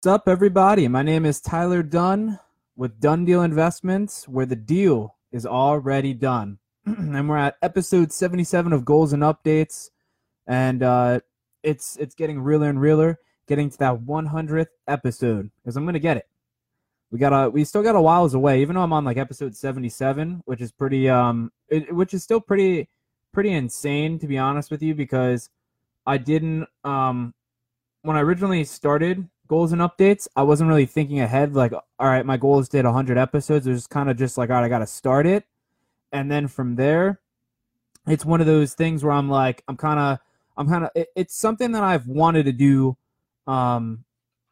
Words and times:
What's 0.00 0.14
up, 0.14 0.28
everybody? 0.28 0.86
My 0.86 1.02
name 1.02 1.26
is 1.26 1.40
Tyler 1.40 1.82
Dunn 1.82 2.38
with 2.76 3.00
Done 3.00 3.24
Deal 3.24 3.42
Investments, 3.42 4.28
where 4.28 4.46
the 4.46 4.54
deal 4.54 5.16
is 5.32 5.44
already 5.44 6.14
done. 6.14 6.60
and 6.86 7.28
we're 7.28 7.36
at 7.36 7.56
episode 7.62 8.12
77 8.12 8.72
of 8.72 8.84
Goals 8.84 9.12
and 9.12 9.24
Updates, 9.24 9.90
and 10.46 10.84
uh, 10.84 11.18
it's 11.64 11.96
it's 11.96 12.14
getting 12.14 12.38
realer 12.38 12.68
and 12.68 12.80
realer, 12.80 13.18
getting 13.48 13.68
to 13.70 13.78
that 13.78 13.98
100th 14.02 14.68
episode 14.86 15.50
because 15.56 15.76
I'm 15.76 15.84
gonna 15.84 15.98
get 15.98 16.16
it. 16.16 16.28
We 17.10 17.18
got 17.18 17.32
a 17.32 17.50
we 17.50 17.64
still 17.64 17.82
got 17.82 17.96
a 17.96 18.00
whiles 18.00 18.34
away, 18.34 18.62
even 18.62 18.76
though 18.76 18.82
I'm 18.82 18.92
on 18.92 19.04
like 19.04 19.16
episode 19.16 19.56
77, 19.56 20.42
which 20.44 20.60
is 20.60 20.70
pretty 20.70 21.08
um, 21.08 21.50
it, 21.70 21.92
which 21.92 22.14
is 22.14 22.22
still 22.22 22.40
pretty 22.40 22.88
pretty 23.32 23.50
insane 23.50 24.20
to 24.20 24.28
be 24.28 24.38
honest 24.38 24.70
with 24.70 24.80
you 24.80 24.94
because 24.94 25.50
I 26.06 26.18
didn't 26.18 26.68
um 26.84 27.34
when 28.02 28.16
I 28.16 28.20
originally 28.20 28.62
started 28.62 29.28
goals 29.48 29.72
and 29.72 29.80
updates, 29.80 30.28
I 30.36 30.42
wasn't 30.42 30.68
really 30.68 30.86
thinking 30.86 31.20
ahead. 31.20 31.54
Like, 31.54 31.72
all 31.72 31.82
right, 31.98 32.24
my 32.24 32.36
goal 32.36 32.60
is 32.60 32.68
to 32.70 32.76
hit 32.76 32.84
100 32.84 33.18
episodes. 33.18 33.66
It 33.66 33.72
was 33.72 33.86
kind 33.86 34.10
of 34.10 34.16
just 34.16 34.38
like, 34.38 34.50
all 34.50 34.56
right, 34.56 34.64
I 34.64 34.68
got 34.68 34.78
to 34.80 34.86
start 34.86 35.26
it. 35.26 35.44
And 36.12 36.30
then 36.30 36.46
from 36.48 36.76
there, 36.76 37.20
it's 38.06 38.24
one 38.24 38.40
of 38.40 38.46
those 38.46 38.74
things 38.74 39.02
where 39.02 39.12
I'm 39.12 39.28
like, 39.28 39.62
I'm 39.68 39.76
kind 39.76 39.98
of, 39.98 40.18
I'm 40.56 40.68
kind 40.68 40.84
of, 40.84 40.90
it, 40.94 41.08
it's 41.16 41.34
something 41.34 41.72
that 41.72 41.82
I've 41.82 42.06
wanted 42.06 42.44
to 42.44 42.52
do, 42.52 42.96
um, 43.46 44.04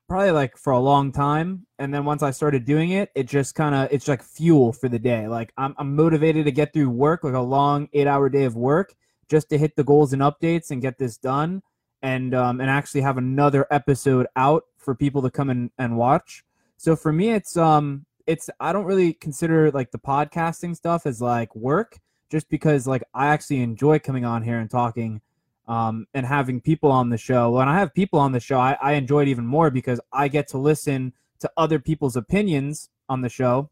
probably 0.09 0.30
like 0.30 0.56
for 0.56 0.72
a 0.72 0.78
long 0.78 1.12
time. 1.12 1.66
And 1.78 1.92
then 1.92 2.05
once 2.05 2.22
I 2.22 2.30
started 2.30 2.64
doing 2.64 2.91
it, 2.91 3.10
it 3.14 3.24
just 3.24 3.55
kind 3.55 3.74
of, 3.74 3.88
it's 3.91 4.08
like 4.08 4.22
fuel 4.22 4.72
for 4.72 4.88
the 4.88 4.98
day. 4.98 5.28
Like 5.28 5.52
I'm, 5.56 5.74
I'm 5.78 5.94
motivated 5.94 6.44
to 6.47 6.52
get 6.52 6.72
through 6.72 6.91
work, 6.91 7.24
like 7.24 7.34
a 7.34 7.41
long 7.41 7.88
eight 7.92 8.06
hour 8.06 8.28
day 8.28 8.44
of 8.44 8.56
work, 8.56 8.94
just 9.28 9.48
to 9.50 9.58
hit 9.58 9.77
the 9.77 9.84
goals 9.84 10.12
and 10.12 10.22
updates 10.22 10.70
and 10.70 10.83
get 10.83 10.98
this 10.98 11.16
done 11.16 11.62
and 12.02 12.34
um, 12.34 12.60
and 12.60 12.70
actually 12.70 13.00
have 13.02 13.18
another 13.18 13.66
episode 13.70 14.27
out 14.36 14.64
for 14.77 14.95
people 14.95 15.23
to 15.23 15.30
come 15.30 15.50
and, 15.50 15.70
and 15.78 15.96
watch. 15.96 16.45
So 16.77 16.95
for 16.95 17.12
me, 17.12 17.30
it's 17.30 17.56
um 17.56 18.06
it's 18.27 18.50
I 18.60 18.72
don't 18.72 18.84
really 18.84 19.14
consider 19.14 19.70
like 19.70 19.91
the 19.91 19.98
podcasting 19.98 20.77
stuff 20.77 21.06
as 21.06 21.20
like 21.20 21.55
work, 21.55 21.98
just 22.30 22.48
because 22.48 22.86
like 22.86 23.02
I 23.14 23.28
actually 23.28 23.61
enjoy 23.61 23.98
coming 23.98 24.24
on 24.24 24.42
here 24.42 24.58
and 24.58 24.70
talking 24.70 25.20
um, 25.69 26.06
and 26.14 26.27
having 26.27 26.61
people 26.61 26.91
on 26.91 27.11
the 27.11 27.19
show. 27.19 27.50
When 27.50 27.69
I 27.69 27.78
have 27.78 27.94
people 27.94 28.19
on 28.19 28.33
the 28.33 28.41
show, 28.41 28.58
I, 28.58 28.77
I 28.80 28.92
enjoy 28.92 29.22
it 29.22 29.28
even 29.28 29.47
more 29.47 29.70
because 29.70 30.00
I 30.12 30.28
get 30.28 30.48
to 30.48 30.58
listen 30.58 31.12
to 31.41 31.50
other 31.56 31.78
people's 31.78 32.17
opinions 32.17 32.91
on 33.08 33.22
the 33.22 33.28
show, 33.28 33.70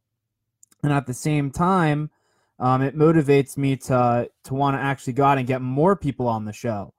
and 0.83 0.93
at 0.93 1.07
the 1.07 1.15
same 1.15 1.51
time, 1.51 2.11
um, 2.59 2.83
it 2.83 2.97
motivates 2.97 3.57
me 3.57 3.77
to 3.77 4.31
to 4.45 4.55
want 4.55 4.77
to 4.77 4.81
actually 4.81 5.13
go 5.15 5.25
out 5.25 5.39
and 5.39 5.47
get 5.47 5.61
more 5.61 5.97
people 5.97 6.29
on 6.29 6.45
the 6.45 6.53
show. 6.53 6.94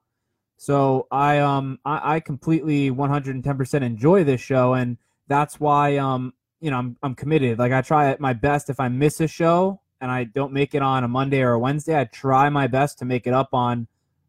So 0.56 1.06
I 1.10 1.38
um 1.38 1.78
I, 1.84 2.16
I 2.16 2.20
completely 2.20 2.90
110% 2.90 3.82
enjoy 3.82 4.24
this 4.24 4.40
show, 4.40 4.74
and 4.74 4.96
that's 5.28 5.60
why 5.60 5.96
um 5.98 6.32
you 6.60 6.70
know 6.70 6.78
I'm 6.78 6.96
I'm 7.02 7.14
committed. 7.14 7.58
Like 7.58 7.72
I 7.72 7.82
try 7.82 8.16
my 8.18 8.32
best. 8.32 8.70
If 8.70 8.80
I 8.80 8.88
miss 8.88 9.20
a 9.20 9.28
show 9.28 9.80
and 10.00 10.10
I 10.10 10.24
don't 10.24 10.52
make 10.52 10.74
it 10.74 10.82
on 10.82 11.04
a 11.04 11.08
Monday 11.08 11.42
or 11.42 11.52
a 11.52 11.58
Wednesday, 11.58 11.98
I 11.98 12.04
try 12.04 12.48
my 12.48 12.66
best 12.66 12.98
to 13.00 13.04
make 13.04 13.26
it 13.26 13.34
up 13.34 13.50
on 13.52 13.86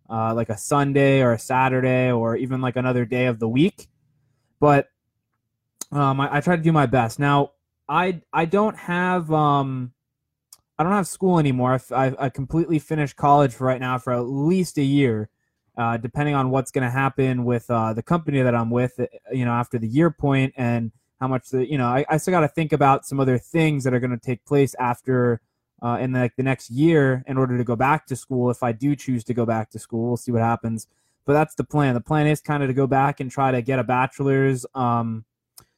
uh, 0.09 0.33
like 0.33 0.49
a 0.49 0.57
Sunday 0.57 1.21
or 1.21 1.33
a 1.33 1.39
Saturday 1.39 2.11
or 2.11 2.35
even 2.35 2.61
like 2.61 2.75
another 2.75 3.05
day 3.05 3.25
of 3.25 3.39
the 3.39 3.47
week. 3.47 3.87
But 4.59 4.87
um, 5.91 6.19
I, 6.19 6.37
I 6.37 6.41
try 6.41 6.55
to 6.55 6.61
do 6.61 6.71
my 6.71 6.85
best. 6.85 7.19
Now 7.19 7.51
I 7.87 8.21
I 8.33 8.45
don't 8.45 8.75
have 8.75 9.31
um 9.31 9.93
I 10.77 10.83
don't 10.83 10.91
have 10.91 11.07
school 11.07 11.39
anymore. 11.39 11.79
I, 11.91 12.05
I, 12.07 12.25
I 12.25 12.29
completely 12.29 12.79
finished 12.79 13.15
college 13.15 13.53
for 13.53 13.65
right 13.65 13.79
now 13.79 13.97
for 13.97 14.13
at 14.13 14.27
least 14.27 14.77
a 14.77 14.83
year 14.83 15.29
uh, 15.77 15.95
depending 15.97 16.33
on 16.33 16.49
what's 16.49 16.71
going 16.71 16.83
to 16.83 16.89
happen 16.89 17.45
with 17.45 17.69
uh, 17.69 17.93
the 17.93 18.01
company 18.01 18.41
that 18.41 18.55
I'm 18.55 18.71
with, 18.71 18.99
you 19.31 19.45
know, 19.45 19.51
after 19.51 19.77
the 19.77 19.87
year 19.87 20.09
point 20.09 20.53
and 20.57 20.91
how 21.19 21.27
much 21.27 21.49
the, 21.49 21.69
you 21.69 21.77
know, 21.77 21.85
I, 21.85 22.03
I 22.09 22.17
still 22.17 22.31
got 22.31 22.41
to 22.41 22.47
think 22.47 22.73
about 22.73 23.05
some 23.05 23.19
other 23.19 23.37
things 23.37 23.83
that 23.83 23.93
are 23.93 23.99
going 23.99 24.11
to 24.11 24.17
take 24.17 24.43
place 24.45 24.75
after 24.79 25.39
uh, 25.83 25.97
in 26.01 26.13
the, 26.13 26.19
like 26.19 26.35
the 26.35 26.43
next 26.43 26.71
year 26.71 27.23
in 27.27 27.37
order 27.37 27.57
to 27.57 27.63
go 27.63 27.75
back 27.75 28.07
to 28.07 28.15
school. 28.15 28.49
If 28.49 28.63
I 28.63 28.71
do 28.71 28.95
choose 28.95 29.23
to 29.25 29.33
go 29.35 29.45
back 29.45 29.69
to 29.71 29.79
school, 29.79 30.07
we'll 30.07 30.17
see 30.17 30.31
what 30.31 30.41
happens. 30.41 30.87
But 31.25 31.33
that's 31.33 31.53
the 31.55 31.63
plan. 31.63 31.93
The 31.93 32.01
plan 32.01 32.25
is 32.25 32.41
kind 32.41 32.63
of 32.63 32.69
to 32.69 32.73
go 32.73 32.87
back 32.87 33.19
and 33.19 33.29
try 33.29 33.51
to 33.51 33.61
get 33.61 33.77
a 33.77 33.83
bachelor's, 33.83 34.65
um, 34.73 35.25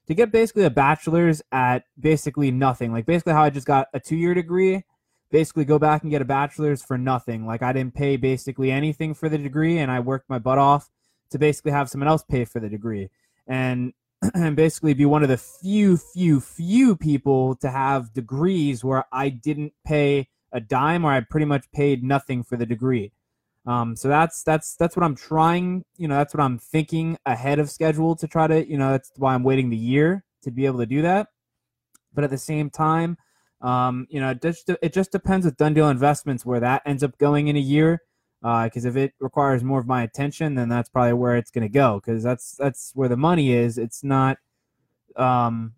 to 0.08 0.14
get 0.14 0.32
basically 0.32 0.64
a 0.64 0.70
bachelor's 0.70 1.42
at 1.52 1.84
basically 2.00 2.52
nothing. 2.52 2.94
Like 2.94 3.06
basically 3.06 3.34
how 3.34 3.44
I 3.44 3.50
just 3.50 3.68
got 3.68 3.88
a 3.94 4.00
two 4.00 4.16
year 4.16 4.34
degree 4.34 4.84
basically 5.32 5.66
go 5.66 5.80
back 5.80 6.02
and 6.02 6.12
get 6.12 6.22
a 6.22 6.26
bachelor's 6.26 6.82
for 6.82 6.98
nothing. 6.98 7.46
Like 7.46 7.62
I 7.62 7.74
didn't 7.74 7.96
pay 7.96 8.18
basically 8.18 8.72
anything 8.72 9.14
for 9.14 9.30
the 9.30 9.38
degree, 9.38 9.78
and 9.78 9.92
I 9.92 10.00
worked 10.00 10.30
my 10.30 10.40
butt 10.40 10.58
off 10.58 10.90
to 11.32 11.40
basically 11.40 11.72
have 11.72 11.90
someone 11.90 12.08
else 12.08 12.24
pay 12.24 12.46
for 12.46 12.60
the 12.60 12.70
degree, 12.70 13.10
and 13.48 13.94
and 14.34 14.56
basically 14.56 14.94
be 14.94 15.06
one 15.06 15.24
of 15.24 15.30
the 15.30 15.38
few, 15.38 15.98
few, 15.98 16.42
few 16.42 16.96
people 16.96 17.56
to 17.58 17.70
have 17.70 18.14
degrees 18.14 18.84
where 18.84 19.06
I 19.12 19.30
didn't 19.30 19.74
pay 19.86 20.28
a 20.52 20.60
dime 20.60 21.06
or 21.06 21.12
I 21.12 21.22
pretty 21.22 21.46
much 21.46 21.72
paid 21.72 22.04
nothing 22.04 22.44
for 22.44 22.58
the 22.58 22.66
degree. 22.66 23.12
Um, 23.66 23.96
so 23.96 24.08
that's 24.08 24.42
that's 24.44 24.76
that's 24.76 24.96
what 24.96 25.04
I'm 25.04 25.16
trying. 25.16 25.84
You 25.98 26.08
know, 26.08 26.16
that's 26.16 26.34
what 26.34 26.44
I'm 26.44 26.58
thinking 26.58 27.18
ahead 27.26 27.60
of 27.60 27.70
schedule 27.70 28.16
to 28.16 28.28
try 28.28 28.48
to. 28.48 28.68
You 28.68 28.78
know, 28.78 28.92
that's 28.92 29.12
why 29.16 29.34
I'm 29.34 29.44
waiting 29.44 29.70
the 29.70 29.78
year 29.78 30.24
to 30.44 30.52
be 30.52 30.66
able 30.66 30.80
to 30.80 30.86
do 30.86 31.02
that. 31.04 31.28
But 32.14 32.24
at 32.24 32.30
the 32.30 32.38
same 32.38 32.70
time, 32.70 33.18
um, 33.62 34.08
you 34.10 34.20
know, 34.20 34.32
it 34.32 34.42
just, 34.42 34.70
it 34.82 34.94
just 34.94 35.12
depends 35.12 35.46
with 35.46 35.58
done 35.58 35.74
deal 35.74 35.90
investments 35.90 36.46
where 36.46 36.60
that 36.60 36.82
ends 36.86 37.04
up 37.04 37.18
going 37.18 37.48
in 37.48 37.56
a 37.56 37.60
year. 37.60 38.02
Because 38.42 38.86
uh, 38.86 38.90
if 38.90 38.96
it 38.96 39.14
requires 39.20 39.66
more 39.66 39.80
of 39.80 39.86
my 39.86 40.04
attention, 40.04 40.56
then 40.56 40.70
that's 40.70 40.88
probably 40.88 41.12
where 41.12 41.36
it's 41.36 41.52
going 41.52 41.64
to 41.64 41.68
go. 41.68 42.00
Because 42.00 42.24
that's 42.24 42.56
that's 42.56 42.94
where 42.96 43.10
the 43.10 43.18
money 43.18 43.52
is. 43.52 43.78
It's 43.78 44.02
not. 44.02 44.38
Um, 45.18 45.74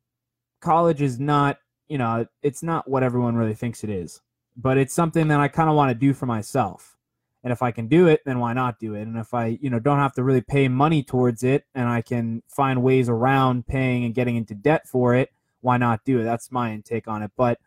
college 0.60 1.02
is 1.02 1.20
not. 1.20 1.58
You 1.88 1.98
know, 1.98 2.28
it's 2.44 2.62
not 2.62 2.88
what 2.88 3.02
everyone 3.02 3.36
really 3.36 3.56
thinks 3.56 3.84
it 3.84 3.90
is. 3.90 4.22
But 4.56 4.78
it's 4.78 4.94
something 4.94 5.28
that 5.30 5.40
I 5.40 5.48
kind 5.48 5.72
of 5.72 5.76
want 5.76 5.90
to 5.90 5.96
do 5.96 6.14
for 6.14 6.28
myself. 6.28 6.96
And 7.44 7.52
if 7.52 7.64
I 7.64 7.72
can 7.72 7.88
do 7.88 8.06
it, 8.06 8.22
then 8.26 8.38
why 8.38 8.54
not 8.54 8.78
do 8.78 8.94
it? 8.94 9.02
And 9.02 9.18
if 9.18 9.34
I, 9.34 9.58
you 9.60 9.72
know, 9.72 9.80
don't 9.80 9.98
have 9.98 10.14
to 10.14 10.24
really 10.24 10.42
pay 10.42 10.68
money 10.68 11.02
towards 11.02 11.42
it, 11.42 11.66
and 11.74 11.90
I 11.90 12.04
can 12.04 12.44
find 12.48 12.84
ways 12.84 13.10
around 13.10 13.66
paying 13.66 14.06
and 14.06 14.14
getting 14.14 14.36
into 14.36 14.54
debt 14.54 14.88
for 14.88 15.16
it, 15.16 15.32
why 15.62 15.78
not 15.78 16.06
do 16.06 16.20
it? 16.20 16.26
That's 16.26 16.52
my 16.52 16.72
intake 16.72 17.08
on 17.08 17.24
it. 17.24 17.32
But 17.36 17.58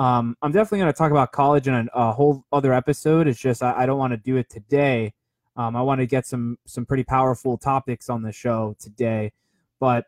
um, 0.00 0.34
I'm 0.40 0.50
definitely 0.50 0.78
going 0.78 0.92
to 0.92 0.96
talk 0.96 1.10
about 1.10 1.30
college 1.30 1.68
in 1.68 1.74
a, 1.74 1.86
a, 1.92 2.10
whole 2.10 2.42
other 2.50 2.72
episode. 2.72 3.28
It's 3.28 3.38
just 3.38 3.62
I, 3.62 3.82
I 3.82 3.86
don't 3.86 3.98
want 3.98 4.14
to 4.14 4.16
do 4.16 4.36
it 4.36 4.48
today. 4.48 5.12
Um, 5.56 5.76
I 5.76 5.82
want 5.82 6.00
to 6.00 6.06
get 6.06 6.26
some 6.26 6.56
some 6.64 6.86
pretty 6.86 7.04
powerful 7.04 7.58
topics 7.58 8.08
on 8.08 8.22
the 8.22 8.32
show 8.32 8.74
today, 8.80 9.32
but 9.78 10.06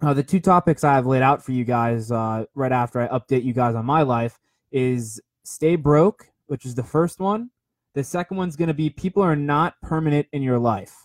uh, 0.00 0.14
the 0.14 0.22
two 0.22 0.40
topics 0.40 0.84
I 0.84 0.94
have 0.94 1.04
laid 1.04 1.20
out 1.20 1.44
for 1.44 1.52
you 1.52 1.64
guys 1.64 2.10
uh, 2.10 2.46
right 2.54 2.72
after 2.72 2.98
I 2.98 3.08
update 3.08 3.44
you 3.44 3.52
guys 3.52 3.74
on 3.74 3.84
my 3.84 4.00
life 4.00 4.38
is 4.72 5.20
stay 5.42 5.76
broke, 5.76 6.28
which 6.46 6.64
is 6.64 6.74
the 6.74 6.82
first 6.82 7.20
one. 7.20 7.50
The 7.92 8.04
second 8.04 8.38
one's 8.38 8.56
going 8.56 8.68
to 8.68 8.74
be 8.74 8.88
people 8.88 9.22
are 9.22 9.36
not 9.36 9.74
permanent 9.82 10.28
in 10.32 10.42
your 10.42 10.58
life, 10.58 11.04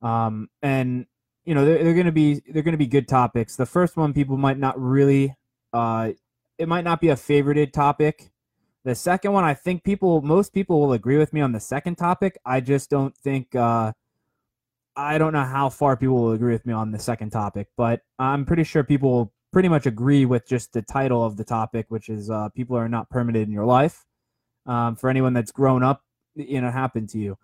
um, 0.00 0.48
and 0.62 1.04
you 1.44 1.54
know 1.54 1.66
they're, 1.66 1.84
they're 1.84 1.92
going 1.92 2.06
to 2.06 2.12
be 2.12 2.40
they're 2.48 2.62
going 2.62 2.72
to 2.72 2.78
be 2.78 2.86
good 2.86 3.08
topics. 3.08 3.56
The 3.56 3.66
first 3.66 3.94
one 3.98 4.14
people 4.14 4.38
might 4.38 4.58
not 4.58 4.80
really 4.80 5.34
uh, 5.74 6.12
it 6.58 6.68
might 6.68 6.84
not 6.84 7.00
be 7.00 7.08
a 7.08 7.16
favorited 7.16 7.72
topic. 7.72 8.30
The 8.84 8.94
second 8.94 9.32
one, 9.32 9.44
I 9.44 9.54
think 9.54 9.82
people, 9.82 10.22
most 10.22 10.52
people 10.52 10.80
will 10.80 10.92
agree 10.92 11.18
with 11.18 11.32
me 11.32 11.40
on 11.40 11.52
the 11.52 11.60
second 11.60 11.96
topic. 11.96 12.38
I 12.44 12.60
just 12.60 12.88
don't 12.88 13.16
think, 13.16 13.54
uh, 13.54 13.92
I 14.94 15.18
don't 15.18 15.32
know 15.32 15.44
how 15.44 15.68
far 15.68 15.96
people 15.96 16.16
will 16.16 16.32
agree 16.32 16.52
with 16.52 16.64
me 16.64 16.72
on 16.72 16.92
the 16.92 16.98
second 16.98 17.30
topic, 17.30 17.68
but 17.76 18.02
I'm 18.18 18.44
pretty 18.44 18.64
sure 18.64 18.84
people 18.84 19.10
will 19.10 19.32
pretty 19.52 19.68
much 19.68 19.86
agree 19.86 20.24
with 20.24 20.46
just 20.46 20.72
the 20.72 20.82
title 20.82 21.24
of 21.24 21.36
the 21.36 21.44
topic, 21.44 21.86
which 21.88 22.08
is 22.08 22.30
uh, 22.30 22.48
people 22.50 22.76
are 22.76 22.88
not 22.88 23.10
permitted 23.10 23.46
in 23.46 23.52
your 23.52 23.66
life. 23.66 24.04
Um, 24.66 24.96
for 24.96 25.08
anyone 25.08 25.32
that's 25.32 25.52
grown 25.52 25.82
up, 25.82 26.02
you 26.34 26.60
know, 26.60 26.70
happened 26.70 27.08
to 27.10 27.18
you. 27.18 27.38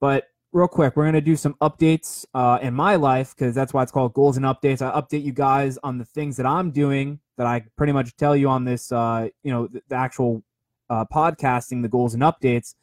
But 0.00 0.28
real 0.52 0.68
quick, 0.68 0.96
we're 0.96 1.04
going 1.04 1.14
to 1.14 1.20
do 1.20 1.34
some 1.36 1.54
updates 1.54 2.24
uh, 2.34 2.58
in 2.62 2.72
my 2.74 2.96
life 2.96 3.34
because 3.36 3.54
that's 3.54 3.74
why 3.74 3.82
it's 3.82 3.90
called 3.90 4.14
goals 4.14 4.36
and 4.36 4.46
updates. 4.46 4.80
I 4.80 5.00
update 5.00 5.24
you 5.24 5.32
guys 5.32 5.76
on 5.82 5.98
the 5.98 6.04
things 6.04 6.36
that 6.36 6.46
I'm 6.46 6.70
doing 6.70 7.20
that 7.38 7.46
I 7.46 7.64
pretty 7.76 7.92
much 7.92 8.14
tell 8.16 8.36
you 8.36 8.48
on 8.48 8.64
this, 8.64 8.92
uh, 8.92 9.28
you 9.42 9.50
know, 9.50 9.68
the, 9.68 9.80
the 9.88 9.94
actual 9.94 10.42
uh, 10.90 11.04
podcasting, 11.06 11.82
the 11.82 11.88
goals 11.88 12.12
and 12.12 12.22
updates. 12.22 12.74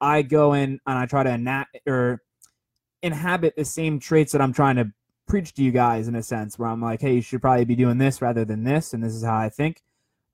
I 0.00 0.22
go 0.22 0.52
in 0.52 0.80
and 0.86 0.98
I 0.98 1.06
try 1.06 1.22
to 1.22 1.30
enact 1.30 1.78
or 1.86 2.22
inhabit 3.02 3.56
the 3.56 3.64
same 3.64 3.98
traits 3.98 4.32
that 4.32 4.40
I'm 4.40 4.52
trying 4.52 4.76
to 4.76 4.92
preach 5.26 5.54
to 5.54 5.62
you 5.62 5.72
guys 5.72 6.08
in 6.08 6.14
a 6.14 6.22
sense, 6.22 6.58
where 6.58 6.68
I'm 6.68 6.82
like, 6.82 7.00
hey, 7.00 7.14
you 7.14 7.20
should 7.22 7.40
probably 7.40 7.64
be 7.64 7.74
doing 7.74 7.98
this 7.98 8.20
rather 8.20 8.44
than 8.44 8.64
this, 8.64 8.92
and 8.92 9.02
this 9.02 9.14
is 9.14 9.24
how 9.24 9.36
I 9.36 9.48
think. 9.48 9.82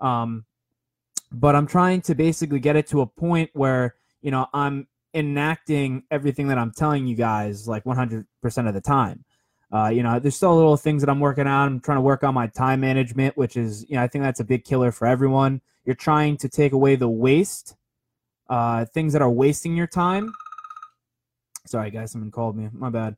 Um, 0.01 0.45
but 1.31 1.55
I'm 1.55 1.67
trying 1.67 2.01
to 2.03 2.15
basically 2.15 2.59
get 2.59 2.77
it 2.77 2.89
to 2.89 3.01
a 3.03 3.07
point 3.07 3.51
where 3.53 3.95
you 4.23 4.31
know 4.31 4.47
I'm 4.53 4.89
enacting 5.15 6.03
everything 6.11 6.49
that 6.49 6.59
I'm 6.59 6.73
telling 6.73 7.07
you 7.07 7.15
guys 7.15 7.69
like 7.69 7.85
100% 7.85 8.25
of 8.69 8.75
the 8.75 8.81
time. 8.81 9.25
Uh, 9.73 9.88
you 9.88 10.03
know, 10.03 10.19
there's 10.19 10.37
still 10.37 10.56
little 10.56 10.76
things 10.76 11.03
that 11.03 11.11
I'm 11.11 11.20
working 11.20 11.47
on. 11.47 11.67
I'm 11.67 11.81
trying 11.81 11.99
to 11.99 12.03
work 12.03 12.25
on 12.25 12.35
my 12.35 12.47
time 12.47 12.81
management, 12.81 13.37
which 13.37 13.56
is, 13.56 13.85
you 13.88 13.97
know, 13.97 14.03
I 14.03 14.09
think 14.09 14.25
that's 14.25 14.41
a 14.41 14.44
big 14.44 14.65
killer 14.65 14.91
for 14.93 15.06
everyone. 15.06 15.61
You're 15.85 15.94
trying 15.94 16.37
to 16.38 16.49
take 16.49 16.73
away 16.73 16.97
the 16.97 17.09
waste, 17.09 17.76
uh, 18.49 18.87
things 18.87 19.12
that 19.12 19.23
are 19.23 19.31
wasting 19.31 19.76
your 19.76 19.87
time. 19.87 20.32
Sorry, 21.67 21.91
guys, 21.91 22.12
someone 22.12 22.31
called 22.31 22.56
me. 22.56 22.70
My 22.73 22.88
bad. 22.88 23.17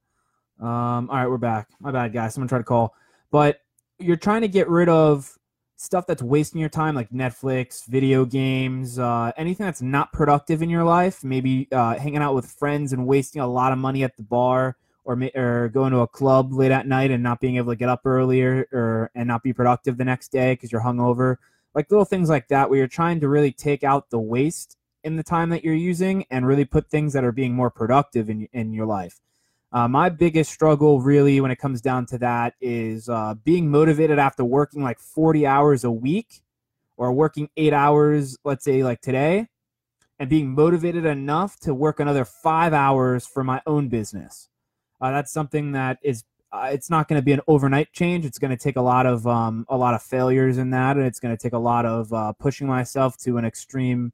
Um, 0.61 1.09
all 1.09 1.17
right, 1.17 1.29
we're 1.29 1.39
back. 1.39 1.69
My 1.79 1.93
bad, 1.93 2.13
guys. 2.13 2.35
Someone 2.35 2.49
tried 2.49 2.59
to 2.59 2.65
call. 2.65 2.95
but 3.31 3.61
you're 4.01 4.17
trying 4.17 4.41
to 4.41 4.49
get 4.49 4.69
rid 4.69 4.89
of 4.89 5.39
stuff 5.77 6.07
that's 6.07 6.23
wasting 6.23 6.61
your 6.61 6.71
time, 6.71 6.95
like 6.95 7.11
Netflix, 7.11 7.87
video 7.87 8.25
games, 8.25 8.99
uh, 8.99 9.33
anything 9.37 9.65
that's 9.67 9.83
not 9.83 10.13
productive 10.13 10.63
in 10.63 10.69
your 10.69 10.85
life. 10.85 11.23
Maybe 11.23 11.69
uh, 11.73 11.99
hanging 11.99 12.19
out 12.23 12.35
with 12.35 12.47
friends 12.47 12.93
and 12.93 13.07
wasting 13.07 13.41
a 13.41 13.47
lot 13.47 13.73
of 13.73 13.79
money 13.79 14.03
at 14.03 14.17
the 14.17 14.23
bar, 14.23 14.77
or 15.11 15.31
or 15.35 15.69
going 15.69 15.93
to 15.93 16.01
a 16.01 16.07
club 16.07 16.53
late 16.53 16.71
at 16.71 16.87
night 16.87 17.11
and 17.11 17.23
not 17.23 17.41
being 17.41 17.57
able 17.57 17.73
to 17.73 17.77
get 17.77 17.89
up 17.89 18.03
earlier, 18.05 18.67
or 18.73 19.11
and 19.15 19.27
not 19.27 19.43
be 19.43 19.53
productive 19.53 19.99
the 19.99 20.05
next 20.05 20.31
day 20.31 20.53
because 20.53 20.71
you're 20.71 20.83
hungover. 20.83 21.37
Like 21.75 21.91
little 21.91 22.05
things 22.05 22.29
like 22.29 22.49
that, 22.49 22.71
where 22.71 22.79
you're 22.79 22.89
trying 22.89 23.21
to 23.21 23.29
really 23.29 23.53
take 23.53 23.85
out 23.85 24.11
the 24.11 24.21
waste 24.21 24.77
in 25.03 25.17
the 25.17 25.23
time 25.23 25.51
that 25.51 25.65
you're 25.65 25.75
using 25.75 26.25
and 26.31 26.47
really 26.47 26.65
put 26.65 26.89
things 26.89 27.13
that 27.13 27.25
are 27.25 27.33
being 27.33 27.55
more 27.55 27.71
productive 27.71 28.31
in 28.31 28.49
in 28.53 28.73
your 28.73 28.87
life. 28.87 29.21
Uh, 29.73 29.87
my 29.87 30.09
biggest 30.09 30.51
struggle, 30.51 31.01
really, 31.01 31.41
when 31.41 31.51
it 31.51 31.57
comes 31.57 31.81
down 31.81 32.05
to 32.07 32.19
that, 32.19 32.55
is 32.61 33.09
uh, 33.09 33.35
being 33.45 33.71
motivated 33.71 34.19
after 34.19 34.45
working 34.45 34.83
like 34.83 34.99
40 34.99 35.47
hours 35.47 35.85
a 35.85 35.93
week 35.93 36.43
or 36.97 37.13
working 37.13 37.49
eight 37.57 37.73
hours, 37.73 38.37
let's 38.45 38.65
say 38.65 38.83
like 38.83 39.01
today, 39.01 39.49
and 40.19 40.29
being 40.29 40.55
motivated 40.55 41.07
enough 41.07 41.59
to 41.61 41.73
work 41.73 42.01
another 42.01 42.25
five 42.25 42.73
hours 42.73 43.27
for 43.27 43.45
my 43.45 43.63
own 43.65 43.89
business. 43.89 44.49
Uh, 45.01 45.11
that's 45.11 45.33
something 45.33 45.73
that 45.73 45.99
is 46.03 46.25
uh, 46.53 46.69
it's 46.73 46.91
not 46.91 47.07
going 47.09 47.19
to 47.19 47.25
be 47.25 47.33
an 47.33 47.41
overnight 47.47 47.93
change. 47.93 48.25
It's 48.27 48.39
going 48.39 48.51
to 48.51 48.57
take 48.57 48.77
a 48.77 48.83
lot 48.83 49.07
of 49.07 49.27
um, 49.27 49.67
a 49.69 49.77
lot 49.77 49.95
of 49.95 50.03
failures 50.03 50.59
in 50.59 50.71
that, 50.71 50.97
and 50.97 51.07
it's 51.07 51.21
going 51.21 51.37
to 51.37 51.41
take 51.41 51.53
a 51.53 51.59
lot 51.59 51.87
of 51.87 52.13
uh, 52.13 52.33
pushing 52.35 52.67
myself 52.67 53.17
to 53.19 53.39
an 53.39 53.45
extreme, 53.45 54.13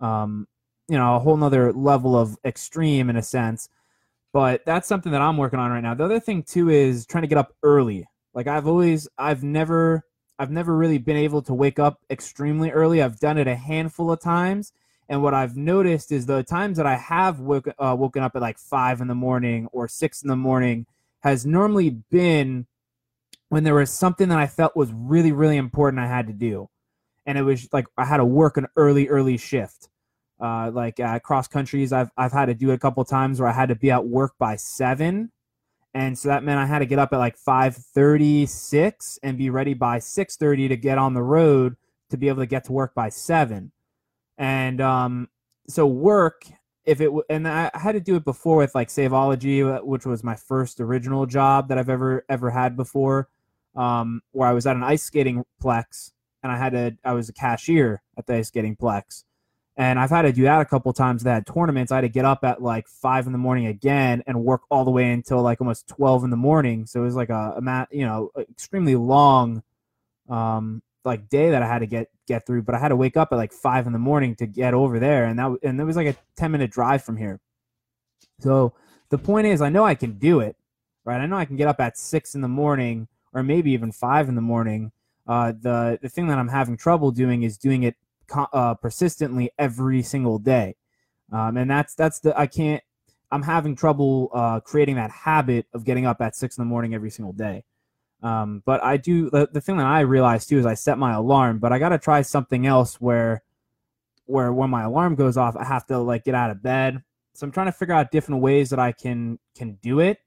um, 0.00 0.46
you 0.88 0.98
know, 0.98 1.16
a 1.16 1.18
whole 1.18 1.36
nother 1.36 1.72
level 1.72 2.16
of 2.16 2.36
extreme 2.44 3.08
in 3.08 3.16
a 3.16 3.22
sense 3.22 3.68
but 4.36 4.66
that's 4.66 4.86
something 4.86 5.12
that 5.12 5.22
I'm 5.22 5.38
working 5.38 5.58
on 5.58 5.70
right 5.70 5.82
now. 5.82 5.94
The 5.94 6.04
other 6.04 6.20
thing 6.20 6.42
too 6.42 6.68
is 6.68 7.06
trying 7.06 7.22
to 7.22 7.26
get 7.26 7.38
up 7.38 7.54
early. 7.62 8.06
Like 8.34 8.46
I've 8.46 8.66
always, 8.66 9.08
I've 9.16 9.42
never, 9.42 10.04
I've 10.38 10.50
never 10.50 10.76
really 10.76 10.98
been 10.98 11.16
able 11.16 11.40
to 11.40 11.54
wake 11.54 11.78
up 11.78 12.00
extremely 12.10 12.70
early. 12.70 13.00
I've 13.00 13.18
done 13.18 13.38
it 13.38 13.46
a 13.46 13.54
handful 13.54 14.12
of 14.12 14.20
times, 14.20 14.74
and 15.08 15.22
what 15.22 15.34
I've 15.34 15.56
noticed 15.56 16.10
is 16.10 16.26
the 16.26 16.42
times 16.42 16.76
that 16.78 16.86
I 16.86 16.96
have 16.96 17.38
woke, 17.40 17.68
uh, 17.78 17.96
woken 17.98 18.22
up 18.22 18.34
at 18.34 18.42
like 18.42 18.58
five 18.58 19.00
in 19.00 19.08
the 19.08 19.14
morning 19.14 19.68
or 19.72 19.86
six 19.88 20.22
in 20.22 20.28
the 20.28 20.36
morning 20.36 20.86
has 21.20 21.46
normally 21.46 21.90
been 21.90 22.66
when 23.48 23.64
there 23.64 23.74
was 23.74 23.90
something 23.90 24.28
that 24.28 24.38
I 24.38 24.46
felt 24.46 24.76
was 24.76 24.92
really, 24.92 25.32
really 25.32 25.56
important 25.56 26.00
I 26.00 26.08
had 26.08 26.26
to 26.26 26.32
do. 26.32 26.68
And 27.24 27.38
it 27.38 27.42
was 27.42 27.68
like 27.72 27.86
I 27.96 28.04
had 28.04 28.18
to 28.18 28.24
work 28.24 28.56
an 28.56 28.66
early, 28.76 29.08
early 29.08 29.36
shift. 29.36 29.88
Uh, 30.38 30.70
like 30.70 31.00
uh, 31.00 31.18
cross 31.20 31.48
countries, 31.48 31.92
I've 31.92 32.10
I've 32.16 32.32
had 32.32 32.46
to 32.46 32.54
do 32.54 32.70
it 32.70 32.74
a 32.74 32.78
couple 32.78 33.02
times 33.06 33.40
where 33.40 33.48
I 33.48 33.52
had 33.52 33.70
to 33.70 33.74
be 33.74 33.90
at 33.90 34.06
work 34.06 34.34
by 34.38 34.56
seven, 34.56 35.32
and 35.94 36.18
so 36.18 36.28
that 36.28 36.44
meant 36.44 36.60
I 36.60 36.66
had 36.66 36.80
to 36.80 36.86
get 36.86 36.98
up 36.98 37.14
at 37.14 37.16
like 37.16 37.38
five 37.38 37.74
thirty 37.74 38.44
six 38.44 39.18
and 39.22 39.38
be 39.38 39.48
ready 39.48 39.72
by 39.72 39.98
six 39.98 40.36
thirty 40.36 40.68
to 40.68 40.76
get 40.76 40.98
on 40.98 41.14
the 41.14 41.22
road 41.22 41.76
to 42.10 42.18
be 42.18 42.28
able 42.28 42.42
to 42.42 42.46
get 42.46 42.64
to 42.64 42.72
work 42.72 42.94
by 42.94 43.08
seven, 43.08 43.72
and 44.38 44.80
um, 44.80 45.28
so 45.68 45.86
work 45.86 46.44
if 46.84 47.00
it 47.00 47.10
and 47.28 47.48
I 47.48 47.70
had 47.74 47.92
to 47.92 48.00
do 48.00 48.16
it 48.16 48.24
before 48.24 48.58
with 48.58 48.74
like 48.74 48.90
Saveology, 48.90 49.62
uh, 49.62 49.80
which 49.80 50.06
was 50.06 50.22
my 50.22 50.36
first 50.36 50.80
original 50.80 51.26
job 51.26 51.68
that 51.68 51.78
I've 51.78 51.88
ever 51.88 52.24
ever 52.28 52.50
had 52.50 52.76
before, 52.76 53.28
um, 53.74 54.22
where 54.32 54.48
I 54.48 54.52
was 54.52 54.66
at 54.66 54.76
an 54.76 54.84
ice 54.84 55.02
skating 55.02 55.44
plex 55.62 56.12
and 56.42 56.52
I 56.52 56.56
had 56.56 56.72
to 56.72 56.96
I 57.04 57.12
was 57.12 57.28
a 57.28 57.32
cashier 57.32 58.02
at 58.16 58.26
the 58.26 58.36
ice 58.36 58.48
skating 58.48 58.76
plex 58.76 59.24
and 59.76 59.98
I've 59.98 60.10
had 60.10 60.22
to 60.22 60.32
do 60.32 60.44
that 60.44 60.60
a 60.60 60.64
couple 60.64 60.92
times. 60.92 61.22
That 61.24 61.46
tournaments, 61.46 61.92
I 61.92 61.96
had 61.96 62.02
to 62.02 62.08
get 62.08 62.24
up 62.24 62.44
at 62.44 62.62
like 62.62 62.88
five 62.88 63.26
in 63.26 63.32
the 63.32 63.38
morning 63.38 63.66
again 63.66 64.22
and 64.26 64.42
work 64.44 64.62
all 64.70 64.84
the 64.84 64.90
way 64.90 65.10
until 65.10 65.42
like 65.42 65.60
almost 65.60 65.86
twelve 65.86 66.24
in 66.24 66.30
the 66.30 66.36
morning. 66.36 66.86
So 66.86 67.02
it 67.02 67.04
was 67.04 67.16
like 67.16 67.28
a, 67.28 67.60
a 67.60 67.86
you 67.90 68.06
know, 68.06 68.30
extremely 68.38 68.96
long, 68.96 69.62
um, 70.28 70.82
like 71.06 71.28
day 71.28 71.50
that 71.50 71.62
I 71.62 71.66
had 71.66 71.78
to 71.78 71.86
get 71.86 72.10
get 72.26 72.46
through. 72.46 72.62
But 72.62 72.74
I 72.74 72.78
had 72.78 72.88
to 72.88 72.96
wake 72.96 73.16
up 73.16 73.28
at 73.32 73.36
like 73.36 73.52
five 73.52 73.86
in 73.86 73.92
the 73.92 73.98
morning 73.98 74.34
to 74.36 74.46
get 74.46 74.74
over 74.74 74.98
there, 74.98 75.24
and 75.24 75.38
that 75.38 75.56
and 75.62 75.80
it 75.80 75.84
was 75.84 75.96
like 75.96 76.08
a 76.08 76.16
ten 76.36 76.50
minute 76.50 76.70
drive 76.70 77.02
from 77.02 77.16
here. 77.16 77.40
So 78.40 78.74
the 79.08 79.18
point 79.18 79.46
is, 79.46 79.62
I 79.62 79.68
know 79.68 79.84
I 79.84 79.94
can 79.94 80.18
do 80.18 80.40
it, 80.40 80.56
right? 81.04 81.20
I 81.20 81.26
know 81.26 81.36
I 81.36 81.44
can 81.44 81.56
get 81.56 81.68
up 81.68 81.80
at 81.80 81.96
six 81.96 82.34
in 82.34 82.40
the 82.40 82.48
morning 82.48 83.08
or 83.32 83.42
maybe 83.42 83.70
even 83.72 83.92
five 83.92 84.28
in 84.28 84.34
the 84.34 84.40
morning. 84.40 84.92
Uh, 85.26 85.52
the 85.52 85.98
the 86.02 86.08
thing 86.08 86.28
that 86.28 86.38
I'm 86.38 86.48
having 86.48 86.76
trouble 86.76 87.10
doing 87.10 87.42
is 87.42 87.58
doing 87.58 87.82
it 87.82 87.96
uh, 88.34 88.74
persistently 88.74 89.50
every 89.58 90.02
single 90.02 90.38
day, 90.38 90.76
um, 91.32 91.56
and 91.56 91.70
that's 91.70 91.94
that's 91.94 92.20
the 92.20 92.38
I 92.38 92.46
can't. 92.46 92.82
I'm 93.30 93.42
having 93.42 93.74
trouble 93.74 94.30
uh, 94.32 94.60
creating 94.60 94.96
that 94.96 95.10
habit 95.10 95.66
of 95.74 95.84
getting 95.84 96.06
up 96.06 96.20
at 96.20 96.36
six 96.36 96.56
in 96.56 96.62
the 96.62 96.66
morning 96.66 96.94
every 96.94 97.10
single 97.10 97.32
day. 97.32 97.64
Um, 98.22 98.62
but 98.64 98.82
I 98.82 98.96
do 98.96 99.30
the, 99.30 99.48
the 99.52 99.60
thing 99.60 99.76
that 99.76 99.86
I 99.86 100.00
realized 100.00 100.48
too 100.48 100.58
is 100.58 100.66
I 100.66 100.74
set 100.74 100.98
my 100.98 101.12
alarm, 101.12 101.58
but 101.58 101.72
I 101.72 101.78
got 101.78 101.90
to 101.90 101.98
try 101.98 102.22
something 102.22 102.66
else 102.66 103.00
where 103.00 103.42
where 104.24 104.52
when 104.52 104.70
my 104.70 104.82
alarm 104.82 105.14
goes 105.14 105.36
off, 105.36 105.54
I 105.56 105.64
have 105.64 105.86
to 105.86 105.98
like 105.98 106.24
get 106.24 106.34
out 106.34 106.50
of 106.50 106.62
bed. 106.62 107.02
So 107.34 107.46
I'm 107.46 107.52
trying 107.52 107.66
to 107.66 107.72
figure 107.72 107.94
out 107.94 108.10
different 108.10 108.40
ways 108.40 108.70
that 108.70 108.78
I 108.78 108.92
can 108.92 109.38
can 109.54 109.78
do 109.82 110.00
it. 110.00 110.18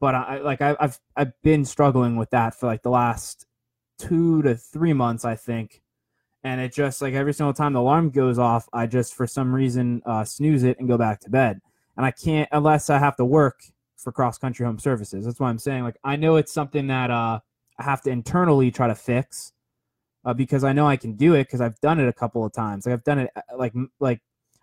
But 0.00 0.14
I 0.14 0.38
like 0.38 0.62
I, 0.62 0.76
I've 0.80 0.98
I've 1.16 1.32
been 1.42 1.64
struggling 1.64 2.16
with 2.16 2.30
that 2.30 2.54
for 2.54 2.66
like 2.66 2.82
the 2.82 2.90
last 2.90 3.46
two 3.98 4.42
to 4.42 4.54
three 4.54 4.92
months, 4.92 5.24
I 5.24 5.34
think 5.34 5.82
and 6.44 6.60
it 6.60 6.72
just 6.72 7.02
like 7.02 7.14
every 7.14 7.34
single 7.34 7.52
time 7.52 7.72
the 7.72 7.80
alarm 7.80 8.10
goes 8.10 8.38
off, 8.38 8.68
I 8.72 8.86
just 8.86 9.14
for 9.14 9.26
some 9.26 9.54
reason 9.54 10.02
uh, 10.06 10.24
snooze 10.24 10.62
it 10.62 10.78
and 10.78 10.88
go 10.88 10.96
back 10.96 11.20
to 11.20 11.30
bed. 11.30 11.60
And 11.96 12.06
I 12.06 12.10
can't 12.10 12.48
unless 12.52 12.90
I 12.90 12.98
have 12.98 13.16
to 13.16 13.24
work 13.24 13.60
for 13.98 14.12
cross 14.12 14.38
country 14.38 14.64
home 14.64 14.78
services. 14.78 15.24
That's 15.24 15.40
why 15.40 15.48
I'm 15.48 15.58
saying 15.58 15.84
like 15.84 15.96
I 16.04 16.16
know 16.16 16.36
it's 16.36 16.52
something 16.52 16.86
that 16.86 17.10
uh, 17.10 17.40
I 17.78 17.82
have 17.82 18.00
to 18.02 18.10
internally 18.10 18.70
try 18.70 18.88
to 18.88 18.94
fix 18.94 19.52
uh, 20.24 20.34
because 20.34 20.64
I 20.64 20.72
know 20.72 20.86
I 20.86 20.96
can 20.96 21.12
do 21.14 21.34
it 21.34 21.44
because 21.44 21.60
I've 21.60 21.80
done 21.80 22.00
it 22.00 22.08
a 22.08 22.12
couple 22.12 22.44
of 22.44 22.52
times. 22.52 22.86
Like 22.86 22.92
I've 22.94 23.04
done 23.04 23.18
it 23.20 23.30
uh, 23.36 23.56
like 23.56 23.74
like 24.00 24.20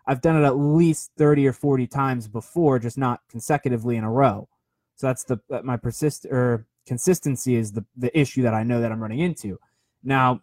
I've 0.07 0.21
done 0.21 0.41
it 0.41 0.45
at 0.45 0.57
least 0.57 1.11
thirty 1.17 1.45
or 1.47 1.53
forty 1.53 1.87
times 1.87 2.27
before, 2.27 2.79
just 2.79 2.97
not 2.97 3.21
consecutively 3.29 3.97
in 3.97 4.03
a 4.03 4.11
row. 4.11 4.47
So 4.95 5.07
that's 5.07 5.23
the 5.25 5.39
my 5.63 5.77
persist 5.77 6.25
or 6.25 6.65
consistency 6.87 7.55
is 7.55 7.71
the 7.71 7.85
the 7.97 8.17
issue 8.17 8.41
that 8.43 8.53
I 8.53 8.63
know 8.63 8.81
that 8.81 8.91
I'm 8.91 9.01
running 9.01 9.19
into. 9.19 9.59
Now 10.03 10.41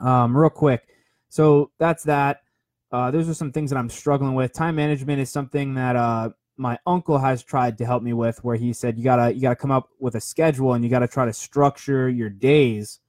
um, 0.00 0.36
real 0.36 0.50
quick. 0.50 0.88
So 1.28 1.70
that's 1.78 2.04
that. 2.04 2.42
Uh, 2.90 3.10
those 3.10 3.28
are 3.28 3.34
some 3.34 3.52
things 3.52 3.70
that 3.70 3.78
I'm 3.78 3.88
struggling 3.88 4.34
with. 4.34 4.52
Time 4.52 4.76
management 4.76 5.20
is 5.20 5.30
something 5.30 5.74
that 5.74 5.96
uh, 5.96 6.30
my 6.56 6.78
uncle 6.86 7.18
has 7.18 7.42
tried 7.42 7.78
to 7.78 7.86
help 7.86 8.02
me 8.02 8.12
with, 8.12 8.42
where 8.44 8.56
he 8.56 8.72
said 8.72 8.98
you 8.98 9.04
gotta 9.04 9.34
you 9.34 9.40
gotta 9.40 9.56
come 9.56 9.70
up 9.70 9.88
with 9.98 10.14
a 10.14 10.20
schedule 10.20 10.74
and 10.74 10.84
you 10.84 10.90
gotta 10.90 11.08
try 11.08 11.24
to 11.24 11.32
structure 11.32 12.08
your 12.08 12.30
days, 12.30 13.00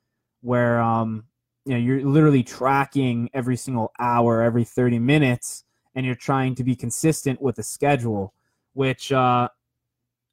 where 0.42 0.82
um, 0.82 1.26
you 1.66 1.74
know 1.74 1.80
you're 1.80 2.02
literally 2.02 2.44
tracking 2.44 3.30
every 3.34 3.58
single 3.58 3.92
hour, 4.00 4.42
every 4.42 4.64
30 4.64 5.00
minutes, 5.00 5.64
and 5.96 6.06
you're 6.06 6.16
trying 6.16 6.56
to 6.56 6.64
be 6.64 6.76
consistent 6.76 7.42
with 7.42 7.58
a 7.60 7.64
schedule, 7.64 8.34
which 8.74 9.12
uh, 9.12 9.50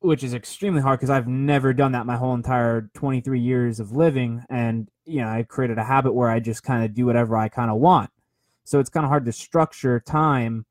which 0.00 0.24
is 0.24 0.32
extremely 0.32 0.80
hard 0.80 0.98
because 0.98 1.10
I've 1.10 1.28
never 1.28 1.72
done 1.74 1.92
that 1.92 2.06
my 2.06 2.16
whole 2.16 2.34
entire 2.34 2.90
23 2.94 3.38
years 3.38 3.80
of 3.80 3.92
living. 3.92 4.42
And, 4.48 4.88
you 5.04 5.20
know, 5.20 5.28
I 5.28 5.42
created 5.42 5.78
a 5.78 5.84
habit 5.84 6.14
where 6.14 6.30
I 6.30 6.40
just 6.40 6.62
kind 6.62 6.84
of 6.84 6.94
do 6.94 7.04
whatever 7.04 7.36
I 7.36 7.48
kind 7.48 7.70
of 7.70 7.76
want. 7.76 8.10
So 8.64 8.78
it's 8.78 8.88
kind 8.88 9.04
of 9.04 9.10
hard 9.10 9.26
to 9.26 9.32
structure 9.32 10.00
time. 10.00 10.64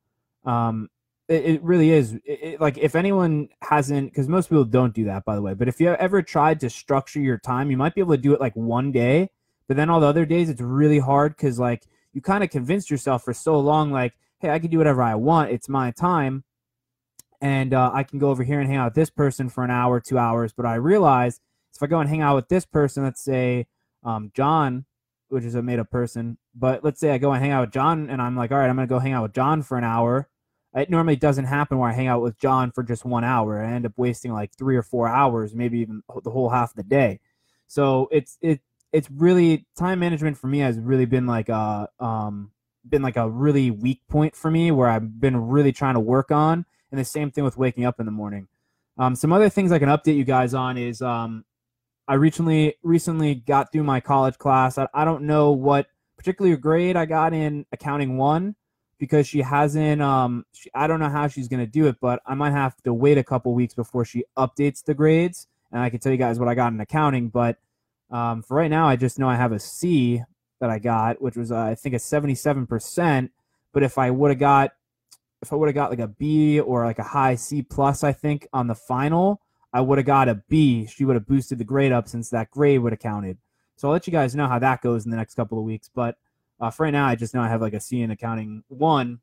Um, 0.46 0.90
it, 1.34 1.64
really 1.64 1.92
is. 1.92 2.14
It, 2.14 2.22
it, 2.26 2.62
like, 2.62 2.78
if 2.78 2.96
anyone 2.96 3.50
hasn't, 3.62 4.12
because 4.12 4.28
most 4.28 4.50
people 4.50 4.66
don't 4.66 4.94
do 4.94 5.06
that, 5.06 5.26
by 5.26 5.36
the 5.36 5.42
way, 5.42 5.54
but 5.54 5.68
if 5.68 5.80
you 5.80 5.90
ever 5.90 6.22
tried 6.22 6.60
to 6.62 6.70
structure 6.70 7.20
your 7.20 7.38
time, 7.38 7.70
you 7.72 7.78
might 7.78 7.96
be 7.96 8.02
able 8.02 8.16
to 8.16 8.22
do 8.22 8.34
it 8.34 8.40
like 8.40 8.56
one 8.56 8.92
day, 8.92 9.30
but 9.68 9.78
then 9.78 9.90
all 9.90 10.00
the 10.00 10.08
other 10.08 10.26
days, 10.26 10.50
it's 10.50 10.62
really 10.62 11.00
hard 11.00 11.36
because, 11.36 11.60
like, 11.60 11.86
you 12.14 12.22
kind 12.22 12.44
of 12.44 12.50
convinced 12.50 12.90
yourself 12.90 13.24
for 13.24 13.34
so 13.34 13.60
long, 13.60 13.92
like, 13.92 14.14
hey, 14.40 14.50
I 14.50 14.60
can 14.60 14.72
do 14.72 14.78
whatever 14.78 15.02
I 15.02 15.16
want. 15.16 15.52
It's 15.52 15.70
my 15.70 15.92
time 15.92 16.44
and 17.42 17.74
uh, 17.74 17.92
I 17.94 18.04
can 18.04 18.20
go 18.20 18.30
over 18.30 18.44
here 18.44 18.60
and 18.60 18.70
hang 18.70 18.78
out 18.78 18.88
with 18.88 18.96
this 18.96 19.10
person 19.10 19.50
for 19.50 19.64
an 19.64 19.72
hour, 19.72 20.00
two 20.00 20.18
hours. 20.18 20.52
But 20.54 20.66
I 20.66 20.76
realize 20.76 21.40
if 21.74 21.82
I 21.82 21.88
go 21.88 22.00
and 22.00 22.10
hang 22.10 22.22
out 22.22 22.36
with 22.36 22.50
this 22.50 22.66
person, 22.66 23.04
let's 23.04 23.24
say 23.24 23.68
um, 24.04 24.32
John, 24.34 24.86
which 25.30 25.44
is 25.44 25.56
a 25.56 25.62
made 25.62 25.80
up 25.80 25.90
person, 25.90 26.38
but 26.54 26.84
let's 26.84 27.00
say 27.00 27.12
I 27.12 27.18
go 27.18 27.32
and 27.32 27.42
hang 27.42 27.52
out 27.52 27.62
with 27.62 27.74
John, 27.74 28.10
and 28.10 28.22
I'm 28.22 28.36
like, 28.36 28.52
all 28.52 28.58
right, 28.58 28.70
I'm 28.70 28.76
gonna 28.76 28.88
go 28.88 29.00
hang 29.00 29.14
out 29.14 29.24
with 29.24 29.34
John 29.34 29.62
for 29.62 29.78
an 29.78 29.84
hour. 29.84 30.28
It 30.76 30.90
normally 30.90 31.16
doesn't 31.16 31.46
happen 31.46 31.80
where 31.80 31.90
I 31.90 31.94
hang 31.94 32.08
out 32.08 32.22
with 32.22 32.38
John 32.38 32.72
for 32.72 32.84
just 32.84 33.04
one 33.04 33.24
hour. 33.24 33.64
I 33.64 33.72
end 33.72 33.86
up 33.86 33.94
wasting 33.98 34.34
like 34.34 34.52
three 34.56 34.76
or 34.76 34.84
four 34.84 35.08
hours, 35.08 35.56
maybe 35.56 35.80
even 35.80 36.04
the 36.24 36.30
whole 36.30 36.50
half 36.50 36.72
of 36.72 36.76
the 36.76 36.84
day. 36.84 37.20
So 37.68 38.08
it's 38.12 38.38
it 38.42 38.62
it's 38.94 39.10
really 39.10 39.66
time 39.78 40.00
management 40.00 40.38
for 40.38 40.48
me 40.48 40.60
has 40.60 40.78
really 40.78 41.06
been 41.06 41.26
like 41.26 41.50
a 41.50 41.90
um 42.00 42.52
been 42.88 43.02
like 43.02 43.18
a 43.18 43.30
really 43.30 43.72
weak 43.72 44.02
point 44.10 44.36
for 44.36 44.50
me 44.50 44.72
where 44.72 44.88
I've 44.88 45.20
been 45.20 45.38
really 45.50 45.72
trying 45.72 45.96
to 45.96 46.00
work 46.00 46.32
on 46.32 46.66
and 46.92 47.00
the 47.00 47.06
same 47.06 47.32
thing 47.32 47.44
with 47.44 47.58
waking 47.58 47.86
up 47.86 48.00
in 48.00 48.06
the 48.06 48.12
morning. 48.12 48.48
Um, 48.98 49.16
some 49.16 49.32
other 49.32 49.50
things 49.50 49.72
I 49.72 49.80
can 49.80 49.90
update 49.90 50.16
you 50.16 50.24
guys 50.24 50.54
on 50.54 50.78
is 50.78 51.02
um, 51.02 51.46
I 52.08 52.16
recently 52.16 52.76
recently 52.84 53.36
got 53.36 53.72
through 53.72 53.84
my 53.84 54.00
college 54.00 54.38
class. 54.38 54.78
I, 54.78 54.88
I 54.94 55.06
don't 55.06 55.24
know 55.24 55.52
what 55.52 55.88
particular 56.18 56.58
grade 56.58 56.96
I 56.96 57.06
got 57.06 57.34
in 57.34 57.66
accounting 57.72 58.18
one 58.18 58.56
because 59.00 59.28
she 59.28 59.42
hasn't. 59.42 60.02
Um, 60.02 60.46
she, 60.54 60.70
I 60.76 60.88
don't 60.88 61.00
know 61.00 61.10
how 61.10 61.28
she's 61.28 61.48
gonna 61.48 61.66
do 61.66 61.88
it, 61.88 61.98
but 62.00 62.22
I 62.26 62.36
might 62.36 62.52
have 62.52 62.76
to 62.84 62.94
wait 62.94 63.18
a 63.18 63.24
couple 63.24 63.54
weeks 63.54 63.74
before 63.74 64.06
she 64.06 64.26
updates 64.38 64.84
the 64.84 64.94
grades 64.94 65.48
and 65.72 65.82
I 65.82 65.90
can 65.90 66.00
tell 66.00 66.12
you 66.12 66.18
guys 66.18 66.40
what 66.40 66.48
I 66.50 66.56
got 66.56 66.74
in 66.74 66.80
accounting. 66.80 67.30
But 67.30 67.58
um, 68.10 68.42
for 68.42 68.58
right 68.58 68.72
now, 68.72 68.88
I 68.88 68.96
just 68.96 69.20
know 69.20 69.30
I 69.30 69.36
have 69.36 69.52
a 69.52 69.60
C 69.60 70.24
that 70.60 70.70
I 70.70 70.80
got, 70.80 71.22
which 71.22 71.38
was 71.38 71.52
uh, 71.52 71.60
I 71.60 71.76
think 71.76 71.96
a 71.96 72.00
77%. 72.00 73.30
But 73.72 73.84
if 73.84 73.98
I 73.98 74.10
would 74.10 74.32
have 74.32 74.40
got 74.40 74.72
if 75.42 75.54
I 75.54 75.56
would 75.56 75.68
have 75.68 75.76
got 75.76 75.90
like 75.90 76.00
a 76.00 76.08
B 76.08 76.60
or 76.60 76.86
like 76.86 77.00
a 77.00 77.04
high 77.04 77.36
C 77.36 77.62
plus, 77.62 78.04
I 78.04 78.12
think 78.12 78.48
on 78.52 78.68
the 78.68 78.76
final, 78.76 79.42
I 79.72 79.82
would 79.82 79.98
have 79.98 80.08
got 80.08 80.28
a 80.28 80.36
B. 80.50 80.86
She 80.88 81.06
would 81.06 81.16
have 81.16 81.28
boosted 81.28 81.60
the 81.60 81.64
grade 81.64 81.92
up 81.92 82.08
since 82.08 82.30
that 82.30 82.52
grade 82.52 82.82
would 82.82 82.92
have 82.92 83.00
counted. 83.00 83.38
So 83.78 83.88
I'll 83.88 83.94
let 83.94 84.08
you 84.08 84.12
guys 84.12 84.36
know 84.36 84.48
how 84.48 84.60
that 84.60 84.82
goes 84.82 85.06
in 85.06 85.12
the 85.12 85.18
next 85.18 85.36
couple 85.36 85.58
of 85.58 85.64
weeks. 85.64 85.90
But 85.94 86.18
uh, 86.60 86.70
for 86.70 86.84
right 86.84 86.92
now, 86.92 87.06
I 87.06 87.16
just 87.16 87.34
know 87.34 87.42
I 87.42 87.48
have 87.48 87.62
like 87.62 87.74
a 87.74 87.80
C 87.80 88.02
in 88.02 88.12
accounting 88.12 88.64
one. 88.68 89.20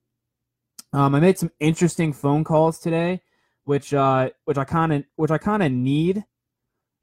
Um, 0.93 1.15
I 1.15 1.21
made 1.21 1.39
some 1.39 1.51
interesting 1.61 2.13
phone 2.13 2.45
calls 2.45 2.79
today, 2.79 3.21
which 3.65 3.93
uh, 3.93 4.31
which 4.45 4.57
I 4.57 4.65
kind 4.65 4.93
of 4.93 5.05
which 5.17 5.31
I 5.31 5.39
kind 5.39 5.63
of 5.63 5.73
need. 5.73 6.25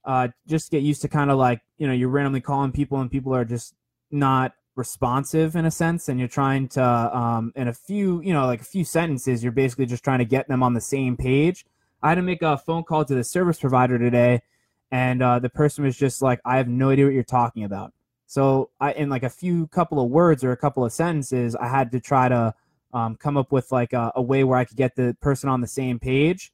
Uh, 0.05 0.27
just 0.47 0.69
get 0.69 0.83
used 0.83 1.01
to 1.01 1.07
kind 1.07 1.31
of 1.31 1.37
like 1.37 1.61
you 1.77 1.87
know 1.87 1.93
you're 1.93 2.09
randomly 2.09 2.41
calling 2.41 2.71
people 2.71 2.99
and 2.99 3.11
people 3.11 3.33
are 3.33 3.45
just 3.45 3.73
not 4.11 4.53
responsive 4.75 5.55
in 5.55 5.65
a 5.65 5.71
sense 5.71 6.09
and 6.09 6.19
you're 6.19 6.27
trying 6.27 6.67
to 6.67 6.83
um, 6.83 7.53
in 7.55 7.67
a 7.67 7.73
few 7.73 8.21
you 8.21 8.33
know 8.33 8.45
like 8.47 8.61
a 8.61 8.65
few 8.65 8.83
sentences 8.83 9.43
you're 9.43 9.51
basically 9.51 9.85
just 9.85 10.03
trying 10.03 10.19
to 10.19 10.25
get 10.25 10.47
them 10.47 10.63
on 10.63 10.73
the 10.73 10.81
same 10.81 11.15
page 11.15 11.63
i 12.01 12.09
had 12.09 12.15
to 12.15 12.23
make 12.23 12.41
a 12.41 12.57
phone 12.57 12.83
call 12.83 13.05
to 13.05 13.13
the 13.13 13.23
service 13.23 13.59
provider 13.59 13.99
today 13.99 14.41
and 14.89 15.21
uh, 15.21 15.37
the 15.37 15.49
person 15.49 15.83
was 15.83 15.95
just 15.95 16.23
like 16.23 16.39
i 16.43 16.57
have 16.57 16.67
no 16.67 16.89
idea 16.89 17.05
what 17.05 17.13
you're 17.13 17.23
talking 17.23 17.63
about 17.63 17.93
so 18.25 18.69
i 18.79 18.91
in 18.93 19.09
like 19.09 19.23
a 19.23 19.29
few 19.29 19.67
couple 19.67 19.99
of 19.99 20.09
words 20.09 20.43
or 20.43 20.51
a 20.51 20.57
couple 20.57 20.83
of 20.83 20.91
sentences 20.91 21.55
i 21.55 21.67
had 21.67 21.91
to 21.91 21.99
try 21.99 22.27
to 22.27 22.53
um, 22.93 23.15
come 23.15 23.37
up 23.37 23.51
with 23.51 23.71
like 23.71 23.91
a, 23.93 24.11
a, 24.15 24.21
way 24.21 24.43
where 24.43 24.57
i 24.57 24.65
could 24.65 24.77
get 24.77 24.95
the 24.95 25.15
person 25.19 25.49
on 25.49 25.61
the 25.61 25.67
same 25.67 25.99
page 25.99 26.51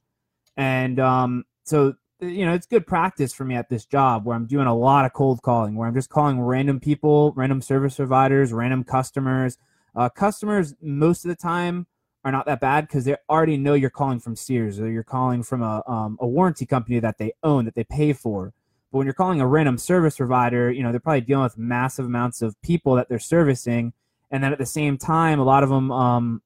and 0.55 0.99
um, 0.99 1.45
so 1.63 1.95
you 2.21 2.45
know, 2.45 2.53
it's 2.53 2.67
good 2.67 2.85
practice 2.85 3.33
for 3.33 3.45
me 3.45 3.55
at 3.55 3.69
this 3.69 3.85
job 3.85 4.25
where 4.25 4.35
I'm 4.35 4.45
doing 4.45 4.67
a 4.67 4.75
lot 4.75 5.05
of 5.05 5.13
cold 5.13 5.41
calling, 5.41 5.75
where 5.75 5.87
I'm 5.87 5.93
just 5.93 6.09
calling 6.09 6.41
random 6.41 6.79
people, 6.79 7.33
random 7.35 7.61
service 7.61 7.95
providers, 7.95 8.51
random 8.51 8.83
customers. 8.83 9.57
Uh, 9.95 10.09
customers 10.09 10.75
most 10.81 11.23
of 11.23 11.29
the 11.29 11.35
time 11.35 11.87
are 12.25 12.31
not 12.31 12.45
that 12.45 12.59
bad 12.59 12.87
because 12.87 13.05
they 13.05 13.15
already 13.29 13.57
know 13.57 13.73
you're 13.73 13.89
calling 13.89 14.19
from 14.19 14.35
Sears 14.35 14.79
or 14.79 14.91
you're 14.91 15.03
calling 15.03 15.43
from 15.43 15.63
a, 15.63 15.81
um, 15.87 16.17
a 16.19 16.27
warranty 16.27 16.65
company 16.65 16.99
that 16.99 17.17
they 17.17 17.31
own 17.41 17.65
that 17.65 17.75
they 17.75 17.85
pay 17.85 18.11
for. 18.11 18.53
But 18.91 18.97
when 18.99 19.05
you're 19.05 19.13
calling 19.13 19.41
a 19.41 19.47
random 19.47 19.77
service 19.77 20.17
provider, 20.17 20.71
you 20.71 20.83
know 20.83 20.91
they're 20.91 20.99
probably 20.99 21.21
dealing 21.21 21.43
with 21.43 21.57
massive 21.57 22.05
amounts 22.05 22.41
of 22.41 22.59
people 22.61 22.95
that 22.95 23.09
they're 23.09 23.19
servicing, 23.19 23.93
and 24.31 24.43
then 24.43 24.51
at 24.51 24.59
the 24.59 24.65
same 24.65 24.97
time, 24.97 25.39
a 25.39 25.43
lot 25.43 25.63
of 25.63 25.69
them 25.69 25.91
um, 25.91 26.41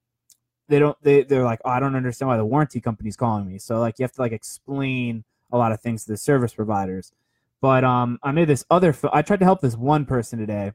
they 0.68 0.80
don't 0.80 0.98
they 1.04 1.24
they're 1.24 1.44
like, 1.44 1.60
oh, 1.66 1.70
I 1.70 1.80
don't 1.80 1.96
understand 1.96 2.30
why 2.30 2.38
the 2.38 2.46
warranty 2.46 2.82
company's 2.82 3.16
calling 3.16 3.48
me. 3.48 3.60
So 3.60 3.80
like 3.80 4.00
you 4.00 4.04
have 4.04 4.12
to 4.14 4.22
like 4.22 4.32
explain 4.32 5.24
a 5.52 5.58
lot 5.58 5.72
of 5.72 5.82
things 5.82 6.06
to 6.06 6.12
the 6.12 6.18
service 6.18 6.54
providers. 6.54 7.12
But 7.62 7.84
um, 7.84 8.20
I 8.24 8.32
made 8.32 8.50
this 8.50 8.66
other. 8.70 8.96
I 9.14 9.22
tried 9.22 9.40
to 9.40 9.46
help 9.46 9.62
this 9.62 9.78
one 9.78 10.06
person 10.06 10.40
today, 10.40 10.74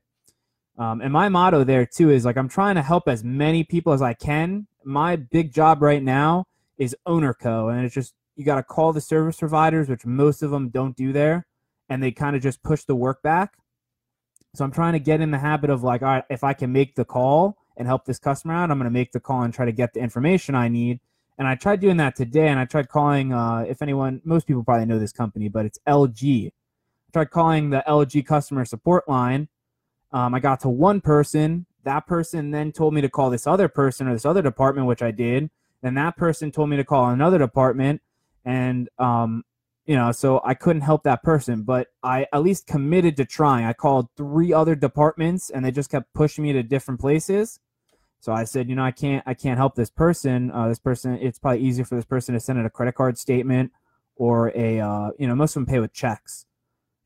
um, 0.78 1.00
and 1.00 1.12
my 1.12 1.28
motto 1.28 1.64
there 1.64 1.84
too 1.84 2.10
is 2.10 2.24
like 2.24 2.38
I'm 2.38 2.48
trying 2.48 2.76
to 2.76 2.82
help 2.82 3.08
as 3.08 3.22
many 3.24 3.64
people 3.64 3.92
as 3.92 4.00
I 4.00 4.14
can. 4.14 4.66
My 4.84 5.16
big 5.16 5.52
job 5.52 5.82
right 5.82 6.02
now 6.02 6.46
is 6.78 6.96
owner 7.04 7.34
co, 7.34 7.68
and 7.68 7.84
it's 7.84 7.94
just 7.94 8.14
you 8.36 8.44
got 8.44 8.54
to 8.54 8.62
call 8.62 8.92
the 8.92 9.00
service 9.00 9.36
providers, 9.36 9.88
which 9.88 10.06
most 10.06 10.42
of 10.42 10.50
them 10.52 10.68
don't 10.68 10.96
do 10.96 11.12
there, 11.12 11.47
and 11.88 12.02
they 12.02 12.10
kind 12.10 12.36
of 12.36 12.42
just 12.42 12.62
push 12.62 12.84
the 12.84 12.94
work 12.94 13.22
back. 13.22 13.54
So 14.54 14.64
I'm 14.64 14.72
trying 14.72 14.94
to 14.94 14.98
get 14.98 15.20
in 15.20 15.30
the 15.30 15.38
habit 15.38 15.70
of 15.70 15.82
like, 15.82 16.02
all 16.02 16.08
right, 16.08 16.24
if 16.30 16.42
I 16.42 16.52
can 16.52 16.72
make 16.72 16.94
the 16.94 17.04
call 17.04 17.56
and 17.76 17.86
help 17.86 18.04
this 18.04 18.18
customer 18.18 18.54
out, 18.54 18.70
I'm 18.70 18.78
going 18.78 18.84
to 18.84 18.90
make 18.90 19.12
the 19.12 19.20
call 19.20 19.42
and 19.42 19.52
try 19.52 19.66
to 19.66 19.72
get 19.72 19.94
the 19.94 20.00
information 20.00 20.54
I 20.54 20.68
need 20.68 21.00
and 21.38 21.46
I 21.46 21.54
tried 21.54 21.80
doing 21.80 21.98
that 21.98 22.16
today, 22.16 22.48
and 22.48 22.58
I 22.58 22.64
tried 22.64 22.88
calling. 22.88 23.32
Uh, 23.32 23.64
if 23.68 23.80
anyone, 23.80 24.20
most 24.24 24.46
people 24.46 24.64
probably 24.64 24.86
know 24.86 24.98
this 24.98 25.12
company, 25.12 25.48
but 25.48 25.64
it's 25.64 25.78
LG. 25.86 26.48
I 26.48 26.50
tried 27.12 27.30
calling 27.30 27.70
the 27.70 27.84
LG 27.86 28.26
customer 28.26 28.64
support 28.64 29.08
line. 29.08 29.48
Um, 30.10 30.34
I 30.34 30.40
got 30.40 30.60
to 30.60 30.68
one 30.68 31.00
person. 31.00 31.66
That 31.84 32.06
person 32.08 32.50
then 32.50 32.72
told 32.72 32.92
me 32.92 33.00
to 33.02 33.08
call 33.08 33.30
this 33.30 33.46
other 33.46 33.68
person 33.68 34.08
or 34.08 34.14
this 34.14 34.26
other 34.26 34.42
department, 34.42 34.88
which 34.88 35.00
I 35.00 35.12
did. 35.12 35.48
Then 35.80 35.94
that 35.94 36.16
person 36.16 36.50
told 36.50 36.70
me 36.70 36.76
to 36.76 36.84
call 36.84 37.08
another 37.08 37.38
department, 37.38 38.02
and 38.44 38.88
um, 38.98 39.44
you 39.88 39.96
know, 39.96 40.12
so 40.12 40.42
I 40.44 40.52
couldn't 40.52 40.82
help 40.82 41.02
that 41.04 41.22
person. 41.22 41.62
But 41.62 41.88
I 42.02 42.26
at 42.32 42.42
least 42.42 42.66
committed 42.66 43.16
to 43.16 43.24
trying. 43.24 43.64
I 43.64 43.72
called 43.72 44.08
three 44.16 44.52
other 44.52 44.76
departments, 44.76 45.48
and 45.48 45.64
they 45.64 45.72
just 45.72 45.90
kept 45.90 46.12
pushing 46.12 46.44
me 46.44 46.52
to 46.52 46.62
different 46.62 47.00
places. 47.00 47.58
So 48.20 48.32
I 48.32 48.44
said, 48.44 48.68
you 48.68 48.76
know, 48.76 48.84
I 48.84 48.90
can't, 48.90 49.24
I 49.26 49.32
can't 49.32 49.56
help 49.56 49.76
this 49.76 49.90
person. 49.90 50.50
Uh, 50.50 50.68
this 50.68 50.78
person, 50.78 51.18
it's 51.22 51.38
probably 51.38 51.60
easier 51.60 51.86
for 51.86 51.94
this 51.94 52.04
person 52.04 52.34
to 52.34 52.40
send 52.40 52.58
in 52.58 52.66
a 52.66 52.70
credit 52.70 52.96
card 52.96 53.16
statement 53.16 53.72
or 54.16 54.52
a, 54.54 54.78
uh, 54.78 55.10
you 55.18 55.26
know, 55.26 55.34
most 55.34 55.56
of 55.56 55.64
them 55.64 55.72
pay 55.72 55.78
with 55.78 55.92
checks 55.92 56.44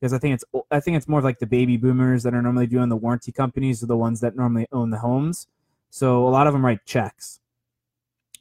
because 0.01 0.11
I 0.11 0.17
think 0.17 0.33
it's, 0.33 0.43
I 0.69 0.79
think 0.81 0.97
it's 0.97 1.07
more 1.07 1.21
like 1.21 1.39
the 1.39 1.45
baby 1.45 1.77
boomers 1.77 2.23
that 2.23 2.33
are 2.33 2.41
normally 2.41 2.67
doing 2.67 2.89
the 2.89 2.97
warranty 2.97 3.31
companies 3.31 3.81
are 3.81 3.85
the 3.85 3.95
ones 3.95 4.19
that 4.19 4.35
normally 4.35 4.67
own 4.71 4.89
the 4.89 4.97
homes. 4.97 5.47
So 5.91 6.27
a 6.27 6.31
lot 6.31 6.47
of 6.47 6.53
them 6.53 6.65
write 6.65 6.83
checks. 6.85 7.39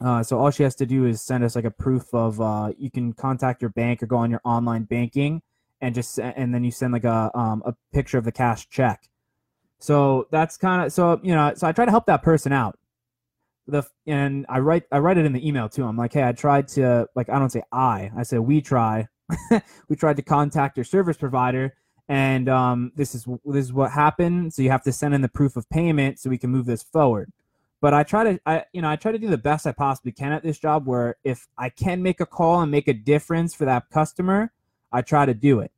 Uh, 0.02 0.22
so 0.22 0.38
all 0.38 0.50
she 0.50 0.62
has 0.62 0.74
to 0.74 0.86
do 0.86 1.06
is 1.06 1.22
send 1.22 1.44
us 1.44 1.54
like 1.54 1.64
a 1.64 1.70
proof 1.70 2.12
of, 2.12 2.40
uh, 2.40 2.72
you 2.76 2.90
can 2.90 3.12
contact 3.12 3.62
your 3.62 3.70
bank 3.70 4.02
or 4.02 4.06
go 4.06 4.16
on 4.16 4.30
your 4.30 4.40
online 4.44 4.84
banking 4.84 5.42
and 5.80 5.94
just, 5.94 6.18
and 6.18 6.54
then 6.54 6.64
you 6.64 6.70
send 6.70 6.92
like 6.92 7.04
a, 7.04 7.30
um, 7.38 7.62
a 7.64 7.74
picture 7.92 8.18
of 8.18 8.24
the 8.24 8.32
cash 8.32 8.68
check 8.68 9.08
so 9.82 10.28
that's 10.30 10.56
kind 10.56 10.86
of 10.86 10.92
so 10.92 11.18
you 11.24 11.34
know. 11.34 11.52
So 11.56 11.66
I 11.66 11.72
try 11.72 11.84
to 11.84 11.90
help 11.90 12.06
that 12.06 12.22
person 12.22 12.52
out. 12.52 12.78
The 13.66 13.82
and 14.06 14.46
I 14.48 14.60
write 14.60 14.84
I 14.92 14.98
write 14.98 15.18
it 15.18 15.26
in 15.26 15.32
the 15.32 15.46
email 15.46 15.68
too. 15.68 15.84
I'm 15.84 15.96
like, 15.96 16.12
hey, 16.12 16.22
I 16.22 16.30
tried 16.30 16.68
to 16.68 17.08
like 17.16 17.28
I 17.28 17.40
don't 17.40 17.50
say 17.50 17.64
I 17.72 18.12
I 18.16 18.22
say 18.22 18.38
we 18.38 18.60
try. 18.60 19.08
we 19.88 19.96
tried 19.96 20.16
to 20.16 20.22
contact 20.22 20.76
your 20.76 20.84
service 20.84 21.16
provider, 21.16 21.74
and 22.08 22.48
um, 22.48 22.92
this 22.94 23.12
is 23.16 23.26
this 23.44 23.64
is 23.64 23.72
what 23.72 23.90
happened. 23.90 24.54
So 24.54 24.62
you 24.62 24.70
have 24.70 24.84
to 24.84 24.92
send 24.92 25.14
in 25.14 25.20
the 25.20 25.28
proof 25.28 25.56
of 25.56 25.68
payment 25.68 26.20
so 26.20 26.30
we 26.30 26.38
can 26.38 26.50
move 26.50 26.66
this 26.66 26.84
forward. 26.84 27.32
But 27.82 27.94
I 27.94 28.04
try 28.04 28.22
to 28.22 28.40
I 28.46 28.64
you 28.72 28.80
know 28.80 28.88
I 28.88 28.94
try 28.94 29.10
to 29.10 29.18
do 29.18 29.28
the 29.28 29.36
best 29.36 29.66
I 29.66 29.72
possibly 29.72 30.12
can 30.12 30.30
at 30.30 30.44
this 30.44 30.56
job. 30.56 30.86
Where 30.86 31.16
if 31.24 31.48
I 31.58 31.68
can 31.68 32.00
make 32.00 32.20
a 32.20 32.26
call 32.26 32.60
and 32.60 32.70
make 32.70 32.86
a 32.86 32.94
difference 32.94 33.54
for 33.54 33.64
that 33.64 33.90
customer, 33.90 34.52
I 34.92 35.02
try 35.02 35.26
to 35.26 35.34
do 35.34 35.58
it. 35.58 35.72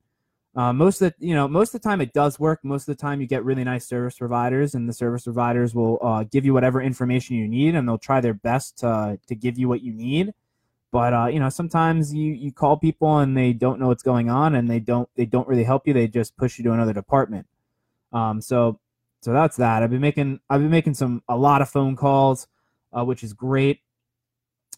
Uh, 0.55 0.75
most 0.75 1.01
of 1.01 1.15
the 1.19 1.27
you 1.27 1.35
know 1.35 1.49
most 1.49 1.75
of 1.75 1.81
the 1.81 1.89
time 1.89 2.03
it 2.03 2.13
does 2.13 2.39
work. 2.39 2.61
Most 2.63 2.87
of 2.87 2.95
the 2.95 3.01
time 3.01 3.23
you 3.23 3.27
get 3.27 3.43
really 3.43 3.65
nice 3.65 3.87
service 3.87 4.19
providers, 4.19 4.75
and 4.75 4.87
the 4.87 4.93
service 4.93 5.25
providers 5.25 5.75
will 5.75 5.99
uh, 6.03 6.25
give 6.25 6.45
you 6.45 6.53
whatever 6.53 6.83
information 6.83 7.37
you 7.37 7.49
need, 7.49 7.75
and 7.75 7.89
they'll 7.89 7.97
try 7.97 8.21
their 8.21 8.35
best 8.35 8.77
to 8.81 9.19
to 9.27 9.35
give 9.35 9.59
you 9.59 9.67
what 9.67 9.81
you 9.81 9.95
need. 9.95 10.35
But 10.93 11.15
uh, 11.15 11.27
you 11.29 11.41
know 11.41 11.49
sometimes 11.49 12.13
you 12.13 12.35
you 12.35 12.53
call 12.53 12.77
people 12.77 13.19
and 13.19 13.35
they 13.35 13.55
don't 13.55 13.81
know 13.81 13.89
what's 13.89 14.03
going 14.03 14.29
on, 14.29 14.55
and 14.55 14.69
they 14.69 14.79
don't 14.79 15.09
they 15.17 15.25
don't 15.25 15.49
really 15.49 15.65
help 15.65 15.87
you. 15.87 15.95
They 15.95 16.07
just 16.07 16.37
push 16.37 16.59
you 16.59 16.65
to 16.65 16.73
another 16.73 16.93
department. 16.93 17.47
Um, 18.13 18.43
so 18.43 18.79
so 19.25 19.33
that's 19.33 19.57
that. 19.57 19.83
I've 19.83 19.90
been 19.90 20.00
making 20.00 20.40
I've 20.50 20.61
been 20.61 20.71
making 20.71 20.95
some 20.95 21.23
a 21.28 21.37
lot 21.37 21.62
of 21.62 21.69
phone 21.69 21.97
calls, 21.97 22.47
uh, 22.93 23.04
which 23.04 23.25
is 23.25 23.33
great. 23.33 23.81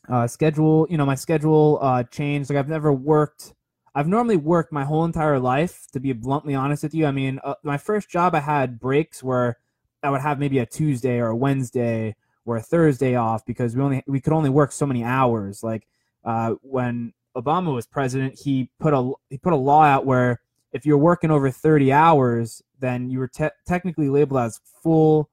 Uh, 0.08 0.26
schedule 0.26 0.86
you 0.88 0.96
know 0.96 1.06
my 1.06 1.16
schedule 1.16 1.78
uh, 1.82 2.04
changed. 2.04 2.48
Like 2.48 2.58
I've 2.58 2.68
never 2.68 2.92
worked 2.92 3.54
I've 3.96 4.08
normally 4.08 4.36
worked 4.36 4.72
my 4.72 4.84
whole 4.84 5.06
entire 5.06 5.38
life, 5.38 5.86
to 5.92 6.00
be 6.00 6.12
bluntly 6.12 6.54
honest 6.54 6.82
with 6.82 6.94
you. 6.94 7.06
I 7.06 7.12
mean, 7.12 7.40
uh, 7.42 7.54
my 7.62 7.78
first 7.78 8.10
job, 8.10 8.34
I 8.34 8.40
had 8.40 8.78
breaks 8.78 9.22
where 9.22 9.56
I 10.02 10.10
would 10.10 10.20
have 10.20 10.38
maybe 10.38 10.58
a 10.58 10.66
Tuesday 10.66 11.18
or 11.18 11.28
a 11.28 11.36
Wednesday 11.36 12.14
or 12.44 12.58
a 12.58 12.62
Thursday 12.62 13.14
off 13.14 13.46
because 13.46 13.74
we 13.74 13.82
only 13.82 14.04
we 14.06 14.20
could 14.20 14.34
only 14.34 14.50
work 14.50 14.70
so 14.70 14.84
many 14.84 15.02
hours. 15.02 15.62
Like 15.62 15.88
uh, 16.24 16.56
when 16.60 17.14
Obama 17.34 17.74
was 17.74 17.86
president, 17.86 18.38
he 18.38 18.70
put 18.78 18.92
a 18.92 19.12
he 19.30 19.38
put 19.38 19.54
a 19.54 19.56
law 19.56 19.82
out 19.82 20.04
where 20.04 20.42
if 20.76 20.85
you're 20.85 20.99
working 20.99 21.30
over 21.30 21.50
30 21.50 21.90
hours, 21.90 22.62
then 22.78 23.09
you 23.09 23.18
were 23.18 23.28
te- 23.28 23.49
technically 23.66 24.11
labeled 24.11 24.40
as 24.40 24.61
full, 24.83 25.30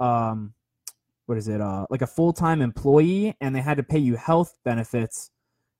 um, 0.00 0.54
what 1.26 1.36
is 1.36 1.46
it, 1.46 1.60
uh, 1.60 1.86
like 1.90 2.00
a 2.00 2.06
full 2.06 2.32
time 2.32 2.62
employee, 2.62 3.36
and 3.40 3.54
they 3.54 3.60
had 3.60 3.76
to 3.76 3.82
pay 3.82 3.98
you 3.98 4.16
health 4.16 4.58
benefits 4.64 5.30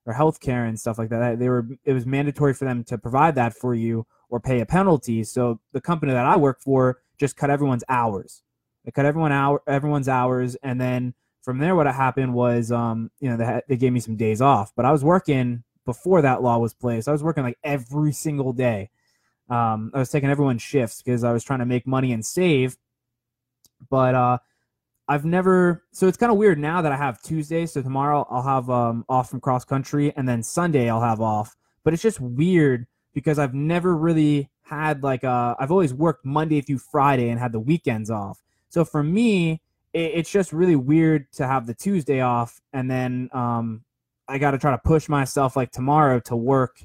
or 0.04 0.12
health 0.12 0.40
care 0.40 0.66
and 0.66 0.78
stuff 0.78 0.98
like 0.98 1.08
that. 1.08 1.38
They 1.38 1.48
were 1.48 1.66
it 1.84 1.94
was 1.94 2.04
mandatory 2.04 2.52
for 2.52 2.66
them 2.66 2.84
to 2.84 2.98
provide 2.98 3.34
that 3.36 3.54
for 3.54 3.74
you 3.74 4.06
or 4.28 4.40
pay 4.40 4.60
a 4.60 4.66
penalty. 4.66 5.24
So 5.24 5.58
the 5.72 5.80
company 5.80 6.12
that 6.12 6.26
I 6.26 6.36
work 6.36 6.60
for 6.60 6.98
just 7.18 7.36
cut 7.36 7.48
everyone's 7.48 7.84
hours. 7.88 8.42
They 8.84 8.90
cut 8.90 9.06
everyone 9.06 9.32
hour 9.32 9.62
everyone's 9.66 10.08
hours, 10.08 10.54
and 10.62 10.78
then 10.78 11.14
from 11.42 11.58
there, 11.58 11.74
what 11.74 11.86
happened 11.86 12.34
was, 12.34 12.70
um, 12.70 13.10
you 13.20 13.30
know, 13.30 13.38
they, 13.38 13.62
they 13.68 13.76
gave 13.78 13.94
me 13.94 14.00
some 14.00 14.16
days 14.16 14.42
off. 14.42 14.72
But 14.76 14.84
I 14.84 14.92
was 14.92 15.02
working 15.02 15.64
before 15.86 16.20
that 16.20 16.42
law 16.42 16.58
was 16.58 16.74
placed. 16.74 17.08
I 17.08 17.12
was 17.12 17.22
working 17.22 17.42
like 17.42 17.56
every 17.64 18.12
single 18.12 18.52
day. 18.52 18.90
Um, 19.48 19.90
I 19.94 19.98
was 19.98 20.10
taking 20.10 20.30
everyone's 20.30 20.62
shifts 20.62 21.02
because 21.02 21.24
I 21.24 21.32
was 21.32 21.44
trying 21.44 21.60
to 21.60 21.66
make 21.66 21.86
money 21.86 22.12
and 22.12 22.24
save. 22.24 22.76
But 23.88 24.14
uh, 24.14 24.38
I've 25.08 25.24
never 25.24 25.84
so 25.92 26.06
it's 26.06 26.16
kind 26.16 26.30
of 26.30 26.38
weird 26.38 26.58
now 26.58 26.82
that 26.82 26.92
I 26.92 26.96
have 26.96 27.22
Tuesday. 27.22 27.66
So 27.66 27.80
tomorrow 27.82 28.26
I'll 28.30 28.42
have 28.42 28.68
um, 28.68 29.04
off 29.08 29.30
from 29.30 29.40
cross 29.40 29.64
country, 29.64 30.12
and 30.16 30.28
then 30.28 30.42
Sunday 30.42 30.90
I'll 30.90 31.00
have 31.00 31.20
off. 31.20 31.56
But 31.84 31.94
it's 31.94 32.02
just 32.02 32.20
weird 32.20 32.86
because 33.14 33.38
I've 33.38 33.54
never 33.54 33.96
really 33.96 34.50
had 34.62 35.02
like 35.02 35.24
uh 35.24 35.54
I've 35.58 35.70
always 35.70 35.94
worked 35.94 36.26
Monday 36.26 36.60
through 36.60 36.78
Friday 36.78 37.30
and 37.30 37.40
had 37.40 37.52
the 37.52 37.60
weekends 37.60 38.10
off. 38.10 38.42
So 38.68 38.84
for 38.84 39.02
me, 39.02 39.62
it, 39.94 40.12
it's 40.14 40.30
just 40.30 40.52
really 40.52 40.76
weird 40.76 41.32
to 41.32 41.46
have 41.46 41.66
the 41.66 41.74
Tuesday 41.74 42.20
off, 42.20 42.60
and 42.72 42.90
then 42.90 43.30
um, 43.32 43.84
I 44.28 44.36
got 44.36 44.50
to 44.50 44.58
try 44.58 44.72
to 44.72 44.78
push 44.78 45.08
myself 45.08 45.56
like 45.56 45.72
tomorrow 45.72 46.20
to 46.20 46.36
work 46.36 46.84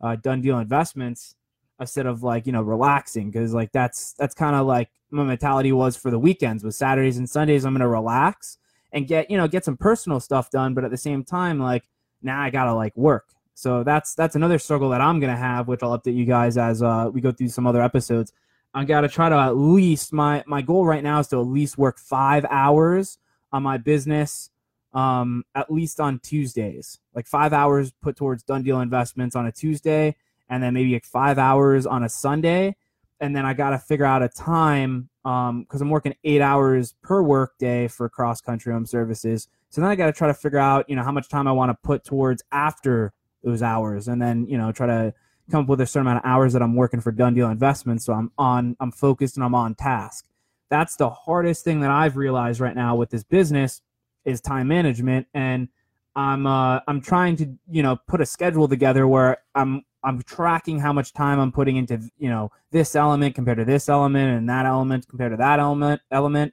uh, 0.00 0.16
done 0.16 0.42
deal 0.42 0.58
investments 0.60 1.34
instead 1.80 2.06
of 2.06 2.22
like 2.22 2.46
you 2.46 2.52
know 2.52 2.62
relaxing 2.62 3.30
because 3.30 3.52
like 3.52 3.72
that's 3.72 4.12
that's 4.14 4.34
kind 4.34 4.54
of 4.54 4.66
like 4.66 4.90
my 5.10 5.24
mentality 5.24 5.72
was 5.72 5.96
for 5.96 6.10
the 6.10 6.18
weekends 6.18 6.62
with 6.62 6.74
Saturdays 6.74 7.18
and 7.18 7.28
Sundays 7.28 7.64
I'm 7.64 7.74
gonna 7.74 7.88
relax 7.88 8.58
and 8.92 9.06
get 9.06 9.30
you 9.30 9.36
know 9.36 9.48
get 9.48 9.64
some 9.64 9.76
personal 9.76 10.20
stuff 10.20 10.50
done 10.50 10.74
but 10.74 10.84
at 10.84 10.90
the 10.90 10.96
same 10.96 11.24
time 11.24 11.58
like 11.58 11.84
now 12.22 12.40
I 12.40 12.50
gotta 12.50 12.74
like 12.74 12.96
work. 12.96 13.28
So 13.54 13.84
that's 13.84 14.14
that's 14.14 14.36
another 14.36 14.58
struggle 14.58 14.88
that 14.90 15.00
I'm 15.00 15.20
gonna 15.20 15.36
have 15.36 15.68
which 15.68 15.82
I'll 15.82 15.98
update 15.98 16.16
you 16.16 16.24
guys 16.24 16.56
as 16.56 16.82
uh, 16.82 17.10
we 17.12 17.20
go 17.20 17.32
through 17.32 17.48
some 17.48 17.66
other 17.66 17.82
episodes. 17.82 18.32
I 18.72 18.84
gotta 18.84 19.08
try 19.08 19.28
to 19.28 19.36
at 19.36 19.56
least 19.56 20.12
my 20.12 20.42
my 20.46 20.62
goal 20.62 20.84
right 20.86 21.02
now 21.02 21.20
is 21.20 21.28
to 21.28 21.40
at 21.40 21.46
least 21.46 21.78
work 21.78 21.98
five 21.98 22.44
hours 22.50 23.18
on 23.52 23.62
my 23.62 23.78
business 23.78 24.50
um, 24.94 25.44
at 25.54 25.70
least 25.70 26.00
on 26.00 26.20
Tuesdays, 26.20 27.00
like 27.14 27.26
five 27.26 27.52
hours 27.52 27.92
put 28.00 28.16
towards 28.16 28.44
done 28.44 28.62
deal 28.62 28.80
investments 28.80 29.34
on 29.34 29.46
a 29.46 29.52
Tuesday, 29.52 30.14
and 30.48 30.62
then 30.62 30.74
maybe 30.74 30.92
like 30.92 31.04
five 31.04 31.38
hours 31.38 31.86
on 31.86 32.02
a 32.02 32.08
Sunday. 32.08 32.76
And 33.20 33.34
then 33.34 33.46
I 33.46 33.54
got 33.54 33.70
to 33.70 33.78
figure 33.78 34.04
out 34.04 34.22
a 34.22 34.28
time 34.28 35.08
because 35.22 35.48
um, 35.50 35.66
I'm 35.80 35.90
working 35.90 36.14
eight 36.24 36.40
hours 36.40 36.94
per 37.02 37.22
work 37.22 37.56
day 37.58 37.88
for 37.88 38.08
cross 38.08 38.40
country 38.40 38.72
home 38.72 38.86
services. 38.86 39.48
So 39.70 39.80
then 39.80 39.90
I 39.90 39.94
got 39.94 40.06
to 40.06 40.12
try 40.12 40.28
to 40.28 40.34
figure 40.34 40.58
out, 40.58 40.88
you 40.88 40.96
know, 40.96 41.02
how 41.02 41.12
much 41.12 41.28
time 41.28 41.48
I 41.48 41.52
want 41.52 41.70
to 41.70 41.78
put 41.82 42.04
towards 42.04 42.42
after 42.52 43.12
those 43.44 43.62
hours, 43.62 44.08
and 44.08 44.20
then 44.20 44.46
you 44.46 44.58
know 44.58 44.72
try 44.72 44.86
to 44.86 45.14
come 45.50 45.64
up 45.64 45.68
with 45.68 45.80
a 45.80 45.86
certain 45.86 46.06
amount 46.06 46.24
of 46.24 46.28
hours 46.28 46.54
that 46.54 46.62
I'm 46.62 46.74
working 46.74 47.00
for 47.00 47.12
done 47.12 47.34
deal 47.34 47.50
investments. 47.50 48.06
So 48.06 48.14
I'm 48.14 48.32
on, 48.38 48.76
I'm 48.80 48.90
focused 48.90 49.36
and 49.36 49.44
I'm 49.44 49.54
on 49.54 49.74
task. 49.74 50.26
That's 50.70 50.96
the 50.96 51.10
hardest 51.10 51.62
thing 51.64 51.80
that 51.80 51.90
I've 51.90 52.16
realized 52.16 52.60
right 52.60 52.74
now 52.74 52.96
with 52.96 53.10
this 53.10 53.22
business 53.22 53.82
is 54.24 54.40
time 54.40 54.68
management, 54.68 55.26
and 55.34 55.68
I'm 56.16 56.46
uh, 56.46 56.80
I'm 56.88 57.00
trying 57.00 57.36
to 57.36 57.54
you 57.70 57.82
know 57.82 57.96
put 58.08 58.20
a 58.20 58.26
schedule 58.26 58.66
together 58.66 59.06
where 59.06 59.38
I'm 59.54 59.84
I'm 60.04 60.22
tracking 60.22 60.78
how 60.78 60.92
much 60.92 61.14
time 61.14 61.40
I'm 61.40 61.50
putting 61.50 61.76
into 61.76 61.98
you 62.18 62.28
know 62.28 62.52
this 62.70 62.94
element 62.94 63.34
compared 63.34 63.58
to 63.58 63.64
this 63.64 63.88
element 63.88 64.36
and 64.36 64.48
that 64.48 64.66
element 64.66 65.08
compared 65.08 65.32
to 65.32 65.38
that 65.38 65.58
element 65.58 66.02
element, 66.10 66.52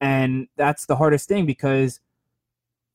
and 0.00 0.48
that's 0.56 0.86
the 0.86 0.96
hardest 0.96 1.28
thing 1.28 1.46
because 1.46 2.00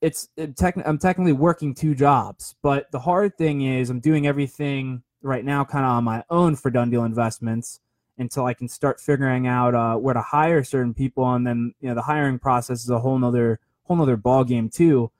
it's 0.01 0.27
it 0.35 0.57
tech, 0.57 0.75
I'm 0.85 0.97
technically 0.97 1.31
working 1.31 1.73
two 1.73 1.95
jobs, 1.95 2.55
but 2.61 2.91
the 2.91 2.99
hard 2.99 3.37
thing 3.37 3.61
is 3.61 3.89
I'm 3.89 4.01
doing 4.01 4.27
everything 4.27 5.03
right 5.21 5.45
now 5.45 5.63
kind 5.63 5.85
of 5.85 5.91
on 5.91 6.03
my 6.03 6.25
own 6.29 6.57
for 6.57 6.69
Done 6.69 6.89
Deal 6.89 7.05
Investments 7.05 7.79
until 8.17 8.45
I 8.45 8.53
can 8.53 8.67
start 8.67 8.99
figuring 8.99 9.47
out 9.47 9.73
uh, 9.73 9.95
where 9.95 10.13
to 10.13 10.21
hire 10.21 10.65
certain 10.65 10.93
people, 10.93 11.33
and 11.33 11.47
then 11.47 11.73
you 11.79 11.87
know 11.87 11.95
the 11.95 12.01
hiring 12.01 12.39
process 12.39 12.83
is 12.83 12.89
a 12.89 12.99
whole 12.99 13.17
nother 13.17 13.61
whole 13.83 13.95
nother 13.95 14.17
ball 14.17 14.43
game 14.43 14.69
too. 14.69 15.11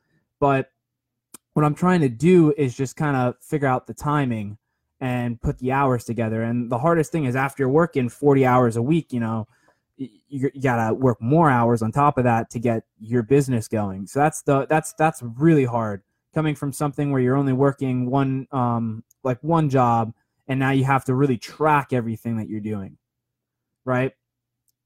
But 0.42 0.72
what 1.54 1.64
I'm 1.64 1.76
trying 1.76 2.02
to 2.02 2.10
do 2.10 2.54
is 2.58 2.76
just 2.76 2.98
kind 2.98 3.16
of 3.16 3.36
figure 3.40 3.68
out 3.68 3.88
the 3.88 3.94
timing 3.94 4.58
and 5.00 5.42
put 5.42 5.60
the 5.60 5.72
hours 5.72 6.04
together. 6.04 6.44
And 6.44 6.72
the 6.72 6.78
hardest 6.78 7.12
thing 7.12 7.26
is 7.26 7.36
after 7.36 7.68
working 7.68 8.10
40 8.10 8.46
hours 8.46 8.76
a 8.76 8.82
week, 8.82 9.12
you 9.12 9.20
know, 9.20 9.48
you, 9.98 10.50
you 10.54 10.62
gotta 10.62 10.94
work 10.94 11.22
more 11.22 11.50
hours 11.50 11.82
on 11.82 11.92
top 11.92 12.18
of 12.18 12.24
that 12.24 12.50
to 12.52 12.60
get 12.60 12.84
your 13.00 13.24
business 13.24 13.68
going. 13.68 14.08
So 14.08 14.20
that's 14.20 14.42
the 14.42 14.66
that's 14.66 14.94
that's 14.94 15.22
really 15.22 15.66
hard 15.66 16.02
coming 16.34 16.56
from 16.56 16.74
something 16.74 17.12
where 17.12 17.22
you're 17.22 17.36
only 17.36 17.54
working 17.54 18.10
one 18.10 18.48
um 18.52 19.04
like 19.24 19.38
one 19.44 19.70
job 19.70 20.14
and 20.48 20.60
now 20.60 20.72
you 20.72 20.84
have 20.84 21.06
to 21.06 21.14
really 21.14 21.38
track 21.38 21.94
everything 21.94 22.38
that 22.38 22.50
you're 22.50 22.60
doing 22.60 22.98
right 23.86 24.14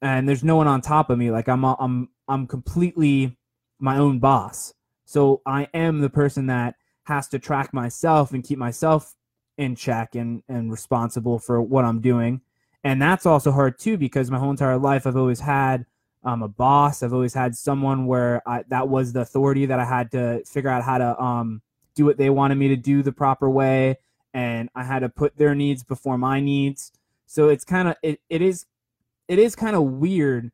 and 0.01 0.27
there's 0.27 0.43
no 0.43 0.57
one 0.57 0.67
on 0.67 0.81
top 0.81 1.09
of 1.09 1.17
me 1.17 1.31
like 1.31 1.47
i'm 1.47 1.63
i'm 1.63 2.09
i'm 2.27 2.45
completely 2.47 3.37
my 3.79 3.97
own 3.97 4.19
boss. 4.19 4.73
So 5.05 5.41
I 5.45 5.67
am 5.73 5.99
the 5.99 6.09
person 6.09 6.47
that 6.47 6.75
has 7.03 7.27
to 7.29 7.39
track 7.39 7.73
myself 7.73 8.31
and 8.31 8.43
keep 8.43 8.59
myself 8.59 9.13
in 9.57 9.75
check 9.75 10.15
and, 10.15 10.43
and 10.47 10.71
responsible 10.71 11.39
for 11.39 11.61
what 11.61 11.85
I'm 11.85 11.99
doing. 12.01 12.41
And 12.83 13.01
that's 13.01 13.25
also 13.25 13.51
hard 13.51 13.79
too 13.79 13.97
because 13.97 14.31
my 14.31 14.37
whole 14.37 14.51
entire 14.51 14.77
life 14.77 15.07
I've 15.07 15.17
always 15.17 15.39
had 15.39 15.85
um, 16.23 16.43
a 16.43 16.47
boss. 16.47 17.03
I've 17.03 17.13
always 17.13 17.33
had 17.33 17.55
someone 17.55 18.05
where 18.05 18.41
I, 18.47 18.63
that 18.69 18.87
was 18.87 19.13
the 19.13 19.21
authority 19.21 19.65
that 19.65 19.79
I 19.79 19.85
had 19.85 20.11
to 20.11 20.43
figure 20.45 20.69
out 20.69 20.83
how 20.83 20.97
to 20.97 21.21
um, 21.21 21.61
do 21.95 22.05
what 22.05 22.17
they 22.17 22.29
wanted 22.29 22.55
me 22.55 22.67
to 22.69 22.75
do 22.75 23.01
the 23.03 23.11
proper 23.11 23.49
way. 23.49 23.97
And 24.33 24.69
I 24.75 24.83
had 24.83 24.99
to 24.99 25.09
put 25.09 25.37
their 25.37 25.55
needs 25.55 25.83
before 25.83 26.17
my 26.17 26.39
needs. 26.39 26.91
So 27.25 27.49
it's 27.49 27.65
kind 27.65 27.87
of, 27.87 27.95
it, 28.03 28.21
it 28.29 28.41
is, 28.41 28.65
it 29.27 29.39
is 29.39 29.55
kind 29.55 29.75
of 29.75 29.83
weird 29.83 30.51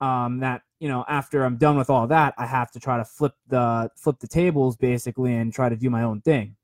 um, 0.00 0.40
that 0.40 0.62
you 0.80 0.88
know 0.88 1.04
after 1.08 1.44
I'm 1.44 1.56
done 1.56 1.76
with 1.76 1.90
all 1.90 2.06
that, 2.08 2.34
I 2.36 2.46
have 2.46 2.70
to 2.72 2.80
try 2.80 2.98
to 2.98 3.04
flip 3.04 3.34
the 3.48 3.90
flip 3.96 4.18
the 4.20 4.28
tables 4.28 4.76
basically 4.76 5.34
and 5.34 5.52
try 5.52 5.68
to 5.68 5.76
do 5.76 5.90
my 5.90 6.02
own 6.02 6.20
thing. 6.20 6.56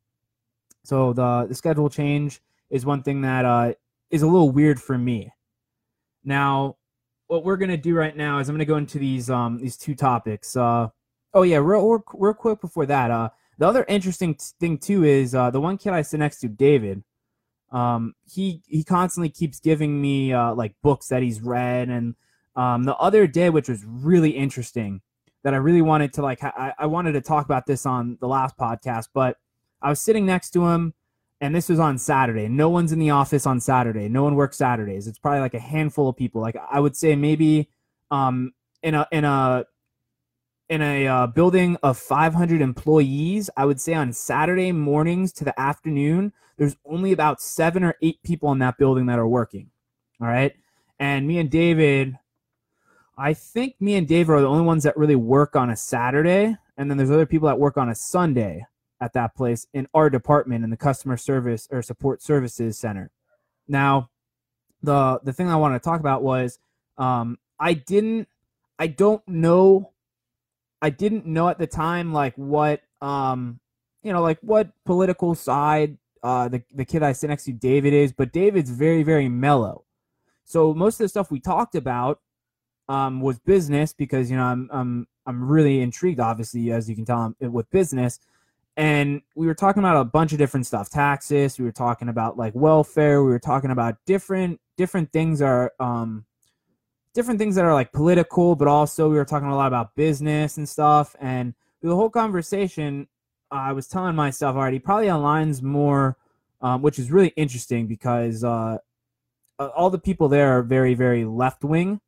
So 0.84 1.12
the 1.12 1.46
the 1.48 1.54
schedule 1.54 1.88
change 1.88 2.40
is 2.70 2.86
one 2.86 3.02
thing 3.02 3.22
that 3.22 3.44
uh, 3.44 3.74
is 4.10 4.22
a 4.22 4.26
little 4.26 4.50
weird 4.50 4.80
for 4.80 4.96
me. 4.96 5.32
Now, 6.24 6.76
what 7.26 7.44
we're 7.44 7.56
gonna 7.56 7.76
do 7.76 7.94
right 7.94 8.16
now 8.16 8.38
is 8.38 8.48
I'm 8.48 8.54
gonna 8.54 8.64
go 8.64 8.76
into 8.76 8.98
these 8.98 9.30
um 9.30 9.58
these 9.58 9.76
two 9.76 9.94
topics. 9.94 10.56
Uh, 10.56 10.88
oh 11.34 11.42
yeah, 11.42 11.58
real, 11.58 12.02
real, 12.14 12.34
quick 12.34 12.60
before 12.60 12.86
that, 12.86 13.10
uh, 13.10 13.28
the 13.58 13.66
other 13.66 13.84
interesting 13.88 14.34
thing 14.58 14.78
too 14.78 15.04
is 15.04 15.34
uh, 15.34 15.50
the 15.50 15.60
one 15.60 15.78
kid 15.78 15.92
I 15.92 16.02
sit 16.02 16.18
next 16.18 16.40
to, 16.40 16.48
David. 16.48 17.02
Um, 17.70 18.14
he 18.24 18.62
he 18.66 18.82
constantly 18.84 19.28
keeps 19.28 19.60
giving 19.60 20.00
me 20.00 20.32
uh, 20.32 20.54
like 20.54 20.74
books 20.82 21.08
that 21.08 21.22
he's 21.22 21.40
read 21.40 21.88
and 21.88 22.14
um, 22.56 22.84
the 22.84 22.96
other 22.96 23.26
day, 23.26 23.50
which 23.50 23.68
was 23.68 23.84
really 23.84 24.30
interesting, 24.30 25.00
that 25.44 25.54
I 25.54 25.58
really 25.58 25.82
wanted 25.82 26.12
to 26.14 26.22
like, 26.22 26.42
I, 26.42 26.74
I 26.78 26.86
wanted 26.86 27.12
to 27.12 27.20
talk 27.20 27.44
about 27.44 27.66
this 27.66 27.86
on 27.86 28.18
the 28.20 28.28
last 28.28 28.56
podcast, 28.56 29.08
but 29.14 29.36
I 29.82 29.88
was 29.88 30.00
sitting 30.00 30.26
next 30.26 30.50
to 30.50 30.66
him, 30.66 30.94
and 31.40 31.54
this 31.54 31.68
was 31.68 31.78
on 31.78 31.98
Saturday. 31.98 32.48
No 32.48 32.68
one's 32.68 32.92
in 32.92 32.98
the 32.98 33.10
office 33.10 33.46
on 33.46 33.60
Saturday. 33.60 34.08
No 34.08 34.22
one 34.22 34.34
works 34.34 34.58
Saturdays. 34.58 35.06
It's 35.06 35.18
probably 35.18 35.40
like 35.40 35.54
a 35.54 35.60
handful 35.60 36.08
of 36.08 36.16
people. 36.16 36.40
Like 36.40 36.56
I 36.70 36.80
would 36.80 36.96
say 36.96 37.16
maybe 37.16 37.68
um, 38.10 38.52
in 38.82 38.94
a 38.94 39.06
in 39.10 39.24
a 39.24 39.64
in 40.68 40.82
a 40.82 41.06
uh, 41.06 41.26
building 41.26 41.76
of 41.82 41.98
500 41.98 42.60
employees, 42.60 43.50
I 43.56 43.64
would 43.64 43.80
say 43.80 43.94
on 43.94 44.12
Saturday 44.12 44.70
mornings 44.70 45.32
to 45.32 45.44
the 45.44 45.58
afternoon, 45.58 46.32
there's 46.58 46.76
only 46.84 47.10
about 47.10 47.40
seven 47.40 47.82
or 47.82 47.96
eight 48.02 48.22
people 48.22 48.52
in 48.52 48.58
that 48.60 48.78
building 48.78 49.06
that 49.06 49.18
are 49.18 49.26
working. 49.26 49.70
All 50.20 50.28
right. 50.28 50.54
And 50.98 51.26
me 51.26 51.38
and 51.38 51.50
David 51.50 52.18
I 53.20 53.34
think 53.34 53.74
me 53.80 53.96
and 53.96 54.08
Dave 54.08 54.30
are 54.30 54.40
the 54.40 54.46
only 54.46 54.64
ones 54.64 54.82
that 54.84 54.96
really 54.96 55.14
work 55.14 55.54
on 55.54 55.68
a 55.68 55.76
Saturday, 55.76 56.56
and 56.78 56.88
then 56.88 56.96
there's 56.96 57.10
other 57.10 57.26
people 57.26 57.48
that 57.48 57.58
work 57.58 57.76
on 57.76 57.90
a 57.90 57.94
Sunday 57.94 58.64
at 59.00 59.12
that 59.14 59.34
place 59.34 59.66
in 59.72 59.86
our 59.94 60.10
department 60.10 60.64
in 60.64 60.70
the 60.70 60.76
customer 60.76 61.16
service 61.16 61.68
or 61.70 61.82
support 61.82 62.22
services 62.22 62.78
center. 62.78 63.10
Now, 63.68 64.10
the 64.82 65.20
the 65.22 65.32
thing 65.32 65.48
I 65.48 65.56
want 65.56 65.74
to 65.74 65.80
talk 65.80 66.00
about 66.00 66.22
was 66.22 66.58
um, 66.98 67.38
I 67.58 67.74
didn't 67.74 68.28
I 68.78 68.86
don't 68.86 69.26
know 69.28 69.92
I 70.82 70.90
didn't 70.90 71.26
know 71.26 71.48
at 71.48 71.58
the 71.58 71.66
time 71.66 72.12
like 72.12 72.34
what 72.36 72.82
um 73.00 73.60
you 74.02 74.12
know 74.12 74.22
like 74.22 74.38
what 74.40 74.70
political 74.84 75.34
side 75.34 75.98
uh 76.22 76.48
the 76.48 76.62
the 76.74 76.84
kid 76.84 77.02
I 77.02 77.12
sit 77.12 77.28
next 77.28 77.44
to 77.44 77.52
David 77.52 77.92
is, 77.92 78.12
but 78.12 78.32
David's 78.32 78.70
very 78.70 79.02
very 79.02 79.28
mellow. 79.28 79.84
So 80.44 80.74
most 80.74 80.94
of 80.94 81.04
the 81.04 81.08
stuff 81.08 81.30
we 81.30 81.40
talked 81.40 81.74
about 81.74 82.20
um, 82.88 83.20
was 83.20 83.38
business 83.38 83.92
because 83.92 84.30
you 84.30 84.36
know 84.36 84.42
I'm 84.42 84.68
I'm 84.72 85.06
I'm 85.26 85.48
really 85.48 85.80
intrigued, 85.80 86.18
obviously, 86.18 86.72
as 86.72 86.88
you 86.90 86.96
can 86.96 87.04
tell, 87.04 87.34
with 87.40 87.70
business. 87.70 88.18
And 88.80 89.20
we 89.36 89.46
were 89.46 89.54
talking 89.54 89.82
about 89.82 90.00
a 90.00 90.06
bunch 90.06 90.32
of 90.32 90.38
different 90.38 90.64
stuff, 90.64 90.88
taxes. 90.88 91.58
We 91.58 91.66
were 91.66 91.70
talking 91.70 92.08
about 92.08 92.38
like 92.38 92.54
welfare. 92.54 93.22
We 93.22 93.30
were 93.30 93.38
talking 93.38 93.70
about 93.70 93.96
different 94.06 94.58
different 94.78 95.12
things 95.12 95.42
are 95.42 95.74
um, 95.78 96.24
different 97.12 97.38
things 97.38 97.56
that 97.56 97.66
are 97.66 97.74
like 97.74 97.92
political, 97.92 98.56
but 98.56 98.68
also 98.68 99.10
we 99.10 99.16
were 99.16 99.26
talking 99.26 99.48
a 99.48 99.54
lot 99.54 99.66
about 99.66 99.94
business 99.96 100.56
and 100.56 100.66
stuff. 100.66 101.14
And 101.20 101.52
the 101.82 101.94
whole 101.94 102.08
conversation, 102.08 103.06
I 103.50 103.74
was 103.74 103.86
telling 103.86 104.16
myself 104.16 104.56
already 104.56 104.78
probably 104.78 105.08
aligns 105.08 105.60
more, 105.60 106.16
um, 106.62 106.80
which 106.80 106.98
is 106.98 107.12
really 107.12 107.34
interesting 107.36 107.86
because 107.86 108.42
uh, 108.42 108.78
all 109.58 109.90
the 109.90 109.98
people 109.98 110.30
there 110.30 110.56
are 110.56 110.62
very 110.62 110.94
very 110.94 111.26
left 111.26 111.64
wing 111.64 112.00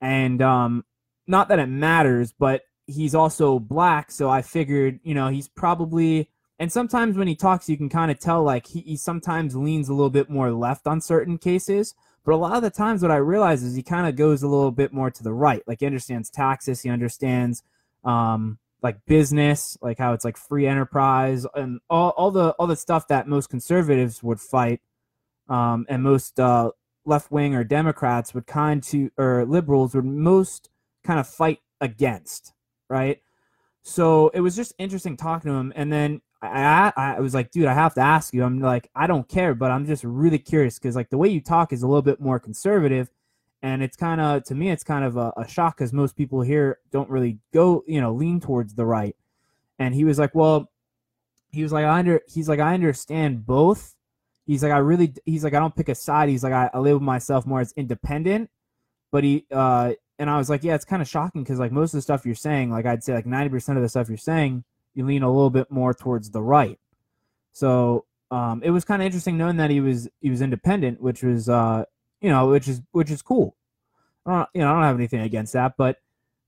and 0.00 0.42
um, 0.42 0.84
not 1.28 1.48
that 1.50 1.60
it 1.60 1.68
matters, 1.68 2.34
but 2.36 2.62
he's 2.86 3.14
also 3.14 3.58
black, 3.58 4.10
so 4.10 4.28
I 4.28 4.42
figured, 4.42 5.00
you 5.02 5.14
know, 5.14 5.28
he's 5.28 5.48
probably. 5.48 6.28
And 6.58 6.70
sometimes 6.70 7.16
when 7.16 7.26
he 7.26 7.34
talks, 7.34 7.68
you 7.68 7.76
can 7.76 7.88
kind 7.88 8.10
of 8.10 8.20
tell 8.20 8.42
like 8.42 8.66
he, 8.68 8.80
he 8.82 8.96
sometimes 8.96 9.56
leans 9.56 9.88
a 9.88 9.94
little 9.94 10.10
bit 10.10 10.30
more 10.30 10.52
left 10.52 10.86
on 10.86 11.00
certain 11.00 11.38
cases. 11.38 11.94
But 12.24 12.34
a 12.34 12.36
lot 12.36 12.56
of 12.56 12.62
the 12.62 12.70
times, 12.70 13.02
what 13.02 13.10
I 13.10 13.16
realize 13.16 13.64
is 13.64 13.74
he 13.74 13.82
kind 13.82 14.06
of 14.06 14.14
goes 14.14 14.42
a 14.42 14.48
little 14.48 14.70
bit 14.70 14.92
more 14.92 15.10
to 15.10 15.22
the 15.22 15.32
right. 15.32 15.62
Like 15.66 15.80
he 15.80 15.86
understands 15.86 16.30
taxes, 16.30 16.82
he 16.82 16.88
understands 16.88 17.64
um, 18.04 18.58
like 18.80 19.04
business, 19.06 19.76
like 19.80 19.98
how 19.98 20.12
it's 20.12 20.24
like 20.24 20.36
free 20.36 20.66
enterprise, 20.66 21.46
and 21.54 21.80
all, 21.90 22.10
all 22.10 22.30
the 22.30 22.50
all 22.58 22.66
the 22.66 22.76
stuff 22.76 23.08
that 23.08 23.26
most 23.26 23.48
conservatives 23.48 24.22
would 24.22 24.40
fight, 24.40 24.80
um, 25.48 25.84
and 25.88 26.02
most 26.02 26.38
uh, 26.38 26.70
left 27.04 27.30
wing 27.32 27.54
or 27.54 27.64
Democrats 27.64 28.34
would 28.34 28.46
kind 28.46 28.82
to 28.84 29.10
or 29.16 29.44
liberals 29.44 29.94
would 29.94 30.04
most 30.04 30.68
kind 31.04 31.18
of 31.18 31.26
fight 31.26 31.60
against, 31.80 32.52
right? 32.88 33.20
So 33.82 34.28
it 34.28 34.40
was 34.40 34.54
just 34.54 34.74
interesting 34.78 35.16
talking 35.16 35.50
to 35.50 35.56
him, 35.56 35.72
and 35.74 35.92
then 35.92 36.20
I, 36.40 36.92
I, 36.96 37.20
was 37.20 37.34
like, 37.34 37.52
dude, 37.52 37.66
I 37.66 37.74
have 37.74 37.94
to 37.94 38.00
ask 38.00 38.34
you. 38.34 38.42
I'm 38.44 38.60
like, 38.60 38.90
I 38.94 39.06
don't 39.06 39.28
care, 39.28 39.54
but 39.54 39.70
I'm 39.70 39.86
just 39.86 40.02
really 40.02 40.38
curious 40.38 40.78
because 40.78 40.96
like 40.96 41.10
the 41.10 41.18
way 41.18 41.28
you 41.28 41.40
talk 41.40 41.72
is 41.72 41.82
a 41.82 41.86
little 41.86 42.02
bit 42.02 42.20
more 42.20 42.40
conservative, 42.40 43.10
and 43.62 43.82
it's 43.82 43.96
kind 43.96 44.20
of 44.20 44.42
to 44.44 44.54
me, 44.54 44.70
it's 44.70 44.82
kind 44.82 45.04
of 45.04 45.16
a, 45.16 45.32
a 45.36 45.46
shock 45.46 45.76
because 45.76 45.92
most 45.92 46.16
people 46.16 46.42
here 46.42 46.78
don't 46.90 47.08
really 47.08 47.38
go, 47.52 47.84
you 47.86 48.00
know, 48.00 48.12
lean 48.12 48.40
towards 48.40 48.74
the 48.74 48.84
right. 48.84 49.14
And 49.78 49.94
he 49.94 50.04
was 50.04 50.18
like, 50.18 50.34
well, 50.34 50.70
he 51.50 51.62
was 51.62 51.72
like, 51.72 51.84
I 51.84 51.98
under, 51.98 52.20
he's 52.28 52.48
like, 52.48 52.60
I 52.60 52.74
understand 52.74 53.46
both. 53.46 53.94
He's 54.46 54.62
like, 54.62 54.72
I 54.72 54.78
really, 54.78 55.14
he's 55.24 55.44
like, 55.44 55.54
I 55.54 55.60
don't 55.60 55.74
pick 55.74 55.88
a 55.88 55.94
side. 55.94 56.28
He's 56.28 56.42
like, 56.42 56.52
I, 56.52 56.70
I 56.74 56.78
label 56.78 57.00
myself 57.00 57.46
more 57.46 57.60
as 57.60 57.72
independent, 57.76 58.50
but 59.12 59.22
he, 59.22 59.46
uh, 59.52 59.92
and 60.18 60.30
I 60.30 60.38
was 60.38 60.50
like, 60.50 60.62
yeah, 60.62 60.74
it's 60.74 60.84
kind 60.84 61.02
of 61.02 61.08
shocking 61.08 61.42
because 61.42 61.58
like 61.58 61.72
most 61.72 61.94
of 61.94 61.98
the 61.98 62.02
stuff 62.02 62.24
you're 62.24 62.34
saying, 62.34 62.70
like 62.70 62.86
I'd 62.86 63.02
say 63.02 63.14
like 63.14 63.26
90% 63.26 63.76
of 63.76 63.82
the 63.82 63.88
stuff 63.88 64.08
you're 64.08 64.16
saying 64.16 64.64
you 64.94 65.06
lean 65.06 65.22
a 65.22 65.30
little 65.30 65.50
bit 65.50 65.70
more 65.70 65.94
towards 65.94 66.30
the 66.30 66.42
right. 66.42 66.78
So 67.52 68.04
um, 68.30 68.62
it 68.64 68.70
was 68.70 68.84
kind 68.84 69.02
of 69.02 69.06
interesting 69.06 69.36
knowing 69.36 69.56
that 69.56 69.70
he 69.70 69.80
was 69.80 70.08
he 70.20 70.30
was 70.30 70.42
independent, 70.42 71.00
which 71.00 71.22
was 71.22 71.48
uh, 71.48 71.84
you 72.20 72.30
know 72.30 72.48
which 72.48 72.68
is 72.68 72.80
which 72.92 73.10
is 73.10 73.22
cool. 73.22 73.56
I 74.24 74.30
don't, 74.32 74.48
you 74.54 74.60
know 74.60 74.70
I 74.70 74.72
don't 74.74 74.82
have 74.82 74.96
anything 74.96 75.20
against 75.20 75.52
that, 75.52 75.74
but 75.76 75.98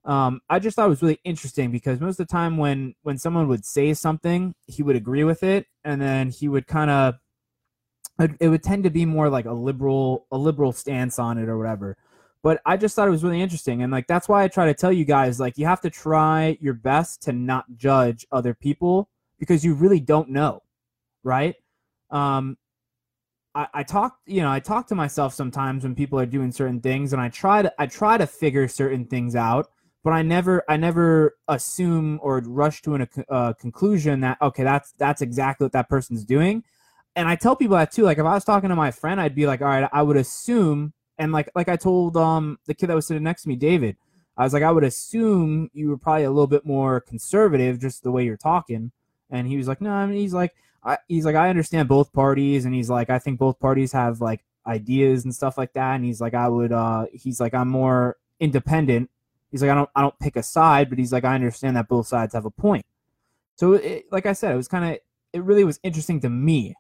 um, 0.04 0.40
I 0.48 0.58
just 0.58 0.76
thought 0.76 0.86
it 0.86 0.90
was 0.90 1.02
really 1.02 1.20
interesting 1.24 1.70
because 1.70 2.00
most 2.00 2.20
of 2.20 2.26
the 2.26 2.32
time 2.32 2.56
when 2.56 2.94
when 3.02 3.18
someone 3.18 3.48
would 3.48 3.64
say 3.64 3.94
something, 3.94 4.54
he 4.66 4.82
would 4.82 4.96
agree 4.96 5.24
with 5.24 5.42
it, 5.42 5.66
and 5.84 6.00
then 6.00 6.30
he 6.30 6.48
would 6.48 6.66
kind 6.66 6.90
of 6.90 7.16
it 8.38 8.48
would 8.48 8.62
tend 8.62 8.84
to 8.84 8.90
be 8.90 9.04
more 9.04 9.28
like 9.28 9.44
a 9.44 9.52
liberal 9.52 10.26
a 10.30 10.38
liberal 10.38 10.72
stance 10.72 11.18
on 11.18 11.36
it 11.36 11.48
or 11.48 11.58
whatever 11.58 11.96
but 12.44 12.60
I 12.66 12.76
just 12.76 12.94
thought 12.94 13.08
it 13.08 13.10
was 13.10 13.24
really 13.24 13.40
interesting. 13.40 13.82
And 13.82 13.90
like 13.90 14.06
that's 14.06 14.28
why 14.28 14.44
I 14.44 14.48
try 14.48 14.66
to 14.66 14.74
tell 14.74 14.92
you 14.92 15.06
guys 15.06 15.40
like 15.40 15.56
you 15.56 15.64
have 15.64 15.80
to 15.80 15.88
try 15.88 16.58
your 16.60 16.74
best 16.74 17.22
to 17.22 17.32
not 17.32 17.64
judge 17.74 18.26
other 18.30 18.52
people 18.52 19.08
because 19.38 19.64
you 19.64 19.72
really 19.72 19.98
don't 19.98 20.28
know, 20.28 20.62
right? 21.22 21.54
Um, 22.10 22.58
I, 23.54 23.68
I 23.72 23.82
talk, 23.82 24.18
you 24.26 24.42
know, 24.42 24.50
I 24.52 24.60
talk 24.60 24.86
to 24.88 24.94
myself 24.94 25.32
sometimes 25.32 25.84
when 25.84 25.94
people 25.94 26.20
are 26.20 26.26
doing 26.26 26.52
certain 26.52 26.80
things, 26.82 27.14
and 27.14 27.22
I 27.22 27.30
try 27.30 27.62
to 27.62 27.72
I 27.78 27.86
try 27.86 28.18
to 28.18 28.26
figure 28.26 28.68
certain 28.68 29.06
things 29.06 29.34
out, 29.34 29.70
but 30.02 30.12
I 30.12 30.20
never 30.20 30.64
I 30.68 30.76
never 30.76 31.36
assume 31.48 32.20
or 32.22 32.40
rush 32.40 32.82
to 32.82 33.08
a 33.30 33.54
conclusion 33.58 34.20
that 34.20 34.36
okay 34.42 34.64
that's 34.64 34.92
that's 34.98 35.22
exactly 35.22 35.64
what 35.64 35.72
that 35.72 35.88
person's 35.88 36.26
doing. 36.26 36.62
And 37.16 37.26
I 37.26 37.36
tell 37.36 37.56
people 37.56 37.78
that 37.78 37.90
too. 37.90 38.02
Like 38.02 38.18
if 38.18 38.26
I 38.26 38.34
was 38.34 38.44
talking 38.44 38.68
to 38.68 38.76
my 38.76 38.90
friend, 38.90 39.18
I'd 39.18 39.34
be 39.34 39.46
like, 39.46 39.62
all 39.62 39.68
right, 39.68 39.88
I 39.90 40.02
would 40.02 40.18
assume 40.18 40.92
and 41.18 41.32
like 41.32 41.50
like 41.54 41.68
I 41.68 41.76
told 41.76 42.16
um 42.16 42.58
the 42.66 42.74
kid 42.74 42.88
that 42.88 42.94
was 42.94 43.06
sitting 43.06 43.22
next 43.22 43.42
to 43.42 43.48
me, 43.48 43.56
David, 43.56 43.96
I 44.36 44.44
was 44.44 44.52
like, 44.52 44.62
I 44.62 44.72
would 44.72 44.84
assume 44.84 45.70
you 45.72 45.88
were 45.90 45.98
probably 45.98 46.24
a 46.24 46.30
little 46.30 46.46
bit 46.46 46.66
more 46.66 47.00
conservative, 47.00 47.80
just 47.80 48.02
the 48.02 48.10
way 48.10 48.24
you're 48.24 48.36
talking. 48.36 48.92
And 49.30 49.46
he 49.46 49.56
was 49.56 49.68
like, 49.68 49.80
No, 49.80 49.90
I 49.90 50.06
mean, 50.06 50.18
he's 50.18 50.34
like, 50.34 50.54
I, 50.84 50.98
he's 51.08 51.24
like, 51.24 51.36
I 51.36 51.48
understand 51.50 51.88
both 51.88 52.12
parties, 52.12 52.64
and 52.64 52.74
he's 52.74 52.90
like, 52.90 53.10
I 53.10 53.18
think 53.18 53.38
both 53.38 53.58
parties 53.58 53.92
have 53.92 54.20
like 54.20 54.44
ideas 54.66 55.24
and 55.24 55.34
stuff 55.34 55.56
like 55.58 55.72
that. 55.74 55.94
And 55.94 56.04
he's 56.04 56.20
like, 56.20 56.34
I 56.34 56.48
would, 56.48 56.72
uh, 56.72 57.06
he's 57.12 57.40
like, 57.40 57.54
I'm 57.54 57.68
more 57.68 58.16
independent. 58.40 59.10
He's 59.50 59.62
like, 59.62 59.70
I 59.70 59.74
don't, 59.74 59.90
I 59.94 60.02
don't 60.02 60.18
pick 60.18 60.36
a 60.36 60.42
side, 60.42 60.88
but 60.90 60.98
he's 60.98 61.12
like, 61.12 61.24
I 61.24 61.34
understand 61.34 61.76
that 61.76 61.88
both 61.88 62.06
sides 62.06 62.34
have 62.34 62.44
a 62.44 62.50
point. 62.50 62.84
So, 63.56 63.74
it, 63.74 64.06
like 64.10 64.26
I 64.26 64.32
said, 64.32 64.52
it 64.52 64.56
was 64.56 64.68
kind 64.68 64.84
of, 64.84 64.98
it 65.32 65.42
really 65.42 65.64
was 65.64 65.78
interesting 65.82 66.20
to 66.20 66.30
me, 66.30 66.74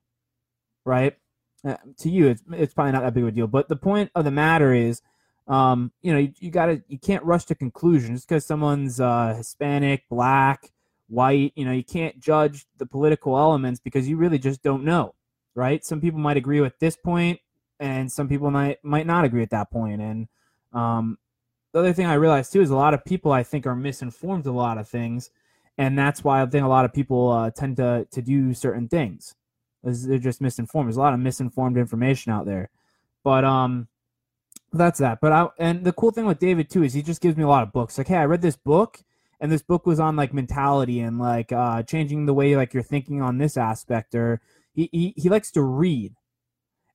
right? 0.84 1.16
Uh, 1.64 1.76
to 1.96 2.10
you, 2.10 2.28
it's 2.28 2.42
it's 2.52 2.74
probably 2.74 2.92
not 2.92 3.02
that 3.02 3.14
big 3.14 3.22
of 3.22 3.28
a 3.28 3.32
deal. 3.32 3.46
But 3.46 3.68
the 3.68 3.76
point 3.76 4.10
of 4.14 4.24
the 4.24 4.30
matter 4.30 4.74
is, 4.74 5.00
um, 5.48 5.92
you 6.02 6.12
know, 6.12 6.18
you, 6.18 6.32
you 6.38 6.50
gotta 6.50 6.82
you 6.88 6.98
can't 6.98 7.24
rush 7.24 7.44
to 7.46 7.54
conclusions 7.54 8.24
because 8.24 8.44
someone's 8.44 9.00
uh, 9.00 9.34
Hispanic, 9.34 10.04
black, 10.10 10.72
white. 11.08 11.52
You 11.56 11.64
know, 11.64 11.72
you 11.72 11.84
can't 11.84 12.20
judge 12.20 12.66
the 12.76 12.84
political 12.84 13.38
elements 13.38 13.80
because 13.80 14.06
you 14.08 14.18
really 14.18 14.38
just 14.38 14.62
don't 14.62 14.84
know, 14.84 15.14
right? 15.54 15.82
Some 15.84 16.02
people 16.02 16.20
might 16.20 16.36
agree 16.36 16.60
with 16.60 16.78
this 16.80 16.96
point, 16.96 17.40
and 17.80 18.12
some 18.12 18.28
people 18.28 18.50
might 18.50 18.84
might 18.84 19.06
not 19.06 19.24
agree 19.24 19.42
at 19.42 19.50
that 19.50 19.70
point. 19.70 20.02
And 20.02 20.28
um, 20.74 21.16
the 21.72 21.78
other 21.78 21.94
thing 21.94 22.06
I 22.06 22.14
realized 22.14 22.52
too 22.52 22.60
is 22.60 22.70
a 22.70 22.76
lot 22.76 22.92
of 22.92 23.06
people 23.06 23.32
I 23.32 23.42
think 23.42 23.66
are 23.66 23.76
misinformed 23.76 24.44
a 24.44 24.52
lot 24.52 24.76
of 24.76 24.86
things, 24.86 25.30
and 25.78 25.98
that's 25.98 26.22
why 26.22 26.42
I 26.42 26.46
think 26.46 26.64
a 26.64 26.68
lot 26.68 26.84
of 26.84 26.92
people 26.92 27.30
uh, 27.30 27.50
tend 27.50 27.78
to 27.78 28.06
to 28.10 28.20
do 28.20 28.52
certain 28.52 28.86
things 28.86 29.34
they're 29.84 30.18
just 30.18 30.40
misinformed. 30.40 30.88
There's 30.88 30.96
a 30.96 31.00
lot 31.00 31.14
of 31.14 31.20
misinformed 31.20 31.76
information 31.76 32.32
out 32.32 32.46
there. 32.46 32.70
But 33.22 33.44
um 33.44 33.88
that's 34.72 34.98
that. 34.98 35.20
But 35.20 35.32
I 35.32 35.48
and 35.58 35.84
the 35.84 35.92
cool 35.92 36.10
thing 36.10 36.26
with 36.26 36.38
David 36.38 36.70
too 36.70 36.82
is 36.82 36.92
he 36.92 37.02
just 37.02 37.20
gives 37.20 37.36
me 37.36 37.44
a 37.44 37.48
lot 37.48 37.62
of 37.62 37.72
books. 37.72 37.98
Like, 37.98 38.08
hey, 38.08 38.16
I 38.16 38.24
read 38.24 38.42
this 38.42 38.56
book 38.56 39.00
and 39.40 39.50
this 39.52 39.62
book 39.62 39.86
was 39.86 40.00
on 40.00 40.16
like 40.16 40.34
mentality 40.34 41.00
and 41.00 41.18
like 41.18 41.52
uh 41.52 41.82
changing 41.82 42.26
the 42.26 42.34
way 42.34 42.56
like 42.56 42.74
you're 42.74 42.82
thinking 42.82 43.22
on 43.22 43.38
this 43.38 43.56
aspect 43.56 44.14
or 44.14 44.40
he, 44.74 44.88
he, 44.92 45.14
he 45.16 45.28
likes 45.28 45.50
to 45.52 45.62
read. 45.62 46.14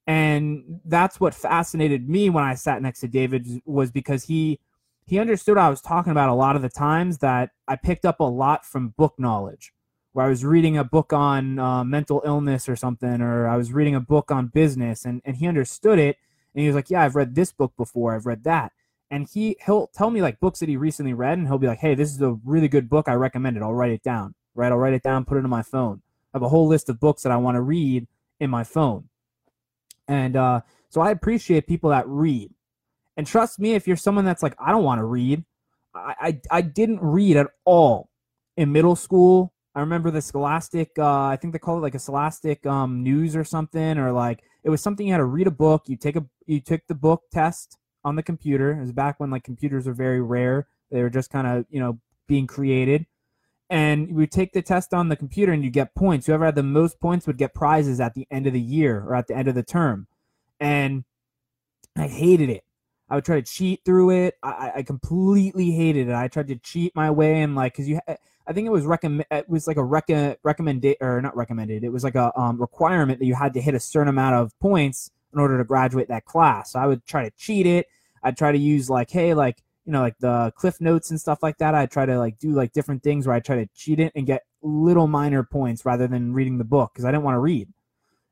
And 0.05 0.81
that's 0.85 1.19
what 1.19 1.35
fascinated 1.35 2.09
me 2.09 2.29
when 2.29 2.43
I 2.43 2.55
sat 2.55 2.81
next 2.81 2.99
to 3.01 3.07
David 3.07 3.47
was 3.65 3.91
because 3.91 4.23
he 4.23 4.59
he 5.05 5.19
understood 5.19 5.57
I 5.57 5.69
was 5.69 5.81
talking 5.81 6.11
about 6.11 6.29
a 6.29 6.33
lot 6.33 6.55
of 6.55 6.61
the 6.61 6.69
times 6.69 7.19
that 7.19 7.51
I 7.67 7.75
picked 7.75 8.05
up 8.05 8.19
a 8.19 8.23
lot 8.23 8.65
from 8.65 8.89
book 8.89 9.13
knowledge 9.17 9.73
where 10.13 10.25
I 10.25 10.29
was 10.29 10.43
reading 10.43 10.77
a 10.77 10.83
book 10.83 11.13
on 11.13 11.59
uh, 11.59 11.83
mental 11.83 12.21
illness 12.25 12.67
or 12.67 12.75
something, 12.75 13.21
or 13.21 13.47
I 13.47 13.57
was 13.57 13.71
reading 13.71 13.95
a 13.95 13.99
book 13.99 14.31
on 14.31 14.47
business, 14.47 15.05
and, 15.05 15.21
and 15.23 15.37
he 15.37 15.47
understood 15.47 15.99
it. 15.99 16.17
And 16.53 16.61
he 16.61 16.67
was 16.67 16.75
like, 16.75 16.89
Yeah, 16.89 17.03
I've 17.03 17.15
read 17.15 17.35
this 17.35 17.51
book 17.51 17.73
before, 17.77 18.15
I've 18.15 18.25
read 18.25 18.43
that. 18.43 18.71
And 19.11 19.27
he, 19.31 19.57
he'll 19.65 19.87
tell 19.87 20.11
me 20.11 20.21
like 20.21 20.39
books 20.39 20.59
that 20.59 20.69
he 20.69 20.77
recently 20.77 21.13
read, 21.13 21.37
and 21.37 21.47
he'll 21.47 21.57
be 21.57 21.67
like, 21.67 21.79
Hey, 21.79 21.95
this 21.95 22.11
is 22.11 22.21
a 22.21 22.37
really 22.43 22.67
good 22.67 22.89
book. 22.89 23.07
I 23.07 23.13
recommend 23.13 23.57
it. 23.57 23.63
I'll 23.63 23.73
write 23.73 23.91
it 23.91 24.03
down, 24.03 24.33
right? 24.55 24.71
I'll 24.71 24.77
write 24.77 24.93
it 24.93 25.03
down, 25.03 25.25
put 25.25 25.37
it 25.37 25.43
in 25.43 25.49
my 25.49 25.63
phone. 25.63 26.01
I 26.33 26.37
have 26.37 26.43
a 26.43 26.49
whole 26.49 26.67
list 26.67 26.89
of 26.89 26.99
books 26.99 27.23
that 27.23 27.31
I 27.31 27.37
want 27.37 27.55
to 27.55 27.61
read 27.61 28.07
in 28.39 28.49
my 28.49 28.63
phone. 28.63 29.09
And 30.07 30.35
uh, 30.35 30.61
so 30.89 31.01
I 31.01 31.11
appreciate 31.11 31.67
people 31.67 31.91
that 31.91 32.07
read. 32.07 32.51
And 33.15 33.27
trust 33.27 33.59
me, 33.59 33.73
if 33.73 33.87
you're 33.87 33.97
someone 33.97 34.25
that's 34.25 34.41
like, 34.41 34.55
I 34.59 34.71
don't 34.71 34.83
want 34.83 34.99
to 34.99 35.05
read, 35.05 35.43
I, 35.93 36.15
I, 36.19 36.41
I 36.49 36.61
didn't 36.61 37.01
read 37.01 37.37
at 37.37 37.47
all 37.65 38.09
in 38.57 38.71
middle 38.71 38.95
school 38.95 39.53
I 39.75 39.81
remember 39.81 40.11
the 40.11 40.21
Scholastic. 40.21 40.91
Uh, 40.97 41.25
I 41.25 41.37
think 41.37 41.53
they 41.53 41.59
call 41.59 41.77
it 41.77 41.81
like 41.81 41.95
a 41.95 41.99
Scholastic 41.99 42.65
um, 42.65 43.03
news 43.03 43.35
or 43.35 43.43
something, 43.43 43.97
or 43.97 44.11
like 44.11 44.43
it 44.63 44.69
was 44.69 44.81
something 44.81 45.05
you 45.05 45.13
had 45.13 45.19
to 45.19 45.25
read 45.25 45.47
a 45.47 45.51
book. 45.51 45.83
You 45.87 45.95
take 45.95 46.15
a 46.15 46.25
you 46.45 46.59
took 46.59 46.81
the 46.87 46.95
book 46.95 47.23
test 47.31 47.77
on 48.03 48.15
the 48.15 48.23
computer. 48.23 48.71
It 48.71 48.81
was 48.81 48.91
back 48.91 49.19
when 49.19 49.29
like 49.29 49.43
computers 49.43 49.85
were 49.85 49.93
very 49.93 50.21
rare. 50.21 50.67
They 50.91 51.01
were 51.03 51.09
just 51.09 51.29
kind 51.29 51.47
of 51.47 51.65
you 51.69 51.79
know 51.79 51.99
being 52.27 52.47
created, 52.47 53.05
and 53.69 54.13
we 54.15 54.25
take 54.25 54.53
the 54.53 54.63
test 54.63 54.93
on 54.93 55.09
the 55.09 55.15
computer 55.15 55.51
and 55.51 55.63
you 55.63 55.69
get 55.69 55.93
points. 55.93 56.25
Whoever 56.25 56.45
had 56.45 56.55
the 56.55 56.63
most 56.63 56.99
points 56.99 57.27
would 57.27 57.37
get 57.37 57.53
prizes 57.53 57.99
at 57.99 58.15
the 58.15 58.27
end 58.31 58.47
of 58.47 58.53
the 58.53 58.61
year 58.61 59.03
or 59.07 59.15
at 59.15 59.27
the 59.27 59.35
end 59.35 59.47
of 59.47 59.55
the 59.55 59.63
term, 59.63 60.07
and 60.59 61.03
I 61.95 62.07
hated 62.07 62.49
it. 62.49 62.63
I 63.07 63.15
would 63.15 63.25
try 63.25 63.41
to 63.41 63.45
cheat 63.45 63.81
through 63.85 64.11
it. 64.11 64.35
I, 64.43 64.71
I 64.77 64.83
completely 64.83 65.71
hated 65.71 66.09
it. 66.09 66.15
I 66.15 66.27
tried 66.27 66.47
to 66.49 66.55
cheat 66.55 66.95
my 66.95 67.09
way 67.09 67.41
and 67.41 67.55
like 67.55 67.73
because 67.73 67.89
you, 67.89 67.99
I 68.49 68.53
think 68.53 68.65
it 68.65 68.71
was 68.71 68.85
recommend. 68.85 69.25
It 69.29 69.47
was 69.47 69.67
like 69.67 69.77
a 69.77 69.83
rec- 69.83 70.39
recommended 70.43 70.97
or 71.01 71.21
not 71.21 71.37
recommended. 71.37 71.83
It 71.83 71.91
was 71.91 72.03
like 72.03 72.15
a 72.15 72.37
um, 72.37 72.59
requirement 72.59 73.19
that 73.19 73.25
you 73.25 73.35
had 73.35 73.53
to 73.53 73.61
hit 73.61 73.75
a 73.75 73.79
certain 73.79 74.07
amount 74.07 74.35
of 74.35 74.59
points 74.59 75.11
in 75.31 75.39
order 75.39 75.59
to 75.59 75.63
graduate 75.63 76.07
that 76.07 76.25
class. 76.25 76.71
So 76.71 76.79
I 76.79 76.87
would 76.87 77.05
try 77.05 77.23
to 77.23 77.31
cheat 77.37 77.67
it. 77.67 77.85
I'd 78.23 78.37
try 78.37 78.51
to 78.51 78.57
use 78.57 78.89
like 78.89 79.11
hey 79.11 79.33
like 79.35 79.61
you 79.85 79.93
know 79.93 80.01
like 80.01 80.17
the 80.17 80.51
cliff 80.55 80.81
notes 80.81 81.11
and 81.11 81.21
stuff 81.21 81.43
like 81.43 81.59
that. 81.59 81.75
I'd 81.75 81.91
try 81.91 82.07
to 82.07 82.17
like 82.17 82.39
do 82.39 82.51
like 82.51 82.73
different 82.73 83.03
things 83.03 83.27
where 83.27 83.35
I 83.35 83.39
try 83.39 83.57
to 83.57 83.69
cheat 83.75 83.99
it 83.99 84.11
and 84.15 84.25
get 84.25 84.45
little 84.63 85.07
minor 85.07 85.43
points 85.43 85.85
rather 85.85 86.07
than 86.07 86.33
reading 86.33 86.57
the 86.57 86.63
book 86.63 86.91
because 86.93 87.05
I 87.05 87.11
didn't 87.11 87.23
want 87.23 87.35
to 87.35 87.39
read. 87.39 87.69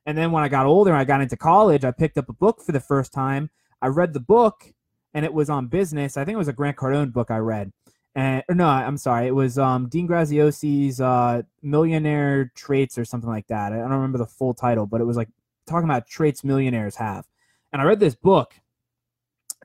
And 0.08 0.17
then 0.17 0.32
when 0.32 0.43
I 0.43 0.47
got 0.47 0.65
older, 0.65 0.91
and 0.91 0.99
I 0.99 1.03
got 1.03 1.21
into 1.21 1.38
college. 1.38 1.86
I 1.86 1.91
picked 1.91 2.17
up 2.17 2.27
a 2.27 2.34
book 2.34 2.63
for 2.63 2.71
the 2.71 2.80
first 2.80 3.13
time 3.13 3.51
I 3.84 3.88
read 3.88 4.13
the 4.13 4.19
book 4.19 4.73
and 5.13 5.25
it 5.25 5.34
was 5.34 5.49
on 5.49 5.67
business. 5.67 6.17
I 6.17 6.25
think 6.25 6.36
it 6.36 6.39
was 6.39 6.47
a 6.47 6.53
Grant 6.53 6.77
Cardone 6.77 7.13
book 7.13 7.30
I 7.30 7.38
read. 7.38 7.71
And 8.17 8.43
no, 8.49 8.65
I'm 8.65 8.97
sorry, 8.97 9.27
it 9.27 9.36
was 9.36 9.60
um, 9.60 9.89
Dean 9.89 10.08
Graziosi's 10.08 10.99
uh, 10.99 11.43
Millionaire 11.62 12.51
Traits 12.56 12.97
or 12.97 13.06
something 13.06 13.30
like 13.30 13.45
that. 13.45 13.71
I 13.71 13.77
don't 13.77 13.91
remember 13.91 14.17
the 14.17 14.25
full 14.25 14.56
title, 14.56 14.88
but 14.88 15.01
it 15.01 15.03
was 15.03 15.15
like 15.15 15.30
talking 15.67 15.88
about 15.88 16.08
traits 16.08 16.43
millionaires 16.43 16.95
have. 16.95 17.27
And 17.71 17.80
I 17.80 17.86
read 17.86 17.99
this 17.99 18.15
book, 18.15 18.56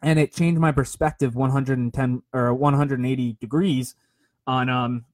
and 0.03 0.19
it 0.19 0.35
changed 0.35 0.61
my 0.61 0.71
perspective 0.71 1.35
110 1.35 2.23
or 2.35 2.53
180 2.53 3.37
degrees 3.41 3.95
on 4.47 4.69
um 4.69 5.05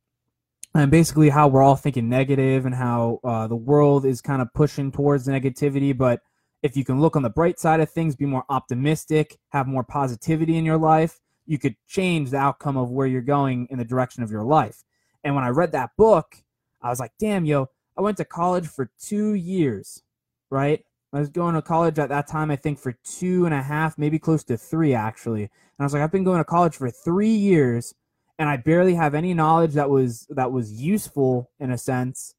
and 0.74 0.90
basically 0.90 1.28
how 1.28 1.46
we're 1.46 1.62
all 1.62 1.76
thinking 1.76 2.08
negative 2.08 2.66
and 2.66 2.74
how 2.74 3.20
uh, 3.22 3.46
the 3.46 3.56
world 3.56 4.04
is 4.04 4.20
kind 4.20 4.42
of 4.42 4.52
pushing 4.52 4.90
towards 4.90 5.28
negativity, 5.28 5.96
but 5.96 6.20
if 6.62 6.76
you 6.76 6.84
can 6.84 7.00
look 7.00 7.14
on 7.14 7.22
the 7.22 7.30
bright 7.30 7.58
side 7.58 7.80
of 7.80 7.90
things, 7.90 8.16
be 8.16 8.26
more 8.26 8.44
optimistic, 8.48 9.38
have 9.50 9.66
more 9.66 9.84
positivity 9.84 10.56
in 10.56 10.64
your 10.64 10.76
life, 10.76 11.20
you 11.48 11.58
could 11.58 11.76
change 11.88 12.30
the 12.30 12.36
outcome 12.36 12.76
of 12.76 12.90
where 12.90 13.06
you're 13.06 13.22
going 13.22 13.66
in 13.70 13.78
the 13.78 13.84
direction 13.84 14.22
of 14.22 14.30
your 14.30 14.44
life. 14.44 14.84
And 15.24 15.34
when 15.34 15.44
I 15.44 15.48
read 15.48 15.72
that 15.72 15.90
book, 15.96 16.36
I 16.82 16.90
was 16.90 17.00
like, 17.00 17.12
damn, 17.18 17.46
yo, 17.46 17.70
I 17.96 18.02
went 18.02 18.18
to 18.18 18.24
college 18.24 18.68
for 18.68 18.90
two 19.00 19.32
years, 19.32 20.02
right? 20.50 20.84
I 21.12 21.20
was 21.20 21.30
going 21.30 21.54
to 21.54 21.62
college 21.62 21.98
at 21.98 22.10
that 22.10 22.28
time, 22.28 22.50
I 22.50 22.56
think, 22.56 22.78
for 22.78 22.92
two 23.02 23.46
and 23.46 23.54
a 23.54 23.62
half, 23.62 23.96
maybe 23.96 24.18
close 24.18 24.44
to 24.44 24.58
three, 24.58 24.92
actually. 24.92 25.44
And 25.44 25.50
I 25.80 25.84
was 25.84 25.94
like, 25.94 26.02
I've 26.02 26.12
been 26.12 26.22
going 26.22 26.38
to 26.38 26.44
college 26.44 26.76
for 26.76 26.90
three 26.90 27.34
years, 27.34 27.94
and 28.38 28.48
I 28.48 28.58
barely 28.58 28.94
have 28.94 29.14
any 29.14 29.32
knowledge 29.32 29.72
that 29.72 29.88
was 29.88 30.26
that 30.28 30.52
was 30.52 30.82
useful 30.82 31.50
in 31.58 31.70
a 31.70 31.78
sense 31.78 32.34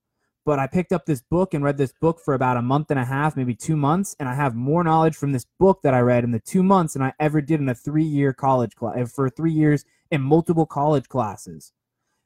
but 0.46 0.60
I 0.60 0.68
picked 0.68 0.92
up 0.92 1.06
this 1.06 1.22
book 1.22 1.54
and 1.54 1.64
read 1.64 1.78
this 1.78 1.94
book 2.02 2.20
for 2.20 2.34
about 2.34 2.58
a 2.58 2.62
month 2.62 2.92
and 2.92 3.00
a 3.00 3.06
half, 3.06 3.36
maybe 3.36 3.56
two 3.56 3.76
months, 3.76 4.16
and 4.20 4.28
I 4.28 4.36
have 4.36 4.56
more 4.56 4.84
knowledge 4.84 5.16
from 5.16 5.32
this 5.32 5.46
book 5.60 5.82
that 5.84 5.94
I 5.94 6.00
read 6.00 6.24
in 6.24 6.32
the 6.32 6.40
two 6.40 6.64
months 6.64 6.94
than 6.94 7.04
I 7.04 7.14
ever 7.20 7.42
did 7.42 7.60
in 7.60 7.70
a 7.70 7.76
three 7.76 8.04
year 8.04 8.34
college 8.34 8.76
class 8.76 8.98
uh, 8.98 9.06
for 9.06 9.30
three 9.30 9.52
years 9.52 9.86
in 10.12 10.22
multiple 10.22 10.66
college 10.66 11.08
classes. 11.08 11.72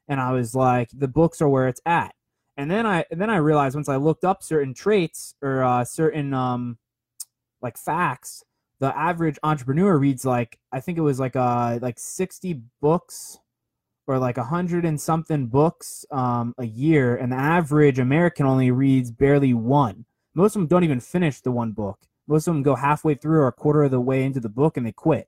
And 0.07 0.19
I 0.19 0.31
was 0.31 0.53
like, 0.53 0.89
the 0.93 1.07
books 1.07 1.41
are 1.41 1.49
where 1.49 1.67
it's 1.67 1.81
at. 1.85 2.13
And 2.55 2.69
then 2.69 2.85
I 2.85 3.05
and 3.09 3.19
then 3.19 3.29
I 3.29 3.37
realized 3.37 3.75
once 3.75 3.89
I 3.89 3.95
looked 3.95 4.23
up 4.23 4.43
certain 4.43 4.73
traits 4.73 5.35
or 5.41 5.63
uh, 5.63 5.83
certain 5.83 6.33
um, 6.33 6.77
like 7.61 7.77
facts, 7.77 8.43
the 8.79 8.95
average 8.97 9.39
entrepreneur 9.43 9.97
reads 9.97 10.25
like 10.25 10.59
I 10.71 10.81
think 10.81 10.97
it 10.97 11.01
was 11.01 11.19
like 11.19 11.35
uh 11.35 11.79
like 11.81 11.97
sixty 11.97 12.61
books 12.81 13.39
or 14.07 14.19
like 14.19 14.37
a 14.37 14.43
hundred 14.43 14.85
and 14.85 14.99
something 14.99 15.47
books 15.47 16.05
um, 16.11 16.53
a 16.57 16.65
year, 16.65 17.15
and 17.15 17.31
the 17.31 17.37
average 17.37 17.99
American 17.99 18.45
only 18.45 18.71
reads 18.71 19.11
barely 19.11 19.53
one. 19.53 20.05
Most 20.33 20.55
of 20.55 20.61
them 20.61 20.67
don't 20.67 20.83
even 20.83 20.99
finish 20.99 21.41
the 21.41 21.51
one 21.51 21.71
book. 21.71 21.99
Most 22.27 22.47
of 22.47 22.53
them 22.53 22.63
go 22.63 22.75
halfway 22.75 23.15
through 23.15 23.39
or 23.39 23.47
a 23.47 23.51
quarter 23.51 23.83
of 23.83 23.91
the 23.91 23.99
way 23.99 24.23
into 24.23 24.39
the 24.39 24.49
book 24.49 24.77
and 24.77 24.85
they 24.85 24.91
quit. 24.91 25.27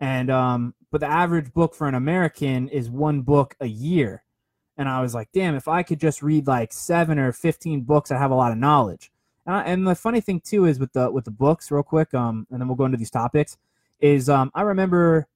And 0.00 0.30
um, 0.30 0.74
but 0.90 1.00
the 1.00 1.10
average 1.10 1.52
book 1.52 1.74
for 1.74 1.88
an 1.88 1.94
American 1.94 2.68
is 2.68 2.90
one 2.90 3.22
book 3.22 3.54
a 3.60 3.66
year. 3.66 4.24
And 4.78 4.88
I 4.88 5.00
was 5.00 5.14
like, 5.14 5.28
damn, 5.32 5.54
if 5.54 5.68
I 5.68 5.82
could 5.82 6.00
just 6.00 6.22
read 6.22 6.46
like 6.46 6.72
seven 6.72 7.18
or 7.18 7.32
fifteen 7.32 7.82
books, 7.82 8.10
I 8.10 8.18
have 8.18 8.30
a 8.30 8.34
lot 8.34 8.52
of 8.52 8.58
knowledge. 8.58 9.10
And, 9.46 9.54
I, 9.54 9.62
and 9.62 9.86
the 9.86 9.94
funny 9.94 10.20
thing 10.20 10.40
too 10.40 10.66
is 10.66 10.78
with 10.78 10.92
the 10.92 11.10
with 11.10 11.24
the 11.24 11.30
books, 11.30 11.70
real 11.70 11.82
quick, 11.82 12.12
um, 12.12 12.46
and 12.50 12.60
then 12.60 12.68
we'll 12.68 12.76
go 12.76 12.84
into 12.84 12.98
these 12.98 13.10
topics. 13.10 13.56
Is 14.00 14.28
um, 14.28 14.50
I 14.54 14.62
remember 14.62 15.26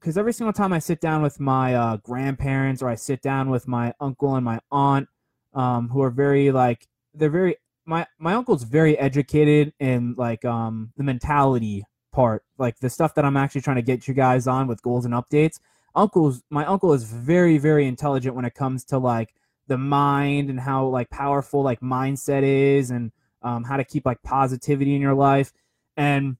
because 0.00 0.16
every 0.16 0.32
single 0.32 0.52
time 0.52 0.72
I 0.72 0.78
sit 0.78 1.00
down 1.00 1.22
with 1.22 1.38
my 1.38 1.74
uh, 1.74 1.96
grandparents 1.98 2.82
or 2.82 2.88
I 2.88 2.94
sit 2.94 3.20
down 3.20 3.50
with 3.50 3.68
my 3.68 3.92
uncle 4.00 4.34
and 4.34 4.44
my 4.44 4.60
aunt, 4.72 5.08
um, 5.52 5.88
who 5.88 6.00
are 6.02 6.10
very 6.10 6.50
like 6.50 6.86
they're 7.12 7.30
very 7.30 7.56
my 7.84 8.06
my 8.18 8.34
uncle's 8.34 8.62
very 8.64 8.98
educated 8.98 9.72
in 9.78 10.14
like 10.16 10.44
um 10.44 10.92
the 10.96 11.04
mentality 11.04 11.84
part, 12.12 12.44
like 12.58 12.78
the 12.78 12.90
stuff 12.90 13.14
that 13.14 13.24
I'm 13.24 13.36
actually 13.36 13.60
trying 13.60 13.76
to 13.76 13.82
get 13.82 14.08
you 14.08 14.14
guys 14.14 14.46
on 14.46 14.66
with 14.66 14.82
goals 14.82 15.04
and 15.04 15.14
updates. 15.14 15.60
Uncle's 15.94 16.42
my 16.50 16.64
uncle 16.64 16.92
is 16.92 17.04
very 17.04 17.58
very 17.58 17.86
intelligent 17.86 18.34
when 18.34 18.44
it 18.44 18.54
comes 18.54 18.84
to 18.86 18.98
like 18.98 19.34
the 19.66 19.78
mind 19.78 20.50
and 20.50 20.60
how 20.60 20.86
like 20.86 21.10
powerful 21.10 21.62
like 21.62 21.80
mindset 21.80 22.42
is 22.42 22.90
and 22.90 23.12
um, 23.42 23.64
how 23.64 23.76
to 23.76 23.84
keep 23.84 24.06
like 24.06 24.22
positivity 24.22 24.94
in 24.94 25.00
your 25.00 25.14
life 25.14 25.52
and 25.96 26.36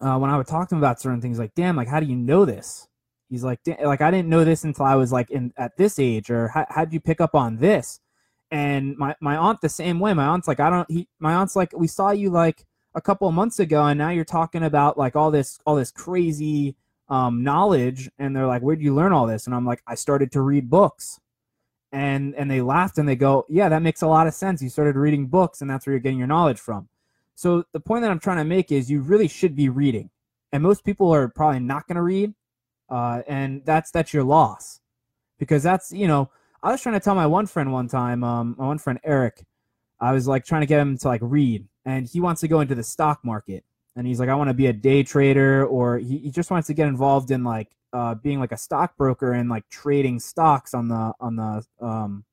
uh, 0.00 0.18
when 0.18 0.30
I 0.30 0.36
would 0.36 0.46
talk 0.46 0.68
to 0.68 0.74
him 0.74 0.80
about 0.80 1.00
certain 1.00 1.20
things, 1.20 1.38
like, 1.38 1.54
damn, 1.54 1.76
like, 1.76 1.88
how 1.88 2.00
do 2.00 2.06
you 2.06 2.16
know 2.16 2.44
this? 2.44 2.88
He's 3.28 3.44
like, 3.44 3.60
like, 3.82 4.00
I 4.00 4.10
didn't 4.10 4.28
know 4.28 4.44
this 4.44 4.64
until 4.64 4.86
I 4.86 4.94
was 4.94 5.12
like 5.12 5.30
in 5.30 5.52
at 5.58 5.76
this 5.76 5.98
age, 5.98 6.30
or 6.30 6.48
how 6.48 6.66
how'd 6.70 6.92
you 6.92 7.00
pick 7.00 7.20
up 7.20 7.34
on 7.34 7.58
this? 7.58 8.00
And 8.50 8.96
my 8.96 9.14
my 9.20 9.36
aunt 9.36 9.60
the 9.60 9.68
same 9.68 10.00
way. 10.00 10.14
My 10.14 10.26
aunt's 10.26 10.48
like, 10.48 10.60
I 10.60 10.70
don't. 10.70 10.90
He, 10.90 11.08
my 11.18 11.34
aunt's 11.34 11.54
like, 11.54 11.72
we 11.76 11.88
saw 11.88 12.10
you 12.10 12.30
like 12.30 12.64
a 12.94 13.02
couple 13.02 13.28
of 13.28 13.34
months 13.34 13.58
ago, 13.58 13.84
and 13.84 13.98
now 13.98 14.08
you're 14.10 14.24
talking 14.24 14.62
about 14.62 14.96
like 14.96 15.14
all 15.14 15.30
this 15.30 15.58
all 15.66 15.76
this 15.76 15.90
crazy 15.90 16.74
um, 17.10 17.42
knowledge, 17.42 18.10
and 18.18 18.34
they're 18.34 18.46
like, 18.46 18.62
where'd 18.62 18.80
you 18.80 18.94
learn 18.94 19.12
all 19.12 19.26
this? 19.26 19.46
And 19.46 19.54
I'm 19.54 19.66
like, 19.66 19.82
I 19.86 19.94
started 19.94 20.32
to 20.32 20.40
read 20.40 20.70
books 20.70 21.20
and 21.92 22.34
and 22.34 22.50
they 22.50 22.60
laughed 22.60 22.98
and 22.98 23.08
they 23.08 23.16
go 23.16 23.46
yeah 23.48 23.68
that 23.68 23.82
makes 23.82 24.02
a 24.02 24.06
lot 24.06 24.26
of 24.26 24.34
sense 24.34 24.60
you 24.60 24.68
started 24.68 24.96
reading 24.96 25.26
books 25.26 25.60
and 25.60 25.70
that's 25.70 25.86
where 25.86 25.92
you're 25.92 26.00
getting 26.00 26.18
your 26.18 26.26
knowledge 26.26 26.58
from 26.58 26.88
so 27.38 27.62
the 27.72 27.78
point 27.78 28.02
that 28.02 28.10
I'm 28.10 28.18
trying 28.18 28.38
to 28.38 28.44
make 28.44 28.72
is 28.72 28.90
you 28.90 29.00
really 29.00 29.28
should 29.28 29.54
be 29.54 29.68
reading, 29.68 30.10
and 30.50 30.60
most 30.60 30.84
people 30.84 31.14
are 31.14 31.28
probably 31.28 31.60
not 31.60 31.86
going 31.86 31.94
to 31.94 32.02
read, 32.02 32.34
uh, 32.90 33.22
and 33.28 33.64
that's 33.64 33.92
that's 33.92 34.12
your 34.12 34.24
loss, 34.24 34.80
because 35.38 35.62
that's 35.62 35.92
you 35.92 36.08
know 36.08 36.30
I 36.64 36.72
was 36.72 36.82
trying 36.82 36.94
to 36.94 37.00
tell 37.00 37.14
my 37.14 37.28
one 37.28 37.46
friend 37.46 37.72
one 37.72 37.86
time, 37.86 38.24
um, 38.24 38.56
my 38.58 38.66
one 38.66 38.78
friend 38.78 38.98
Eric, 39.04 39.44
I 40.00 40.10
was 40.10 40.26
like 40.26 40.44
trying 40.44 40.62
to 40.62 40.66
get 40.66 40.80
him 40.80 40.98
to 40.98 41.06
like 41.06 41.20
read, 41.22 41.68
and 41.84 42.08
he 42.08 42.20
wants 42.20 42.40
to 42.40 42.48
go 42.48 42.58
into 42.58 42.74
the 42.74 42.82
stock 42.82 43.20
market, 43.22 43.62
and 43.94 44.04
he's 44.04 44.18
like 44.18 44.28
I 44.28 44.34
want 44.34 44.48
to 44.48 44.54
be 44.54 44.66
a 44.66 44.72
day 44.72 45.04
trader, 45.04 45.64
or 45.64 45.98
he, 45.98 46.18
he 46.18 46.30
just 46.32 46.50
wants 46.50 46.66
to 46.66 46.74
get 46.74 46.88
involved 46.88 47.30
in 47.30 47.44
like 47.44 47.68
uh, 47.92 48.16
being 48.16 48.40
like 48.40 48.50
a 48.50 48.56
stockbroker 48.56 49.32
and 49.32 49.48
like 49.48 49.68
trading 49.68 50.18
stocks 50.18 50.74
on 50.74 50.88
the 50.88 51.12
on 51.20 51.36
the 51.36 51.64
um, 51.80 52.24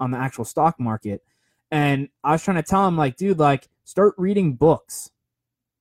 on 0.00 0.10
the 0.10 0.18
actual 0.18 0.44
stock 0.44 0.80
market. 0.80 1.22
And 1.70 2.08
I 2.24 2.32
was 2.32 2.42
trying 2.42 2.56
to 2.56 2.62
tell 2.62 2.86
him 2.86 2.96
like, 2.96 3.16
dude, 3.16 3.38
like 3.38 3.68
start 3.84 4.14
reading 4.16 4.54
books 4.54 5.10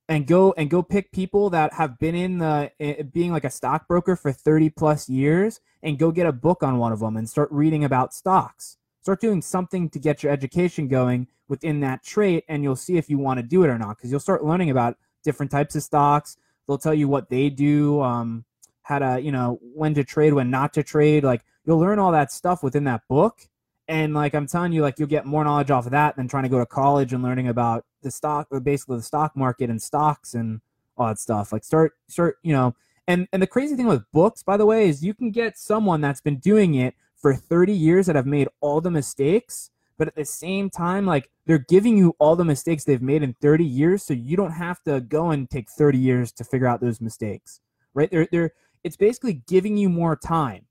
and 0.07 0.25
go 0.25 0.53
and 0.57 0.69
go 0.69 0.81
pick 0.81 1.11
people 1.11 1.49
that 1.51 1.73
have 1.73 1.99
been 1.99 2.15
in 2.15 2.39
the 2.39 2.71
being 3.11 3.31
like 3.31 3.43
a 3.43 3.49
stockbroker 3.49 4.15
for 4.15 4.31
30 4.31 4.69
plus 4.71 5.09
years 5.09 5.59
and 5.81 5.99
go 5.99 6.11
get 6.11 6.27
a 6.27 6.31
book 6.31 6.63
on 6.63 6.77
one 6.77 6.91
of 6.91 6.99
them 6.99 7.15
and 7.15 7.29
start 7.29 7.49
reading 7.51 7.83
about 7.83 8.13
stocks. 8.13 8.77
Start 9.01 9.21
doing 9.21 9.41
something 9.41 9.89
to 9.89 9.99
get 9.99 10.23
your 10.23 10.31
education 10.31 10.87
going 10.87 11.27
within 11.47 11.79
that 11.79 12.03
trait 12.03 12.43
and 12.47 12.63
you'll 12.63 12.75
see 12.75 12.97
if 12.97 13.09
you 13.09 13.17
want 13.17 13.39
to 13.39 13.43
do 13.43 13.63
it 13.63 13.69
or 13.69 13.77
not 13.77 13.97
because 13.97 14.11
you'll 14.11 14.19
start 14.19 14.43
learning 14.43 14.69
about 14.69 14.97
different 15.23 15.51
types 15.51 15.75
of 15.75 15.83
stocks. 15.83 16.37
They'll 16.67 16.77
tell 16.77 16.93
you 16.93 17.07
what 17.07 17.29
they 17.29 17.49
do 17.49 18.01
um, 18.01 18.45
how 18.89 18.99
to 18.99 19.21
you 19.21 19.31
know 19.31 19.59
when 19.61 19.93
to 19.93 20.03
trade 20.03 20.33
when 20.33 20.49
not 20.49 20.73
to 20.73 20.83
trade 20.83 21.23
like 21.23 21.45
you'll 21.63 21.79
learn 21.79 21.99
all 21.99 22.11
that 22.11 22.31
stuff 22.31 22.63
within 22.63 22.85
that 22.85 23.01
book 23.07 23.47
and 23.89 24.13
like 24.13 24.35
I'm 24.35 24.45
telling 24.45 24.71
you, 24.71 24.83
like 24.83 24.99
you'll 24.99 25.07
get 25.07 25.25
more 25.25 25.43
knowledge 25.43 25.71
off 25.71 25.85
of 25.85 25.91
that 25.91 26.15
than 26.15 26.27
trying 26.27 26.43
to 26.43 26.49
go 26.49 26.59
to 26.59 26.65
college 26.65 27.11
and 27.11 27.23
learning 27.23 27.47
about 27.47 27.85
the 28.03 28.11
stock, 28.11 28.47
or 28.51 28.59
basically 28.59 28.97
the 28.97 29.03
stock 29.03 29.35
market 29.35 29.69
and 29.69 29.81
stocks 29.81 30.35
and 30.35 30.61
all 30.95 31.07
that 31.07 31.17
stuff. 31.17 31.51
Like 31.51 31.63
start, 31.63 31.93
start, 32.07 32.37
you 32.43 32.53
know. 32.53 32.75
And 33.07 33.27
and 33.33 33.41
the 33.41 33.47
crazy 33.47 33.75
thing 33.75 33.87
with 33.87 34.09
books, 34.11 34.43
by 34.43 34.57
the 34.57 34.65
way, 34.67 34.87
is 34.87 35.03
you 35.03 35.15
can 35.15 35.31
get 35.31 35.57
someone 35.57 36.01
that's 36.01 36.21
been 36.21 36.37
doing 36.37 36.75
it 36.75 36.93
for 37.17 37.33
30 37.33 37.73
years 37.73 38.05
that 38.05 38.15
have 38.15 38.27
made 38.27 38.47
all 38.61 38.79
the 38.79 38.91
mistakes, 38.91 39.71
but 39.97 40.07
at 40.07 40.15
the 40.15 40.23
same 40.23 40.69
time, 40.69 41.07
like 41.07 41.31
they're 41.47 41.57
giving 41.57 41.97
you 41.97 42.15
all 42.19 42.35
the 42.35 42.45
mistakes 42.45 42.83
they've 42.83 43.01
made 43.01 43.23
in 43.23 43.33
30 43.41 43.65
years, 43.65 44.03
so 44.03 44.13
you 44.13 44.37
don't 44.37 44.51
have 44.51 44.83
to 44.83 45.01
go 45.01 45.31
and 45.31 45.49
take 45.49 45.67
30 45.67 45.97
years 45.97 46.31
to 46.33 46.43
figure 46.43 46.67
out 46.67 46.79
those 46.79 47.01
mistakes, 47.01 47.59
right? 47.95 48.11
They're 48.11 48.27
they're 48.31 48.51
it's 48.83 48.95
basically 48.97 49.41
giving 49.47 49.77
you 49.77 49.89
more 49.89 50.15
time 50.15 50.67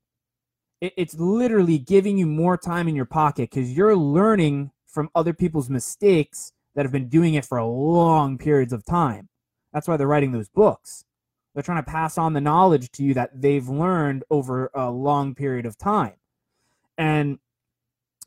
it's 0.81 1.15
literally 1.15 1.77
giving 1.77 2.17
you 2.17 2.25
more 2.25 2.57
time 2.57 2.87
in 2.87 2.95
your 2.95 3.05
pocket 3.05 3.49
because 3.49 3.71
you're 3.71 3.95
learning 3.95 4.71
from 4.87 5.09
other 5.13 5.33
people's 5.33 5.69
mistakes 5.69 6.51
that 6.75 6.85
have 6.85 6.91
been 6.91 7.09
doing 7.09 7.33
it 7.33 7.45
for 7.45 7.61
long 7.61 8.37
periods 8.37 8.73
of 8.73 8.85
time. 8.85 9.27
That's 9.73 9.87
why 9.87 9.97
they're 9.97 10.07
writing 10.07 10.31
those 10.31 10.49
books. 10.49 11.03
They're 11.53 11.63
trying 11.63 11.83
to 11.83 11.91
pass 11.91 12.17
on 12.17 12.33
the 12.33 12.41
knowledge 12.41 12.91
to 12.93 13.03
you 13.03 13.13
that 13.15 13.41
they've 13.41 13.67
learned 13.67 14.23
over 14.29 14.71
a 14.73 14.89
long 14.89 15.35
period 15.35 15.65
of 15.65 15.77
time. 15.77 16.13
And 16.97 17.39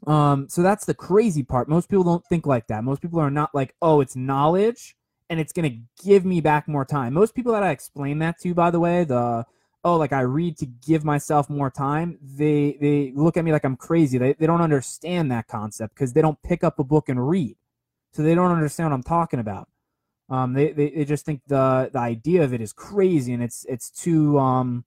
um, 0.06 0.48
so 0.48 0.62
that's 0.62 0.84
the 0.84 0.94
crazy 0.94 1.42
part. 1.42 1.68
Most 1.68 1.88
people 1.88 2.04
don't 2.04 2.24
think 2.26 2.46
like 2.46 2.66
that. 2.66 2.84
Most 2.84 3.00
people 3.00 3.20
are 3.20 3.30
not 3.30 3.54
like, 3.54 3.74
oh, 3.80 4.00
it's 4.00 4.16
knowledge 4.16 4.96
and 5.30 5.40
it's 5.40 5.52
going 5.52 5.70
to 5.70 6.04
give 6.04 6.24
me 6.24 6.40
back 6.40 6.68
more 6.68 6.84
time. 6.84 7.14
Most 7.14 7.34
people 7.34 7.52
that 7.52 7.62
I 7.62 7.70
explain 7.70 8.18
that 8.18 8.38
to, 8.40 8.52
by 8.54 8.70
the 8.70 8.80
way, 8.80 9.04
the 9.04 9.46
oh 9.84 9.96
like 9.96 10.12
i 10.12 10.20
read 10.20 10.56
to 10.56 10.66
give 10.66 11.04
myself 11.04 11.50
more 11.50 11.70
time 11.70 12.18
they 12.22 12.76
they 12.80 13.12
look 13.14 13.36
at 13.36 13.44
me 13.44 13.52
like 13.52 13.64
i'm 13.64 13.76
crazy. 13.76 14.18
They, 14.18 14.32
they 14.34 14.46
don't 14.46 14.60
understand 14.60 15.30
that 15.32 15.48
concept 15.48 15.94
because 15.94 16.12
they 16.12 16.22
don't 16.22 16.40
pick 16.42 16.64
up 16.64 16.78
a 16.78 16.84
book 16.84 17.08
and 17.08 17.28
read. 17.28 17.56
So 18.12 18.22
they 18.22 18.34
don't 18.34 18.52
understand 18.52 18.90
what 18.90 18.94
i'm 18.94 19.02
talking 19.02 19.40
about. 19.40 19.68
Um, 20.28 20.54
they, 20.54 20.72
they, 20.72 20.90
they 20.90 21.04
just 21.04 21.26
think 21.26 21.42
the 21.46 21.90
the 21.92 21.98
idea 21.98 22.42
of 22.42 22.54
it 22.54 22.60
is 22.60 22.72
crazy 22.72 23.32
and 23.32 23.42
it's 23.42 23.66
it's 23.68 23.90
too 23.90 24.38
um 24.38 24.84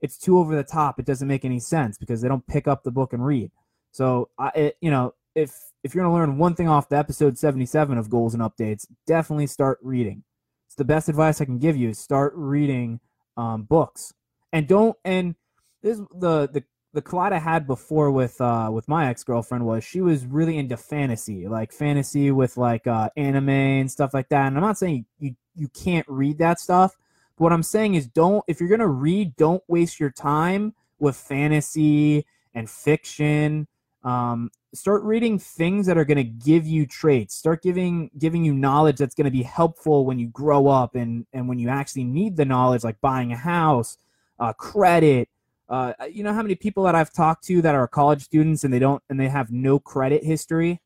it's 0.00 0.16
too 0.16 0.38
over 0.38 0.56
the 0.56 0.64
top. 0.64 0.98
It 0.98 1.04
doesn't 1.04 1.28
make 1.28 1.44
any 1.44 1.60
sense 1.60 1.98
because 1.98 2.22
they 2.22 2.28
don't 2.28 2.46
pick 2.46 2.66
up 2.66 2.82
the 2.82 2.90
book 2.90 3.12
and 3.12 3.24
read. 3.24 3.50
So 3.92 4.30
i 4.38 4.48
it, 4.54 4.76
you 4.80 4.90
know 4.90 5.14
if 5.34 5.54
if 5.82 5.94
you're 5.94 6.04
going 6.04 6.12
to 6.12 6.18
learn 6.18 6.38
one 6.38 6.54
thing 6.54 6.68
off 6.68 6.88
the 6.88 6.96
episode 6.96 7.38
77 7.38 7.96
of 7.96 8.10
goals 8.10 8.34
and 8.34 8.42
updates 8.42 8.86
definitely 9.06 9.46
start 9.46 9.78
reading. 9.82 10.24
It's 10.66 10.74
the 10.76 10.84
best 10.84 11.08
advice 11.08 11.40
i 11.40 11.44
can 11.44 11.58
give 11.58 11.76
you 11.76 11.90
is 11.90 11.98
start 11.98 12.32
reading 12.36 13.00
um, 13.36 13.62
books 13.62 14.12
and 14.52 14.66
don't 14.66 14.96
and 15.04 15.34
this 15.82 15.98
the 16.14 16.48
the 16.48 16.64
the 16.92 17.02
collide 17.02 17.32
I 17.32 17.38
had 17.38 17.66
before 17.66 18.10
with 18.10 18.40
uh 18.40 18.68
with 18.72 18.88
my 18.88 19.08
ex 19.08 19.22
girlfriend 19.22 19.64
was 19.64 19.84
she 19.84 20.00
was 20.00 20.26
really 20.26 20.58
into 20.58 20.76
fantasy, 20.76 21.46
like 21.46 21.72
fantasy 21.72 22.30
with 22.30 22.56
like 22.56 22.86
uh 22.86 23.10
anime 23.16 23.48
and 23.48 23.90
stuff 23.90 24.12
like 24.12 24.28
that. 24.30 24.46
And 24.46 24.56
I'm 24.56 24.62
not 24.62 24.78
saying 24.78 25.06
you 25.18 25.36
you 25.54 25.68
can't 25.68 26.06
read 26.08 26.38
that 26.38 26.60
stuff, 26.60 26.96
but 27.36 27.44
what 27.44 27.52
I'm 27.52 27.62
saying 27.62 27.94
is 27.94 28.06
don't 28.06 28.44
if 28.48 28.60
you're 28.60 28.68
gonna 28.68 28.88
read, 28.88 29.36
don't 29.36 29.62
waste 29.68 30.00
your 30.00 30.10
time 30.10 30.74
with 30.98 31.16
fantasy 31.16 32.26
and 32.54 32.68
fiction. 32.68 33.68
Um, 34.02 34.50
start 34.72 35.02
reading 35.02 35.38
things 35.38 35.86
that 35.86 35.98
are 35.98 36.04
to 36.16 36.24
give 36.24 36.66
you 36.66 36.86
traits. 36.86 37.36
Start 37.36 37.62
giving 37.62 38.10
giving 38.18 38.44
you 38.44 38.52
knowledge 38.52 38.96
that's 38.96 39.14
to 39.26 39.30
be 39.30 39.42
helpful 39.42 40.04
when 40.04 40.18
you 40.18 40.26
grow 40.26 40.66
up 40.66 40.96
and 40.96 41.26
and 41.32 41.48
when 41.48 41.60
you 41.60 41.68
actually 41.68 42.04
need 42.04 42.36
the 42.36 42.44
knowledge, 42.44 42.82
like 42.82 43.00
buying 43.00 43.32
a 43.32 43.36
house 43.36 43.96
uh, 44.40 44.52
credit. 44.54 45.28
Uh, 45.68 45.92
you 46.10 46.24
know 46.24 46.32
how 46.32 46.42
many 46.42 46.56
people 46.56 46.82
that 46.84 46.96
I've 46.96 47.12
talked 47.12 47.44
to 47.44 47.62
that 47.62 47.76
are 47.76 47.86
college 47.86 48.22
students 48.22 48.64
and 48.64 48.74
they 48.74 48.80
don't 48.80 49.02
and 49.08 49.20
they 49.20 49.28
have 49.28 49.52
no 49.52 49.78
credit 49.78 50.24
history, 50.24 50.80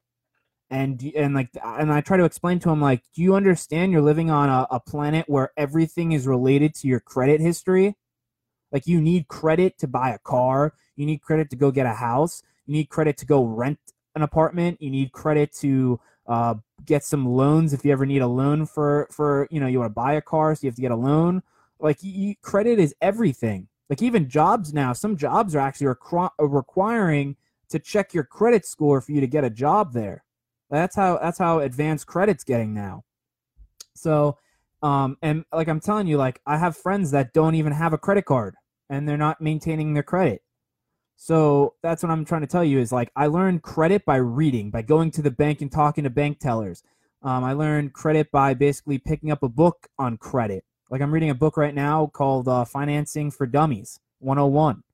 and 0.69 1.03
and 1.17 1.35
like 1.35 1.49
and 1.65 1.91
I 1.91 2.03
try 2.03 2.19
to 2.19 2.25
explain 2.25 2.59
to 2.61 2.69
them 2.69 2.83
like, 2.83 3.03
do 3.15 3.23
you 3.23 3.35
understand 3.35 3.93
you're 3.93 4.03
living 4.03 4.31
on 4.31 4.51
a, 4.51 4.67
a 4.71 4.81
planet 4.81 5.25
where 5.29 5.53
everything 5.57 6.13
is 6.13 6.27
related 6.27 6.75
to 6.77 6.89
your 6.89 7.01
credit 7.01 7.41
history? 7.41 7.97
Like 8.73 8.87
you 8.87 9.01
need 9.01 9.29
credit 9.29 9.79
to 9.79 9.89
buy 9.89 10.11
a 10.11 10.19
car, 10.19 10.75
you 10.97 11.07
need 11.07 11.23
credit 11.23 11.49
to 11.51 11.57
go 11.57 11.71
get 11.71 11.87
a 11.87 11.95
house, 11.95 12.43
you 12.67 12.75
need 12.75 12.91
credit 12.91 13.17
to 13.19 13.27
go 13.27 13.45
rent 13.45 13.79
an 14.17 14.23
apartment, 14.23 14.83
you 14.83 14.91
need 14.91 15.13
credit 15.13 15.53
to 15.61 15.99
uh, 16.27 16.55
get 16.85 17.05
some 17.05 17.27
loans 17.27 17.73
if 17.73 17.85
you 17.85 17.93
ever 17.93 18.05
need 18.05 18.23
a 18.23 18.27
loan 18.27 18.67
for 18.67 19.07
for 19.11 19.47
you 19.51 19.61
know 19.61 19.67
you 19.67 19.79
want 19.79 19.91
to 19.91 19.95
buy 19.95 20.15
a 20.15 20.21
car, 20.21 20.55
so 20.55 20.61
you 20.63 20.69
have 20.69 20.77
to 20.77 20.83
get 20.83 20.91
a 20.91 20.97
loan. 20.97 21.43
Like 21.81 21.99
you, 22.03 22.35
credit 22.43 22.79
is 22.79 22.95
everything. 23.01 23.69
Like 23.91 24.03
even 24.03 24.29
jobs 24.29 24.73
now, 24.73 24.93
some 24.93 25.17
jobs 25.17 25.55
are 25.55 25.61
actually 25.61 25.89
requ- 25.89 26.31
requiring 26.39 27.37
to 27.69 27.79
check 27.79 28.15
your 28.15 28.25
credit 28.25 28.65
score 28.65 29.01
for 29.01 29.13
you 29.13 29.21
to 29.21 29.27
get 29.27 29.45
a 29.45 29.51
job 29.51 29.93
there. 29.93 30.25
That's 30.71 30.97
how 30.97 31.19
that's 31.19 31.39
how 31.39 31.61
advanced 31.61 32.07
credit's 32.07 32.45
getting 32.45 32.75
now. 32.75 33.05
So, 33.95 34.39
um, 34.83 35.17
and 35.23 35.45
like 35.53 35.69
I'm 35.69 35.81
telling 35.81 36.07
you, 36.07 36.17
like 36.17 36.41
I 36.47 36.59
have 36.59 36.77
friends 36.77 37.11
that 37.11 37.33
don't 37.33 37.55
even 37.55 37.73
have 37.73 37.93
a 37.93 37.99
credit 37.99 38.25
card 38.25 38.55
and 38.89 39.09
they're 39.09 39.17
not 39.17 39.41
maintaining 39.41 39.95
their 39.95 40.03
credit. 40.03 40.43
So 41.17 41.75
that's 41.83 42.03
what 42.03 42.11
I'm 42.11 42.25
trying 42.25 42.41
to 42.41 42.47
tell 42.47 42.65
you 42.65 42.79
is 42.81 42.93
like 42.93 43.11
I 43.15 43.27
learned 43.29 43.63
credit 43.63 44.05
by 44.05 44.17
reading, 44.17 44.71
by 44.71 44.83
going 44.83 45.11
to 45.13 45.23
the 45.23 45.31
bank 45.31 45.61
and 45.61 45.71
talking 45.71 46.05
to 46.05 46.11
bank 46.11 46.41
tellers. 46.41 46.83
Um, 47.23 47.45
I 47.45 47.53
learned 47.53 47.93
credit 47.93 48.31
by 48.31 48.55
basically 48.55 48.99
picking 48.99 49.31
up 49.31 49.43
a 49.43 49.49
book 49.49 49.89
on 49.99 50.19
credit. 50.19 50.65
Like 50.95 51.03
I'm 51.03 51.11
reading 51.11 51.31
a 51.31 51.35
book 51.35 51.57
right 51.57 51.75
now 51.75 52.07
called 52.07 52.47
uh, 52.47 52.65
Financing 52.65 53.33
for 53.33 53.47
Dummies 53.47 53.99
101, 54.21 54.85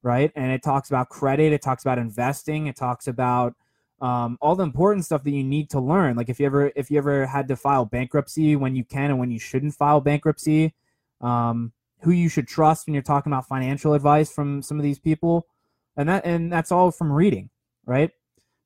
right? 0.00 0.30
And 0.36 0.52
it 0.52 0.62
talks 0.62 0.90
about 0.90 1.08
credit, 1.08 1.52
it 1.52 1.60
talks 1.60 1.82
about 1.82 1.98
investing, 1.98 2.68
it 2.68 2.76
talks 2.76 3.08
about 3.08 3.56
um, 4.00 4.38
all 4.40 4.54
the 4.54 4.62
important 4.62 5.04
stuff 5.04 5.24
that 5.24 5.32
you 5.32 5.42
need 5.42 5.70
to 5.70 5.80
learn. 5.80 6.14
Like 6.14 6.28
if 6.28 6.38
you 6.38 6.46
ever 6.46 6.70
if 6.76 6.88
you 6.88 6.98
ever 6.98 7.26
had 7.26 7.48
to 7.48 7.56
file 7.56 7.84
bankruptcy, 7.84 8.54
when 8.54 8.76
you 8.76 8.84
can 8.84 9.10
and 9.10 9.18
when 9.18 9.32
you 9.32 9.40
shouldn't 9.40 9.74
file 9.74 10.00
bankruptcy. 10.00 10.72
Um, 11.20 11.72
who 12.02 12.12
you 12.12 12.28
should 12.28 12.46
trust 12.46 12.86
when 12.86 12.94
you're 12.94 13.02
talking 13.02 13.32
about 13.32 13.48
financial 13.48 13.94
advice 13.94 14.30
from 14.32 14.62
some 14.62 14.78
of 14.78 14.84
these 14.84 15.00
people 15.00 15.48
and 15.96 16.08
that 16.08 16.24
and 16.24 16.52
that's 16.52 16.70
all 16.70 16.90
from 16.90 17.10
reading 17.10 17.48
right 17.86 18.10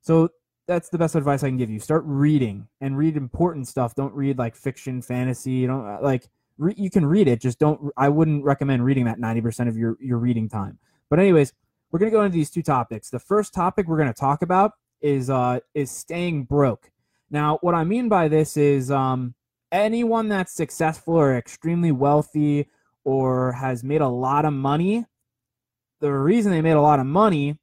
so 0.00 0.28
that's 0.66 0.88
the 0.88 0.98
best 0.98 1.14
advice 1.14 1.44
i 1.44 1.48
can 1.48 1.56
give 1.56 1.70
you 1.70 1.78
start 1.78 2.02
reading 2.04 2.66
and 2.80 2.98
read 2.98 3.16
important 3.16 3.68
stuff 3.68 3.94
don't 3.94 4.12
read 4.12 4.38
like 4.38 4.56
fiction 4.56 5.00
fantasy 5.00 5.52
you 5.52 5.68
don't 5.68 5.86
uh, 5.86 5.98
like 6.02 6.28
re- 6.58 6.74
you 6.76 6.90
can 6.90 7.06
read 7.06 7.28
it 7.28 7.40
just 7.40 7.58
don't 7.58 7.92
i 7.96 8.08
wouldn't 8.08 8.44
recommend 8.44 8.84
reading 8.84 9.04
that 9.04 9.18
90% 9.18 9.68
of 9.68 9.76
your 9.76 9.96
your 10.00 10.18
reading 10.18 10.48
time. 10.48 10.78
But 11.08 11.18
anyways 11.18 11.52
we're 11.90 11.98
going 11.98 12.10
to 12.12 12.16
go 12.16 12.22
into 12.22 12.36
these 12.36 12.50
two 12.50 12.62
topics. 12.62 13.08
The 13.08 13.18
first 13.18 13.54
topic 13.54 13.88
we're 13.88 13.96
going 13.96 14.12
to 14.12 14.20
talk 14.20 14.42
about 14.42 14.72
is 15.00 15.30
uh 15.30 15.60
is 15.74 15.90
staying 15.90 16.44
broke. 16.44 16.90
Now 17.30 17.58
what 17.62 17.74
i 17.74 17.84
mean 17.84 18.08
by 18.08 18.28
this 18.28 18.56
is 18.56 18.90
um 18.90 19.34
anyone 19.72 20.28
that's 20.28 20.52
successful 20.52 21.14
or 21.14 21.36
extremely 21.36 21.92
wealthy 21.92 22.68
or 23.04 23.52
has 23.52 23.82
made 23.82 24.00
a 24.00 24.08
lot 24.08 24.44
of 24.44 24.52
money, 24.52 25.06
the 26.00 26.12
reason 26.12 26.52
they 26.52 26.60
made 26.60 26.72
a 26.72 26.80
lot 26.80 27.00
of 27.00 27.06
money 27.06 27.58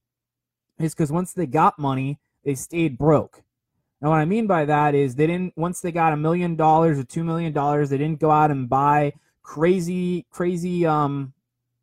is 0.79 0.93
because 0.93 1.11
once 1.11 1.33
they 1.33 1.45
got 1.45 1.79
money, 1.79 2.19
they 2.43 2.55
stayed 2.55 2.97
broke. 2.97 3.43
Now, 4.05 4.11
what 4.11 4.19
I 4.19 4.25
mean 4.25 4.45
by 4.45 4.65
that 4.65 4.93
is 4.93 5.15
they 5.15 5.25
didn't, 5.25 5.57
once 5.57 5.81
they 5.81 5.91
got 5.91 6.13
a 6.13 6.15
million 6.15 6.55
dollars 6.55 6.99
or 6.99 7.03
two 7.03 7.23
million 7.23 7.51
dollars, 7.51 7.89
they 7.89 7.97
didn't 7.97 8.19
go 8.19 8.29
out 8.29 8.51
and 8.51 8.69
buy 8.69 9.13
crazy, 9.41 10.27
crazy, 10.29 10.85
um, 10.85 11.33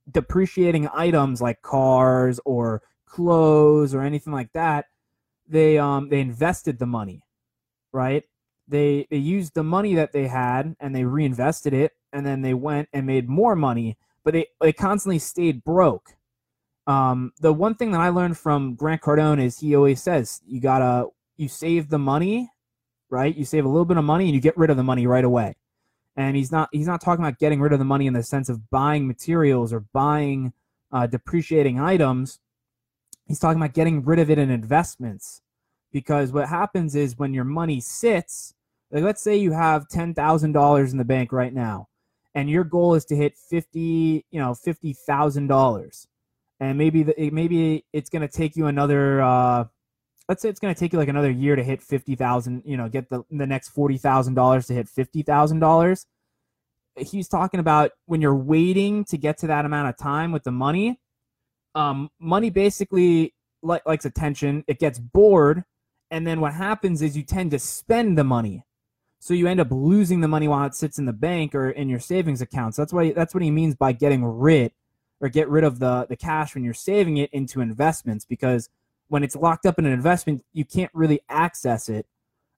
depreciating 0.09 0.89
items 0.95 1.43
like 1.43 1.63
cars 1.63 2.39
or 2.45 2.81
clothes 3.07 3.93
or 3.93 4.03
anything 4.03 4.33
like 4.33 4.53
that. 4.53 4.85
They, 5.49 5.79
um, 5.79 6.11
they 6.11 6.21
invested 6.21 6.79
the 6.79 6.87
money, 6.87 7.25
right? 7.91 8.23
They, 8.69 9.09
they 9.11 9.17
used 9.17 9.55
the 9.55 9.65
money 9.65 9.97
that 9.97 10.13
they 10.13 10.29
had 10.29 10.77
and 10.79 10.95
they 10.95 11.03
reinvested 11.03 11.75
it 11.75 11.91
and 12.13 12.25
then 12.25 12.43
they 12.43 12.55
went 12.55 12.89
and 12.93 13.05
made 13.05 13.29
more 13.29 13.57
money, 13.57 13.99
but 14.23 14.33
they, 14.35 14.47
they 14.61 14.73
constantly 14.73 15.19
stayed 15.19 15.65
broke. 15.65 16.11
Um, 16.87 17.33
the 17.41 17.53
one 17.53 17.75
thing 17.75 17.91
that 17.91 18.01
I 18.01 18.11
learned 18.11 18.39
from 18.39 18.77
Grant 18.77 19.03
Cardone 19.03 19.43
is 19.43 19.59
he 19.59 19.75
always 19.75 20.01
says 20.01 20.41
you 20.47 20.61
gotta 20.61 21.09
you 21.37 21.49
save 21.49 21.89
the 21.89 21.99
money, 21.99 22.51
right? 23.11 23.37
You 23.37 23.45
save 23.45 23.65
a 23.65 23.69
little 23.69 23.85
bit 23.85 23.97
of 23.97 24.05
money 24.05 24.27
and 24.27 24.35
you 24.35 24.41
get 24.41 24.57
rid 24.57 24.71
of 24.71 24.77
the 24.77 24.83
money 24.83 25.07
right 25.07 25.25
away. 25.25 25.57
And 26.17 26.37
he's 26.37 26.53
not 26.53 26.69
he's 26.73 26.87
not 26.87 27.01
talking 27.01 27.25
about 27.25 27.39
getting 27.39 27.61
rid 27.61 27.73
of 27.73 27.79
the 27.79 27.85
money 27.85 28.07
in 28.07 28.13
the 28.13 28.23
sense 28.23 28.49
of 28.49 28.71
buying 28.71 29.07
materials 29.07 29.73
or 29.73 29.81
buying 29.93 30.53
uh, 30.93 31.07
depreciating 31.07 31.81
items. 31.81 32.39
He's 33.27 33.39
talking 33.39 33.61
about 33.61 33.73
getting 33.73 34.05
rid 34.05 34.19
of 34.19 34.31
it 34.31 34.39
in 34.39 34.51
investments 34.51 35.41
because 35.93 36.33
what 36.33 36.49
happens 36.49 36.95
is 36.95 37.19
when 37.19 37.33
your 37.35 37.45
money 37.45 37.81
sits, 37.81 38.55
like 38.91 39.05
let's 39.05 39.23
say 39.23 39.37
you 39.37 39.53
have 39.53 39.89
ten 39.89 40.13
thousand 40.15 40.53
dollars 40.53 40.93
in 40.93 40.99
the 40.99 41.05
bank 41.05 41.33
right 41.33 41.53
now, 41.55 41.89
and 42.35 42.51
your 42.51 42.65
goal 42.65 42.95
is 42.95 43.05
to 43.07 43.17
hit 43.17 43.37
fifty, 43.37 44.25
you 44.31 44.41
know, 44.41 44.55
fifty 44.55 44.93
thousand 44.93 45.47
dollars, 45.47 46.09
and 46.61 46.77
maybe 46.77 47.03
the, 47.03 47.31
maybe 47.31 47.85
it's 47.93 48.11
going 48.11 48.23
to 48.23 48.29
take 48.29 48.57
you 48.57 48.67
another, 48.67 49.23
uh, 49.23 49.65
let's 50.29 50.43
say 50.43 50.49
it's 50.49 50.61
going 50.61 50.75
to 50.75 50.79
take 50.79 50.93
you 50.93 50.99
like 50.99 51.09
another 51.09 51.31
year 51.31 51.57
to 51.57 51.63
hit 51.63 51.83
fifty 51.83 52.15
thousand, 52.15 52.63
you 52.65 52.77
know, 52.77 52.89
get 52.89 53.09
the 53.11 53.23
the 53.31 53.47
next 53.47 53.71
forty 53.71 53.99
thousand 53.99 54.35
dollars 54.35 54.67
to 54.67 54.75
hit 54.75 54.89
fifty 54.89 55.23
thousand 55.23 55.61
dollars. 55.61 56.07
He's 56.97 57.29
talking 57.29 57.61
about 57.61 57.93
when 58.07 58.21
you're 58.21 58.37
waiting 58.37 59.05
to 59.07 59.17
get 59.17 59.39
to 59.39 59.47
that 59.47 59.65
amount 59.65 59.89
of 59.89 59.97
time 59.97 60.33
with 60.33 60.45
the 60.45 60.53
money. 60.53 61.01
Um, 61.75 62.11
money 62.21 62.51
basically 62.51 63.35
li- 63.63 63.81
likes 63.87 64.05
attention. 64.05 64.65
It 64.69 64.79
gets 64.79 64.99
bored, 64.99 65.65
and 66.11 66.27
then 66.27 66.41
what 66.41 66.53
happens 66.53 67.01
is 67.01 67.17
you 67.17 67.23
tend 67.23 67.51
to 67.53 67.59
spend 67.59 68.19
the 68.19 68.25
money 68.25 68.65
so 69.23 69.35
you 69.35 69.47
end 69.47 69.61
up 69.61 69.69
losing 69.71 70.21
the 70.21 70.27
money 70.27 70.49
while 70.49 70.67
it 70.67 70.75
sits 70.75 70.99
in 70.99 71.07
the 71.07 71.13
bank 71.13 71.55
or 71.55 71.71
in 71.71 71.89
your 71.89 72.01
savings 72.01 72.43
accounts. 72.43 72.77
That's 72.77 72.93
why 72.93 73.13
that's 73.13 73.33
what 73.33 73.45
he 73.45 73.53
means 73.53 73.77
by 73.77 73.93
getting 73.93 74.25
rid 74.25 74.73
or 75.21 75.29
get 75.29 75.49
rid 75.49 75.63
of 75.63 75.79
the 75.79 76.07
the 76.09 76.17
cash 76.17 76.57
when 76.57 76.65
you're 76.65 76.75
saving 76.75 77.19
it 77.19 77.31
into 77.33 77.61
investments 77.61 78.25
because 78.25 78.69
when 79.13 79.23
it's 79.23 79.37
locked 79.37 79.67
up 79.67 79.79
in 79.79 79.85
an 79.85 79.93
investment, 79.93 80.43
you 80.55 80.65
can't 80.65 80.91
really 80.95 81.21
access 81.29 81.91
it. 81.91 82.07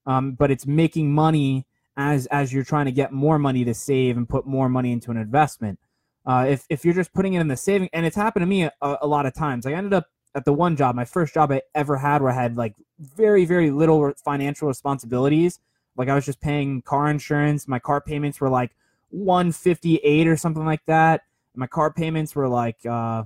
Um, 0.06 0.34
but 0.34 0.52
it's 0.52 0.66
making 0.66 1.12
money 1.12 1.66
as 1.96 2.26
as 2.26 2.52
you're 2.52 2.62
trying 2.62 2.86
to 2.86 2.92
get 2.92 3.12
more 3.12 3.40
money 3.40 3.64
to 3.64 3.74
save 3.74 4.16
and 4.16 4.28
put 4.28 4.46
more 4.46 4.68
money 4.68 4.92
into 4.92 5.10
an 5.10 5.16
investment. 5.16 5.80
Uh, 6.24 6.46
if 6.48 6.64
if 6.70 6.84
you're 6.84 6.94
just 6.94 7.12
putting 7.12 7.34
it 7.34 7.40
in 7.40 7.48
the 7.48 7.56
saving, 7.56 7.88
and 7.92 8.06
it's 8.06 8.14
happened 8.14 8.42
to 8.42 8.46
me 8.46 8.62
a, 8.62 8.72
a 8.80 9.06
lot 9.06 9.26
of 9.26 9.34
times. 9.34 9.66
I 9.66 9.72
ended 9.72 9.94
up 9.94 10.06
at 10.36 10.44
the 10.44 10.52
one 10.52 10.76
job, 10.76 10.94
my 10.94 11.04
first 11.04 11.34
job 11.34 11.50
I 11.50 11.62
ever 11.74 11.96
had, 11.96 12.22
where 12.22 12.30
I 12.30 12.34
had 12.34 12.56
like 12.56 12.74
very 13.00 13.44
very 13.44 13.72
little 13.72 14.12
financial 14.24 14.68
responsibilities 14.68 15.58
like 15.96 16.08
I 16.08 16.14
was 16.14 16.24
just 16.24 16.40
paying 16.40 16.82
car 16.82 17.08
insurance. 17.08 17.66
My 17.66 17.80
car 17.80 18.00
payments 18.00 18.40
were 18.40 18.48
like 18.48 18.76
158 19.10 20.26
or 20.28 20.36
something 20.36 20.64
like 20.64 20.84
that. 20.86 21.22
My 21.56 21.66
car 21.66 21.92
payments 21.92 22.34
were 22.34 22.48
like 22.48 22.78
uh, 22.86 23.24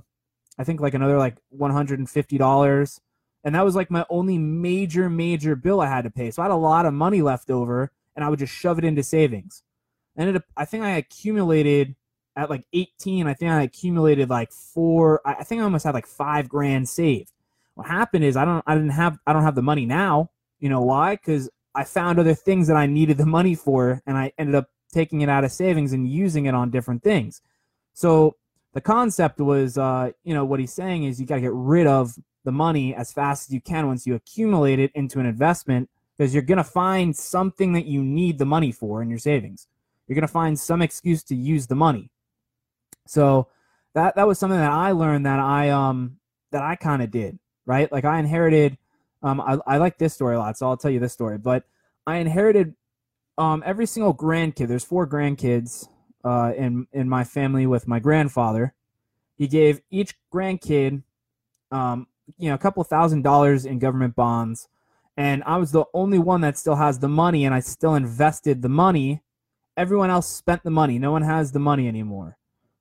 I 0.57 0.63
think 0.63 0.81
like 0.81 0.93
another 0.93 1.17
like 1.17 1.37
$150. 1.57 2.99
And 3.43 3.55
that 3.55 3.63
was 3.63 3.75
like 3.75 3.89
my 3.89 4.05
only 4.09 4.37
major 4.37 5.09
major 5.09 5.55
bill 5.55 5.81
I 5.81 5.87
had 5.87 6.03
to 6.03 6.09
pay. 6.09 6.31
So 6.31 6.41
I 6.41 6.45
had 6.45 6.51
a 6.51 6.55
lot 6.55 6.85
of 6.85 6.93
money 6.93 7.21
left 7.21 7.49
over 7.49 7.91
and 8.15 8.23
I 8.23 8.29
would 8.29 8.39
just 8.39 8.53
shove 8.53 8.77
it 8.77 8.85
into 8.85 9.03
savings. 9.03 9.63
Ended 10.17 10.35
up 10.35 10.43
I 10.57 10.65
think 10.65 10.83
I 10.83 10.91
accumulated 10.91 11.95
at 12.35 12.49
like 12.49 12.65
18, 12.73 13.27
I 13.27 13.33
think 13.33 13.51
I 13.51 13.63
accumulated 13.63 14.29
like 14.29 14.51
four 14.51 15.21
I 15.25 15.43
think 15.43 15.61
I 15.61 15.63
almost 15.63 15.85
had 15.85 15.93
like 15.93 16.07
5 16.07 16.49
grand 16.49 16.89
saved. 16.89 17.31
What 17.75 17.87
happened 17.87 18.25
is 18.25 18.35
I 18.35 18.45
don't 18.45 18.63
I 18.67 18.75
didn't 18.75 18.89
have 18.89 19.17
I 19.25 19.33
don't 19.33 19.43
have 19.43 19.55
the 19.55 19.61
money 19.61 19.85
now. 19.85 20.31
You 20.59 20.69
know 20.69 20.81
why? 20.81 21.15
Cuz 21.15 21.49
I 21.75 21.83
found 21.83 22.19
other 22.19 22.33
things 22.33 22.67
that 22.67 22.75
I 22.75 22.87
needed 22.87 23.17
the 23.17 23.25
money 23.25 23.55
for, 23.55 24.01
and 24.05 24.17
I 24.17 24.33
ended 24.37 24.55
up 24.55 24.69
taking 24.91 25.21
it 25.21 25.29
out 25.29 25.43
of 25.43 25.51
savings 25.51 25.93
and 25.93 26.09
using 26.09 26.45
it 26.45 26.53
on 26.53 26.71
different 26.71 27.03
things. 27.03 27.41
So 27.93 28.35
the 28.73 28.81
concept 28.81 29.39
was, 29.39 29.77
uh, 29.77 30.11
you 30.23 30.33
know, 30.33 30.45
what 30.45 30.59
he's 30.59 30.73
saying 30.73 31.03
is 31.03 31.19
you 31.19 31.27
got 31.27 31.35
to 31.35 31.41
get 31.41 31.53
rid 31.53 31.87
of 31.87 32.15
the 32.43 32.51
money 32.51 32.95
as 32.95 33.11
fast 33.11 33.49
as 33.49 33.53
you 33.53 33.61
can 33.61 33.87
once 33.87 34.07
you 34.07 34.15
accumulate 34.15 34.79
it 34.79 34.91
into 34.95 35.19
an 35.19 35.25
investment 35.25 35.89
because 36.17 36.33
you're 36.33 36.43
going 36.43 36.57
to 36.57 36.63
find 36.63 37.15
something 37.15 37.73
that 37.73 37.85
you 37.85 38.03
need 38.03 38.37
the 38.37 38.45
money 38.45 38.71
for 38.71 39.01
in 39.01 39.09
your 39.09 39.19
savings. 39.19 39.67
You're 40.07 40.15
going 40.15 40.21
to 40.21 40.27
find 40.27 40.59
some 40.59 40.81
excuse 40.81 41.23
to 41.25 41.35
use 41.35 41.67
the 41.67 41.75
money. 41.75 42.09
So 43.05 43.47
that 43.93 44.15
that 44.15 44.27
was 44.27 44.37
something 44.37 44.59
that 44.59 44.71
I 44.71 44.91
learned 44.91 45.25
that 45.25 45.39
I 45.39 45.69
um 45.69 46.17
that 46.51 46.63
I 46.63 46.75
kind 46.75 47.01
of 47.01 47.11
did, 47.11 47.39
right? 47.65 47.91
Like 47.91 48.05
I 48.05 48.19
inherited 48.19 48.77
um, 49.21 49.41
I, 49.41 49.57
I 49.67 49.77
like 49.77 49.97
this 49.97 50.13
story 50.13 50.35
a 50.35 50.39
lot, 50.39 50.57
so 50.57 50.67
I'll 50.67 50.77
tell 50.77 50.91
you 50.91 50.99
this 50.99 51.13
story. 51.13 51.37
But 51.37 51.63
I 52.07 52.17
inherited 52.17 52.75
um, 53.37 53.63
every 53.65 53.85
single 53.85 54.13
grandkid. 54.13 54.67
There's 54.67 54.85
four 54.85 55.07
grandkids 55.07 55.87
uh, 56.23 56.53
in 56.55 56.87
in 56.93 57.09
my 57.09 57.23
family 57.23 57.65
with 57.65 57.87
my 57.87 57.99
grandfather. 57.99 58.73
He 59.35 59.47
gave 59.47 59.81
each 59.89 60.15
grandkid, 60.33 61.03
um, 61.71 62.07
you 62.37 62.49
know, 62.49 62.55
a 62.55 62.59
couple 62.59 62.83
thousand 62.83 63.23
dollars 63.23 63.65
in 63.65 63.79
government 63.79 64.15
bonds, 64.15 64.67
and 65.17 65.43
I 65.45 65.57
was 65.57 65.71
the 65.71 65.85
only 65.93 66.19
one 66.19 66.41
that 66.41 66.57
still 66.57 66.75
has 66.75 66.99
the 66.99 67.09
money, 67.09 67.45
and 67.45 67.53
I 67.53 67.59
still 67.59 67.95
invested 67.95 68.61
the 68.61 68.69
money. 68.69 69.21
Everyone 69.75 70.09
else 70.09 70.29
spent 70.29 70.63
the 70.63 70.71
money. 70.71 70.99
No 70.99 71.11
one 71.11 71.21
has 71.21 71.51
the 71.51 71.59
money 71.59 71.87
anymore. 71.87 72.37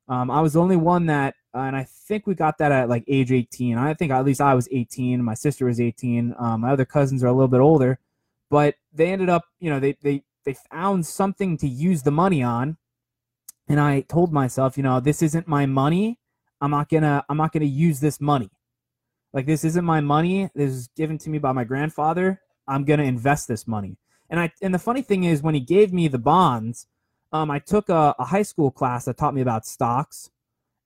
Um, 0.08 0.30
I 0.30 0.40
was 0.40 0.54
the 0.54 0.60
only 0.60 0.76
one 0.76 1.06
that 1.06 1.34
uh, 1.54 1.62
and 1.62 1.76
I 1.76 1.84
think 1.84 2.26
we 2.26 2.34
got 2.34 2.58
that 2.58 2.72
at 2.72 2.88
like 2.88 3.04
age 3.08 3.32
18. 3.32 3.78
I 3.78 3.94
think 3.94 4.12
at 4.12 4.24
least 4.24 4.40
I 4.40 4.54
was 4.54 4.68
18. 4.70 5.22
My 5.22 5.34
sister 5.34 5.66
was 5.66 5.80
18. 5.80 6.34
Um, 6.38 6.60
my 6.60 6.70
other 6.70 6.84
cousins 6.84 7.24
are 7.24 7.28
a 7.28 7.32
little 7.32 7.48
bit 7.48 7.60
older, 7.60 7.98
but 8.50 8.76
they 8.92 9.10
ended 9.10 9.28
up, 9.28 9.44
you 9.58 9.70
know, 9.70 9.80
they 9.80 9.96
they 10.02 10.22
they 10.44 10.54
found 10.70 11.06
something 11.06 11.56
to 11.58 11.68
use 11.68 12.02
the 12.02 12.10
money 12.10 12.42
on, 12.42 12.76
and 13.66 13.80
I 13.80 14.02
told 14.02 14.32
myself, 14.32 14.76
you 14.76 14.82
know, 14.82 15.00
this 15.00 15.22
isn't 15.22 15.48
my 15.48 15.66
money. 15.66 16.18
I'm 16.60 16.70
not 16.70 16.88
gonna 16.88 17.24
I'm 17.28 17.38
not 17.38 17.52
gonna 17.52 17.64
use 17.64 18.00
this 18.00 18.20
money. 18.20 18.50
Like 19.32 19.46
this 19.46 19.64
isn't 19.64 19.84
my 19.84 20.00
money. 20.00 20.50
This 20.54 20.70
is 20.70 20.88
given 20.96 21.18
to 21.18 21.30
me 21.30 21.38
by 21.38 21.52
my 21.52 21.64
grandfather. 21.64 22.40
I'm 22.66 22.84
gonna 22.84 23.04
invest 23.04 23.48
this 23.48 23.66
money. 23.66 23.96
And 24.30 24.40
I 24.40 24.52
and 24.62 24.74
the 24.74 24.78
funny 24.78 25.02
thing 25.02 25.24
is 25.24 25.42
when 25.42 25.54
he 25.54 25.60
gave 25.60 25.92
me 25.92 26.08
the 26.08 26.18
bonds, 26.18 26.86
um, 27.32 27.50
I 27.50 27.58
took 27.58 27.88
a, 27.88 28.14
a 28.18 28.24
high 28.24 28.42
school 28.42 28.70
class 28.70 29.04
that 29.04 29.16
taught 29.16 29.34
me 29.34 29.40
about 29.40 29.66
stocks, 29.66 30.30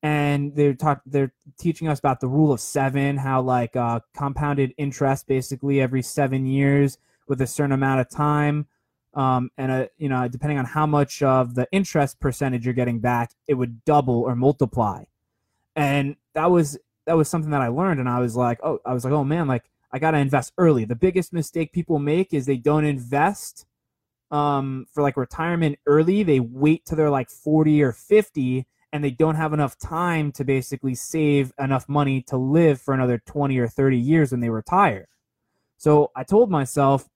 and 0.02 0.54
they're 0.56 0.74
taught 0.74 1.00
they're 1.06 1.32
teaching 1.58 1.88
us 1.88 1.98
about 1.98 2.20
the 2.20 2.28
rule 2.28 2.52
of 2.52 2.60
seven, 2.60 3.16
how 3.16 3.42
like 3.42 3.76
uh, 3.76 4.00
compounded 4.14 4.74
interest 4.76 5.26
basically 5.26 5.80
every 5.80 6.02
seven 6.02 6.46
years 6.46 6.98
with 7.28 7.40
a 7.40 7.46
certain 7.46 7.72
amount 7.72 8.00
of 8.00 8.10
time, 8.10 8.66
um, 9.14 9.50
and 9.56 9.70
a, 9.70 9.88
you 9.98 10.08
know 10.08 10.26
depending 10.28 10.58
on 10.58 10.64
how 10.64 10.86
much 10.86 11.22
of 11.22 11.54
the 11.54 11.66
interest 11.72 12.20
percentage 12.20 12.64
you're 12.64 12.74
getting 12.74 12.98
back, 12.98 13.32
it 13.46 13.54
would 13.54 13.84
double 13.84 14.22
or 14.22 14.34
multiply, 14.34 15.04
and 15.76 16.16
that 16.34 16.50
was 16.50 16.78
that 17.06 17.16
was 17.16 17.28
something 17.28 17.50
that 17.50 17.62
I 17.62 17.68
learned, 17.68 18.00
and 18.00 18.08
I 18.08 18.20
was 18.20 18.36
like, 18.36 18.58
oh, 18.62 18.78
I 18.84 18.94
was 18.94 19.04
like, 19.04 19.12
oh 19.12 19.24
man, 19.24 19.48
like 19.48 19.64
I 19.92 19.98
gotta 19.98 20.18
invest 20.18 20.52
early. 20.58 20.84
The 20.84 20.96
biggest 20.96 21.32
mistake 21.32 21.72
people 21.72 21.98
make 21.98 22.32
is 22.32 22.46
they 22.46 22.56
don't 22.56 22.84
invest 22.84 23.66
um, 24.32 24.86
for 24.92 25.02
like 25.02 25.16
retirement 25.16 25.78
early. 25.86 26.22
They 26.22 26.40
wait 26.40 26.86
till 26.86 26.96
they're 26.96 27.10
like 27.10 27.30
40 27.30 27.82
or 27.82 27.92
50 27.92 28.66
and 28.92 29.04
they 29.04 29.10
don't 29.10 29.36
have 29.36 29.52
enough 29.52 29.78
time 29.78 30.32
to 30.32 30.44
basically 30.44 30.94
save 30.94 31.52
enough 31.58 31.88
money 31.88 32.22
to 32.22 32.36
live 32.36 32.80
for 32.80 32.94
another 32.94 33.22
20 33.24 33.58
or 33.58 33.68
30 33.68 33.98
years 33.98 34.32
when 34.32 34.40
they 34.40 34.50
retire. 34.50 35.08
So 35.76 36.10
I 36.16 36.24
told 36.24 36.50
myself, 36.50 37.08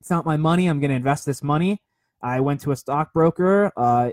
it's 0.00 0.10
not 0.10 0.24
my 0.24 0.36
money. 0.36 0.66
I'm 0.66 0.80
going 0.80 0.90
to 0.90 0.96
invest 0.96 1.26
this 1.26 1.42
money. 1.42 1.82
I 2.22 2.40
went 2.40 2.60
to 2.62 2.72
a 2.72 2.76
stockbroker 2.76 3.72
uh, 3.76 4.10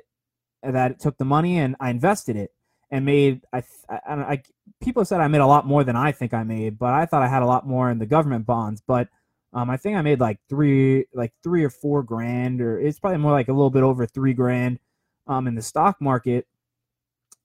that 0.63 0.99
took 0.99 1.17
the 1.17 1.25
money 1.25 1.57
and 1.57 1.75
I 1.79 1.89
invested 1.89 2.35
it 2.35 2.51
and 2.91 3.05
made 3.05 3.41
I, 3.51 3.63
I, 3.89 4.13
I 4.13 4.43
people 4.81 5.05
said 5.05 5.21
I 5.21 5.27
made 5.27 5.41
a 5.41 5.47
lot 5.47 5.65
more 5.65 5.83
than 5.83 5.95
I 5.95 6.11
think 6.11 6.33
I 6.33 6.43
made, 6.43 6.77
but 6.77 6.93
I 6.93 7.05
thought 7.05 7.23
I 7.23 7.27
had 7.27 7.43
a 7.43 7.47
lot 7.47 7.67
more 7.67 7.89
in 7.89 7.99
the 7.99 8.05
government 8.05 8.45
bonds. 8.45 8.81
But 8.85 9.09
um, 9.53 9.69
I 9.69 9.77
think 9.77 9.97
I 9.97 10.01
made 10.01 10.19
like 10.19 10.39
three, 10.49 11.05
like 11.13 11.33
three 11.43 11.63
or 11.63 11.69
four 11.69 12.03
grand, 12.03 12.61
or 12.61 12.79
it's 12.79 12.99
probably 12.99 13.19
more 13.19 13.31
like 13.31 13.47
a 13.47 13.53
little 13.53 13.69
bit 13.69 13.83
over 13.83 14.05
three 14.05 14.33
grand 14.33 14.79
um, 15.27 15.47
in 15.47 15.55
the 15.55 15.61
stock 15.61 16.01
market. 16.01 16.45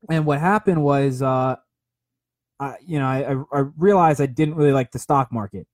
And 0.08 0.26
what 0.26 0.40
happened 0.40 0.82
was, 0.82 1.22
uh, 1.22 1.56
I, 2.58 2.74
you 2.84 2.98
know, 2.98 3.06
I, 3.06 3.58
I 3.58 3.64
realized 3.78 4.20
I 4.20 4.26
didn't 4.26 4.54
really 4.54 4.72
like 4.72 4.92
the 4.92 4.98
stock 4.98 5.32
market. 5.32 5.66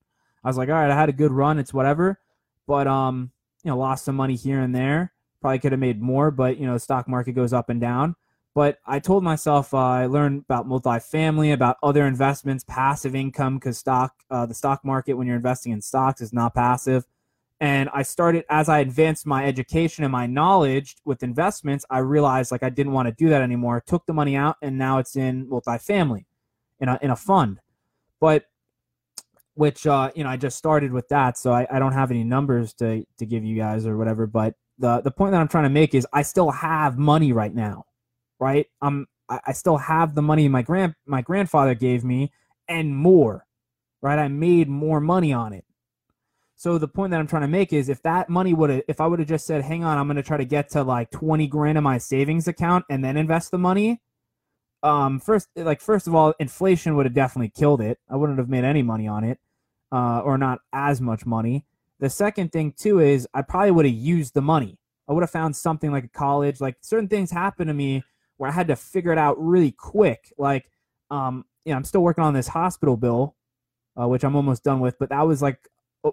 I 0.44 0.48
was 0.48 0.56
like, 0.56 0.68
all 0.68 0.74
right, 0.74 0.90
I 0.90 0.94
had 0.94 1.08
a 1.08 1.12
good 1.12 1.32
run, 1.32 1.58
it's 1.58 1.74
whatever, 1.74 2.20
but 2.66 2.86
um, 2.86 3.32
you 3.64 3.70
know, 3.70 3.78
lost 3.78 4.04
some 4.04 4.14
money 4.14 4.36
here 4.36 4.60
and 4.60 4.74
there. 4.74 5.12
Probably 5.40 5.58
could 5.58 5.72
have 5.72 5.80
made 5.80 6.00
more, 6.00 6.30
but 6.30 6.58
you 6.58 6.66
know, 6.66 6.74
the 6.74 6.80
stock 6.80 7.08
market 7.08 7.32
goes 7.32 7.52
up 7.52 7.68
and 7.70 7.80
down. 7.80 8.14
But 8.56 8.78
I 8.86 9.00
told 9.00 9.22
myself 9.22 9.74
uh, 9.74 9.76
I 9.76 10.06
learned 10.06 10.44
about 10.48 10.66
multifamily, 10.66 11.52
about 11.52 11.76
other 11.82 12.06
investments, 12.06 12.64
passive 12.66 13.14
income, 13.14 13.58
because 13.58 13.76
stock, 13.76 14.14
uh, 14.30 14.46
the 14.46 14.54
stock 14.54 14.82
market 14.82 15.12
when 15.12 15.26
you're 15.26 15.36
investing 15.36 15.72
in 15.72 15.82
stocks 15.82 16.22
is 16.22 16.32
not 16.32 16.54
passive. 16.54 17.04
And 17.60 17.90
I 17.92 18.02
started 18.02 18.46
as 18.48 18.70
I 18.70 18.78
advanced 18.78 19.26
my 19.26 19.44
education 19.44 20.04
and 20.04 20.10
my 20.10 20.26
knowledge 20.26 20.96
with 21.04 21.22
investments. 21.22 21.84
I 21.90 21.98
realized 21.98 22.50
like 22.50 22.62
I 22.62 22.70
didn't 22.70 22.92
want 22.94 23.08
to 23.08 23.12
do 23.12 23.28
that 23.28 23.42
anymore. 23.42 23.76
I 23.76 23.90
took 23.90 24.06
the 24.06 24.14
money 24.14 24.36
out, 24.36 24.56
and 24.62 24.78
now 24.78 24.96
it's 24.96 25.16
in 25.16 25.46
multifamily, 25.48 26.24
in 26.80 26.88
a 26.88 26.98
in 27.02 27.10
a 27.10 27.16
fund. 27.16 27.60
But 28.20 28.46
which 29.52 29.86
uh, 29.86 30.12
you 30.14 30.24
know 30.24 30.30
I 30.30 30.38
just 30.38 30.56
started 30.56 30.92
with 30.92 31.08
that, 31.08 31.36
so 31.36 31.52
I, 31.52 31.66
I 31.70 31.78
don't 31.78 31.92
have 31.92 32.10
any 32.10 32.24
numbers 32.24 32.72
to 32.74 33.04
to 33.18 33.26
give 33.26 33.44
you 33.44 33.54
guys 33.54 33.86
or 33.86 33.98
whatever. 33.98 34.26
But 34.26 34.54
the 34.78 35.02
the 35.02 35.10
point 35.10 35.32
that 35.32 35.42
I'm 35.42 35.48
trying 35.48 35.64
to 35.64 35.70
make 35.70 35.94
is 35.94 36.06
I 36.10 36.22
still 36.22 36.50
have 36.52 36.96
money 36.96 37.32
right 37.32 37.54
now 37.54 37.84
right? 38.38 38.66
I'm 38.80 39.06
I 39.28 39.52
still 39.52 39.76
have 39.76 40.14
the 40.14 40.22
money 40.22 40.48
my 40.48 40.62
grand 40.62 40.94
my 41.04 41.20
grandfather 41.22 41.74
gave 41.74 42.04
me 42.04 42.32
and 42.68 42.96
more, 42.96 43.46
right? 44.00 44.18
I 44.18 44.28
made 44.28 44.68
more 44.68 45.00
money 45.00 45.32
on 45.32 45.52
it. 45.52 45.64
So 46.54 46.78
the 46.78 46.88
point 46.88 47.10
that 47.10 47.20
I'm 47.20 47.26
trying 47.26 47.42
to 47.42 47.48
make 47.48 47.72
is 47.72 47.88
if 47.88 48.02
that 48.02 48.30
money 48.30 48.54
would 48.54 48.70
have 48.70 48.82
if 48.88 49.00
I 49.00 49.06
would 49.06 49.18
have 49.18 49.28
just 49.28 49.46
said, 49.46 49.62
"Hang 49.62 49.84
on, 49.84 49.98
I'm 49.98 50.06
going 50.06 50.16
to 50.16 50.22
try 50.22 50.36
to 50.38 50.44
get 50.44 50.70
to 50.70 50.82
like 50.82 51.10
20 51.10 51.46
grand 51.48 51.76
in 51.78 51.84
my 51.84 51.98
savings 51.98 52.48
account 52.48 52.84
and 52.88 53.04
then 53.04 53.16
invest 53.16 53.50
the 53.50 53.58
money." 53.58 54.00
Um 54.82 55.20
first 55.20 55.48
like 55.56 55.80
first 55.80 56.06
of 56.06 56.14
all, 56.14 56.34
inflation 56.38 56.96
would 56.96 57.06
have 57.06 57.14
definitely 57.14 57.50
killed 57.50 57.80
it. 57.80 57.98
I 58.08 58.16
wouldn't 58.16 58.38
have 58.38 58.48
made 58.48 58.64
any 58.64 58.82
money 58.82 59.08
on 59.08 59.24
it. 59.24 59.38
Uh 59.92 60.20
or 60.20 60.38
not 60.38 60.60
as 60.72 61.00
much 61.00 61.26
money. 61.26 61.66
The 61.98 62.10
second 62.10 62.52
thing 62.52 62.72
too 62.72 63.00
is 63.00 63.26
I 63.34 63.42
probably 63.42 63.72
would 63.72 63.86
have 63.86 63.94
used 63.94 64.34
the 64.34 64.42
money. 64.42 64.78
I 65.08 65.12
would 65.12 65.22
have 65.22 65.30
found 65.30 65.56
something 65.56 65.90
like 65.92 66.04
a 66.04 66.08
college. 66.08 66.60
Like 66.60 66.76
certain 66.80 67.08
things 67.08 67.30
happen 67.30 67.66
to 67.68 67.74
me 67.74 68.04
where 68.36 68.50
I 68.50 68.52
had 68.52 68.68
to 68.68 68.76
figure 68.76 69.12
it 69.12 69.18
out 69.18 69.38
really 69.38 69.72
quick. 69.72 70.32
Like, 70.38 70.70
um, 71.10 71.44
you 71.64 71.72
know, 71.72 71.76
I'm 71.76 71.84
still 71.84 72.02
working 72.02 72.24
on 72.24 72.34
this 72.34 72.48
hospital 72.48 72.96
bill, 72.96 73.34
uh, 74.00 74.08
which 74.08 74.24
I'm 74.24 74.36
almost 74.36 74.64
done 74.64 74.80
with, 74.80 74.98
but 74.98 75.08
that 75.10 75.26
was 75.26 75.42
like 75.42 75.68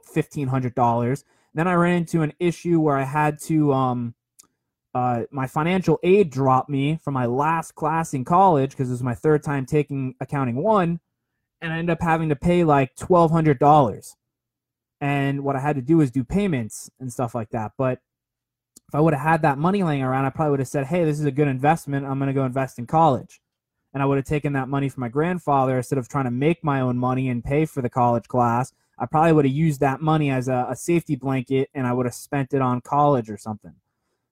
fifteen 0.05 0.47
hundred 0.47 0.75
dollars. 0.75 1.23
Then 1.53 1.67
I 1.67 1.73
ran 1.73 1.97
into 1.97 2.21
an 2.21 2.33
issue 2.39 2.79
where 2.79 2.97
I 2.97 3.03
had 3.03 3.39
to, 3.41 3.71
um, 3.73 4.15
uh, 4.95 5.23
my 5.31 5.45
financial 5.45 5.99
aid 6.01 6.31
dropped 6.31 6.69
me 6.69 6.99
from 7.03 7.13
my 7.13 7.27
last 7.27 7.75
class 7.75 8.13
in 8.13 8.25
college 8.25 8.71
because 8.71 8.89
it 8.89 8.93
was 8.93 9.03
my 9.03 9.15
third 9.15 9.43
time 9.43 9.65
taking 9.65 10.15
accounting 10.19 10.63
one, 10.63 10.99
and 11.61 11.73
I 11.73 11.77
ended 11.77 11.93
up 11.93 12.01
having 12.01 12.29
to 12.29 12.35
pay 12.35 12.63
like 12.63 12.95
twelve 12.95 13.31
hundred 13.31 13.59
dollars. 13.59 14.15
And 15.01 15.43
what 15.43 15.55
I 15.55 15.59
had 15.59 15.75
to 15.75 15.81
do 15.81 15.97
was 15.97 16.11
do 16.11 16.23
payments 16.23 16.89
and 16.99 17.11
stuff 17.11 17.35
like 17.35 17.49
that. 17.49 17.73
But 17.77 17.99
if 18.93 18.97
I 18.97 19.01
would 19.01 19.15
have 19.15 19.23
had 19.23 19.41
that 19.41 19.57
money 19.57 19.81
laying 19.81 20.03
around, 20.03 20.25
I 20.25 20.29
probably 20.29 20.51
would 20.51 20.59
have 20.59 20.67
said, 20.67 20.85
hey, 20.85 21.03
this 21.03 21.19
is 21.19 21.25
a 21.25 21.31
good 21.31 21.47
investment. 21.47 22.05
I'm 22.05 22.19
going 22.19 22.27
to 22.27 22.33
go 22.33 22.45
invest 22.45 22.77
in 22.77 22.85
college. 22.85 23.41
And 23.91 24.03
I 24.03 24.05
would 24.05 24.19
have 24.19 24.25
taken 24.25 24.53
that 24.53 24.69
money 24.69 24.87
from 24.87 25.01
my 25.01 25.09
grandfather 25.09 25.77
instead 25.77 25.97
of 25.97 26.07
trying 26.07 26.25
to 26.25 26.31
make 26.31 26.63
my 26.63 26.79
own 26.79 26.99
money 26.99 27.27
and 27.27 27.43
pay 27.43 27.65
for 27.65 27.81
the 27.81 27.89
college 27.89 28.27
class. 28.27 28.71
I 28.99 29.07
probably 29.07 29.31
would 29.31 29.45
have 29.45 29.53
used 29.53 29.79
that 29.79 29.99
money 29.99 30.29
as 30.29 30.47
a, 30.47 30.67
a 30.69 30.75
safety 30.75 31.15
blanket 31.15 31.71
and 31.73 31.87
I 31.87 31.93
would 31.93 32.05
have 32.05 32.13
spent 32.13 32.53
it 32.53 32.61
on 32.61 32.81
college 32.81 33.31
or 33.31 33.37
something, 33.37 33.73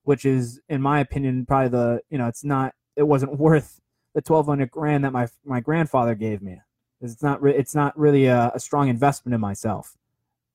which 0.04 0.26
is, 0.26 0.62
in 0.70 0.80
my 0.80 1.00
opinion, 1.00 1.48
probably 1.48 1.70
the, 1.70 2.02
you 2.12 2.20
know, 2.20 2.28
it's 2.28 2.44
not, 2.44 2.76
it 2.96 3.08
wasn't 3.08 3.40
worth 3.40 3.82
the 4.14 4.22
1200 4.24 4.70
grand 4.70 5.04
that 5.06 5.12
my, 5.12 5.28
my 5.44 5.60
grandfather 5.60 6.14
gave 6.14 6.44
me. 6.44 6.62
It's 7.02 7.24
not, 7.24 7.42
re- 7.42 7.56
it's 7.56 7.74
not 7.74 7.98
really 7.98 8.28
a, 8.28 8.52
a 8.54 8.60
strong 8.60 8.90
investment 8.90 9.34
in 9.34 9.42
myself, 9.42 9.98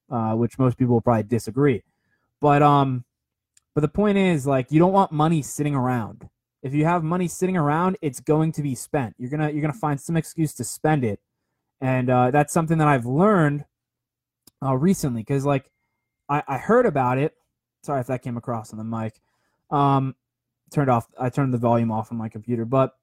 uh, 0.09 0.35
which 0.35 0.61
most 0.61 0.79
people 0.79 0.95
will 0.95 1.01
probably 1.01 1.25
disagree. 1.25 1.83
But, 2.41 2.63
um, 2.63 3.05
but 3.77 3.83
the 3.83 3.89
point 3.89 4.17
is, 4.17 4.47
like, 4.47 4.73
you 4.73 4.79
don't 4.79 4.95
want 4.95 5.13
money 5.13 5.43
sitting 5.43 5.75
around. 5.75 6.31
If 6.63 6.73
you 6.73 6.87
have 6.87 7.05
money 7.05 7.29
sitting 7.29 7.59
around, 7.59 7.99
it's 8.01 8.21
going 8.21 8.53
to 8.53 8.63
be 8.63 8.75
spent. 8.75 9.15
You're 9.19 9.29
gonna 9.29 9.51
you're 9.51 9.61
gonna 9.61 9.75
find 9.75 10.01
some 10.01 10.17
excuse 10.17 10.55
to 10.55 10.65
spend 10.65 11.05
it, 11.05 11.21
and 11.83 12.09
uh, 12.09 12.31
that's 12.31 12.55
something 12.55 12.79
that 12.79 12.89
I've 12.89 13.05
learned 13.05 13.67
uh, 14.65 14.75
recently. 14.75 15.21
Because 15.21 15.45
like, 15.45 15.71
I, 16.27 16.43
I 16.49 16.57
heard 16.57 16.87
about 16.87 17.19
it. 17.19 17.35
Sorry 17.83 18.01
if 18.01 18.07
that 18.07 18.23
came 18.23 18.39
across 18.39 18.73
on 18.73 18.79
the 18.79 18.85
mic. 18.85 19.21
Um, 19.71 20.15
turned 20.73 20.89
off. 20.89 21.07
I 21.21 21.29
turned 21.29 21.53
the 21.53 21.59
volume 21.59 21.93
off 21.93 22.11
on 22.11 22.17
my 22.17 22.31
computer. 22.31 22.65
But 22.65 22.97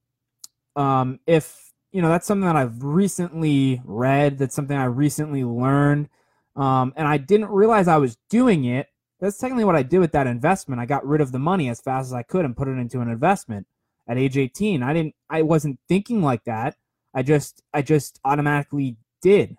um, 0.75 1.19
if 1.27 1.71
you 1.91 2.01
know, 2.01 2.09
that's 2.09 2.25
something 2.25 2.47
that 2.47 2.55
I've 2.55 2.83
recently 2.83 3.79
read. 3.85 4.39
That's 4.39 4.55
something 4.55 4.75
I 4.75 4.85
recently 4.85 5.43
learned. 5.43 6.09
Um, 6.55 6.93
and 6.95 7.07
I 7.07 7.17
didn't 7.17 7.49
realize 7.49 7.87
I 7.87 7.97
was 7.97 8.17
doing 8.31 8.65
it 8.65 8.87
that's 9.23 9.37
technically 9.37 9.63
what 9.63 9.77
I 9.77 9.83
did 9.83 9.99
with 9.99 10.11
that 10.11 10.27
investment. 10.27 10.81
I 10.81 10.85
got 10.85 11.07
rid 11.07 11.21
of 11.21 11.31
the 11.31 11.39
money 11.39 11.69
as 11.69 11.79
fast 11.79 12.07
as 12.07 12.13
I 12.13 12.23
could 12.23 12.43
and 12.43 12.57
put 12.57 12.67
it 12.67 12.77
into 12.77 12.99
an 12.99 13.07
investment 13.07 13.67
at 14.05 14.17
age 14.17 14.37
18. 14.37 14.83
I 14.83 14.91
didn't 14.91 15.15
I 15.29 15.43
wasn't 15.43 15.79
thinking 15.87 16.21
like 16.21 16.43
that. 16.43 16.75
I 17.13 17.23
just 17.23 17.63
I 17.73 17.83
just 17.83 18.19
automatically 18.25 18.97
did. 19.21 19.55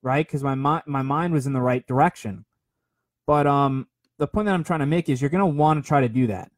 Right? 0.00 0.26
Cuz 0.28 0.44
my 0.44 0.54
my 0.54 0.80
my 0.86 1.02
mind 1.02 1.32
was 1.32 1.44
in 1.44 1.54
the 1.54 1.60
right 1.60 1.84
direction. 1.88 2.44
But 3.26 3.48
um 3.48 3.88
the 4.18 4.28
point 4.28 4.46
that 4.46 4.54
I'm 4.54 4.62
trying 4.62 4.78
to 4.78 4.86
make 4.86 5.08
is 5.08 5.20
you're 5.20 5.30
going 5.30 5.40
to 5.40 5.58
want 5.58 5.82
to 5.82 5.88
try 5.88 6.00
to 6.00 6.08
do 6.08 6.28
that. 6.28 6.52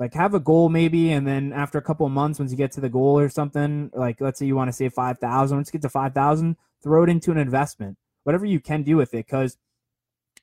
Like 0.00 0.14
have 0.14 0.32
a 0.32 0.40
goal 0.40 0.70
maybe 0.70 1.12
and 1.12 1.26
then 1.26 1.52
after 1.52 1.76
a 1.76 1.82
couple 1.82 2.06
of 2.06 2.12
months 2.12 2.38
once 2.38 2.52
you 2.52 2.56
get 2.56 2.72
to 2.72 2.80
the 2.80 2.88
goal 2.88 3.18
or 3.18 3.28
something, 3.28 3.90
like 3.92 4.22
let's 4.22 4.38
say 4.38 4.46
you 4.46 4.56
want 4.56 4.68
to 4.68 4.72
save 4.72 4.94
5,000, 4.94 5.58
once 5.58 5.68
you 5.68 5.72
get 5.72 5.82
to 5.82 5.90
5,000, 5.90 6.56
throw 6.82 7.02
it 7.02 7.10
into 7.10 7.32
an 7.32 7.38
investment. 7.38 7.98
Whatever 8.24 8.46
you 8.46 8.60
can 8.60 8.82
do 8.82 8.96
with 8.96 9.12
it 9.12 9.28
cuz 9.28 9.58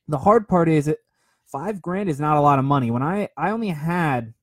the 0.08 0.20
hard 0.20 0.48
part 0.48 0.70
is 0.70 0.88
it 0.88 1.00
five 1.54 1.82
grand 1.82 2.10
is 2.10 2.20
not 2.20 2.36
a 2.36 2.42
lot 2.42 2.60
of 2.60 2.66
money. 2.66 2.90
When 2.92 3.04
I 3.04 3.30
I 3.38 3.52
only 3.52 3.70
had, 3.70 4.34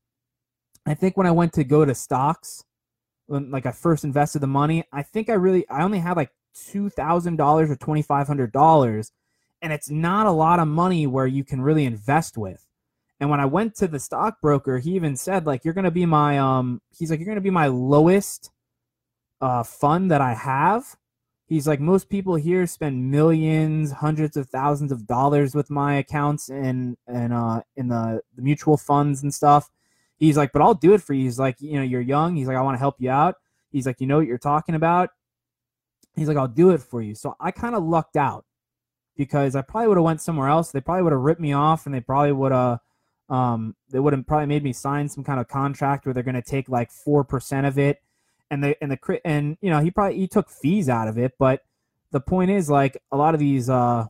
I 0.87 0.95
think 0.95 1.17
when 1.17 1.27
I 1.27 1.33
went 1.33 1.53
to 1.55 1.65
go 1.65 1.85
to 1.85 1.95
stocks, 1.95 2.65
when 3.27 3.51
like 3.51 3.67
I 3.67 3.73
first 3.73 4.05
invested 4.05 4.39
the 4.39 4.47
money, 4.47 4.85
I 4.93 5.03
think 5.03 5.29
I 5.29 5.35
really 5.35 5.69
I 5.69 5.83
only 5.83 5.99
had 5.99 6.17
like 6.17 6.31
two 6.55 6.89
thousand 6.89 7.37
dollars 7.37 7.69
or 7.69 7.77
twenty 7.77 8.03
five 8.03 8.29
hundred 8.29 8.53
dollars, 8.53 9.11
and 9.61 9.73
it's 9.73 9.91
not 9.91 10.27
a 10.27 10.31
lot 10.31 10.61
of 10.61 10.69
money 10.69 11.07
where 11.07 11.27
you 11.27 11.45
can 11.45 11.61
really 11.61 11.85
invest 11.85 12.39
with. 12.39 12.65
And 13.19 13.29
when 13.29 13.41
I 13.41 13.45
went 13.45 13.75
to 13.77 13.89
the 13.89 13.99
stockbroker, 13.99 14.79
he 14.79 14.93
even 14.93 15.17
said 15.17 15.47
like 15.47 15.65
you're 15.65 15.75
gonna 15.75 15.91
be 15.91 16.07
my 16.07 16.39
um 16.39 16.81
he's 16.97 17.11
like 17.11 17.19
you're 17.19 17.29
gonna 17.29 17.41
be 17.41 17.51
my 17.51 17.67
lowest 17.67 18.51
uh 19.41 19.65
fund 19.65 20.13
that 20.13 20.21
I 20.21 20.35
have 20.35 20.97
he's 21.51 21.67
like 21.67 21.81
most 21.81 22.09
people 22.09 22.37
here 22.37 22.67
spend 22.67 23.11
millions 23.11 23.91
hundreds 23.91 24.37
of 24.39 24.49
thousands 24.49 24.93
of 24.93 25.07
dollars 25.07 25.55
with 25.55 25.69
my 25.69 25.97
accounts 25.97 26.49
and 26.49 26.97
and 27.07 27.35
uh 27.35 27.61
in 27.77 27.89
the, 27.89 28.23
the 28.37 28.41
mutual 28.41 28.79
funds 28.79 29.23
and 29.23 29.35
stuff. 29.35 29.69
He's 30.17 30.39
like 30.39 30.53
but 30.53 30.63
i'll 30.63 30.75
do 30.75 30.95
it 30.95 31.03
for 31.03 31.13
you. 31.13 31.25
He's 31.25 31.39
like 31.39 31.57
you 31.61 31.75
know 31.75 31.83
you're 31.83 32.01
young. 32.01 32.37
He's 32.37 32.47
like 32.47 32.57
i 32.57 32.63
want 32.63 32.77
to 32.77 32.79
help 32.79 32.97
you 32.99 33.11
out. 33.11 33.35
He's 33.71 33.85
like 33.85 34.01
you 34.01 34.07
know 34.07 34.17
what 34.17 34.27
you're 34.27 34.39
talking 34.39 34.75
about? 34.75 35.11
He's 36.17 36.29
like, 36.29 36.37
I'll 36.37 36.49
do 36.49 36.71
it 36.71 36.81
for 36.81 37.01
you. 37.01 37.15
So 37.15 37.37
I 37.39 37.51
kind 37.51 37.75
of 37.75 37.85
lucked 37.85 38.17
out 38.17 38.45
because 39.17 39.55
I 39.55 39.63
probably 39.63 39.89
would 39.89 39.97
have 39.97 40.05
went 40.05 40.21
somewhere 40.21 40.49
else. 40.49 40.73
They 40.73 40.81
probably 40.81 41.05
would 41.05 41.13
have 41.13 41.21
ripped 41.21 41.41
me 41.41 41.53
off 41.53 41.87
and 41.87 41.95
they 41.95 42.01
probably 42.01 42.33
would 42.33 42.53
have 42.53 42.79
um, 43.29 43.77
they 43.91 44.01
would 44.01 44.13
have 44.13 44.27
probably 44.27 44.47
made 44.47 44.65
me 44.65 44.73
sign 44.73 45.09
some 45.09 45.23
kind 45.23 45.39
of 45.39 45.47
contract 45.47 46.05
where 46.05 46.13
they're 46.13 46.25
going 46.25 46.35
to 46.35 46.43
take 46.43 46.69
like 46.69 46.91
4% 46.91 47.67
of 47.67 47.79
it 47.79 47.99
and 48.51 48.63
the 48.63 48.77
and 48.83 48.91
the 48.91 49.21
and 49.25 49.57
you 49.61 49.71
know, 49.71 49.81
he 49.81 49.91
probably 49.91 50.19
he 50.19 50.29
took 50.29 50.51
fees 50.51 50.89
out 50.89 51.09
of 51.09 51.19
it, 51.19 51.33
but 51.39 51.63
the 52.13 52.21
point 52.21 52.51
is 52.51 52.69
like 52.69 52.97
a 53.13 53.17
lot 53.17 53.35
of 53.35 53.41
these 53.41 53.71
uh 53.71 54.07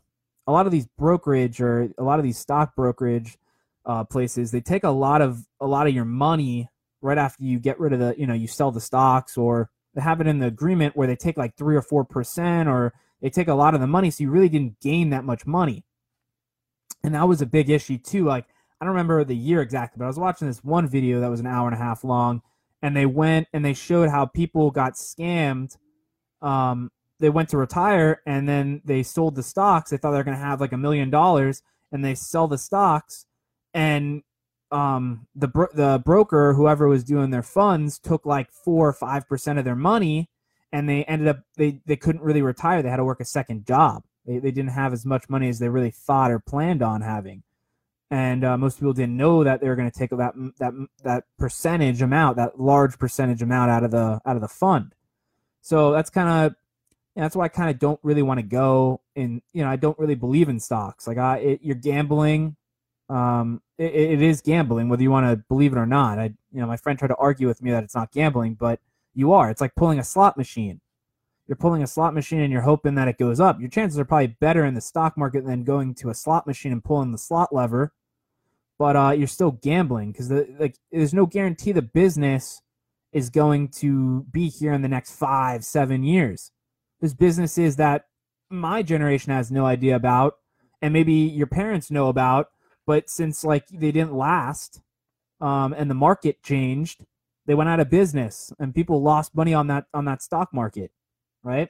a 0.46 0.52
lot 0.52 0.66
of 0.66 0.72
these 0.72 0.86
brokerage 0.98 1.60
or 1.60 1.92
a 1.98 2.02
lot 2.02 2.18
of 2.18 2.24
these 2.24 2.38
stock 2.38 2.74
brokerage 2.74 3.38
uh, 3.86 4.04
places 4.04 4.50
they 4.50 4.60
take 4.60 4.84
a 4.84 4.90
lot 4.90 5.22
of 5.22 5.46
a 5.60 5.66
lot 5.66 5.86
of 5.86 5.94
your 5.94 6.04
money 6.04 6.68
right 7.00 7.18
after 7.18 7.44
you 7.44 7.58
get 7.58 7.80
rid 7.80 7.92
of 7.92 7.98
the 7.98 8.14
you 8.18 8.26
know 8.26 8.34
you 8.34 8.46
sell 8.46 8.70
the 8.70 8.80
stocks 8.80 9.38
or 9.38 9.70
they 9.94 10.00
have 10.02 10.20
it 10.20 10.26
in 10.26 10.38
the 10.38 10.46
agreement 10.46 10.96
where 10.96 11.06
they 11.06 11.16
take 11.16 11.36
like 11.36 11.56
three 11.56 11.76
or 11.76 11.82
four 11.82 12.04
percent 12.04 12.68
or 12.68 12.92
they 13.22 13.30
take 13.30 13.48
a 13.48 13.54
lot 13.54 13.74
of 13.74 13.80
the 13.80 13.86
money 13.86 14.10
so 14.10 14.22
you 14.22 14.30
really 14.30 14.48
didn't 14.48 14.80
gain 14.80 15.10
that 15.10 15.24
much 15.24 15.46
money. 15.46 15.84
And 17.02 17.14
that 17.14 17.28
was 17.28 17.40
a 17.40 17.46
big 17.46 17.70
issue 17.70 17.96
too 17.96 18.24
like 18.24 18.44
i 18.80 18.84
don't 18.84 18.94
remember 18.94 19.24
the 19.24 19.36
year 19.36 19.62
exactly 19.62 19.98
but 19.98 20.04
i 20.04 20.08
was 20.08 20.18
watching 20.18 20.46
this 20.46 20.62
one 20.62 20.86
video 20.86 21.20
that 21.20 21.30
was 21.30 21.40
an 21.40 21.46
hour 21.46 21.66
and 21.66 21.74
a 21.74 21.82
half 21.82 22.04
long 22.04 22.42
and 22.82 22.96
they 22.96 23.06
went 23.06 23.48
and 23.52 23.64
they 23.64 23.74
showed 23.74 24.08
how 24.08 24.26
people 24.26 24.70
got 24.70 24.94
scammed 24.94 25.76
um, 26.42 26.90
they 27.18 27.30
went 27.30 27.48
to 27.48 27.58
retire 27.58 28.22
and 28.26 28.48
then 28.48 28.80
they 28.84 29.02
sold 29.02 29.34
the 29.34 29.42
stocks 29.42 29.90
they 29.90 29.96
thought 29.96 30.12
they 30.12 30.18
were 30.18 30.24
going 30.24 30.36
to 30.36 30.42
have 30.42 30.60
like 30.60 30.72
a 30.72 30.78
million 30.78 31.10
dollars 31.10 31.62
and 31.92 32.04
they 32.04 32.14
sell 32.14 32.48
the 32.48 32.58
stocks 32.58 33.26
and 33.74 34.22
um, 34.72 35.26
the 35.34 35.48
bro- 35.48 35.68
the 35.74 36.00
broker, 36.04 36.54
whoever 36.54 36.88
was 36.88 37.04
doing 37.04 37.30
their 37.30 37.42
funds, 37.42 37.98
took 37.98 38.24
like 38.24 38.50
four 38.52 38.88
or 38.88 38.92
five 38.92 39.28
percent 39.28 39.58
of 39.58 39.64
their 39.64 39.76
money, 39.76 40.30
and 40.72 40.88
they 40.88 41.04
ended 41.04 41.28
up 41.28 41.40
they 41.56 41.80
they 41.86 41.96
couldn't 41.96 42.22
really 42.22 42.42
retire. 42.42 42.82
They 42.82 42.90
had 42.90 42.96
to 42.96 43.04
work 43.04 43.20
a 43.20 43.24
second 43.24 43.66
job. 43.66 44.04
They 44.26 44.38
they 44.38 44.50
didn't 44.50 44.70
have 44.70 44.92
as 44.92 45.04
much 45.04 45.28
money 45.28 45.48
as 45.48 45.58
they 45.58 45.68
really 45.68 45.90
thought 45.90 46.30
or 46.30 46.38
planned 46.38 46.82
on 46.82 47.02
having, 47.02 47.42
and 48.10 48.44
uh, 48.44 48.58
most 48.58 48.78
people 48.78 48.92
didn't 48.92 49.16
know 49.16 49.44
that 49.44 49.60
they 49.60 49.68
were 49.68 49.76
going 49.76 49.90
to 49.90 49.98
take 49.98 50.10
that 50.10 50.34
that 50.58 50.72
that 51.04 51.24
percentage 51.38 52.02
amount, 52.02 52.36
that 52.36 52.60
large 52.60 52.98
percentage 52.98 53.42
amount 53.42 53.70
out 53.70 53.84
of 53.84 53.90
the 53.90 54.20
out 54.26 54.36
of 54.36 54.42
the 54.42 54.48
fund. 54.48 54.94
So 55.62 55.92
that's 55.92 56.10
kind 56.10 56.28
of 56.28 56.54
that's 57.16 57.36
why 57.36 57.44
I 57.44 57.48
kind 57.48 57.70
of 57.70 57.78
don't 57.78 58.00
really 58.02 58.22
want 58.22 58.38
to 58.38 58.46
go 58.46 59.00
in. 59.14 59.42
You 59.52 59.62
know, 59.62 59.70
I 59.70 59.76
don't 59.76 59.98
really 59.98 60.14
believe 60.14 60.48
in 60.48 60.60
stocks. 60.60 61.06
Like 61.06 61.18
I, 61.18 61.38
it, 61.38 61.60
you're 61.62 61.74
gambling 61.74 62.56
um, 63.10 63.60
it, 63.76 63.92
it 63.92 64.22
is 64.22 64.40
gambling, 64.40 64.88
whether 64.88 65.02
you 65.02 65.10
want 65.10 65.26
to 65.26 65.36
believe 65.48 65.72
it 65.72 65.78
or 65.78 65.86
not. 65.86 66.18
I, 66.18 66.32
you 66.52 66.60
know, 66.60 66.66
my 66.66 66.76
friend 66.76 66.98
tried 66.98 67.08
to 67.08 67.16
argue 67.16 67.48
with 67.48 67.60
me 67.60 67.72
that 67.72 67.82
it's 67.82 67.94
not 67.94 68.12
gambling, 68.12 68.54
but 68.54 68.80
you 69.14 69.32
are. 69.32 69.50
It's 69.50 69.60
like 69.60 69.74
pulling 69.74 69.98
a 69.98 70.04
slot 70.04 70.36
machine. 70.36 70.80
You're 71.48 71.56
pulling 71.56 71.82
a 71.82 71.88
slot 71.88 72.14
machine 72.14 72.40
and 72.40 72.52
you're 72.52 72.62
hoping 72.62 72.94
that 72.94 73.08
it 73.08 73.18
goes 73.18 73.40
up. 73.40 73.58
Your 73.58 73.68
chances 73.68 73.98
are 73.98 74.04
probably 74.04 74.28
better 74.28 74.64
in 74.64 74.74
the 74.74 74.80
stock 74.80 75.18
market 75.18 75.44
than 75.44 75.64
going 75.64 75.96
to 75.96 76.08
a 76.08 76.14
slot 76.14 76.46
machine 76.46 76.70
and 76.70 76.84
pulling 76.84 77.10
the 77.10 77.18
slot 77.18 77.52
lever. 77.52 77.92
But 78.80 78.96
uh, 78.96 79.10
you're 79.10 79.26
still 79.26 79.50
gambling 79.50 80.10
because 80.10 80.30
the, 80.30 80.48
like 80.58 80.78
there's 80.90 81.12
no 81.12 81.26
guarantee 81.26 81.72
the 81.72 81.82
business 81.82 82.62
is 83.12 83.28
going 83.28 83.68
to 83.68 84.22
be 84.32 84.48
here 84.48 84.72
in 84.72 84.80
the 84.80 84.88
next 84.88 85.12
five, 85.12 85.66
seven 85.66 86.02
years. 86.02 86.50
There's 86.98 87.12
businesses 87.12 87.76
that 87.76 88.06
my 88.48 88.82
generation 88.82 89.32
has 89.32 89.50
no 89.50 89.66
idea 89.66 89.96
about, 89.96 90.36
and 90.80 90.94
maybe 90.94 91.12
your 91.12 91.46
parents 91.46 91.90
know 91.90 92.08
about, 92.08 92.48
but 92.86 93.10
since 93.10 93.44
like 93.44 93.68
they 93.68 93.92
didn't 93.92 94.14
last, 94.14 94.80
um, 95.42 95.74
and 95.74 95.90
the 95.90 95.94
market 95.94 96.42
changed, 96.42 97.04
they 97.44 97.54
went 97.54 97.68
out 97.68 97.80
of 97.80 97.90
business, 97.90 98.50
and 98.58 98.74
people 98.74 99.02
lost 99.02 99.34
money 99.34 99.52
on 99.52 99.66
that 99.66 99.88
on 99.92 100.06
that 100.06 100.22
stock 100.22 100.54
market, 100.54 100.90
right? 101.42 101.68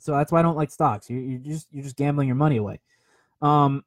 So 0.00 0.14
that's 0.14 0.32
why 0.32 0.40
I 0.40 0.42
don't 0.42 0.56
like 0.56 0.72
stocks. 0.72 1.08
You 1.08 1.18
you 1.18 1.38
just 1.38 1.68
you're 1.70 1.84
just 1.84 1.96
gambling 1.96 2.26
your 2.26 2.34
money 2.34 2.56
away. 2.56 2.80
Um, 3.40 3.84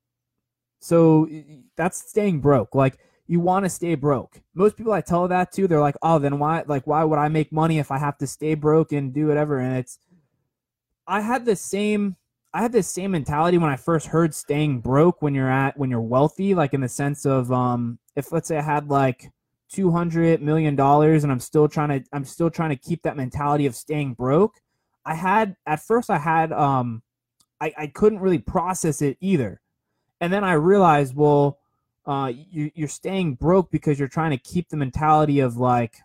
so 0.82 1.29
that's 1.77 2.09
staying 2.09 2.41
broke. 2.41 2.75
Like 2.75 2.97
you 3.27 3.39
want 3.39 3.63
to 3.63 3.69
stay 3.69 3.95
broke. 3.95 4.41
Most 4.53 4.75
people 4.75 4.91
I 4.91 4.99
tell 4.99 5.27
that 5.29 5.53
to, 5.53 5.67
they're 5.67 5.79
like, 5.79 5.95
"Oh, 6.01 6.19
then 6.19 6.38
why? 6.38 6.63
Like, 6.67 6.86
why 6.86 7.05
would 7.05 7.19
I 7.19 7.29
make 7.29 7.51
money 7.53 7.79
if 7.79 7.91
I 7.91 7.97
have 7.97 8.17
to 8.17 8.27
stay 8.27 8.55
broke 8.55 8.91
and 8.91 9.13
do 9.13 9.27
whatever?" 9.27 9.59
And 9.59 9.77
it's, 9.77 9.99
I 11.07 11.21
had 11.21 11.45
the 11.45 11.55
same 11.55 12.17
I 12.53 12.61
had 12.61 12.73
this 12.73 12.89
same 12.89 13.11
mentality 13.11 13.57
when 13.57 13.69
I 13.69 13.77
first 13.77 14.07
heard 14.07 14.36
staying 14.36 14.82
broke 14.82 15.21
when 15.21 15.34
you're 15.34 15.49
at 15.49 15.77
when 15.77 15.89
you're 15.89 16.01
wealthy, 16.01 16.53
like 16.53 16.73
in 16.73 16.82
the 16.82 16.89
sense 16.89 17.25
of 17.25 17.51
um 17.51 17.99
if 18.15 18.32
let's 18.32 18.47
say 18.47 18.57
I 18.57 18.61
had 18.61 18.89
like 18.89 19.32
two 19.71 19.91
hundred 19.91 20.41
million 20.41 20.75
dollars 20.75 21.23
and 21.23 21.32
I'm 21.32 21.39
still 21.39 21.69
trying 21.69 21.89
to 21.89 22.09
I'm 22.11 22.25
still 22.25 22.49
trying 22.49 22.71
to 22.71 22.75
keep 22.75 23.03
that 23.03 23.15
mentality 23.15 23.65
of 23.65 23.75
staying 23.75 24.15
broke. 24.15 24.59
I 25.05 25.15
had 25.15 25.55
at 25.65 25.79
first 25.82 26.09
I 26.09 26.17
had 26.17 26.51
um 26.51 27.01
I, 27.61 27.73
I 27.77 27.88
couldn't 27.88 28.19
really 28.19 28.39
process 28.39 29.01
it 29.01 29.17
either. 29.21 29.61
And 30.22 30.32
then 30.32 30.43
I 30.45 30.53
realized, 30.53 31.15
well, 31.15 31.57
uh 32.05 32.32
you 32.34 32.72
you're 32.74 32.88
staying 32.88 33.36
broke 33.36 33.69
because 33.69 33.99
you're 33.99 34.07
trying 34.07 34.32
to 34.32 34.38
keep 34.38 34.69
the 34.69 34.78
mentality 34.78 35.39
of 35.39 35.57
like 35.57 35.97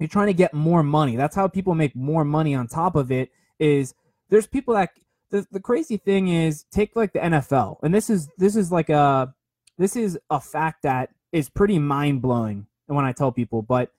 you're 0.00 0.08
trying 0.08 0.26
to 0.26 0.34
get 0.34 0.52
more 0.52 0.82
money. 0.82 1.14
That's 1.14 1.36
how 1.36 1.46
people 1.46 1.74
make 1.74 1.94
more 1.94 2.24
money 2.24 2.54
on 2.54 2.66
top 2.66 2.96
of 2.96 3.12
it 3.12 3.30
is 3.58 3.94
there's 4.30 4.46
people 4.46 4.74
that 4.74 4.90
the, 5.30 5.46
the 5.52 5.60
crazy 5.60 5.96
thing 5.98 6.28
is 6.28 6.64
take 6.72 6.96
like 6.96 7.12
the 7.12 7.20
NFL, 7.20 7.76
and 7.82 7.94
this 7.94 8.10
is 8.10 8.28
this 8.36 8.56
is 8.56 8.72
like 8.72 8.88
a 8.88 9.32
this 9.78 9.94
is 9.94 10.18
a 10.30 10.40
fact 10.40 10.82
that 10.82 11.10
is 11.32 11.48
pretty 11.48 11.78
mind 11.78 12.22
blowing 12.22 12.66
when 12.86 13.04
I 13.04 13.12
tell 13.12 13.30
people. 13.30 13.62
But 13.62 13.92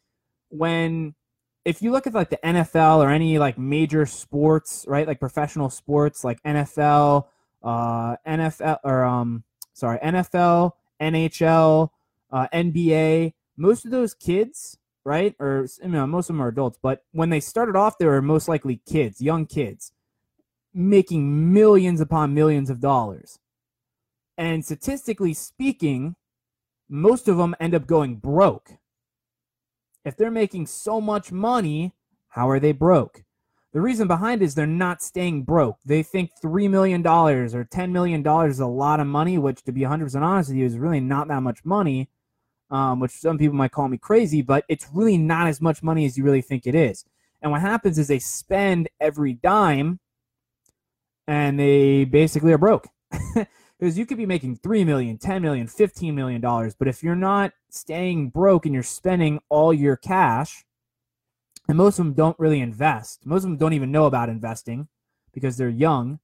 when 0.50 1.16
if 1.64 1.82
you 1.82 1.92
look 1.92 2.08
at 2.08 2.14
like 2.14 2.32
the 2.32 2.40
NFL 2.44 2.98
or 2.98 3.10
any 3.10 3.38
like 3.38 3.58
major 3.58 4.06
sports, 4.06 4.86
right, 4.88 5.08
like 5.08 5.20
professional 5.20 5.70
sports, 5.70 6.24
like 6.24 6.42
NFL, 6.44 7.26
uh, 7.64 8.16
NFL 8.28 8.80
or 8.84 9.04
um, 9.04 9.44
sorry, 9.74 10.00
NFL, 10.00 10.72
NHL, 11.02 11.90
uh, 12.32 12.48
NBA, 12.54 13.34
most 13.58 13.86
of 13.86 13.92
those 13.92 14.14
kids, 14.14 14.78
right, 15.04 15.36
or 15.40 15.68
you 15.82 15.90
know, 15.90 16.08
most 16.08 16.30
of 16.30 16.36
them 16.36 16.42
are 16.42 16.50
adults, 16.50 16.78
but 16.82 17.04
when 17.12 17.30
they 17.30 17.40
started 17.40 17.76
off, 17.76 17.98
they 17.98 18.06
were 18.06 18.22
most 18.22 18.48
likely 18.48 18.82
kids, 18.86 19.22
young 19.22 19.46
kids 19.46 19.92
making 20.74 21.54
millions 21.54 22.00
upon 22.00 22.34
millions 22.34 22.70
of 22.70 22.80
dollars. 22.80 23.40
And 24.38 24.64
statistically 24.64 25.34
speaking, 25.34 26.16
most 26.90 27.28
of 27.28 27.38
them 27.38 27.56
end 27.60 27.76
up 27.76 27.88
going 27.88 28.16
broke. 28.16 28.72
If 30.04 30.18
they're 30.18 30.32
making 30.32 30.68
so 30.68 31.00
much 31.00 31.32
money, 31.32 31.94
how 32.30 32.50
are 32.50 32.60
they 32.60 32.72
broke? 32.72 33.24
The 33.74 33.80
reason 33.80 34.08
behind 34.08 34.42
is 34.42 34.54
they're 34.54 34.68
not 34.68 35.02
staying 35.02 35.44
broke. 35.44 35.78
They 35.86 36.04
think 36.04 36.32
$3 36.44 36.70
million 36.70 37.06
or 37.08 37.48
$10 37.48 37.92
million 37.92 38.28
is 38.50 38.60
a 38.60 38.68
lot 38.68 39.00
of 39.00 39.08
money, 39.08 39.38
which, 39.38 39.64
to 39.64 39.72
be 39.72 39.82
100% 39.82 40.22
honest 40.22 40.50
with 40.50 40.58
you, 40.58 40.66
is 40.66 40.78
really 40.78 41.00
not 41.00 41.30
that 41.30 41.42
much 41.42 41.64
money, 41.64 42.10
um, 42.70 43.00
which 43.00 43.12
some 43.12 43.38
people 43.38 43.56
might 43.56 43.72
call 43.72 43.88
me 43.88 43.98
crazy, 43.98 44.42
but 44.42 44.66
it's 44.68 44.88
really 44.94 45.18
not 45.18 45.48
as 45.48 45.62
much 45.62 45.82
money 45.82 46.06
as 46.06 46.18
you 46.18 46.24
really 46.26 46.42
think 46.42 46.68
it 46.68 46.76
is. 46.76 47.06
And 47.42 47.52
what 47.52 47.62
happens 47.62 47.98
is 47.98 48.10
they 48.10 48.20
spend 48.20 48.90
every 49.00 49.34
dime 49.34 50.00
and 51.26 51.58
they 51.58 52.04
basically 52.04 52.52
are 52.52 52.58
broke. 52.58 52.88
because 53.82 53.98
you 53.98 54.06
could 54.06 54.18
be 54.18 54.26
making 54.26 54.56
3 54.56 54.86
million 54.86 55.18
10 55.18 55.42
million 55.42 55.68
15 55.68 56.16
million 56.16 56.40
dollars 56.40 56.74
but 56.74 56.88
if 56.88 57.04
you're 57.04 57.14
not 57.14 57.52
staying 57.70 58.30
broke 58.30 58.66
and 58.66 58.74
you're 58.74 58.84
spending 58.84 59.40
all 59.50 59.74
your 59.74 59.98
cash 59.98 60.64
and 61.68 61.78
most 61.78 62.00
of 62.00 62.06
them 62.06 62.14
don't 62.14 62.40
really 62.40 62.60
invest. 62.60 63.26
Most 63.26 63.44
of 63.44 63.50
them 63.50 63.58
don't 63.58 63.74
even 63.74 63.92
know 63.92 64.06
about 64.06 64.30
investing 64.30 64.88
because 65.34 65.58
they're 65.58 65.70
young 65.70 66.20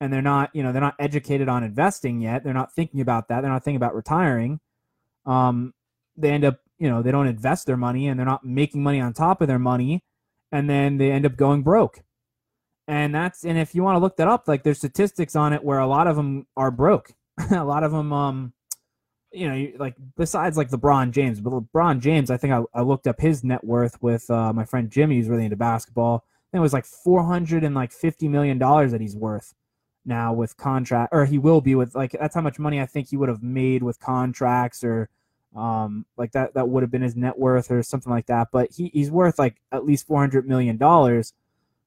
and 0.00 0.12
they're 0.12 0.22
not 0.22 0.50
you 0.52 0.62
know 0.62 0.72
they're 0.72 0.80
not 0.80 0.96
educated 0.98 1.48
on 1.48 1.62
investing 1.62 2.20
yet. 2.20 2.44
They're 2.44 2.52
not 2.52 2.74
thinking 2.74 3.00
about 3.00 3.28
that. 3.28 3.40
They're 3.40 3.50
not 3.50 3.64
thinking 3.64 3.76
about 3.76 3.94
retiring. 3.94 4.60
Um, 5.26 5.74
they 6.16 6.30
end 6.30 6.44
up 6.44 6.58
you 6.78 6.88
know 6.88 7.02
they 7.02 7.12
don't 7.12 7.28
invest 7.28 7.66
their 7.66 7.76
money 7.76 8.08
and 8.08 8.18
they're 8.18 8.26
not 8.26 8.44
making 8.44 8.82
money 8.82 9.00
on 9.00 9.12
top 9.12 9.40
of 9.40 9.48
their 9.48 9.58
money. 9.58 10.02
And 10.50 10.68
then 10.68 10.98
they 10.98 11.10
end 11.10 11.24
up 11.24 11.36
going 11.36 11.62
broke. 11.62 12.02
And 12.88 13.14
that's 13.14 13.44
and 13.44 13.56
if 13.56 13.74
you 13.74 13.82
want 13.82 13.94
to 13.96 14.00
look 14.00 14.16
that 14.16 14.28
up 14.28 14.48
like 14.48 14.64
there's 14.64 14.78
statistics 14.78 15.36
on 15.36 15.52
it 15.52 15.64
where 15.64 15.78
a 15.78 15.86
lot 15.86 16.06
of 16.06 16.16
them 16.16 16.46
are 16.56 16.70
broke. 16.70 17.12
A 17.50 17.64
lot 17.64 17.82
of 17.82 17.92
them 17.92 18.12
um 18.12 18.52
you 19.32 19.48
know 19.48 19.72
like 19.78 19.94
besides 20.16 20.56
like 20.56 20.70
lebron 20.70 21.10
james 21.10 21.40
but 21.40 21.52
lebron 21.52 22.00
james 22.00 22.30
i 22.30 22.36
think 22.36 22.52
i, 22.52 22.62
I 22.74 22.82
looked 22.82 23.06
up 23.06 23.20
his 23.20 23.42
net 23.42 23.64
worth 23.64 24.00
with 24.02 24.30
uh, 24.30 24.52
my 24.52 24.64
friend 24.64 24.90
jimmy 24.90 25.16
who's 25.16 25.28
really 25.28 25.44
into 25.44 25.56
basketball 25.56 26.24
it 26.52 26.58
was 26.58 26.72
like 26.72 26.84
400 26.84 27.64
and 27.64 27.74
like 27.74 27.92
50 27.92 28.28
million 28.28 28.58
dollars 28.58 28.92
that 28.92 29.00
he's 29.00 29.16
worth 29.16 29.54
now 30.04 30.32
with 30.32 30.56
contract 30.56 31.10
or 31.12 31.24
he 31.24 31.38
will 31.38 31.60
be 31.60 31.74
with 31.74 31.94
like 31.94 32.12
that's 32.12 32.34
how 32.34 32.40
much 32.40 32.58
money 32.58 32.80
i 32.80 32.86
think 32.86 33.08
he 33.08 33.16
would 33.16 33.28
have 33.28 33.42
made 33.42 33.82
with 33.82 34.00
contracts 34.00 34.82
or 34.84 35.08
um 35.56 36.06
like 36.16 36.32
that 36.32 36.54
that 36.54 36.68
would 36.68 36.82
have 36.82 36.90
been 36.90 37.02
his 37.02 37.16
net 37.16 37.38
worth 37.38 37.70
or 37.70 37.82
something 37.82 38.10
like 38.10 38.26
that 38.26 38.48
but 38.52 38.70
he, 38.72 38.90
he's 38.92 39.10
worth 39.10 39.38
like 39.38 39.56
at 39.70 39.84
least 39.86 40.06
400 40.06 40.46
million 40.48 40.76
dollars 40.76 41.34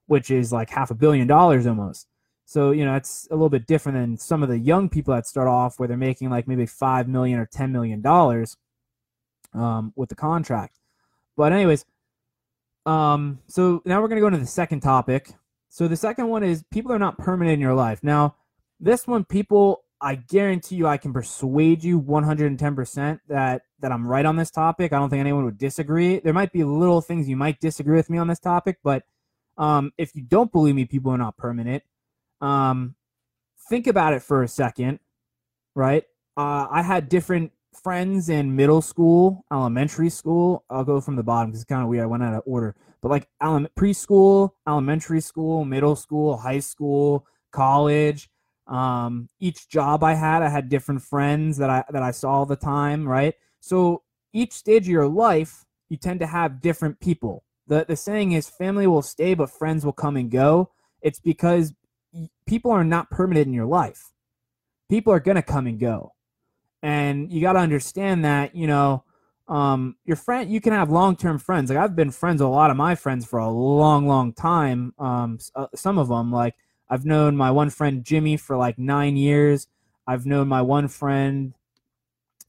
which 0.08 0.30
is 0.32 0.52
like 0.52 0.70
half 0.70 0.92
a 0.92 0.96
billion 0.96 1.28
dollars 1.28 1.66
almost. 1.66 2.08
So, 2.46 2.72
you 2.72 2.86
know, 2.86 2.96
it's 2.96 3.28
a 3.32 3.34
little 3.34 3.50
bit 3.50 3.66
different 3.66 3.98
than 3.98 4.18
some 4.18 4.44
of 4.44 4.50
the 4.50 4.60
young 4.60 4.88
people 4.88 5.14
that 5.16 5.26
start 5.26 5.48
off 5.48 5.80
where 5.80 5.88
they're 5.88 5.98
making 5.98 6.30
like 6.30 6.48
maybe 6.48 6.68
five 6.68 7.08
million 7.08 7.40
or 7.40 7.48
ten 7.48 7.72
million 7.72 8.02
dollars 8.02 8.56
um, 9.54 9.94
with 9.96 10.10
the 10.10 10.16
contract. 10.16 10.78
But 11.36 11.54
anyways, 11.54 11.86
um, 12.86 13.40
so 13.48 13.82
now 13.84 14.02
we're 14.02 14.08
gonna 14.08 14.22
go 14.22 14.28
into 14.28 14.40
the 14.40 14.46
second 14.46 14.82
topic. 14.82 15.34
So 15.70 15.88
the 15.88 15.98
second 15.98 16.28
one 16.28 16.44
is 16.44 16.64
people 16.72 16.92
are 16.94 17.00
not 17.00 17.18
permanent 17.18 17.56
in 17.56 17.60
your 17.60 17.74
life. 17.74 18.04
Now, 18.04 18.36
this 18.80 19.08
one, 19.08 19.26
people, 19.26 19.84
I 20.00 20.16
guarantee 20.16 20.76
you, 20.76 20.88
I 20.88 20.98
can 20.98 21.14
persuade 21.14 21.84
you 21.84 22.00
110% 22.00 23.20
that 23.28 23.64
that 23.80 23.92
I'm 23.92 24.08
right 24.08 24.26
on 24.26 24.36
this 24.36 24.52
topic. 24.52 24.94
I 24.94 25.00
don't 25.00 25.10
think 25.10 25.20
anyone 25.20 25.46
would 25.46 25.58
disagree. 25.58 26.20
There 26.20 26.34
might 26.34 26.54
be 26.54 26.64
little 26.64 27.02
things 27.02 27.28
you 27.28 27.38
might 27.38 27.60
disagree 27.60 27.98
with 27.98 28.10
me 28.10 28.20
on 28.20 28.28
this 28.28 28.40
topic, 28.40 28.78
but 28.84 29.04
um, 29.58 29.92
if 29.98 30.16
you 30.16 30.22
don't 30.22 30.52
believe 30.52 30.76
me, 30.76 30.86
people 30.86 31.12
are 31.12 31.18
not 31.18 31.38
permanent. 31.38 31.84
Um, 32.42 32.96
think 33.70 33.88
about 33.88 34.14
it 34.14 34.22
for 34.22 34.44
a 34.44 34.48
second, 34.48 35.00
right? 35.76 36.04
Uh, 36.38 36.68
I 36.70 36.82
had 36.82 37.10
different 37.10 37.52
friends 37.76 38.30
in 38.30 38.56
middle 38.56 38.82
school, 38.82 39.46
elementary 39.52 40.10
school. 40.10 40.64
I'll 40.70 40.84
go 40.84 41.02
from 41.02 41.16
the 41.16 41.24
bottom 41.24 41.52
because 41.52 41.62
it's 41.62 41.70
kind 41.70 41.82
of 41.82 41.90
weird. 41.90 42.04
I 42.04 42.08
went 42.08 42.24
out 42.24 42.34
of 42.34 42.44
order, 42.46 42.76
but 43.02 43.10
like 43.10 43.28
ele- 43.42 43.68
preschool, 43.78 44.52
elementary 44.68 45.22
school, 45.22 45.66
middle 45.66 45.96
school, 45.96 46.38
high 46.38 46.60
school, 46.60 47.26
college. 47.52 48.30
Um, 48.68 49.30
each 49.40 49.70
job 49.70 50.04
I 50.04 50.16
had, 50.16 50.42
I 50.42 50.50
had 50.50 50.70
different 50.70 51.02
friends 51.02 51.58
that 51.58 51.70
I 51.70 51.84
that 51.90 52.02
I 52.04 52.12
saw 52.12 52.32
all 52.32 52.46
the 52.46 52.56
time, 52.56 53.08
right? 53.08 53.36
So 53.60 54.04
each 54.34 54.54
stage 54.54 54.84
of 54.84 54.90
your 54.90 55.08
life, 55.08 55.66
you 55.90 55.98
tend 55.98 56.20
to 56.22 56.28
have 56.28 56.62
different 56.62 57.00
people. 57.00 57.44
The 57.68 57.86
the 57.88 57.96
saying 57.96 58.32
is 58.32 58.50
family 58.50 58.88
will 58.88 59.02
stay, 59.02 59.34
but 59.36 59.50
friends 59.50 59.86
will 59.86 59.94
come 59.94 60.18
and 60.18 60.32
go. 60.32 60.72
It's 61.02 61.20
because 61.20 61.74
people 62.46 62.72
are 62.72 62.84
not 62.84 63.10
permanent 63.10 63.48
in 63.48 63.54
your 63.54 63.66
life. 63.66 64.12
People 64.90 65.14
are 65.14 65.20
gonna 65.20 65.42
come 65.42 65.68
and 65.68 65.80
go. 65.80 66.14
And 66.82 67.32
you 67.32 67.42
got 67.42 67.54
to 67.54 67.60
understand 67.60 68.26
that 68.26 68.56
you 68.56 68.68
know 68.68 69.04
um, 69.48 69.96
your 70.06 70.18
friend 70.18 70.50
you 70.52 70.62
can 70.62 70.74
have 70.74 70.90
long-term 70.90 71.40
friends. 71.40 71.70
Like 71.70 71.80
i've 71.80 71.96
been 71.96 72.12
friends 72.12 72.42
with 72.42 72.48
a 72.48 72.52
lot 72.52 72.72
of 72.72 72.78
my 72.78 72.96
friends 72.96 73.26
for 73.26 73.40
a 73.40 73.50
long 73.50 74.08
long 74.08 74.34
time. 74.34 74.94
Um, 74.98 75.40
uh, 75.56 75.68
some 75.76 75.98
of 75.98 76.08
them 76.08 76.32
like 76.32 76.56
i've 76.90 77.06
known 77.06 77.36
my 77.36 77.52
one 77.52 77.70
friend 77.70 78.04
jimmy 78.04 78.38
for 78.38 78.58
like 78.58 78.78
nine 78.78 79.18
years. 79.18 79.68
I've 80.08 80.26
known 80.26 80.48
my 80.48 80.62
one 80.62 80.88
friend 80.88 81.54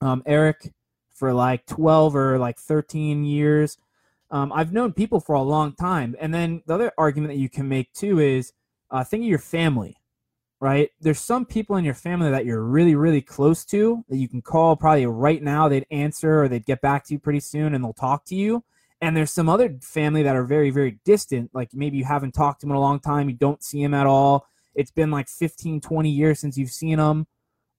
um, 0.00 0.22
eric 0.26 0.72
for 1.14 1.32
like 1.32 1.64
12 1.66 2.14
or 2.14 2.38
like 2.38 2.58
13 2.58 3.24
years. 3.24 3.78
Um, 4.30 4.52
i've 4.54 4.72
known 4.72 4.92
people 4.92 5.20
for 5.20 5.34
a 5.34 5.42
long 5.42 5.74
time. 5.74 6.16
And 6.20 6.32
then 6.32 6.62
the 6.66 6.74
other 6.74 6.92
argument 6.98 7.32
that 7.32 7.40
you 7.40 7.48
can 7.48 7.68
make 7.68 7.92
too 7.92 8.18
is 8.20 8.52
uh, 8.90 9.04
think 9.04 9.22
of 9.22 9.28
your 9.28 9.38
family 9.38 9.96
right? 10.60 10.90
There's 11.00 11.20
some 11.20 11.44
people 11.44 11.76
in 11.76 11.84
your 11.84 11.94
family 11.94 12.30
that 12.30 12.46
you're 12.46 12.62
really, 12.62 12.94
really 12.94 13.20
close 13.20 13.64
to 13.66 14.04
that 14.08 14.16
you 14.16 14.28
can 14.28 14.42
call 14.42 14.76
probably 14.76 15.06
right 15.06 15.42
now. 15.42 15.68
They'd 15.68 15.86
answer 15.90 16.42
or 16.42 16.48
they'd 16.48 16.64
get 16.64 16.80
back 16.80 17.04
to 17.06 17.14
you 17.14 17.18
pretty 17.18 17.40
soon 17.40 17.74
and 17.74 17.84
they'll 17.84 17.92
talk 17.92 18.24
to 18.26 18.34
you. 18.34 18.64
And 19.02 19.14
there's 19.14 19.30
some 19.30 19.48
other 19.48 19.76
family 19.82 20.22
that 20.22 20.36
are 20.36 20.44
very, 20.44 20.70
very 20.70 20.98
distant. 21.04 21.50
Like 21.52 21.74
maybe 21.74 21.98
you 21.98 22.04
haven't 22.04 22.32
talked 22.32 22.60
to 22.60 22.66
them 22.66 22.72
in 22.72 22.76
a 22.76 22.80
long 22.80 23.00
time. 23.00 23.28
You 23.28 23.36
don't 23.36 23.62
see 23.62 23.82
them 23.82 23.92
at 23.92 24.06
all. 24.06 24.46
It's 24.74 24.90
been 24.90 25.10
like 25.10 25.28
15, 25.28 25.80
20 25.80 26.10
years 26.10 26.40
since 26.40 26.56
you've 26.56 26.70
seen 26.70 26.96
them. 26.96 27.26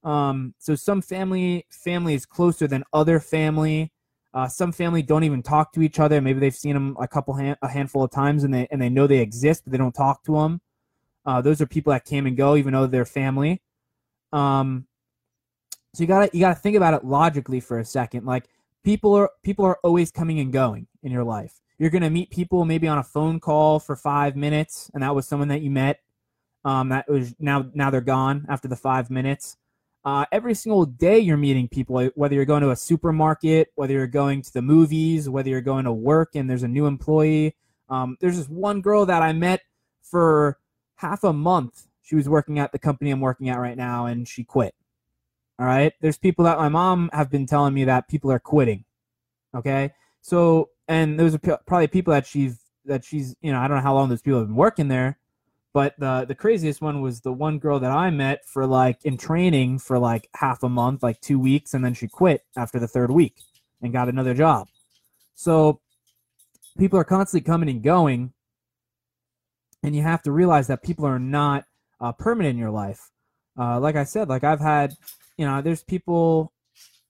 Um, 0.04 0.54
so 0.58 0.76
some 0.76 1.02
family 1.02 1.66
family 1.70 2.14
is 2.14 2.24
closer 2.24 2.68
than 2.68 2.84
other 2.92 3.18
family. 3.18 3.92
Uh, 4.32 4.46
some 4.46 4.70
family 4.70 5.02
don't 5.02 5.24
even 5.24 5.42
talk 5.42 5.72
to 5.72 5.82
each 5.82 5.98
other. 5.98 6.20
Maybe 6.20 6.38
they've 6.38 6.54
seen 6.54 6.74
them 6.74 6.96
a 7.00 7.08
couple 7.08 7.34
hand, 7.34 7.56
a 7.62 7.68
handful 7.68 8.04
of 8.04 8.12
times 8.12 8.44
and 8.44 8.54
they 8.54 8.68
and 8.70 8.80
they 8.80 8.88
know 8.88 9.08
they 9.08 9.18
exist, 9.18 9.64
but 9.64 9.72
they 9.72 9.78
don't 9.78 9.94
talk 9.94 10.22
to 10.24 10.34
them. 10.34 10.60
Uh, 11.28 11.42
those 11.42 11.60
are 11.60 11.66
people 11.66 11.92
that 11.92 12.06
came 12.06 12.24
and 12.24 12.38
go, 12.38 12.56
even 12.56 12.72
though 12.72 12.86
they're 12.86 13.04
family. 13.04 13.60
Um, 14.32 14.86
so 15.92 16.02
you 16.02 16.06
gotta 16.06 16.30
you 16.32 16.40
gotta 16.40 16.54
think 16.54 16.74
about 16.74 16.94
it 16.94 17.04
logically 17.04 17.60
for 17.60 17.78
a 17.78 17.84
second. 17.84 18.24
Like 18.24 18.44
people 18.82 19.12
are 19.12 19.30
people 19.42 19.66
are 19.66 19.78
always 19.84 20.10
coming 20.10 20.40
and 20.40 20.50
going 20.50 20.86
in 21.02 21.12
your 21.12 21.24
life. 21.24 21.60
You're 21.78 21.90
gonna 21.90 22.08
meet 22.08 22.30
people 22.30 22.64
maybe 22.64 22.88
on 22.88 22.96
a 22.96 23.02
phone 23.02 23.40
call 23.40 23.78
for 23.78 23.94
five 23.94 24.36
minutes, 24.36 24.90
and 24.94 25.02
that 25.02 25.14
was 25.14 25.28
someone 25.28 25.48
that 25.48 25.60
you 25.60 25.70
met. 25.70 26.00
Um, 26.64 26.88
that 26.88 27.06
was 27.10 27.34
now 27.38 27.66
now 27.74 27.90
they're 27.90 28.00
gone 28.00 28.46
after 28.48 28.66
the 28.66 28.76
five 28.76 29.10
minutes. 29.10 29.58
Uh, 30.06 30.24
every 30.32 30.54
single 30.54 30.86
day 30.86 31.18
you're 31.18 31.36
meeting 31.36 31.68
people, 31.68 32.08
whether 32.14 32.36
you're 32.36 32.46
going 32.46 32.62
to 32.62 32.70
a 32.70 32.76
supermarket, 32.76 33.68
whether 33.74 33.92
you're 33.92 34.06
going 34.06 34.40
to 34.40 34.52
the 34.54 34.62
movies, 34.62 35.28
whether 35.28 35.50
you're 35.50 35.60
going 35.60 35.84
to 35.84 35.92
work 35.92 36.30
and 36.36 36.48
there's 36.48 36.62
a 36.62 36.68
new 36.68 36.86
employee. 36.86 37.54
Um, 37.90 38.16
there's 38.18 38.38
this 38.38 38.48
one 38.48 38.80
girl 38.80 39.04
that 39.04 39.20
I 39.20 39.34
met 39.34 39.60
for 40.00 40.56
half 40.98 41.24
a 41.24 41.32
month 41.32 41.88
she 42.08 42.16
was 42.16 42.26
working 42.26 42.58
at 42.58 42.72
the 42.72 42.78
company 42.78 43.10
I'm 43.10 43.20
working 43.20 43.50
at 43.50 43.58
right 43.58 43.76
now 43.76 44.06
and 44.06 44.26
she 44.26 44.42
quit. 44.42 44.74
All 45.58 45.66
right. 45.66 45.92
There's 46.00 46.16
people 46.16 46.46
that 46.46 46.56
my 46.56 46.70
mom 46.70 47.10
have 47.12 47.30
been 47.30 47.44
telling 47.44 47.74
me 47.74 47.84
that 47.84 48.08
people 48.08 48.32
are 48.32 48.38
quitting. 48.38 48.84
Okay. 49.54 49.92
So, 50.22 50.70
and 50.88 51.20
those 51.20 51.34
are 51.34 51.38
probably 51.38 51.88
people 51.88 52.14
that 52.14 52.26
she's, 52.26 52.58
that 52.86 53.04
she's, 53.04 53.36
you 53.42 53.52
know, 53.52 53.58
I 53.58 53.68
don't 53.68 53.76
know 53.76 53.82
how 53.82 53.94
long 53.94 54.08
those 54.08 54.22
people 54.22 54.38
have 54.38 54.48
been 54.48 54.56
working 54.56 54.88
there, 54.88 55.18
but 55.74 55.96
the, 55.98 56.24
the 56.26 56.34
craziest 56.34 56.80
one 56.80 57.02
was 57.02 57.20
the 57.20 57.32
one 57.32 57.58
girl 57.58 57.78
that 57.78 57.92
I 57.92 58.08
met 58.08 58.46
for 58.46 58.66
like 58.66 59.04
in 59.04 59.18
training 59.18 59.80
for 59.80 59.98
like 59.98 60.30
half 60.34 60.62
a 60.62 60.68
month, 60.70 61.02
like 61.02 61.20
two 61.20 61.38
weeks. 61.38 61.74
And 61.74 61.84
then 61.84 61.92
she 61.92 62.08
quit 62.08 62.42
after 62.56 62.78
the 62.80 62.88
third 62.88 63.10
week 63.10 63.34
and 63.82 63.92
got 63.92 64.08
another 64.08 64.32
job. 64.32 64.68
So 65.34 65.80
people 66.78 66.98
are 66.98 67.04
constantly 67.04 67.46
coming 67.46 67.68
and 67.68 67.82
going 67.82 68.32
and 69.82 69.94
you 69.94 70.02
have 70.02 70.22
to 70.22 70.32
realize 70.32 70.66
that 70.68 70.82
people 70.82 71.06
are 71.06 71.18
not 71.18 71.64
uh, 72.00 72.12
permanent 72.12 72.52
in 72.52 72.58
your 72.58 72.70
life. 72.70 73.10
Uh, 73.58 73.80
like 73.80 73.96
I 73.96 74.04
said, 74.04 74.28
like 74.28 74.44
I've 74.44 74.60
had, 74.60 74.94
you 75.36 75.46
know, 75.46 75.60
there's 75.62 75.82
people. 75.82 76.52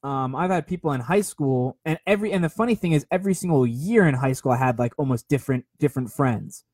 Um, 0.02 0.36
I've 0.36 0.50
had 0.50 0.66
people 0.68 0.92
in 0.92 1.00
high 1.00 1.22
school, 1.22 1.76
and 1.84 1.98
every 2.06 2.32
and 2.32 2.44
the 2.44 2.48
funny 2.48 2.74
thing 2.76 2.92
is, 2.92 3.04
every 3.10 3.34
single 3.34 3.66
year 3.66 4.06
in 4.06 4.14
high 4.14 4.32
school, 4.32 4.52
I 4.52 4.56
had 4.58 4.78
like 4.78 4.92
almost 4.96 5.28
different 5.28 5.66
different 5.78 6.12
friends. 6.12 6.64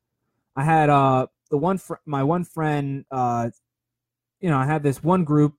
I 0.57 0.65
had 0.65 0.91
uh 0.91 1.27
the 1.51 1.59
one 1.59 1.79
fr- 1.79 2.05
my 2.07 2.23
one 2.23 2.45
friend, 2.45 3.05
uh, 3.11 3.51
you 4.41 4.51
know, 4.51 4.59
I 4.59 4.67
had 4.67 4.83
this 4.83 5.03
one 5.03 5.25
group 5.25 5.55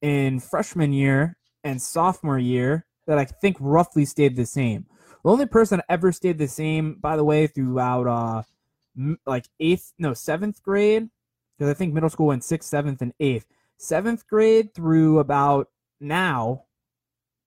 in 0.00 0.40
freshman 0.40 0.92
year 0.92 1.36
and 1.62 1.80
sophomore 1.80 2.38
year 2.38 2.86
that 3.06 3.18
I 3.18 3.24
think 3.26 3.56
roughly 3.60 4.04
stayed 4.04 4.36
the 4.36 4.46
same. 4.46 4.86
The 5.22 5.30
only 5.30 5.46
person 5.46 5.78
that 5.78 5.86
ever 5.88 6.12
stayed 6.12 6.38
the 6.38 6.48
same, 6.48 6.96
by 7.00 7.16
the 7.16 7.24
way, 7.24 7.46
throughout 7.46 8.06
uh 8.06 8.42
like 9.26 9.48
eighth, 9.60 9.92
no, 9.98 10.14
seventh 10.14 10.62
grade, 10.62 11.08
because 11.56 11.70
I 11.70 11.74
think 11.74 11.92
middle 11.92 12.10
school 12.10 12.28
went 12.28 12.44
sixth, 12.44 12.68
seventh, 12.68 13.02
and 13.02 13.12
eighth. 13.20 13.46
Seventh 13.76 14.26
grade 14.26 14.74
through 14.74 15.18
about 15.18 15.68
now, 16.00 16.64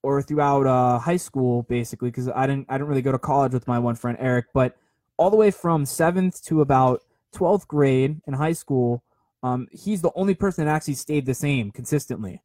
or 0.04 0.22
throughout 0.22 0.68
uh, 0.68 1.00
high 1.00 1.18
school, 1.18 1.64
basically, 1.64 2.10
because 2.10 2.30
I 2.30 2.48
didn't, 2.48 2.68
I 2.70 2.76
didn't 2.76 2.88
really 2.88 3.02
go 3.02 3.12
to 3.12 3.20
college 3.20 3.54
with 3.54 3.68
my 3.68 3.80
one 3.80 3.96
friend 3.96 4.18
Eric, 4.20 4.48
but 4.54 4.78
all 5.18 5.30
the 5.30 5.38
way 5.38 5.52
from 5.52 5.86
seventh 5.86 6.44
to 6.46 6.62
about 6.62 7.02
twelfth 7.34 7.68
grade 7.68 8.22
in 8.28 8.34
high 8.34 8.54
school, 8.54 9.04
um, 9.44 9.68
he's 9.72 10.02
the 10.02 10.12
only 10.16 10.36
person 10.36 10.66
that 10.66 10.76
actually 10.76 10.94
stayed 10.96 11.26
the 11.26 11.34
same 11.34 11.72
consistently, 11.72 12.42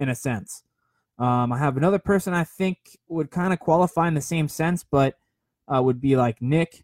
in 0.00 0.08
a 0.08 0.14
sense. 0.14 0.62
Um, 1.18 1.52
I 1.52 1.58
have 1.58 1.76
another 1.76 1.98
person 1.98 2.34
I 2.34 2.44
think 2.44 2.98
would 3.08 3.30
kind 3.30 3.52
of 3.52 3.60
qualify 3.60 4.08
in 4.08 4.14
the 4.14 4.20
same 4.20 4.48
sense, 4.48 4.84
but 4.84 5.16
uh, 5.68 5.82
would 5.82 6.00
be 6.00 6.16
like 6.16 6.40
Nick. 6.40 6.83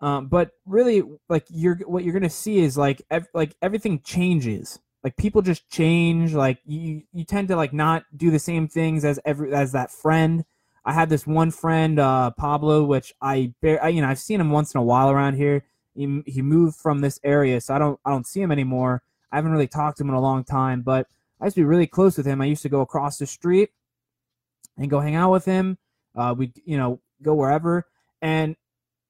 Um, 0.00 0.28
but 0.28 0.52
really, 0.64 1.02
like 1.28 1.46
you're 1.48 1.76
what 1.86 2.04
you're 2.04 2.12
gonna 2.12 2.30
see 2.30 2.58
is 2.58 2.78
like 2.78 3.02
ev- 3.10 3.28
like 3.34 3.56
everything 3.62 4.00
changes. 4.00 4.78
Like 5.02 5.16
people 5.16 5.42
just 5.42 5.68
change. 5.70 6.34
Like 6.34 6.58
you 6.64 7.02
you 7.12 7.24
tend 7.24 7.48
to 7.48 7.56
like 7.56 7.72
not 7.72 8.04
do 8.16 8.30
the 8.30 8.38
same 8.38 8.68
things 8.68 9.04
as 9.04 9.18
every 9.24 9.52
as 9.52 9.72
that 9.72 9.90
friend. 9.90 10.44
I 10.84 10.92
had 10.92 11.10
this 11.10 11.26
one 11.26 11.50
friend, 11.50 11.98
uh, 11.98 12.30
Pablo, 12.30 12.82
which 12.84 13.12
I, 13.20 13.52
bear, 13.60 13.82
I, 13.84 13.88
you 13.88 14.00
know 14.00 14.08
I've 14.08 14.18
seen 14.18 14.40
him 14.40 14.50
once 14.50 14.72
in 14.72 14.78
a 14.78 14.82
while 14.82 15.10
around 15.10 15.34
here. 15.34 15.64
He, 15.94 16.22
he 16.26 16.42
moved 16.42 16.76
from 16.76 17.00
this 17.00 17.18
area, 17.24 17.60
so 17.60 17.74
I 17.74 17.78
don't 17.78 17.98
I 18.04 18.10
don't 18.10 18.26
see 18.26 18.40
him 18.40 18.52
anymore. 18.52 19.02
I 19.30 19.36
haven't 19.36 19.52
really 19.52 19.66
talked 19.66 19.98
to 19.98 20.04
him 20.04 20.08
in 20.10 20.14
a 20.14 20.20
long 20.20 20.44
time, 20.44 20.82
but 20.82 21.08
I 21.40 21.46
used 21.46 21.56
to 21.56 21.60
be 21.60 21.66
really 21.66 21.86
close 21.86 22.16
with 22.16 22.26
him. 22.26 22.40
I 22.40 22.46
used 22.46 22.62
to 22.62 22.68
go 22.68 22.80
across 22.80 23.18
the 23.18 23.26
street 23.26 23.70
and 24.78 24.88
go 24.88 25.00
hang 25.00 25.16
out 25.16 25.32
with 25.32 25.44
him. 25.44 25.76
Uh, 26.16 26.34
we 26.36 26.52
you 26.64 26.76
know 26.76 27.00
go 27.20 27.34
wherever, 27.34 27.86
and 28.22 28.56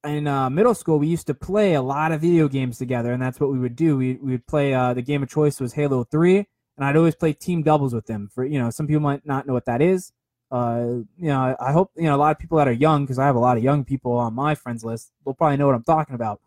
in 0.05 0.27
uh, 0.27 0.49
middle 0.49 0.73
school, 0.73 0.99
we 0.99 1.07
used 1.07 1.27
to 1.27 1.33
play 1.33 1.73
a 1.73 1.81
lot 1.81 2.11
of 2.11 2.21
video 2.21 2.47
games 2.47 2.77
together, 2.77 3.11
and 3.11 3.21
that's 3.21 3.39
what 3.39 3.51
we 3.51 3.59
would 3.59 3.75
do. 3.75 3.97
We, 3.97 4.15
would 4.15 4.47
play 4.47 4.73
uh, 4.73 4.93
the 4.93 5.01
game 5.01 5.23
of 5.23 5.29
choice 5.29 5.59
was 5.59 5.73
Halo 5.73 6.03
Three, 6.03 6.37
and 6.37 6.85
I'd 6.85 6.95
always 6.95 7.15
play 7.15 7.33
team 7.33 7.63
doubles 7.63 7.93
with 7.93 8.05
them. 8.05 8.29
For 8.33 8.45
you 8.45 8.59
know, 8.59 8.69
some 8.69 8.87
people 8.87 9.01
might 9.01 9.25
not 9.25 9.45
know 9.45 9.53
what 9.53 9.65
that 9.65 9.81
is. 9.81 10.13
Uh, 10.51 11.01
you 11.17 11.27
know, 11.27 11.55
I 11.59 11.71
hope 11.71 11.91
you 11.95 12.03
know 12.03 12.15
a 12.15 12.17
lot 12.17 12.31
of 12.31 12.39
people 12.39 12.57
that 12.57 12.67
are 12.67 12.73
young 12.73 13.03
because 13.03 13.19
I 13.19 13.25
have 13.25 13.35
a 13.35 13.39
lot 13.39 13.57
of 13.57 13.63
young 13.63 13.83
people 13.83 14.13
on 14.13 14.33
my 14.33 14.55
friends 14.55 14.83
list. 14.83 15.11
They'll 15.25 15.33
probably 15.33 15.57
know 15.57 15.67
what 15.67 15.75
I'm 15.75 15.83
talking 15.83 16.15
about. 16.15 16.39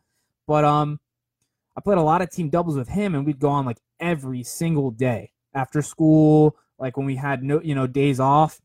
But 0.47 0.65
um, 0.65 0.99
I 1.77 1.81
played 1.81 1.99
a 1.99 2.03
lot 2.03 2.23
of 2.23 2.31
team 2.31 2.49
doubles 2.49 2.77
with 2.77 2.89
him, 2.89 3.15
and 3.15 3.27
we'd 3.27 3.39
go 3.39 3.49
on 3.49 3.67
like 3.67 3.79
every 4.01 4.43
single 4.43 4.91
day 4.91 5.33
after 5.55 5.83
school, 5.83 6.57
like 6.79 6.97
when 6.97 7.07
we 7.07 7.17
had 7.17 7.43
no 7.43 7.61
you 7.61 7.75
know 7.75 7.87
days 7.87 8.19
off, 8.19 8.63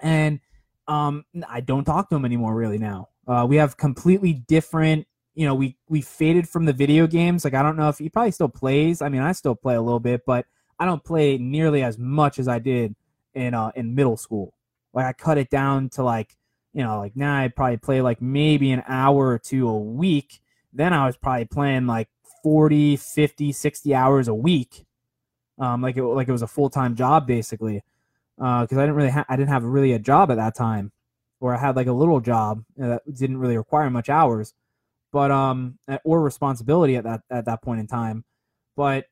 and 0.00 0.40
um, 0.88 1.24
I 1.48 1.60
don't 1.60 1.84
talk 1.84 2.10
to 2.10 2.16
him 2.16 2.24
anymore 2.24 2.54
really 2.54 2.78
now. 2.78 3.08
Uh, 3.26 3.46
we 3.48 3.56
have 3.56 3.76
completely 3.76 4.32
different. 4.32 5.06
You 5.34 5.46
know, 5.46 5.54
we 5.54 5.76
we 5.88 6.00
faded 6.02 6.48
from 6.48 6.64
the 6.64 6.72
video 6.72 7.06
games. 7.06 7.44
Like 7.44 7.54
I 7.54 7.62
don't 7.62 7.76
know 7.76 7.88
if 7.88 7.98
he 7.98 8.08
probably 8.08 8.32
still 8.32 8.48
plays. 8.48 9.00
I 9.00 9.08
mean, 9.08 9.22
I 9.22 9.32
still 9.32 9.54
play 9.54 9.74
a 9.74 9.82
little 9.82 10.00
bit, 10.00 10.22
but 10.26 10.46
I 10.78 10.84
don't 10.84 11.02
play 11.04 11.38
nearly 11.38 11.82
as 11.82 11.98
much 11.98 12.38
as 12.38 12.48
I 12.48 12.58
did 12.58 12.94
in 13.34 13.54
uh, 13.54 13.70
in 13.74 13.94
middle 13.94 14.16
school. 14.16 14.54
Like 14.92 15.06
I 15.06 15.12
cut 15.12 15.38
it 15.38 15.50
down 15.50 15.88
to 15.90 16.02
like 16.02 16.36
you 16.74 16.82
know 16.82 16.98
like 16.98 17.16
now 17.16 17.36
I 17.36 17.48
probably 17.48 17.78
play 17.78 18.02
like 18.02 18.20
maybe 18.20 18.72
an 18.72 18.82
hour 18.86 19.28
or 19.28 19.38
two 19.38 19.68
a 19.68 19.78
week. 19.78 20.40
Then 20.72 20.92
I 20.92 21.06
was 21.06 21.16
probably 21.16 21.44
playing 21.44 21.86
like 21.86 22.08
40, 22.42 22.96
50, 22.96 23.52
60 23.52 23.94
hours 23.94 24.28
a 24.28 24.34
week. 24.34 24.84
Um, 25.58 25.82
like 25.82 25.96
it 25.96 26.02
like 26.02 26.28
it 26.28 26.32
was 26.32 26.42
a 26.42 26.46
full 26.46 26.70
time 26.70 26.96
job 26.96 27.26
basically, 27.26 27.84
because 28.36 28.72
uh, 28.72 28.80
I 28.80 28.82
didn't 28.82 28.94
really 28.94 29.10
ha- 29.10 29.26
I 29.28 29.36
didn't 29.36 29.50
have 29.50 29.64
really 29.64 29.92
a 29.92 29.98
job 29.98 30.30
at 30.30 30.36
that 30.36 30.56
time, 30.56 30.92
or 31.42 31.52
I 31.52 31.58
had 31.58 31.74
like 31.74 31.88
a 31.88 31.92
little 31.92 32.20
job 32.20 32.62
that 32.76 33.02
didn't 33.12 33.38
really 33.38 33.56
require 33.56 33.90
much 33.90 34.08
hours, 34.08 34.54
but 35.12 35.32
um 35.32 35.78
or 36.04 36.22
responsibility 36.22 36.96
at 36.96 37.04
that 37.04 37.22
at 37.30 37.46
that 37.46 37.62
point 37.62 37.80
in 37.80 37.88
time. 37.88 38.24
But 38.76 39.06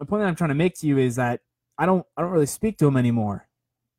the 0.00 0.06
point 0.06 0.22
that 0.22 0.28
I'm 0.28 0.34
trying 0.34 0.48
to 0.48 0.54
make 0.54 0.74
to 0.80 0.86
you 0.86 0.96
is 0.96 1.16
that 1.16 1.40
I 1.76 1.84
don't 1.84 2.06
I 2.16 2.22
don't 2.22 2.30
really 2.30 2.46
speak 2.46 2.78
to 2.78 2.88
him 2.88 2.96
anymore, 2.96 3.46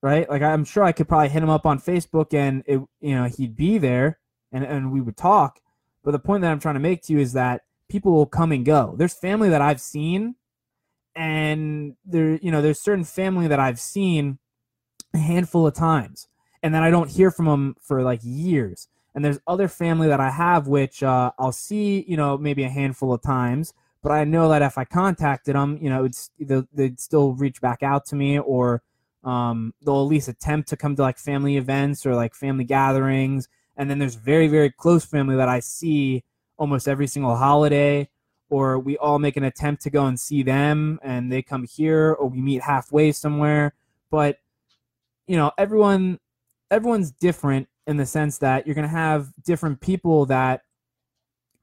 right? 0.02 0.28
Like 0.28 0.42
I'm 0.42 0.66
sure 0.66 0.84
I 0.84 0.94
could 0.94 1.08
probably 1.08 1.30
hit 1.30 1.44
him 1.44 1.50
up 1.50 1.68
on 1.68 1.80
Facebook 1.80 2.34
and 2.34 2.64
it 2.66 2.82
you 3.02 3.16
know 3.16 3.26
he'd 3.26 3.56
be 3.56 3.78
there 3.78 4.20
and 4.52 4.66
and 4.66 4.92
we 4.92 5.00
would 5.00 5.16
talk. 5.16 5.60
But 6.04 6.12
the 6.12 6.20
point 6.20 6.42
that 6.42 6.52
I'm 6.52 6.60
trying 6.60 6.76
to 6.76 6.80
make 6.80 7.04
to 7.04 7.14
you 7.14 7.20
is 7.20 7.34
that 7.34 7.62
people 7.88 8.14
will 8.14 8.26
come 8.26 8.52
and 8.52 8.66
go. 8.66 8.96
There's 8.98 9.14
family 9.14 9.50
that 9.50 9.62
I've 9.62 9.82
seen, 9.82 10.36
and 11.16 11.96
there 12.04 12.40
you 12.42 12.50
know 12.50 12.64
there's 12.64 12.82
certain 12.82 13.04
family 13.04 13.48
that 13.48 13.60
I've 13.60 13.80
seen 13.80 14.40
a 15.14 15.20
handful 15.20 15.68
of 15.68 15.76
times, 15.76 16.28
and 16.66 16.74
then 16.74 16.84
I 16.84 16.90
don't 16.90 17.10
hear 17.10 17.32
from 17.32 17.46
them 17.46 17.76
for 17.80 18.02
like 18.02 18.20
years. 18.24 18.88
And 19.14 19.24
there's 19.24 19.40
other 19.48 19.70
family 19.70 20.10
that 20.10 20.20
I 20.20 20.30
have 20.30 20.68
which 20.68 21.02
uh, 21.02 21.32
I'll 21.40 21.52
see 21.52 22.04
you 22.08 22.18
know 22.18 22.38
maybe 22.38 22.64
a 22.64 22.70
handful 22.70 23.14
of 23.14 23.22
times 23.22 23.74
but 24.06 24.12
I 24.12 24.24
know 24.24 24.50
that 24.50 24.62
if 24.62 24.78
I 24.78 24.86
contacted 24.86 25.56
them, 25.56 25.80
you 25.82 25.90
know, 25.90 26.06
it's 26.06 26.30
they'd 26.38 27.00
still 27.00 27.34
reach 27.34 27.60
back 27.60 27.82
out 27.82 28.06
to 28.06 28.16
me, 28.16 28.38
or 28.38 28.84
um, 29.24 29.74
they'll 29.84 30.02
at 30.02 30.08
least 30.08 30.28
attempt 30.28 30.70
to 30.70 30.78
come 30.78 30.96
to 30.96 31.02
like 31.02 31.18
family 31.18 31.58
events 31.58 32.06
or 32.06 32.14
like 32.14 32.36
family 32.36 32.66
gatherings. 32.66 33.48
And 33.76 33.90
then 33.90 33.98
there's 33.98 34.14
very 34.14 34.48
very 34.48 34.70
close 34.70 35.06
family 35.06 35.36
that 35.38 35.50
I 35.50 35.60
see 35.60 36.24
almost 36.56 36.88
every 36.88 37.08
single 37.08 37.36
holiday, 37.36 38.08
or 38.48 38.78
we 38.78 38.96
all 38.98 39.18
make 39.18 39.38
an 39.38 39.44
attempt 39.44 39.82
to 39.82 39.90
go 39.90 40.06
and 40.06 40.20
see 40.20 40.44
them, 40.44 41.00
and 41.02 41.32
they 41.32 41.42
come 41.42 41.64
here, 41.64 42.12
or 42.12 42.30
we 42.30 42.40
meet 42.40 42.62
halfway 42.62 43.12
somewhere. 43.12 43.74
But 44.12 44.38
you 45.26 45.36
know, 45.36 45.52
everyone 45.58 46.20
everyone's 46.72 47.12
different 47.12 47.68
in 47.88 47.98
the 47.98 48.06
sense 48.06 48.40
that 48.40 48.66
you're 48.66 48.76
gonna 48.76 48.88
have 48.88 49.32
different 49.44 49.82
people 49.82 50.26
that 50.28 50.62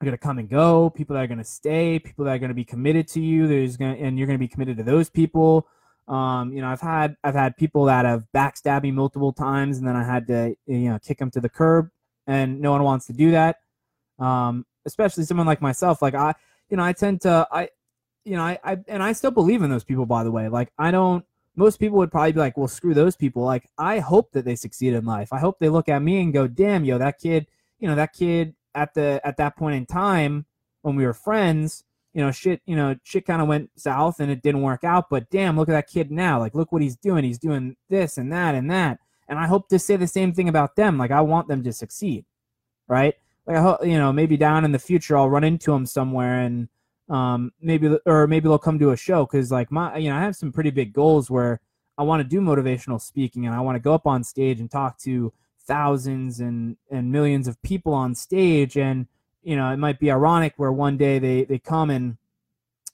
are 0.02 0.04
going 0.04 0.12
to 0.12 0.18
come 0.18 0.38
and 0.38 0.48
go, 0.48 0.90
people 0.90 1.14
that 1.14 1.22
are 1.22 1.26
going 1.28 1.38
to 1.38 1.44
stay, 1.44 1.98
people 1.98 2.24
that 2.24 2.32
are 2.32 2.38
going 2.38 2.50
to 2.50 2.54
be 2.54 2.64
committed 2.64 3.06
to 3.08 3.20
you. 3.20 3.46
There's 3.46 3.76
gonna 3.76 3.94
and 3.94 4.18
you're 4.18 4.26
going 4.26 4.38
to 4.38 4.42
be 4.42 4.48
committed 4.48 4.76
to 4.78 4.82
those 4.82 5.08
people. 5.08 5.68
Um, 6.08 6.52
you 6.52 6.60
know, 6.60 6.68
I've 6.68 6.80
had 6.80 7.16
I've 7.22 7.34
had 7.34 7.56
people 7.56 7.84
that 7.86 8.04
have 8.04 8.26
backstabbed 8.34 8.82
me 8.82 8.90
multiple 8.90 9.32
times, 9.32 9.78
and 9.78 9.86
then 9.86 9.96
I 9.96 10.04
had 10.04 10.26
to 10.26 10.56
you 10.66 10.90
know 10.90 10.98
kick 10.98 11.18
them 11.18 11.30
to 11.30 11.40
the 11.40 11.48
curb, 11.48 11.88
and 12.26 12.60
no 12.60 12.72
one 12.72 12.82
wants 12.82 13.06
to 13.06 13.12
do 13.12 13.30
that. 13.30 13.60
Um, 14.18 14.66
especially 14.84 15.24
someone 15.24 15.46
like 15.46 15.62
myself. 15.62 16.02
Like 16.02 16.14
I, 16.14 16.34
you 16.68 16.76
know, 16.76 16.82
I 16.82 16.92
tend 16.92 17.20
to 17.22 17.46
I, 17.50 17.68
you 18.24 18.36
know, 18.36 18.42
I, 18.42 18.58
I 18.64 18.78
and 18.88 19.02
I 19.02 19.12
still 19.12 19.30
believe 19.30 19.62
in 19.62 19.70
those 19.70 19.84
people. 19.84 20.06
By 20.06 20.24
the 20.24 20.32
way, 20.32 20.48
like 20.48 20.72
I 20.78 20.90
don't. 20.90 21.24
Most 21.56 21.78
people 21.78 21.98
would 21.98 22.10
probably 22.10 22.32
be 22.32 22.40
like, 22.40 22.56
"Well, 22.56 22.68
screw 22.68 22.94
those 22.94 23.16
people." 23.16 23.42
Like 23.42 23.68
I 23.78 23.98
hope 23.98 24.32
that 24.32 24.44
they 24.44 24.56
succeed 24.56 24.94
in 24.94 25.04
life. 25.04 25.32
I 25.32 25.38
hope 25.38 25.58
they 25.58 25.68
look 25.68 25.88
at 25.88 26.02
me 26.02 26.20
and 26.22 26.32
go, 26.32 26.46
"Damn, 26.46 26.84
yo, 26.84 26.98
that 26.98 27.18
kid." 27.18 27.46
You 27.78 27.88
know, 27.88 27.94
that 27.96 28.12
kid 28.12 28.54
at 28.74 28.94
the 28.94 29.20
at 29.24 29.36
that 29.38 29.56
point 29.56 29.76
in 29.76 29.86
time 29.86 30.46
when 30.82 30.96
we 30.96 31.04
were 31.06 31.14
friends, 31.14 31.84
you 32.12 32.20
know, 32.20 32.30
shit, 32.30 32.60
you 32.66 32.76
know, 32.76 32.94
shit 33.04 33.26
kind 33.26 33.40
of 33.40 33.48
went 33.48 33.70
south 33.76 34.20
and 34.20 34.30
it 34.30 34.42
didn't 34.42 34.62
work 34.62 34.84
out. 34.84 35.08
But 35.08 35.30
damn, 35.30 35.56
look 35.56 35.68
at 35.68 35.72
that 35.72 35.88
kid 35.88 36.10
now. 36.10 36.38
Like, 36.38 36.54
look 36.54 36.72
what 36.72 36.82
he's 36.82 36.96
doing. 36.96 37.24
He's 37.24 37.38
doing 37.38 37.76
this 37.88 38.18
and 38.18 38.32
that 38.32 38.54
and 38.54 38.70
that. 38.70 38.98
And 39.28 39.38
I 39.38 39.46
hope 39.46 39.68
to 39.68 39.78
say 39.78 39.96
the 39.96 40.06
same 40.06 40.32
thing 40.32 40.48
about 40.48 40.76
them. 40.76 40.98
Like, 40.98 41.10
I 41.10 41.22
want 41.22 41.48
them 41.48 41.62
to 41.64 41.72
succeed, 41.72 42.26
right? 42.86 43.14
Like, 43.46 43.56
I 43.56 43.60
hope, 43.60 43.86
you 43.86 43.96
know, 43.96 44.12
maybe 44.12 44.36
down 44.36 44.64
in 44.64 44.72
the 44.72 44.78
future 44.78 45.16
I'll 45.16 45.30
run 45.30 45.44
into 45.44 45.70
them 45.70 45.86
somewhere 45.86 46.40
and 46.40 46.68
um 47.12 47.52
maybe 47.60 47.94
or 48.06 48.26
maybe 48.26 48.48
they'll 48.48 48.58
come 48.58 48.78
to 48.78 48.90
a 48.90 48.96
show 48.96 49.26
because 49.26 49.52
like 49.52 49.70
my 49.70 49.96
you 49.98 50.08
know 50.08 50.16
I 50.16 50.20
have 50.22 50.34
some 50.34 50.50
pretty 50.50 50.70
big 50.70 50.92
goals 50.94 51.30
where 51.30 51.60
I 51.98 52.02
want 52.04 52.22
to 52.22 52.28
do 52.28 52.40
motivational 52.40 53.00
speaking 53.00 53.44
and 53.46 53.54
I 53.54 53.60
want 53.60 53.76
to 53.76 53.80
go 53.80 53.92
up 53.92 54.06
on 54.06 54.24
stage 54.24 54.60
and 54.60 54.70
talk 54.70 54.98
to 55.00 55.32
thousands 55.60 56.40
and 56.40 56.78
and 56.90 57.12
millions 57.12 57.46
of 57.46 57.62
people 57.62 57.92
on 57.92 58.14
stage. 58.14 58.78
And 58.78 59.06
you 59.42 59.56
know 59.56 59.70
it 59.70 59.76
might 59.76 60.00
be 60.00 60.10
ironic 60.10 60.54
where 60.56 60.72
one 60.72 60.96
day 60.96 61.18
they 61.18 61.44
they 61.44 61.58
come 61.58 61.90
and 61.90 62.16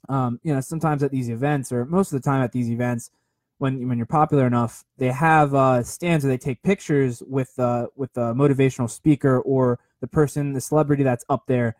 um, 0.09 0.41
you 0.43 0.53
know 0.53 0.61
sometimes 0.61 1.05
at 1.05 1.12
these 1.12 1.29
events 1.31 1.71
or 1.71 1.85
most 1.85 2.12
of 2.12 2.21
the 2.21 2.29
time 2.29 2.43
at 2.43 2.51
these 2.51 2.71
events 2.71 3.11
when 3.59 3.87
when 3.87 3.99
you're 3.99 4.07
popular 4.07 4.47
enough 4.47 4.85
they 4.97 5.12
have 5.12 5.55
uh, 5.55 5.83
stands 5.83 6.25
where 6.25 6.33
they 6.33 6.39
take 6.39 6.61
pictures 6.64 7.23
with 7.27 7.57
uh, 7.61 7.87
with 7.95 8.12
the 8.14 8.35
motivational 8.35 8.91
speaker 8.91 9.39
or 9.41 9.79
the 10.01 10.09
person 10.09 10.55
the 10.55 10.61
celebrity 10.61 11.05
that's 11.05 11.25
up 11.29 11.45
there. 11.47 11.77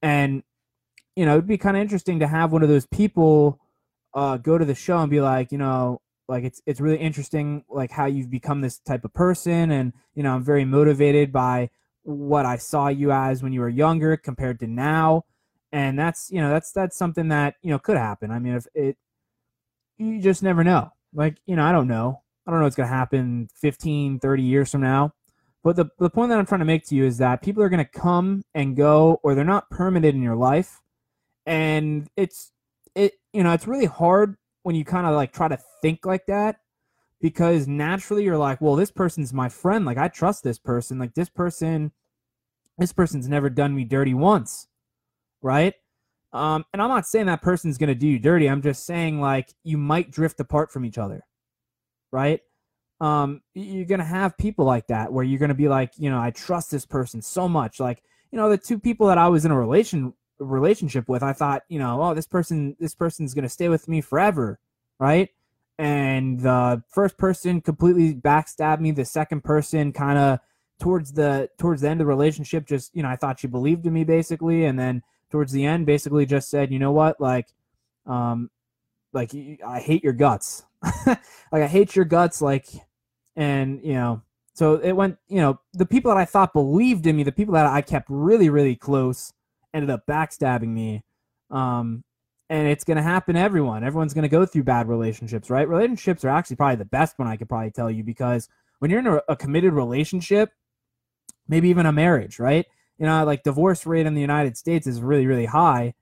And 0.00 0.42
you 1.16 1.26
know 1.26 1.32
it'd 1.32 1.46
be 1.46 1.58
kind 1.58 1.76
of 1.76 1.80
interesting 1.82 2.18
to 2.20 2.26
have 2.26 2.52
one 2.52 2.62
of 2.62 2.68
those 2.68 2.86
people 2.86 3.58
uh, 4.14 4.36
go 4.36 4.58
to 4.58 4.64
the 4.64 4.74
show 4.74 4.98
and 4.98 5.10
be 5.10 5.20
like 5.20 5.52
you 5.52 5.58
know 5.58 6.00
like 6.28 6.44
it's 6.44 6.60
it's 6.66 6.80
really 6.80 6.98
interesting 6.98 7.64
like 7.68 7.90
how 7.90 8.06
you've 8.06 8.30
become 8.30 8.60
this 8.60 8.78
type 8.78 9.04
of 9.04 9.12
person 9.12 9.70
and 9.70 9.92
you 10.14 10.22
know 10.22 10.34
i'm 10.34 10.44
very 10.44 10.64
motivated 10.64 11.32
by 11.32 11.68
what 12.04 12.46
i 12.46 12.56
saw 12.56 12.88
you 12.88 13.12
as 13.12 13.42
when 13.42 13.52
you 13.52 13.60
were 13.60 13.68
younger 13.68 14.16
compared 14.16 14.58
to 14.60 14.66
now. 14.66 15.24
And 15.74 15.98
that's 15.98 16.30
you 16.30 16.40
know 16.40 16.50
that's 16.50 16.70
that's 16.72 16.96
something 16.96 17.28
that 17.28 17.54
you 17.62 17.70
know 17.70 17.78
could 17.78 17.96
happen. 17.96 18.30
I 18.30 18.38
mean 18.38 18.56
if 18.56 18.66
it 18.74 18.96
you 19.96 20.20
just 20.20 20.42
never 20.42 20.62
know. 20.62 20.90
Like 21.14 21.38
you 21.46 21.56
know 21.56 21.64
i 21.64 21.72
don't 21.72 21.88
know. 21.88 22.20
I 22.46 22.50
don't 22.50 22.60
know 22.60 22.66
what's 22.66 22.76
to 22.76 22.86
happen 22.86 23.48
15 23.54 24.18
30 24.18 24.42
years 24.42 24.70
from 24.70 24.82
now. 24.82 25.14
But 25.64 25.76
the, 25.76 25.86
the 25.98 26.10
point 26.10 26.28
that 26.28 26.38
i'm 26.38 26.44
trying 26.46 26.58
to 26.58 26.66
make 26.66 26.84
to 26.88 26.94
you 26.94 27.06
is 27.06 27.18
that 27.18 27.40
people 27.40 27.62
are 27.62 27.70
going 27.70 27.84
to 27.84 27.98
come 28.00 28.42
and 28.54 28.76
go 28.76 29.20
or 29.22 29.34
they're 29.34 29.44
not 29.44 29.70
permanent 29.70 30.14
in 30.14 30.22
your 30.22 30.36
life 30.36 30.81
and 31.46 32.08
it's 32.16 32.52
it 32.94 33.14
you 33.32 33.42
know 33.42 33.52
it's 33.52 33.66
really 33.66 33.86
hard 33.86 34.36
when 34.62 34.74
you 34.74 34.84
kind 34.84 35.06
of 35.06 35.14
like 35.14 35.32
try 35.32 35.48
to 35.48 35.58
think 35.82 36.06
like 36.06 36.26
that 36.26 36.56
because 37.22 37.68
naturally 37.68 38.24
you're 38.24 38.36
like, 38.36 38.60
well, 38.60 38.74
this 38.74 38.90
person's 38.90 39.32
my 39.32 39.48
friend. 39.48 39.86
Like 39.86 39.96
I 39.96 40.08
trust 40.08 40.42
this 40.42 40.58
person. 40.58 40.98
Like 40.98 41.14
this 41.14 41.30
person, 41.30 41.92
this 42.78 42.92
person's 42.92 43.28
never 43.28 43.48
done 43.48 43.74
me 43.74 43.84
dirty 43.84 44.12
once, 44.12 44.66
right? 45.40 45.74
Um, 46.32 46.64
and 46.72 46.82
I'm 46.82 46.88
not 46.88 47.06
saying 47.06 47.26
that 47.26 47.40
person's 47.40 47.78
gonna 47.78 47.94
do 47.94 48.08
you 48.08 48.18
dirty. 48.18 48.48
I'm 48.48 48.62
just 48.62 48.84
saying 48.84 49.20
like 49.20 49.54
you 49.62 49.78
might 49.78 50.10
drift 50.10 50.40
apart 50.40 50.72
from 50.72 50.84
each 50.84 50.98
other, 50.98 51.24
right? 52.10 52.40
Um, 53.00 53.42
you're 53.54 53.84
gonna 53.84 54.04
have 54.04 54.36
people 54.36 54.64
like 54.64 54.88
that 54.88 55.12
where 55.12 55.24
you're 55.24 55.38
gonna 55.38 55.54
be 55.54 55.68
like, 55.68 55.92
you 55.96 56.10
know, 56.10 56.20
I 56.20 56.30
trust 56.30 56.70
this 56.70 56.86
person 56.86 57.22
so 57.22 57.48
much. 57.48 57.78
Like, 57.78 58.02
you 58.32 58.38
know, 58.38 58.48
the 58.48 58.58
two 58.58 58.78
people 58.78 59.06
that 59.08 59.18
I 59.18 59.28
was 59.28 59.44
in 59.44 59.50
a 59.50 59.58
relation 59.58 60.14
relationship 60.38 61.08
with, 61.08 61.22
I 61.22 61.32
thought, 61.32 61.62
you 61.68 61.78
know, 61.78 62.02
oh, 62.02 62.14
this 62.14 62.26
person, 62.26 62.76
this 62.80 62.94
person's 62.94 63.34
gonna 63.34 63.48
stay 63.48 63.68
with 63.68 63.88
me 63.88 64.00
forever, 64.00 64.58
right? 64.98 65.30
And 65.78 66.40
the 66.40 66.82
first 66.88 67.16
person 67.16 67.60
completely 67.60 68.14
backstabbed 68.14 68.80
me. 68.80 68.90
The 68.90 69.04
second 69.04 69.42
person 69.42 69.92
kind 69.92 70.18
of 70.18 70.40
towards 70.78 71.12
the 71.12 71.48
towards 71.58 71.82
the 71.82 71.88
end 71.88 72.00
of 72.00 72.06
the 72.06 72.08
relationship, 72.08 72.66
just 72.66 72.94
you 72.94 73.02
know, 73.02 73.08
I 73.08 73.16
thought 73.16 73.40
she 73.40 73.46
believed 73.46 73.86
in 73.86 73.92
me 73.92 74.04
basically, 74.04 74.64
and 74.64 74.78
then 74.78 75.02
towards 75.30 75.52
the 75.52 75.64
end, 75.64 75.86
basically 75.86 76.26
just 76.26 76.50
said, 76.50 76.72
you 76.72 76.78
know 76.78 76.92
what, 76.92 77.20
like, 77.20 77.48
um, 78.06 78.50
like 79.12 79.32
I 79.66 79.80
hate 79.80 80.04
your 80.04 80.12
guts, 80.12 80.64
like 81.06 81.18
I 81.52 81.66
hate 81.66 81.96
your 81.96 82.04
guts, 82.04 82.42
like, 82.42 82.66
and 83.36 83.80
you 83.82 83.94
know, 83.94 84.22
so 84.54 84.74
it 84.74 84.92
went, 84.92 85.16
you 85.28 85.40
know, 85.40 85.60
the 85.72 85.86
people 85.86 86.10
that 86.10 86.18
I 86.18 86.26
thought 86.26 86.52
believed 86.52 87.06
in 87.06 87.16
me, 87.16 87.22
the 87.22 87.32
people 87.32 87.54
that 87.54 87.66
I 87.66 87.80
kept 87.80 88.06
really, 88.10 88.50
really 88.50 88.76
close 88.76 89.32
ended 89.74 89.90
up 89.90 90.06
backstabbing 90.06 90.68
me. 90.68 91.04
Um, 91.50 92.04
and 92.50 92.68
it's 92.68 92.84
going 92.84 92.98
to 92.98 93.02
happen 93.02 93.34
to 93.34 93.40
everyone. 93.40 93.82
Everyone's 93.82 94.12
going 94.12 94.22
to 94.22 94.28
go 94.28 94.44
through 94.44 94.64
bad 94.64 94.86
relationships, 94.86 95.48
right? 95.48 95.66
Relationships 95.68 96.24
are 96.24 96.28
actually 96.28 96.56
probably 96.56 96.76
the 96.76 96.84
best 96.84 97.18
one 97.18 97.26
I 97.26 97.36
could 97.36 97.48
probably 97.48 97.70
tell 97.70 97.90
you 97.90 98.04
because 98.04 98.48
when 98.78 98.90
you're 98.90 99.00
in 99.00 99.06
a, 99.06 99.22
a 99.28 99.36
committed 99.36 99.72
relationship, 99.72 100.50
maybe 101.48 101.68
even 101.70 101.86
a 101.86 101.92
marriage, 101.92 102.38
right? 102.38 102.66
You 102.98 103.06
know, 103.06 103.24
like 103.24 103.42
divorce 103.42 103.86
rate 103.86 104.06
in 104.06 104.14
the 104.14 104.20
United 104.20 104.56
States 104.56 104.86
is 104.86 105.00
really, 105.00 105.26
really 105.26 105.46
high. 105.46 105.94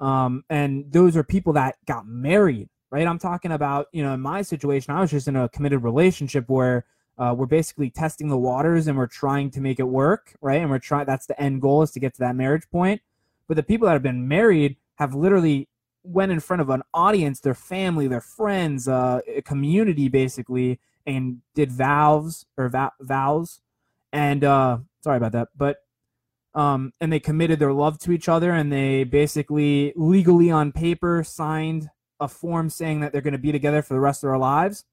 Um, 0.00 0.44
and 0.50 0.92
those 0.92 1.16
are 1.16 1.24
people 1.24 1.54
that 1.54 1.76
got 1.86 2.06
married, 2.06 2.68
right? 2.90 3.06
I'm 3.06 3.18
talking 3.18 3.52
about, 3.52 3.86
you 3.92 4.02
know, 4.02 4.12
in 4.12 4.20
my 4.20 4.42
situation, 4.42 4.92
I 4.92 5.00
was 5.00 5.10
just 5.10 5.28
in 5.28 5.36
a 5.36 5.48
committed 5.48 5.82
relationship 5.82 6.48
where 6.48 6.84
uh, 7.18 7.34
we're 7.36 7.46
basically 7.46 7.88
testing 7.88 8.28
the 8.28 8.36
waters 8.36 8.86
and 8.86 8.98
we're 8.98 9.06
trying 9.06 9.50
to 9.52 9.60
make 9.60 9.80
it 9.80 9.88
work, 9.88 10.34
right? 10.42 10.60
And 10.60 10.70
we're 10.70 10.78
trying, 10.78 11.06
that's 11.06 11.26
the 11.26 11.40
end 11.40 11.62
goal 11.62 11.82
is 11.82 11.90
to 11.92 12.00
get 12.00 12.12
to 12.14 12.20
that 12.20 12.36
marriage 12.36 12.68
point. 12.70 13.00
But 13.48 13.56
the 13.56 13.62
people 13.62 13.86
that 13.86 13.92
have 13.92 14.02
been 14.02 14.26
married 14.28 14.76
have 14.96 15.14
literally 15.14 15.68
went 16.02 16.32
in 16.32 16.40
front 16.40 16.62
of 16.62 16.70
an 16.70 16.82
audience, 16.94 17.40
their 17.40 17.54
family, 17.54 18.06
their 18.06 18.20
friends, 18.20 18.88
uh, 18.88 19.20
a 19.26 19.42
community 19.42 20.08
basically, 20.08 20.80
and 21.06 21.40
did 21.54 21.70
vows 21.70 22.46
or 22.56 22.70
vows. 23.00 23.60
And 24.12 24.44
uh, 24.44 24.78
sorry 25.02 25.16
about 25.16 25.32
that, 25.32 25.48
but 25.56 25.78
um, 26.54 26.92
and 27.02 27.12
they 27.12 27.20
committed 27.20 27.58
their 27.58 27.72
love 27.72 27.98
to 28.00 28.12
each 28.12 28.30
other, 28.30 28.50
and 28.50 28.72
they 28.72 29.04
basically 29.04 29.92
legally 29.94 30.50
on 30.50 30.72
paper 30.72 31.22
signed 31.22 31.90
a 32.18 32.28
form 32.28 32.70
saying 32.70 33.00
that 33.00 33.12
they're 33.12 33.20
going 33.20 33.32
to 33.32 33.38
be 33.38 33.52
together 33.52 33.82
for 33.82 33.92
the 33.92 34.00
rest 34.00 34.24
of 34.24 34.28
their 34.28 34.38
lives. 34.38 34.84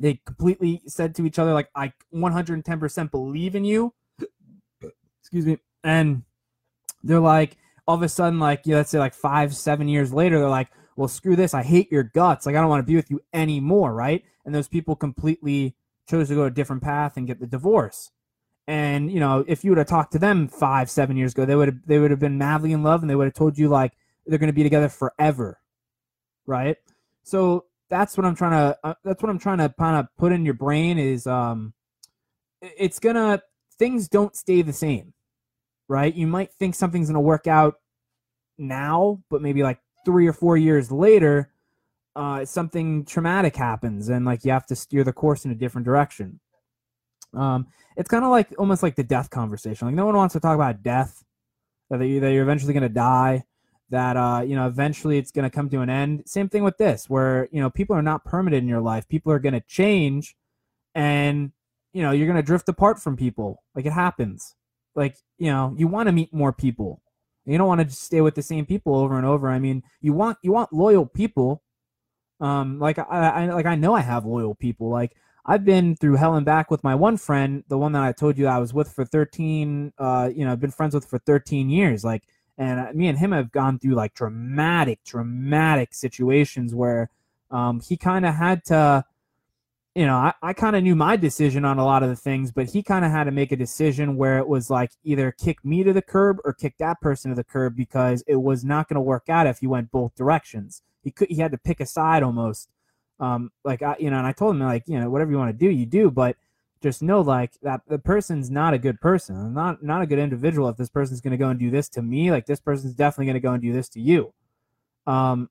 They 0.00 0.20
completely 0.26 0.82
said 0.86 1.14
to 1.14 1.26
each 1.26 1.38
other 1.38 1.52
like 1.52 1.68
i 1.76 1.92
110% 2.12 3.10
believe 3.12 3.54
in 3.54 3.64
you. 3.64 3.94
Excuse 5.20 5.46
me. 5.46 5.58
And 5.84 6.24
they're 7.04 7.20
like 7.20 7.56
all 7.86 7.94
of 7.96 8.02
a 8.02 8.08
sudden, 8.08 8.38
like 8.38 8.62
yeah, 8.64 8.76
let's 8.76 8.90
say 8.90 8.98
like 8.98 9.14
five, 9.14 9.54
seven 9.54 9.88
years 9.88 10.12
later, 10.12 10.38
they're 10.38 10.48
like, 10.48 10.70
well, 10.96 11.08
screw 11.08 11.36
this. 11.36 11.54
I 11.54 11.62
hate 11.62 11.92
your 11.92 12.02
guts. 12.02 12.46
Like 12.46 12.56
I 12.56 12.60
don't 12.60 12.70
want 12.70 12.80
to 12.80 12.90
be 12.90 12.96
with 12.96 13.10
you 13.10 13.20
anymore, 13.32 13.92
right? 13.92 14.24
And 14.44 14.54
those 14.54 14.68
people 14.68 14.96
completely 14.96 15.76
chose 16.08 16.28
to 16.28 16.34
go 16.34 16.44
a 16.44 16.50
different 16.50 16.82
path 16.82 17.16
and 17.16 17.26
get 17.26 17.40
the 17.40 17.46
divorce. 17.46 18.10
And 18.66 19.12
you 19.12 19.20
know, 19.20 19.44
if 19.46 19.64
you 19.64 19.70
would 19.70 19.78
have 19.78 19.86
talked 19.86 20.12
to 20.12 20.18
them 20.18 20.48
five, 20.48 20.90
seven 20.90 21.16
years 21.16 21.32
ago, 21.32 21.44
they 21.44 21.56
would 21.56 21.68
have 21.68 21.86
they 21.86 21.98
would 21.98 22.10
have 22.10 22.20
been 22.20 22.38
madly 22.38 22.72
in 22.72 22.82
love, 22.82 23.02
and 23.02 23.10
they 23.10 23.14
would 23.14 23.26
have 23.26 23.34
told 23.34 23.58
you 23.58 23.68
like 23.68 23.92
they're 24.26 24.38
going 24.38 24.48
to 24.48 24.54
be 24.54 24.62
together 24.62 24.88
forever, 24.88 25.60
right? 26.46 26.76
So 27.22 27.66
that's 27.90 28.16
what 28.16 28.24
I'm 28.24 28.34
trying 28.34 28.52
to 28.52 28.78
uh, 28.82 28.94
that's 29.04 29.22
what 29.22 29.28
I'm 29.28 29.38
trying 29.38 29.58
to 29.58 29.72
kind 29.78 29.96
of 29.96 30.06
put 30.16 30.32
in 30.32 30.44
your 30.44 30.54
brain 30.54 30.98
is 30.98 31.26
um, 31.26 31.74
it's 32.62 32.98
gonna 32.98 33.42
things 33.78 34.08
don't 34.08 34.34
stay 34.34 34.62
the 34.62 34.72
same, 34.72 35.12
right? 35.88 36.14
You 36.14 36.26
might 36.26 36.52
think 36.52 36.74
something's 36.74 37.08
gonna 37.08 37.20
work 37.20 37.46
out 37.46 37.76
now, 38.58 39.20
but 39.30 39.42
maybe 39.42 39.62
like 39.62 39.80
three 40.04 40.26
or 40.26 40.32
four 40.32 40.56
years 40.56 40.90
later, 40.92 41.50
uh, 42.16 42.44
something 42.44 43.04
traumatic 43.04 43.56
happens, 43.56 44.08
and 44.08 44.24
like 44.24 44.44
you 44.44 44.52
have 44.52 44.66
to 44.66 44.76
steer 44.76 45.04
the 45.04 45.12
course 45.12 45.44
in 45.44 45.50
a 45.50 45.54
different 45.54 45.84
direction. 45.84 46.40
Um, 47.32 47.66
it's 47.96 48.08
kind 48.08 48.24
of 48.24 48.30
like 48.30 48.54
almost 48.58 48.82
like 48.82 48.96
the 48.96 49.04
death 49.04 49.30
conversation. 49.30 49.88
Like 49.88 49.96
no 49.96 50.06
one 50.06 50.16
wants 50.16 50.34
to 50.34 50.40
talk 50.40 50.54
about 50.54 50.82
death, 50.82 51.24
that, 51.90 52.06
you, 52.06 52.20
that 52.20 52.32
you're 52.32 52.42
eventually 52.42 52.72
going 52.72 52.82
to 52.82 52.88
die, 52.88 53.44
that 53.90 54.16
uh, 54.16 54.42
you 54.46 54.56
know 54.56 54.66
eventually 54.66 55.18
it's 55.18 55.30
going 55.30 55.48
to 55.48 55.54
come 55.54 55.68
to 55.70 55.80
an 55.80 55.90
end. 55.90 56.22
Same 56.26 56.48
thing 56.48 56.64
with 56.64 56.78
this, 56.78 57.08
where 57.08 57.48
you 57.52 57.60
know 57.60 57.70
people 57.70 57.96
are 57.96 58.02
not 58.02 58.24
permanent 58.24 58.62
in 58.62 58.68
your 58.68 58.80
life. 58.80 59.08
People 59.08 59.32
are 59.32 59.38
going 59.38 59.54
to 59.54 59.60
change, 59.60 60.36
and 60.94 61.52
you 61.92 62.02
know 62.02 62.12
you're 62.12 62.26
going 62.26 62.36
to 62.36 62.42
drift 62.42 62.68
apart 62.68 63.00
from 63.00 63.16
people. 63.16 63.62
Like 63.74 63.86
it 63.86 63.92
happens. 63.92 64.54
Like 64.94 65.16
you 65.38 65.50
know 65.50 65.74
you 65.76 65.86
want 65.86 66.08
to 66.08 66.12
meet 66.12 66.32
more 66.32 66.52
people. 66.52 67.00
You 67.46 67.58
don't 67.58 67.68
want 67.68 67.80
to 67.80 67.84
just 67.84 68.02
stay 68.02 68.22
with 68.22 68.34
the 68.34 68.42
same 68.42 68.64
people 68.64 68.94
over 68.94 69.16
and 69.18 69.26
over. 69.26 69.50
I 69.50 69.58
mean, 69.58 69.82
you 70.00 70.12
want 70.12 70.38
you 70.42 70.52
want 70.52 70.72
loyal 70.72 71.06
people. 71.06 71.62
Um, 72.40 72.78
like 72.78 72.98
I, 72.98 73.04
I 73.04 73.46
like 73.46 73.66
I 73.66 73.74
know 73.74 73.94
I 73.94 74.00
have 74.00 74.24
loyal 74.24 74.54
people. 74.54 74.88
Like 74.88 75.16
I've 75.46 75.64
been 75.64 75.94
through 75.96 76.16
hell 76.16 76.34
and 76.34 76.46
back 76.46 76.70
with 76.70 76.82
my 76.82 76.94
one 76.94 77.16
friend, 77.18 77.64
the 77.68 77.76
one 77.76 77.92
that 77.92 78.02
I 78.02 78.12
told 78.12 78.38
you 78.38 78.46
I 78.46 78.58
was 78.58 78.72
with 78.72 78.90
for 78.90 79.04
13, 79.04 79.92
uh, 79.98 80.30
you 80.34 80.44
know, 80.44 80.52
I've 80.52 80.60
been 80.60 80.70
friends 80.70 80.94
with 80.94 81.04
for 81.04 81.18
13 81.18 81.68
years. 81.68 82.02
Like, 82.02 82.22
and 82.56 82.94
me 82.94 83.08
and 83.08 83.18
him 83.18 83.32
have 83.32 83.52
gone 83.52 83.78
through 83.78 83.94
like 83.94 84.14
dramatic, 84.14 85.04
dramatic 85.04 85.92
situations 85.92 86.74
where 86.74 87.10
um, 87.50 87.80
he 87.80 87.96
kind 87.96 88.24
of 88.24 88.34
had 88.34 88.64
to, 88.66 89.04
you 89.94 90.06
know, 90.06 90.16
I, 90.16 90.32
I 90.42 90.52
kind 90.52 90.74
of 90.74 90.82
knew 90.82 90.96
my 90.96 91.16
decision 91.16 91.64
on 91.64 91.78
a 91.78 91.84
lot 91.84 92.02
of 92.02 92.08
the 92.08 92.16
things, 92.16 92.50
but 92.50 92.66
he 92.66 92.82
kind 92.82 93.04
of 93.04 93.12
had 93.12 93.24
to 93.24 93.30
make 93.30 93.52
a 93.52 93.56
decision 93.56 94.16
where 94.16 94.38
it 94.38 94.48
was 94.48 94.68
like 94.68 94.90
either 95.04 95.30
kick 95.30 95.64
me 95.64 95.84
to 95.84 95.92
the 95.92 96.02
curb 96.02 96.38
or 96.44 96.52
kick 96.52 96.74
that 96.78 97.00
person 97.00 97.30
to 97.30 97.36
the 97.36 97.44
curb 97.44 97.76
because 97.76 98.24
it 98.26 98.36
was 98.36 98.64
not 98.64 98.88
going 98.88 98.96
to 98.96 99.00
work 99.00 99.28
out 99.28 99.46
if 99.46 99.58
he 99.58 99.66
went 99.66 99.92
both 99.92 100.14
directions. 100.16 100.82
He 101.02 101.12
could, 101.12 101.28
he 101.28 101.36
had 101.36 101.52
to 101.52 101.58
pick 101.58 101.80
a 101.80 101.86
side 101.86 102.22
almost. 102.22 102.68
Um 103.20 103.52
like 103.62 103.80
i 103.80 103.94
you 104.00 104.10
know 104.10 104.18
and 104.18 104.26
i 104.26 104.32
told 104.32 104.56
him 104.56 104.62
like 104.62 104.82
you 104.88 104.98
know 104.98 105.08
whatever 105.08 105.30
you 105.30 105.38
want 105.38 105.56
to 105.56 105.66
do 105.66 105.70
you 105.70 105.86
do 105.86 106.10
but 106.10 106.36
just 106.84 107.00
know 107.00 107.22
like 107.22 107.52
that 107.62 107.80
the 107.88 107.98
person's 107.98 108.50
not 108.50 108.74
a 108.74 108.78
good 108.78 109.00
person. 109.00 109.54
Not 109.54 109.82
not 109.82 110.02
a 110.02 110.06
good 110.06 110.18
individual 110.18 110.68
if 110.68 110.76
this 110.76 110.90
person's 110.90 111.22
going 111.22 111.30
to 111.30 111.38
go 111.38 111.48
and 111.48 111.58
do 111.58 111.70
this 111.70 111.88
to 111.90 112.02
me 112.02 112.30
like 112.30 112.44
this 112.44 112.60
person's 112.60 112.94
definitely 112.94 113.26
going 113.26 113.34
to 113.34 113.40
go 113.40 113.52
and 113.52 113.62
do 113.62 113.72
this 113.72 113.88
to 113.90 114.00
you. 114.00 114.34
Um 115.06 115.48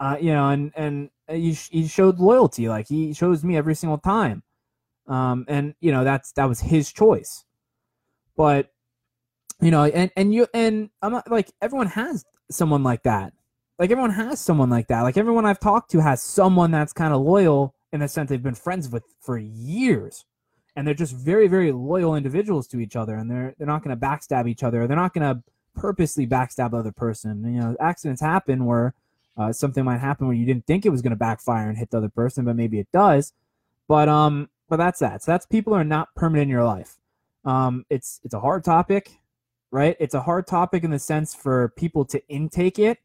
uh 0.00 0.16
you 0.20 0.32
know 0.32 0.48
and 0.48 0.72
and 0.74 1.10
he, 1.32 1.52
he 1.52 1.86
showed 1.86 2.18
loyalty 2.18 2.68
like 2.68 2.88
he 2.88 3.12
shows 3.12 3.44
me 3.44 3.56
every 3.56 3.74
single 3.74 3.98
time 3.98 4.42
um 5.08 5.44
and 5.48 5.74
you 5.80 5.90
know 5.90 6.04
that's 6.04 6.32
that 6.32 6.48
was 6.48 6.60
his 6.60 6.92
choice 6.92 7.44
but 8.36 8.70
you 9.60 9.70
know 9.70 9.84
and 9.84 10.10
and 10.16 10.32
you 10.34 10.46
and 10.54 10.90
i'm 11.02 11.12
not 11.12 11.30
like 11.30 11.50
everyone 11.60 11.86
has 11.88 12.24
someone 12.50 12.82
like 12.82 13.02
that 13.02 13.32
like 13.82 13.90
everyone 13.90 14.10
has 14.12 14.40
someone 14.40 14.70
like 14.70 14.86
that. 14.86 15.02
Like 15.02 15.16
everyone 15.16 15.44
I've 15.44 15.58
talked 15.58 15.90
to 15.90 16.00
has 16.00 16.22
someone 16.22 16.70
that's 16.70 16.92
kind 16.92 17.12
of 17.12 17.20
loyal 17.22 17.74
in 17.92 17.98
the 17.98 18.06
sense 18.06 18.30
they've 18.30 18.40
been 18.40 18.54
friends 18.54 18.88
with 18.88 19.02
for 19.20 19.38
years. 19.38 20.24
And 20.76 20.86
they're 20.86 20.94
just 20.94 21.16
very, 21.16 21.48
very 21.48 21.72
loyal 21.72 22.14
individuals 22.14 22.68
to 22.68 22.78
each 22.78 22.94
other 22.94 23.16
and 23.16 23.28
they're 23.28 23.54
they're 23.58 23.66
not 23.66 23.82
gonna 23.82 23.96
backstab 23.96 24.48
each 24.48 24.62
other. 24.62 24.86
They're 24.86 24.96
not 24.96 25.14
gonna 25.14 25.42
purposely 25.74 26.28
backstab 26.28 26.70
the 26.70 26.76
other 26.76 26.92
person. 26.92 27.44
You 27.44 27.60
know, 27.60 27.76
accidents 27.80 28.20
happen 28.22 28.66
where 28.66 28.94
uh, 29.36 29.52
something 29.52 29.84
might 29.84 29.98
happen 29.98 30.26
where 30.26 30.36
you 30.36 30.46
didn't 30.46 30.66
think 30.66 30.84
it 30.84 30.90
was 30.90 31.02
gonna 31.02 31.16
backfire 31.16 31.68
and 31.68 31.78
hit 31.78 31.90
the 31.90 31.98
other 31.98 32.08
person, 32.08 32.44
but 32.44 32.56
maybe 32.56 32.78
it 32.78 32.88
does. 32.92 33.32
But 33.88 34.08
um 34.08 34.48
but 34.68 34.76
that's 34.76 35.00
that. 35.00 35.22
So 35.22 35.32
that's 35.32 35.46
people 35.46 35.74
are 35.74 35.84
not 35.84 36.14
permanent 36.14 36.44
in 36.44 36.48
your 36.48 36.64
life. 36.64 36.96
Um 37.44 37.84
it's 37.90 38.20
it's 38.24 38.34
a 38.34 38.40
hard 38.40 38.64
topic, 38.64 39.18
right? 39.70 39.96
It's 39.98 40.14
a 40.14 40.22
hard 40.22 40.46
topic 40.46 40.84
in 40.84 40.90
the 40.90 40.98
sense 40.98 41.34
for 41.34 41.72
people 41.76 42.04
to 42.06 42.26
intake 42.28 42.78
it 42.78 42.98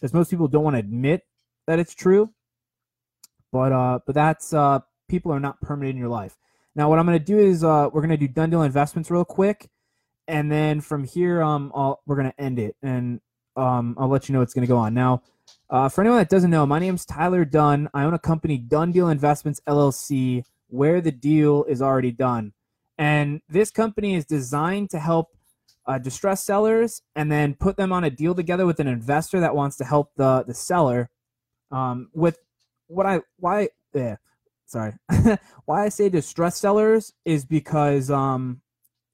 because 0.00 0.14
most 0.14 0.30
people 0.30 0.48
don't 0.48 0.64
want 0.64 0.74
to 0.74 0.80
admit 0.80 1.26
that 1.66 1.78
it's 1.78 1.94
true. 1.94 2.30
But 3.52 3.72
uh, 3.72 3.98
but 4.06 4.14
that's 4.14 4.52
uh, 4.52 4.80
people 5.08 5.32
are 5.32 5.40
not 5.40 5.60
permanent 5.60 5.94
in 5.94 5.98
your 5.98 6.08
life. 6.08 6.36
Now, 6.74 6.88
what 6.88 6.98
I'm 6.98 7.06
going 7.06 7.18
to 7.18 7.24
do 7.24 7.38
is 7.38 7.64
uh, 7.64 7.88
we're 7.92 8.00
going 8.00 8.10
to 8.10 8.16
do 8.16 8.28
Done 8.28 8.50
Deal 8.50 8.62
investments 8.62 9.10
real 9.10 9.24
quick, 9.24 9.68
and 10.28 10.50
then 10.50 10.80
from 10.80 11.04
here, 11.04 11.42
um, 11.42 11.72
I'll, 11.74 12.00
we're 12.06 12.16
going 12.16 12.30
to 12.30 12.40
end 12.40 12.58
it, 12.58 12.76
and 12.82 13.20
um, 13.56 13.96
I'll 13.98 14.08
let 14.08 14.28
you 14.28 14.32
know 14.32 14.40
what's 14.40 14.54
going 14.54 14.66
to 14.66 14.72
go 14.72 14.76
on. 14.76 14.94
Now, 14.94 15.22
uh, 15.68 15.88
for 15.88 16.00
anyone 16.00 16.18
that 16.18 16.28
doesn't 16.28 16.50
know, 16.50 16.66
my 16.66 16.78
name's 16.78 17.04
Tyler 17.04 17.44
Dunn. 17.44 17.88
I 17.94 18.04
own 18.04 18.14
a 18.14 18.18
company, 18.18 18.58
Done 18.58 18.92
Deal 18.92 19.08
Investments 19.08 19.60
LLC, 19.66 20.44
where 20.68 21.00
the 21.00 21.12
deal 21.12 21.64
is 21.64 21.82
already 21.82 22.12
done, 22.12 22.52
and 22.98 23.40
this 23.48 23.70
company 23.70 24.14
is 24.14 24.24
designed 24.24 24.90
to 24.90 24.98
help 24.98 25.28
uh, 25.86 25.98
distressed 25.98 26.44
sellers 26.44 27.02
and 27.16 27.30
then 27.30 27.54
put 27.54 27.76
them 27.76 27.92
on 27.92 28.04
a 28.04 28.10
deal 28.10 28.34
together 28.34 28.66
with 28.66 28.78
an 28.80 28.86
investor 28.86 29.40
that 29.40 29.54
wants 29.54 29.76
to 29.76 29.84
help 29.84 30.10
the 30.16 30.44
the 30.46 30.54
seller 30.54 31.10
um, 31.72 32.10
with 32.12 32.38
what 32.86 33.06
I 33.06 33.20
why 33.38 33.70
yeah 33.94 34.16
sorry 34.66 34.94
why 35.64 35.84
I 35.84 35.88
say 35.88 36.08
distressed 36.08 36.58
sellers 36.58 37.12
is 37.24 37.44
because 37.44 38.10
um, 38.10 38.60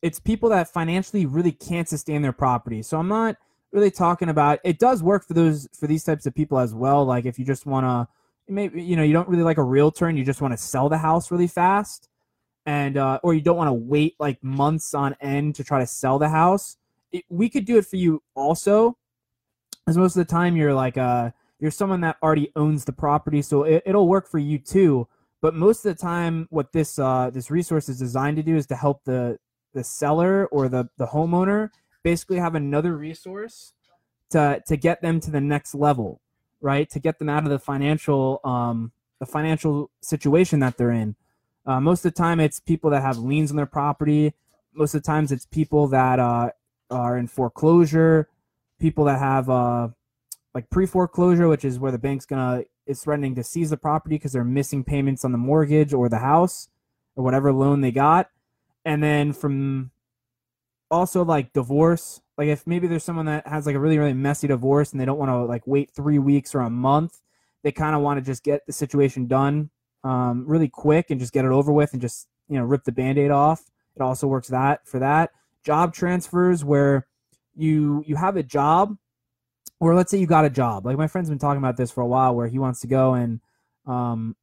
it's 0.03 0.21
people 0.21 0.51
that 0.51 0.69
financially 0.69 1.27
really 1.27 1.53
can't 1.53 1.89
sustain 1.89 2.23
their 2.23 2.33
property. 2.33 2.83
So 2.83 2.99
I'm 2.99 3.09
not 3.09 3.37
really 3.77 3.91
talking 3.91 4.31
about 4.31 4.59
it 4.65 4.79
does 4.79 5.03
work 5.03 5.25
for 5.27 5.35
those 5.35 5.69
for 5.79 5.87
these 5.87 6.03
types 6.03 6.27
of 6.27 6.35
people 6.35 6.59
as 6.59 6.75
well. 6.75 7.05
Like 7.05 7.27
if 7.27 7.39
you 7.39 7.45
just 7.45 7.67
want 7.67 7.85
to 7.85 8.09
maybe 8.53 8.83
you 8.83 8.97
know 8.97 9.03
you 9.03 9.13
don't 9.13 9.29
really 9.29 9.45
like 9.45 9.59
a 9.59 9.63
realtor 9.63 10.07
and 10.07 10.19
you 10.19 10.25
just 10.25 10.41
want 10.41 10.53
to 10.53 10.59
sell 10.59 10.89
the 10.89 10.99
house 10.99 11.31
really 11.31 11.47
fast 11.47 12.09
and 12.65 12.97
uh, 12.97 13.21
or 13.23 13.35
you 13.35 13.43
don't 13.43 13.57
want 13.57 13.69
to 13.69 13.75
wait 13.75 14.17
like 14.19 14.43
months 14.43 14.95
on 14.95 15.15
end 15.21 15.55
to 15.57 15.63
try 15.63 15.79
to 15.79 15.87
sell 15.87 16.19
the 16.19 16.31
house, 16.31 16.79
it, 17.13 17.25
we 17.29 17.49
could 17.49 17.65
do 17.65 17.77
it 17.79 17.87
for 17.87 17.97
you 17.97 18.23
also. 18.35 18.97
As 19.87 19.97
most 19.97 20.17
of 20.17 20.27
the 20.27 20.33
time 20.33 20.57
you're 20.57 20.75
like 20.75 20.99
uh 20.99 21.31
you're 21.61 21.71
someone 21.71 22.01
that 22.03 22.17
already 22.23 22.53
owns 22.57 22.85
the 22.85 22.93
property, 22.93 23.41
so 23.43 23.63
it, 23.63 23.83
it'll 23.87 24.09
work 24.09 24.29
for 24.29 24.39
you 24.39 24.59
too. 24.59 25.09
But 25.41 25.55
most 25.55 25.85
of 25.85 25.97
the 25.97 26.01
time, 26.01 26.47
what 26.51 26.73
this 26.73 26.99
uh, 26.99 27.31
this 27.31 27.51
resource 27.51 27.89
is 27.89 27.99
designed 27.99 28.37
to 28.37 28.43
do 28.43 28.57
is 28.57 28.67
to 28.67 28.77
help 28.77 29.05
the 29.05 29.39
the 29.75 29.85
seller 29.85 30.47
or 30.47 30.69
the 30.69 30.89
the 30.99 31.07
homeowner 31.07 31.71
basically 32.07 32.37
have 32.37 32.55
another 32.55 32.97
resource 32.97 33.73
to 34.31 34.63
to 34.65 34.77
get 34.77 35.03
them 35.03 35.19
to 35.19 35.29
the 35.29 35.41
next 35.41 35.75
level, 35.75 36.21
right? 36.61 36.89
To 36.91 37.01
get 37.01 37.19
them 37.19 37.29
out 37.29 37.43
of 37.43 37.51
the 37.51 37.59
financial 37.59 38.41
um 38.45 38.93
the 39.19 39.27
financial 39.27 39.91
situation 40.01 40.61
that 40.61 40.77
they're 40.77 40.93
in. 40.93 41.17
Uh, 41.67 41.81
most 41.81 42.05
of 42.05 42.15
the 42.15 42.17
time, 42.17 42.39
it's 42.39 42.61
people 42.61 42.91
that 42.91 43.03
have 43.03 43.19
liens 43.19 43.51
on 43.51 43.57
their 43.57 43.67
property. 43.67 44.35
Most 44.73 44.95
of 44.95 45.03
the 45.03 45.07
times, 45.07 45.33
it's 45.33 45.47
people 45.47 45.89
that 45.89 46.21
uh, 46.21 46.51
are 46.91 47.19
in 47.19 47.27
foreclosure, 47.27 48.29
people 48.79 49.07
that 49.07 49.19
have 49.19 49.51
uh, 49.51 49.89
like 50.55 50.71
pre 50.71 50.87
foreclosure, 50.87 51.49
which 51.49 51.65
is 51.65 51.81
where 51.81 51.91
the 51.91 51.99
bank's 51.99 52.25
gonna 52.25 52.63
is 52.87 53.03
threatening 53.03 53.35
to 53.35 53.43
seize 53.43 53.71
the 53.71 53.77
property 53.77 54.15
because 54.15 54.33
they're 54.33 54.45
missing 54.45 54.85
payments 54.85 55.25
on 55.25 55.33
the 55.33 55.39
mortgage 55.39 55.93
or 55.93 56.09
the 56.09 56.19
house 56.19 56.69
or 57.17 57.25
whatever 57.25 57.53
loan 57.53 57.81
they 57.81 57.91
got. 57.91 58.31
And 58.85 59.03
then 59.03 59.33
from 59.33 59.91
also 60.91 61.25
like 61.25 61.53
divorce, 61.53 62.21
like 62.39 62.49
if 62.49 62.67
maybe 62.67 62.87
there's 62.87 63.05
someone 63.05 63.27
that 63.27 63.47
has 63.47 63.67
like 63.67 63.75
a 63.75 63.81
really 63.81 63.99
really 63.99 64.13
messy 64.13 64.47
divorce 64.49 64.93
and 64.93 65.01
they 65.01 65.05
don't 65.05 65.19
want 65.19 65.31
to 65.31 65.45
like 65.45 65.67
wait 65.67 65.91
three 65.91 66.19
weeks 66.19 66.55
or 66.55 66.61
a 66.61 66.71
month, 66.71 67.21
they 67.63 67.73
kind 67.73 67.97
of 67.97 68.03
want 68.03 68.19
to 68.19 68.25
just 68.25 68.43
get 68.43 68.67
the 68.67 68.73
situation 68.73 69.27
done 69.27 69.71
um, 70.05 70.45
really 70.47 70.69
quick 70.69 71.11
and 71.11 71.19
just 71.21 71.33
get 71.33 71.45
it 71.45 71.51
over 71.51 71.73
with 71.73 71.93
and 71.93 72.01
just 72.01 72.29
you 72.49 72.59
know 72.59 72.65
rip 72.65 72.85
the 72.85 72.93
band-aid 72.93 73.31
off. 73.31 73.65
It 73.97 74.03
also 74.03 74.27
works 74.27 74.49
that 74.49 74.87
for 74.87 74.99
that. 75.01 75.31
Job 75.65 75.95
transfers 75.95 76.65
where 76.65 77.07
you 77.55 78.05
you 78.07 78.17
have 78.17 78.37
a 78.37 78.43
job 78.43 78.97
or 79.81 79.95
let's 79.95 80.11
say 80.11 80.19
you 80.19 80.27
got 80.27 80.45
a 80.45 80.51
job. 80.51 80.87
Like 80.87 80.97
my 80.97 81.07
friend's 81.07 81.29
been 81.29 81.39
talking 81.39 81.59
about 81.59 81.77
this 81.77 81.91
for 81.91 82.03
a 82.03 82.07
while 82.07 82.35
where 82.35 82.49
he 82.49 82.59
wants 82.59 82.81
to 82.81 82.87
go 82.87 83.15
and 83.15 83.41
um, 83.87 84.37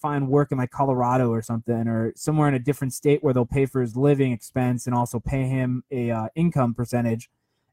find 0.00 0.28
work 0.28 0.52
in 0.52 0.58
like 0.58 0.70
colorado 0.70 1.30
or 1.30 1.42
something 1.42 1.86
or 1.88 2.12
somewhere 2.16 2.48
in 2.48 2.54
a 2.54 2.58
different 2.58 2.92
state 2.92 3.22
where 3.22 3.34
they'll 3.34 3.44
pay 3.44 3.66
for 3.66 3.80
his 3.80 3.96
living 3.96 4.32
expense 4.32 4.86
and 4.86 4.94
also 4.94 5.20
pay 5.20 5.44
him 5.44 5.84
a 5.90 6.10
uh, 6.10 6.28
income 6.34 6.74
percentage. 6.74 7.30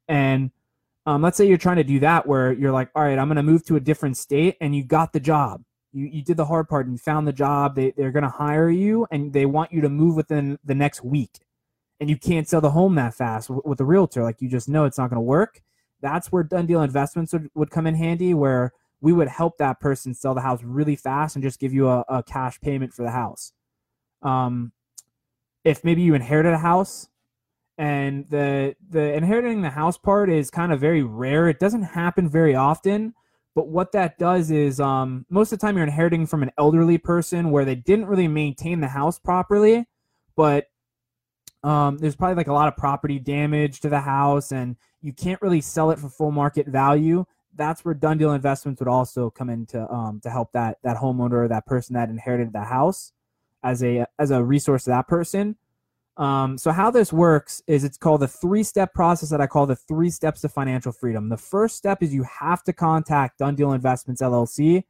And 0.08 0.52
um, 1.06 1.22
let's 1.22 1.38
say 1.38 1.48
you're 1.48 1.58
trying 1.58 1.78
to 1.78 1.84
do 1.84 2.00
that 2.00 2.28
where 2.28 2.52
you're 2.52 2.72
like 2.72 2.90
all 2.96 3.04
right 3.04 3.18
i'm 3.18 3.28
going 3.28 3.36
to 3.36 3.44
move 3.44 3.66
to 3.66 3.76
a 3.76 3.80
different 3.80 4.18
state 4.18 4.56
and 4.62 4.76
you 4.76 4.84
got 4.84 5.14
the 5.14 5.20
job. 5.20 5.64
You, 5.94 6.06
you 6.06 6.24
did 6.24 6.38
the 6.38 6.46
hard 6.46 6.70
part 6.70 6.88
and 6.88 7.00
found 7.00 7.28
the 7.28 7.34
job. 7.34 7.76
They, 7.76 7.92
they're 7.92 8.12
going 8.12 8.24
to 8.24 8.30
hire 8.30 8.70
you 8.70 9.08
and 9.12 9.34
they 9.34 9.46
want 9.46 9.74
you 9.74 9.82
to 9.82 9.90
move 9.90 10.16
within 10.16 10.58
the 10.64 10.76
next 10.76 11.04
week. 11.04 11.40
And 12.00 12.10
you 12.10 12.18
can't 12.18 12.48
sell 12.48 12.62
the 12.62 12.72
home 12.72 12.96
that 12.96 13.14
fast 13.14 13.50
with, 13.50 13.66
with 13.66 13.80
a 13.82 13.86
realtor. 13.86 14.24
Like 14.24 14.42
you 14.42 14.48
just 14.48 14.70
know 14.70 14.86
it's 14.86 14.98
not 14.98 15.10
going 15.10 15.18
to 15.18 15.22
work. 15.22 15.62
That's 16.02 16.32
where 16.32 16.44
done 16.44 16.66
deal 16.66 16.82
investments 16.82 17.34
would, 17.34 17.50
would 17.54 17.72
come 17.72 17.86
in 17.88 17.96
handy, 17.96 18.34
where 18.34 18.74
we 19.02 19.12
would 19.12 19.28
help 19.28 19.58
that 19.58 19.80
person 19.80 20.14
sell 20.14 20.34
the 20.34 20.42
house 20.42 20.62
really 20.64 20.96
fast 20.96 21.36
and 21.36 21.44
just 21.44 21.60
give 21.60 21.74
you 21.74 21.88
a, 21.88 22.06
a 22.08 22.24
cash 22.24 22.62
payment 22.62 22.94
for 22.94 23.02
the 23.02 23.12
house. 23.12 23.52
Um, 24.22 24.72
if 25.64 25.84
maybe 25.84 26.02
you 26.02 26.14
inherited 26.14 26.54
a 26.54 26.60
house 26.60 27.10
and 27.78 28.28
the 28.30 28.76
the 28.90 29.14
inheriting 29.14 29.62
the 29.62 29.70
house 29.72 29.98
part 29.98 30.30
is 30.30 30.52
kind 30.52 30.72
of 30.72 30.80
very 30.80 31.02
rare. 31.02 31.50
It 31.50 31.60
doesn't 31.60 31.84
happen 31.84 32.30
very 32.30 32.54
often, 32.54 33.16
but 33.56 33.68
what 33.68 33.92
that 33.94 34.20
does 34.20 34.52
is 34.52 34.80
um, 34.80 35.26
most 35.30 35.52
of 35.52 35.60
the 35.60 35.66
time 35.66 35.76
you're 35.76 35.86
inheriting 35.86 36.28
from 36.28 36.44
an 36.44 36.52
elderly 36.58 37.00
person 37.00 37.50
where 37.50 37.66
they 37.66 37.76
didn't 37.76 38.06
really 38.06 38.28
maintain 38.28 38.82
the 38.82 38.88
house 38.88 39.18
properly, 39.18 39.88
but 40.36 40.68
um, 41.64 41.98
there's 41.98 42.16
probably 42.16 42.36
like 42.36 42.48
a 42.48 42.54
lot 42.54 42.68
of 42.68 42.78
property 42.78 43.20
damage 43.20 43.80
to 43.82 43.90
the 43.90 44.00
house 44.00 44.52
and 44.52 44.76
you 45.02 45.14
can't 45.14 45.42
really 45.42 45.62
sell 45.62 45.92
it 45.92 46.00
for 46.00 46.10
full 46.10 46.32
market 46.32 46.68
value 46.68 47.26
that's 47.56 47.84
where 47.84 47.94
done 47.94 48.18
deal 48.18 48.34
investments 48.34 48.80
would 48.80 48.88
also 48.88 49.30
come 49.30 49.50
in 49.50 49.66
to 49.68 49.90
um, 49.92 50.20
to 50.22 50.30
help 50.30 50.52
that 50.54 50.78
that 50.84 50.98
homeowner 50.98 51.44
or 51.44 51.48
that 51.48 51.66
person 51.66 51.94
that 51.94 52.10
inherited 52.10 52.54
the 52.54 52.64
house 52.64 53.14
as 53.64 53.84
a 53.84 54.06
as 54.20 54.32
a 54.32 54.44
resource 54.44 54.86
to 54.86 54.90
that 54.90 55.08
person 55.08 55.56
um, 56.18 56.58
so 56.58 56.72
how 56.72 56.92
this 56.92 57.12
works 57.14 57.64
is 57.68 57.84
it's 57.84 57.98
called 57.98 58.22
the 58.22 58.28
three 58.28 58.64
step 58.64 58.94
process 58.94 59.30
that 59.30 59.42
i 59.42 59.48
call 59.48 59.66
the 59.66 59.76
three 59.76 60.10
steps 60.10 60.42
to 60.42 60.50
financial 60.50 60.92
freedom 60.92 61.30
the 61.30 61.38
first 61.38 61.76
step 61.76 62.02
is 62.02 62.14
you 62.14 62.24
have 62.24 62.64
to 62.64 62.74
contact 62.74 63.40
done 63.40 63.56
deal 63.56 63.74
investments 63.74 64.22
llc 64.22 64.84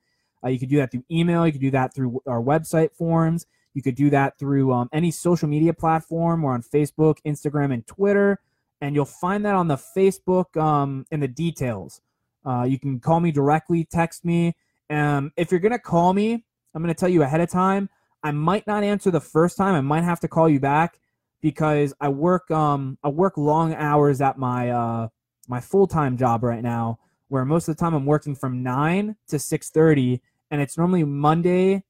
uh, 0.43 0.49
you 0.49 0.59
could 0.59 0.70
do 0.70 0.78
that 0.78 0.91
through 0.91 1.03
email 1.12 1.45
you 1.45 1.51
could 1.51 1.62
do 1.62 1.72
that 1.72 1.93
through 1.93 2.22
our 2.28 2.41
website 2.41 2.91
forms 2.93 3.45
you 3.74 3.82
could 3.82 3.95
do 3.95 4.09
that 4.09 4.38
through 4.38 4.74
um, 4.74 4.89
any 4.91 5.12
social 5.12 5.47
media 5.47 5.74
platform 5.74 6.43
or 6.43 6.53
on 6.53 6.62
Facebook, 6.62 7.18
Instagram, 7.26 7.74
and 7.74 7.86
Twitter. 7.88 8.39
And 8.82 8.95
you'll 8.95 9.05
find 9.05 9.45
that 9.45 9.55
on 9.55 9.68
the 9.68 9.78
Facebook 9.78 10.57
um, 10.57 11.05
in 11.12 11.20
the 11.20 11.28
details. 11.28 12.01
Uh, 12.46 12.64
you 12.64 12.80
can 12.80 13.00
call 13.00 13.20
me 13.20 13.32
directly, 13.32 13.86
text 13.86 14.26
me. 14.26 14.56
Um, 14.89 15.32
if 15.38 15.52
you're 15.52 15.60
going 15.60 15.72
to 15.72 15.80
call 15.80 16.14
me, 16.14 16.44
I'm 16.74 16.82
going 16.82 16.94
to 16.94 17.00
tell 17.00 17.10
you 17.10 17.24
ahead 17.24 17.42
of 17.42 17.50
time. 17.50 17.89
I 18.24 18.32
might 18.32 18.68
not 18.68 18.84
answer 18.84 19.12
the 19.12 19.22
first 19.22 19.58
time. 19.58 19.74
I 19.76 19.82
might 19.82 20.04
have 20.04 20.20
to 20.22 20.28
call 20.28 20.48
you 20.48 20.60
back 20.60 21.00
because 21.42 21.94
I 22.00 22.10
work 22.10 22.52
um 22.52 23.00
I 23.04 23.10
work 23.10 23.36
long 23.36 23.74
hours 23.74 24.22
at 24.22 24.38
my 24.38 24.70
uh 24.70 25.08
my 25.48 25.60
full-time 25.60 26.18
job 26.18 26.44
right 26.44 26.62
now 26.62 27.00
where 27.30 27.44
most 27.46 27.68
of 27.68 27.76
the 27.76 27.80
time 27.80 27.96
I'm 27.96 28.06
working 28.06 28.36
from 28.36 28.62
9 28.62 29.16
to 29.30 29.36
6:30 29.38 30.22
and 30.52 30.62
it's 30.62 30.78
normally 30.78 31.04
Monday 31.04 31.84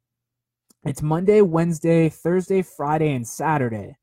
it's 0.83 1.01
Monday, 1.01 1.41
Wednesday, 1.41 2.09
Thursday, 2.09 2.63
Friday, 2.63 3.13
and 3.13 3.27
Saturday. 3.27 3.97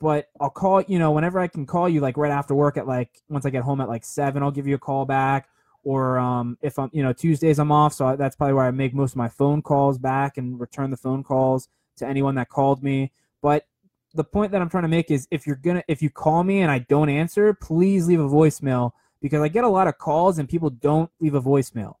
But 0.00 0.28
I'll 0.40 0.50
call, 0.50 0.82
you 0.82 0.98
know, 0.98 1.12
whenever 1.12 1.38
I 1.38 1.46
can 1.46 1.66
call 1.66 1.88
you, 1.88 2.00
like 2.00 2.16
right 2.16 2.32
after 2.32 2.54
work 2.54 2.76
at 2.76 2.86
like, 2.86 3.10
once 3.28 3.46
I 3.46 3.50
get 3.50 3.62
home 3.62 3.80
at 3.80 3.88
like 3.88 4.04
seven, 4.04 4.42
I'll 4.42 4.50
give 4.50 4.66
you 4.66 4.74
a 4.74 4.78
call 4.78 5.04
back. 5.04 5.48
Or 5.86 6.18
um, 6.18 6.58
if 6.62 6.80
I'm, 6.80 6.90
you 6.92 7.00
know, 7.00 7.12
Tuesdays 7.12 7.60
I'm 7.60 7.70
off. 7.70 7.92
So 7.94 8.16
that's 8.16 8.34
probably 8.34 8.54
where 8.54 8.64
I 8.64 8.72
make 8.72 8.92
most 8.92 9.12
of 9.12 9.18
my 9.18 9.28
phone 9.28 9.62
calls 9.62 9.98
back 9.98 10.36
and 10.36 10.58
return 10.58 10.90
the 10.90 10.96
phone 10.96 11.22
calls 11.22 11.68
to 11.98 12.06
anyone 12.06 12.34
that 12.34 12.48
called 12.48 12.82
me. 12.82 13.12
But 13.40 13.66
the 14.12 14.24
point 14.24 14.50
that 14.50 14.60
I'm 14.60 14.68
trying 14.68 14.82
to 14.82 14.88
make 14.88 15.12
is 15.12 15.28
if 15.30 15.46
you're 15.46 15.60
to, 15.62 15.84
if 15.86 16.02
you 16.02 16.10
call 16.10 16.42
me 16.42 16.62
and 16.62 16.72
I 16.72 16.80
don't 16.80 17.08
answer, 17.08 17.54
please 17.54 18.08
leave 18.08 18.18
a 18.18 18.28
voicemail 18.28 18.90
because 19.22 19.40
I 19.42 19.46
get 19.46 19.62
a 19.62 19.68
lot 19.68 19.86
of 19.86 19.96
calls 19.96 20.40
and 20.40 20.48
people 20.48 20.70
don't 20.70 21.08
leave 21.20 21.34
a 21.34 21.40
voicemail. 21.40 21.94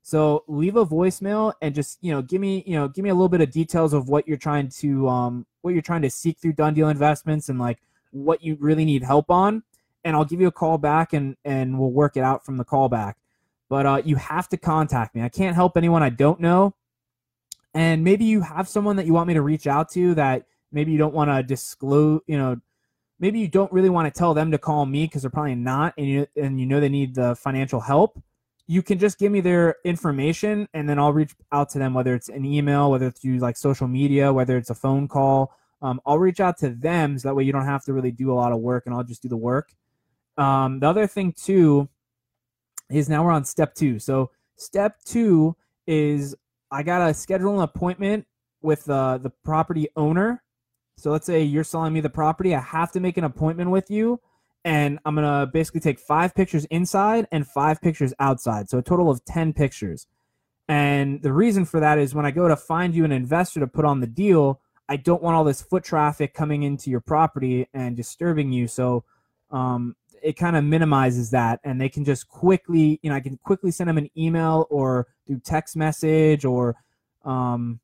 So 0.00 0.44
leave 0.48 0.76
a 0.76 0.86
voicemail 0.86 1.52
and 1.60 1.74
just 1.74 1.98
you 2.00 2.12
know 2.12 2.22
give 2.22 2.40
me 2.40 2.64
you 2.66 2.74
know 2.74 2.88
give 2.88 3.04
me 3.04 3.10
a 3.10 3.14
little 3.14 3.28
bit 3.28 3.42
of 3.42 3.50
details 3.50 3.92
of 3.92 4.08
what 4.08 4.26
you're 4.26 4.38
trying 4.38 4.70
to 4.80 5.08
um 5.10 5.46
what 5.60 5.74
you're 5.74 5.82
trying 5.82 6.02
to 6.02 6.10
seek 6.10 6.38
through 6.38 6.54
done 6.54 6.72
deal 6.72 6.88
investments 6.88 7.50
and 7.50 7.58
like 7.58 7.82
what 8.12 8.42
you 8.42 8.56
really 8.60 8.86
need 8.86 9.02
help 9.02 9.30
on, 9.30 9.62
and 10.04 10.16
I'll 10.16 10.24
give 10.24 10.40
you 10.40 10.46
a 10.46 10.52
call 10.52 10.78
back 10.78 11.12
and 11.12 11.36
and 11.44 11.78
we'll 11.78 11.90
work 11.90 12.16
it 12.16 12.22
out 12.22 12.46
from 12.46 12.56
the 12.56 12.64
call 12.64 12.88
back. 12.88 13.18
But 13.68 13.86
uh, 13.86 14.02
you 14.04 14.16
have 14.16 14.48
to 14.50 14.56
contact 14.56 15.14
me. 15.14 15.22
I 15.22 15.28
can't 15.28 15.54
help 15.54 15.76
anyone 15.76 16.02
I 16.02 16.10
don't 16.10 16.40
know, 16.40 16.74
and 17.74 18.04
maybe 18.04 18.24
you 18.24 18.40
have 18.40 18.68
someone 18.68 18.96
that 18.96 19.06
you 19.06 19.12
want 19.12 19.28
me 19.28 19.34
to 19.34 19.42
reach 19.42 19.66
out 19.66 19.90
to 19.92 20.14
that 20.14 20.46
maybe 20.70 20.92
you 20.92 20.98
don't 20.98 21.14
want 21.14 21.30
to 21.30 21.42
disclose. 21.42 22.20
You 22.26 22.38
know, 22.38 22.56
maybe 23.18 23.40
you 23.40 23.48
don't 23.48 23.72
really 23.72 23.90
want 23.90 24.12
to 24.12 24.16
tell 24.16 24.34
them 24.34 24.50
to 24.52 24.58
call 24.58 24.86
me 24.86 25.04
because 25.04 25.22
they're 25.22 25.30
probably 25.30 25.56
not, 25.56 25.94
and 25.98 26.06
you 26.06 26.26
and 26.36 26.60
you 26.60 26.66
know 26.66 26.80
they 26.80 26.88
need 26.88 27.14
the 27.14 27.34
financial 27.34 27.80
help 27.80 28.22
you 28.66 28.82
can 28.82 28.98
just 28.98 29.18
give 29.18 29.30
me 29.30 29.40
their 29.40 29.76
information 29.84 30.68
and 30.74 30.88
then 30.88 30.98
I'll 30.98 31.12
reach 31.12 31.34
out 31.52 31.68
to 31.70 31.78
them, 31.78 31.94
whether 31.94 32.14
it's 32.14 32.28
an 32.28 32.44
email, 32.44 32.90
whether 32.90 33.06
it's 33.06 33.20
through 33.20 33.38
like 33.38 33.56
social 33.56 33.86
media, 33.86 34.32
whether 34.32 34.56
it's 34.56 34.70
a 34.70 34.74
phone 34.74 35.06
call. 35.06 35.54
Um, 35.82 36.00
I'll 36.04 36.18
reach 36.18 36.40
out 36.40 36.58
to 36.58 36.70
them 36.70 37.18
so 37.18 37.28
that 37.28 37.34
way 37.34 37.44
you 37.44 37.52
don't 37.52 37.64
have 37.64 37.84
to 37.84 37.92
really 37.92 38.10
do 38.10 38.32
a 38.32 38.34
lot 38.34 38.52
of 38.52 38.58
work 38.58 38.86
and 38.86 38.94
I'll 38.94 39.04
just 39.04 39.22
do 39.22 39.28
the 39.28 39.36
work. 39.36 39.72
Um, 40.36 40.80
the 40.80 40.88
other 40.88 41.06
thing 41.06 41.32
too 41.32 41.88
is 42.90 43.08
now 43.08 43.24
we're 43.24 43.32
on 43.32 43.44
step 43.44 43.74
two. 43.74 43.98
So 43.98 44.30
step 44.56 44.96
two 45.04 45.56
is 45.86 46.34
I 46.70 46.82
gotta 46.82 47.14
schedule 47.14 47.56
an 47.56 47.62
appointment 47.62 48.26
with 48.62 48.88
uh, 48.88 49.18
the 49.18 49.30
property 49.44 49.88
owner. 49.96 50.42
So 50.96 51.10
let's 51.10 51.26
say 51.26 51.42
you're 51.42 51.64
selling 51.64 51.92
me 51.92 52.00
the 52.00 52.10
property, 52.10 52.54
I 52.54 52.60
have 52.60 52.92
to 52.92 53.00
make 53.00 53.16
an 53.16 53.24
appointment 53.24 53.70
with 53.70 53.90
you 53.90 54.20
and 54.66 54.98
I'm 55.04 55.14
gonna 55.14 55.46
basically 55.46 55.80
take 55.80 56.00
five 56.00 56.34
pictures 56.34 56.64
inside 56.66 57.28
and 57.30 57.46
five 57.46 57.80
pictures 57.80 58.12
outside, 58.18 58.68
so 58.68 58.78
a 58.78 58.82
total 58.82 59.08
of 59.08 59.24
ten 59.24 59.52
pictures. 59.52 60.08
And 60.68 61.22
the 61.22 61.32
reason 61.32 61.64
for 61.64 61.78
that 61.78 61.98
is 61.98 62.16
when 62.16 62.26
I 62.26 62.32
go 62.32 62.48
to 62.48 62.56
find 62.56 62.92
you 62.92 63.04
an 63.04 63.12
investor 63.12 63.60
to 63.60 63.68
put 63.68 63.84
on 63.84 64.00
the 64.00 64.08
deal, 64.08 64.60
I 64.88 64.96
don't 64.96 65.22
want 65.22 65.36
all 65.36 65.44
this 65.44 65.62
foot 65.62 65.84
traffic 65.84 66.34
coming 66.34 66.64
into 66.64 66.90
your 66.90 67.00
property 67.00 67.68
and 67.72 67.96
disturbing 67.96 68.50
you. 68.50 68.66
So 68.66 69.04
um, 69.52 69.94
it 70.26 70.36
kind 70.36 70.56
of 70.56 70.64
minimizes 70.64 71.30
that, 71.30 71.60
and 71.62 71.80
they 71.80 71.88
can 71.88 72.04
just 72.04 72.26
quickly, 72.26 72.98
you 73.00 73.10
know, 73.10 73.14
I 73.14 73.20
can 73.20 73.36
quickly 73.36 73.70
send 73.70 73.88
them 73.88 73.96
an 73.96 74.10
email 74.18 74.66
or 74.70 75.06
do 75.28 75.38
text 75.38 75.76
message 75.76 76.44
or 76.44 76.74
um, 77.24 77.78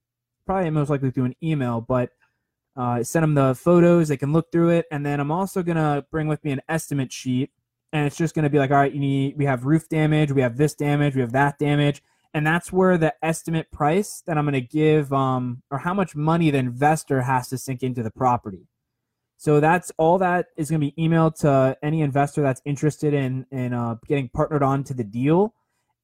probably 0.45 0.69
most 0.71 0.91
likely 0.91 1.13
through 1.13 1.27
an 1.27 1.37
email, 1.41 1.81
but 1.81 2.11
uh, 2.77 3.05
send 3.05 3.23
them 3.23 3.35
the 3.35 3.55
photos. 3.55 4.09
They 4.09 4.17
can 4.17 4.33
look 4.33 4.51
through 4.51 4.71
it, 4.71 4.87
and 4.91 5.07
then 5.07 5.21
I'm 5.21 5.31
also 5.31 5.63
gonna 5.63 6.05
bring 6.11 6.27
with 6.27 6.43
me 6.43 6.51
an 6.51 6.63
estimate 6.69 7.13
sheet, 7.13 7.53
and 7.93 8.07
it's 8.07 8.17
just 8.17 8.35
gonna 8.35 8.51
be 8.51 8.59
like, 8.59 8.73
all 8.73 8.79
right, 8.79 8.93
you 8.93 9.01
need 9.01 9.37
we 9.39 9.45
have 9.45 9.65
roof 9.65 9.89
damage, 9.89 10.33
we 10.33 10.43
have 10.43 10.57
this 10.57 10.75
damage, 10.75 11.15
we 11.15 11.21
have 11.21 11.33
that 11.33 11.61
damage, 11.61 12.03
and 12.35 12.45
that's 12.45 12.73
where 12.73 12.99
the 12.99 13.15
estimate 13.23 13.71
price 13.71 14.21
that 14.27 14.37
I'm 14.37 14.47
gonna 14.47 14.61
give, 14.61 15.13
um, 15.13 15.63
or 15.71 15.79
how 15.79 15.95
much 15.95 16.17
money 16.17 16.51
the 16.51 16.59
investor 16.59 17.23
has 17.23 17.47
to 17.51 17.59
sink 17.59 17.85
into 17.85 18.03
the 18.03 18.11
property. 18.11 18.67
So 19.43 19.59
that's 19.59 19.91
all 19.99 20.19
that 20.19 20.47
is 20.57 20.71
gonna 20.71 20.79
be 20.79 20.95
emailed 20.97 21.35
to 21.41 21.77
any 21.83 22.03
investor 22.03 22.43
that's 22.43 22.63
interested 22.65 23.13
in 23.13 23.45
in 23.51 23.73
uh, 23.73 23.97
getting 24.07 24.29
partnered 24.29 24.63
on 24.63 24.85
to 24.85 24.95
the 24.95 25.03
deal, 25.05 25.55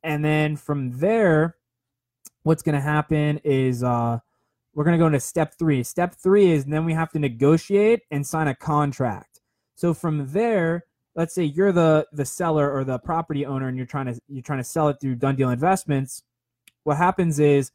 and 0.02 0.24
then 0.24 0.56
from 0.56 0.98
there, 0.98 1.56
what's 2.42 2.62
gonna 2.62 2.80
happen 2.80 3.38
is. 3.44 3.82
Uh, 3.82 4.18
we're 4.74 4.84
going 4.84 4.96
to 4.96 5.02
go 5.02 5.06
into 5.06 5.18
step 5.18 5.54
three. 5.58 5.82
Step 5.82 6.14
three 6.14 6.52
is 6.52 6.64
then 6.64 6.84
we 6.84 6.92
have 6.92 7.10
to 7.10 7.18
negotiate 7.18 8.02
and 8.12 8.24
sign 8.24 8.46
a 8.46 8.54
contract. 8.54 9.40
So 9.74 9.92
from 9.92 10.28
there, 10.30 10.84
let's 11.16 11.34
say 11.34 11.42
you're 11.42 11.72
the 11.72 12.06
the 12.12 12.24
seller 12.24 12.70
or 12.70 12.84
the 12.84 13.00
property 13.00 13.44
owner 13.44 13.66
and 13.66 13.76
you're 13.76 13.86
trying 13.86 14.06
to 14.06 14.20
you're 14.28 14.42
trying 14.42 14.60
to 14.60 14.64
sell 14.64 14.88
it 14.88 14.98
through 15.00 15.16
done 15.16 15.34
deal 15.34 15.50
investments 15.50 16.22
what 16.84 16.96
happens 16.96 17.38
is 17.38 17.70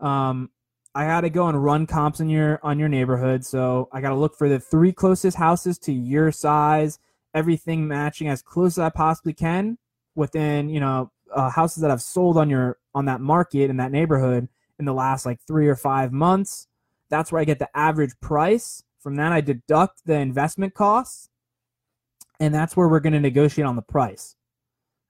um, 0.00 0.50
i 0.98 1.06
got 1.06 1.22
to 1.22 1.30
go 1.30 1.48
and 1.48 1.62
run 1.62 1.86
comps 1.86 2.20
in 2.20 2.28
your 2.28 2.58
on 2.62 2.78
your 2.78 2.88
neighborhood 2.88 3.44
so 3.44 3.88
i 3.92 4.00
got 4.00 4.10
to 4.10 4.16
look 4.16 4.36
for 4.36 4.48
the 4.48 4.60
three 4.60 4.92
closest 4.92 5.36
houses 5.36 5.78
to 5.78 5.92
your 5.92 6.30
size 6.30 6.98
everything 7.34 7.86
matching 7.86 8.28
as 8.28 8.42
close 8.42 8.78
as 8.78 8.78
i 8.78 8.88
possibly 8.90 9.32
can 9.32 9.78
within 10.14 10.68
you 10.68 10.80
know 10.80 11.10
uh, 11.34 11.50
houses 11.50 11.80
that 11.80 11.90
i've 11.90 12.02
sold 12.02 12.36
on 12.36 12.48
your 12.48 12.78
on 12.94 13.04
that 13.04 13.20
market 13.20 13.70
in 13.70 13.76
that 13.76 13.92
neighborhood 13.92 14.48
in 14.78 14.84
the 14.84 14.94
last 14.94 15.26
like 15.26 15.40
three 15.40 15.68
or 15.68 15.76
five 15.76 16.12
months. 16.12 16.66
That's 17.10 17.32
where 17.32 17.40
I 17.40 17.44
get 17.44 17.58
the 17.58 17.68
average 17.76 18.12
price. 18.20 18.82
From 19.00 19.16
that, 19.16 19.32
I 19.32 19.40
deduct 19.40 20.04
the 20.04 20.14
investment 20.14 20.74
costs, 20.74 21.28
and 22.40 22.54
that's 22.54 22.76
where 22.76 22.88
we're 22.88 23.00
going 23.00 23.12
to 23.12 23.20
negotiate 23.20 23.66
on 23.66 23.76
the 23.76 23.82
price. 23.82 24.36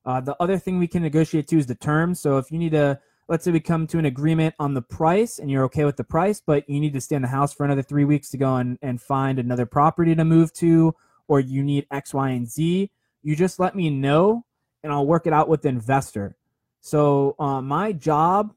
Uh, 0.05 0.21
the 0.21 0.37
other 0.41 0.59
thing 0.59 0.79
we 0.79 0.87
can 0.87 1.03
negotiate 1.03 1.49
too 1.49 1.59
is 1.59 1.67
the 1.67 1.75
terms. 1.75 2.21
So 2.21 2.39
if 2.39 2.51
you 2.51 2.59
need 2.59 2.73
to, 2.73 3.01
let's 3.29 3.45
say 3.45 3.51
we 3.51 3.61
come 3.61 3.87
to 3.87 3.99
an 3.99 4.07
agreement 4.07 4.55
on 4.59 4.73
the 4.73 4.81
price 4.83 5.39
and 5.39 5.51
you're 5.51 5.65
okay 5.65 5.85
with 5.85 5.97
the 5.97 6.05
price, 6.05 6.41
but 6.45 6.69
you 6.69 6.81
need 6.81 6.95
to 6.95 7.01
stay 7.01 7.15
in 7.15 7.23
the 7.23 7.29
house 7.29 7.53
for 7.53 7.65
another 7.65 7.83
three 7.83 8.05
weeks 8.05 8.31
to 8.31 8.39
go 8.39 8.57
and, 8.57 8.79
and 8.81 9.03
find 9.03 9.39
another 9.39 9.67
property 9.67 10.15
to 10.15 10.25
move 10.25 10.53
to, 10.55 10.95
or 11.29 11.39
you 11.39 11.63
need 11.63 11.87
X, 11.91 12.15
Y, 12.15 12.31
and 12.31 12.49
Z, 12.49 12.91
you 13.23 13.37
just 13.37 13.61
let 13.61 13.77
me 13.77 13.91
know 13.91 14.45
and 14.83 14.93
I'll 14.93 15.07
work 15.07 15.27
it 15.27 15.33
out 15.35 15.49
with 15.49 15.63
the 15.63 15.69
investor. 15.69 16.37
So 16.81 17.37
uh, 17.39 17.61
my 17.61 17.93
job 17.93 18.55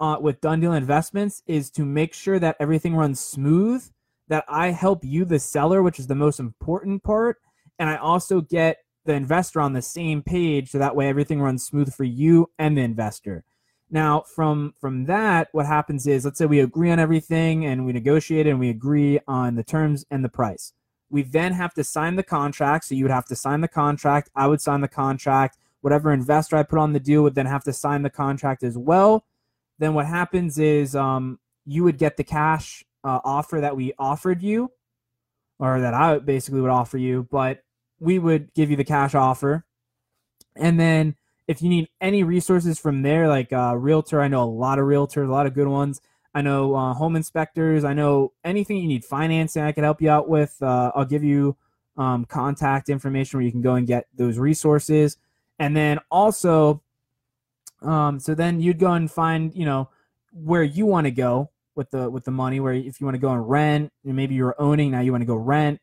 uh, 0.00 0.18
with 0.20 0.40
Done 0.40 0.60
Deal 0.60 0.74
Investments 0.74 1.42
is 1.46 1.70
to 1.70 1.84
make 1.86 2.12
sure 2.12 2.38
that 2.38 2.56
everything 2.60 2.94
runs 2.94 3.20
smooth, 3.20 3.88
that 4.28 4.44
I 4.48 4.70
help 4.70 5.02
you, 5.02 5.24
the 5.24 5.38
seller, 5.38 5.82
which 5.82 5.98
is 5.98 6.08
the 6.08 6.14
most 6.14 6.40
important 6.40 7.02
part, 7.02 7.38
and 7.78 7.88
I 7.88 7.96
also 7.96 8.42
get 8.42 8.78
the 9.06 9.14
investor 9.14 9.60
on 9.60 9.72
the 9.72 9.82
same 9.82 10.22
page 10.22 10.70
so 10.70 10.78
that 10.78 10.94
way 10.94 11.08
everything 11.08 11.40
runs 11.40 11.64
smooth 11.64 11.94
for 11.94 12.04
you 12.04 12.50
and 12.58 12.76
the 12.76 12.82
investor. 12.82 13.44
Now, 13.90 14.20
from 14.20 14.74
from 14.80 15.06
that, 15.06 15.48
what 15.52 15.66
happens 15.66 16.06
is, 16.06 16.24
let's 16.24 16.38
say 16.38 16.46
we 16.46 16.60
agree 16.60 16.90
on 16.90 17.00
everything 17.00 17.66
and 17.66 17.84
we 17.84 17.92
negotiate 17.92 18.46
and 18.46 18.60
we 18.60 18.70
agree 18.70 19.18
on 19.26 19.56
the 19.56 19.64
terms 19.64 20.06
and 20.10 20.24
the 20.24 20.28
price. 20.28 20.72
We 21.10 21.22
then 21.22 21.52
have 21.54 21.74
to 21.74 21.82
sign 21.82 22.14
the 22.14 22.22
contract. 22.22 22.84
So 22.84 22.94
you 22.94 23.04
would 23.04 23.10
have 23.10 23.26
to 23.26 23.36
sign 23.36 23.60
the 23.62 23.68
contract. 23.68 24.30
I 24.36 24.46
would 24.46 24.60
sign 24.60 24.80
the 24.80 24.88
contract. 24.88 25.58
whatever 25.80 26.12
investor 26.12 26.56
I 26.56 26.62
put 26.62 26.78
on 26.78 26.92
the 26.92 27.00
deal 27.00 27.22
would 27.22 27.34
then 27.34 27.46
have 27.46 27.64
to 27.64 27.72
sign 27.72 28.02
the 28.02 28.10
contract 28.10 28.62
as 28.62 28.76
well. 28.76 29.24
Then 29.78 29.94
what 29.94 30.06
happens 30.06 30.58
is 30.58 30.94
um, 30.94 31.38
you 31.64 31.84
would 31.84 31.98
get 31.98 32.16
the 32.16 32.24
cash 32.24 32.84
uh, 33.02 33.20
offer 33.24 33.60
that 33.60 33.76
we 33.76 33.94
offered 33.98 34.42
you, 34.42 34.70
or 35.58 35.80
that 35.80 35.94
I 35.94 36.18
basically 36.18 36.60
would 36.60 36.70
offer 36.70 36.98
you, 36.98 37.26
but 37.30 37.62
we 37.98 38.18
would 38.18 38.52
give 38.54 38.70
you 38.70 38.76
the 38.76 38.84
cash 38.84 39.14
offer. 39.14 39.64
And 40.56 40.78
then 40.78 41.16
if 41.50 41.60
you 41.60 41.68
need 41.68 41.88
any 42.00 42.22
resources 42.22 42.78
from 42.78 43.02
there, 43.02 43.26
like 43.26 43.52
uh, 43.52 43.74
realtor, 43.76 44.20
I 44.20 44.28
know 44.28 44.44
a 44.44 44.46
lot 44.46 44.78
of 44.78 44.84
realtors, 44.84 45.26
a 45.26 45.32
lot 45.32 45.46
of 45.46 45.52
good 45.52 45.66
ones. 45.66 46.00
I 46.32 46.42
know 46.42 46.76
uh, 46.76 46.94
home 46.94 47.16
inspectors. 47.16 47.82
I 47.82 47.92
know 47.92 48.32
anything 48.44 48.76
you 48.76 48.86
need 48.86 49.04
financing, 49.04 49.64
I 49.64 49.72
can 49.72 49.82
help 49.82 50.00
you 50.00 50.10
out 50.10 50.28
with. 50.28 50.56
Uh, 50.62 50.92
I'll 50.94 51.04
give 51.04 51.24
you 51.24 51.56
um, 51.96 52.24
contact 52.24 52.88
information 52.88 53.38
where 53.38 53.44
you 53.44 53.50
can 53.50 53.62
go 53.62 53.74
and 53.74 53.84
get 53.84 54.06
those 54.14 54.38
resources. 54.38 55.16
And 55.58 55.76
then 55.76 55.98
also, 56.08 56.82
um, 57.82 58.20
so 58.20 58.36
then 58.36 58.60
you'd 58.60 58.78
go 58.78 58.92
and 58.92 59.10
find, 59.10 59.52
you 59.52 59.64
know, 59.64 59.90
where 60.32 60.62
you 60.62 60.86
want 60.86 61.06
to 61.06 61.10
go 61.10 61.50
with 61.74 61.90
the 61.90 62.08
with 62.08 62.24
the 62.24 62.30
money. 62.30 62.60
Where 62.60 62.74
if 62.74 63.00
you 63.00 63.06
want 63.06 63.16
to 63.16 63.20
go 63.20 63.32
and 63.32 63.50
rent, 63.50 63.92
maybe 64.04 64.36
you're 64.36 64.54
owning 64.60 64.92
now, 64.92 65.00
you 65.00 65.10
want 65.10 65.22
to 65.22 65.26
go 65.26 65.34
rent. 65.34 65.80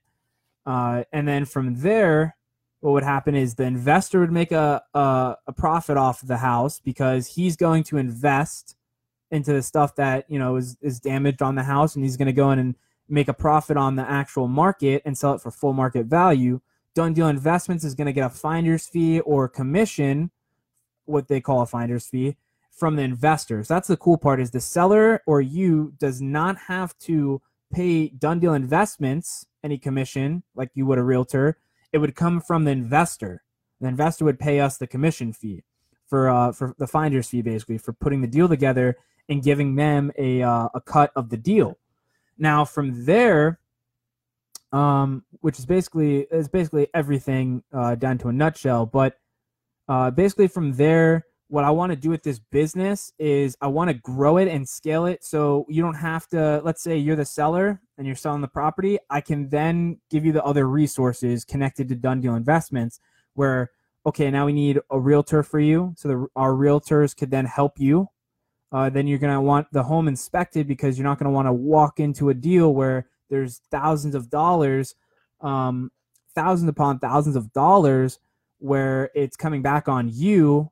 Uh, 0.65 1.03
and 1.11 1.27
then 1.27 1.43
from 1.43 1.81
there, 1.81 2.36
what 2.87 2.93
would 2.93 3.03
happen 3.03 3.35
is 3.35 3.55
the 3.55 3.65
investor 3.65 4.21
would 4.21 4.31
make 4.31 4.53
a, 4.53 4.81
a, 4.93 5.35
a 5.45 5.51
profit 5.51 5.97
off 5.97 6.21
of 6.21 6.29
the 6.29 6.37
house 6.37 6.79
because 6.79 7.27
he's 7.27 7.57
going 7.57 7.83
to 7.83 7.97
invest 7.97 8.77
into 9.29 9.51
the 9.51 9.61
stuff 9.61 9.93
that 9.95 10.23
you 10.29 10.39
know 10.39 10.55
is 10.55 10.77
is 10.79 11.01
damaged 11.01 11.41
on 11.41 11.55
the 11.55 11.63
house, 11.63 11.95
and 11.95 12.05
he's 12.05 12.15
going 12.15 12.27
to 12.27 12.31
go 12.31 12.49
in 12.51 12.59
and 12.59 12.75
make 13.09 13.27
a 13.27 13.33
profit 13.33 13.75
on 13.75 13.97
the 13.97 14.09
actual 14.09 14.47
market 14.47 15.01
and 15.03 15.17
sell 15.17 15.33
it 15.33 15.41
for 15.41 15.51
full 15.51 15.73
market 15.73 16.05
value. 16.05 16.61
Done 16.95 17.13
Deal 17.13 17.27
Investments 17.27 17.83
is 17.83 17.93
going 17.93 18.05
to 18.05 18.13
get 18.13 18.25
a 18.25 18.29
finder's 18.29 18.87
fee 18.87 19.19
or 19.19 19.49
commission, 19.49 20.31
what 21.03 21.27
they 21.27 21.41
call 21.41 21.61
a 21.61 21.65
finder's 21.65 22.07
fee, 22.07 22.37
from 22.71 22.95
the 22.95 23.03
investors. 23.03 23.67
That's 23.67 23.89
the 23.89 23.97
cool 23.97 24.17
part 24.17 24.39
is 24.39 24.51
the 24.51 24.61
seller 24.61 25.21
or 25.27 25.41
you 25.41 25.91
does 25.99 26.21
not 26.21 26.57
have 26.69 26.97
to 26.99 27.41
pay 27.69 28.07
Done 28.07 28.39
Deal 28.39 28.53
Investments 28.53 29.45
any 29.61 29.77
commission 29.77 30.43
like 30.55 30.71
you 30.73 30.85
would 30.85 30.99
a 30.99 31.03
realtor. 31.03 31.57
It 31.93 31.99
would 31.99 32.15
come 32.15 32.41
from 32.41 32.65
the 32.65 32.71
investor. 32.71 33.43
The 33.79 33.87
investor 33.87 34.25
would 34.25 34.39
pay 34.39 34.59
us 34.59 34.77
the 34.77 34.87
commission 34.87 35.33
fee 35.33 35.63
for 36.07 36.29
uh, 36.29 36.51
for 36.51 36.73
the 36.77 36.87
finder's 36.87 37.27
fee 37.27 37.41
basically 37.41 37.77
for 37.77 37.93
putting 37.93 38.21
the 38.21 38.27
deal 38.27 38.47
together 38.47 38.97
and 39.29 39.43
giving 39.43 39.75
them 39.75 40.11
a, 40.17 40.41
uh, 40.41 40.69
a 40.73 40.81
cut 40.81 41.11
of 41.15 41.29
the 41.29 41.37
deal. 41.37 41.77
Now 42.37 42.65
from 42.65 43.05
there, 43.05 43.59
um, 44.71 45.23
which 45.41 45.59
is 45.59 45.65
basically 45.65 46.21
is 46.31 46.47
basically 46.47 46.87
everything 46.93 47.63
uh, 47.73 47.95
down 47.95 48.17
to 48.19 48.29
a 48.29 48.33
nutshell. 48.33 48.85
But 48.85 49.17
uh, 49.87 50.11
basically 50.11 50.47
from 50.47 50.73
there, 50.73 51.26
what 51.49 51.63
I 51.63 51.69
want 51.69 51.91
to 51.91 51.95
do 51.95 52.09
with 52.09 52.23
this 52.23 52.39
business 52.39 53.13
is 53.19 53.55
I 53.61 53.67
want 53.67 53.89
to 53.89 53.93
grow 53.93 54.37
it 54.37 54.47
and 54.47 54.67
scale 54.67 55.05
it 55.05 55.23
so 55.23 55.65
you 55.69 55.81
don't 55.81 55.95
have 55.95 56.27
to. 56.29 56.61
Let's 56.63 56.81
say 56.81 56.97
you're 56.97 57.15
the 57.15 57.25
seller 57.25 57.81
and 57.97 58.05
you're 58.05 58.15
selling 58.15 58.41
the 58.41 58.47
property. 58.47 58.99
I 59.09 59.21
can 59.21 59.49
then 59.49 59.99
give 60.09 60.25
you 60.25 60.33
the 60.33 60.43
other 60.43 60.67
resources 60.67 61.45
connected 61.45 61.87
to 61.89 61.95
Done 61.95 62.21
Deal 62.21 62.35
Investments 62.35 62.99
where 63.33 63.71
okay 64.05 64.31
now 64.31 64.45
we 64.45 64.53
need 64.53 64.79
a 64.89 64.99
realtor 64.99 65.43
for 65.43 65.59
you 65.59 65.93
so 65.95 66.07
the, 66.07 66.27
our 66.35 66.53
realtors 66.53 67.15
could 67.15 67.29
then 67.29 67.45
help 67.45 67.79
you 67.79 68.09
uh, 68.71 68.89
then 68.89 69.07
you're 69.07 69.19
going 69.19 69.33
to 69.33 69.41
want 69.41 69.67
the 69.71 69.83
home 69.83 70.07
inspected 70.07 70.67
because 70.67 70.97
you're 70.97 71.07
not 71.07 71.17
going 71.17 71.25
to 71.25 71.31
want 71.31 71.47
to 71.47 71.53
walk 71.53 71.99
into 71.99 72.29
a 72.29 72.33
deal 72.33 72.73
where 72.73 73.07
there's 73.29 73.61
thousands 73.71 74.13
of 74.13 74.29
dollars, 74.29 74.95
um, 75.41 75.91
thousands 76.35 76.69
upon 76.69 76.99
thousands 76.99 77.35
of 77.35 77.51
dollars, 77.53 78.19
where 78.59 79.09
it's 79.15 79.37
coming 79.37 79.61
back 79.61 79.87
on 79.87 80.09
you 80.11 80.69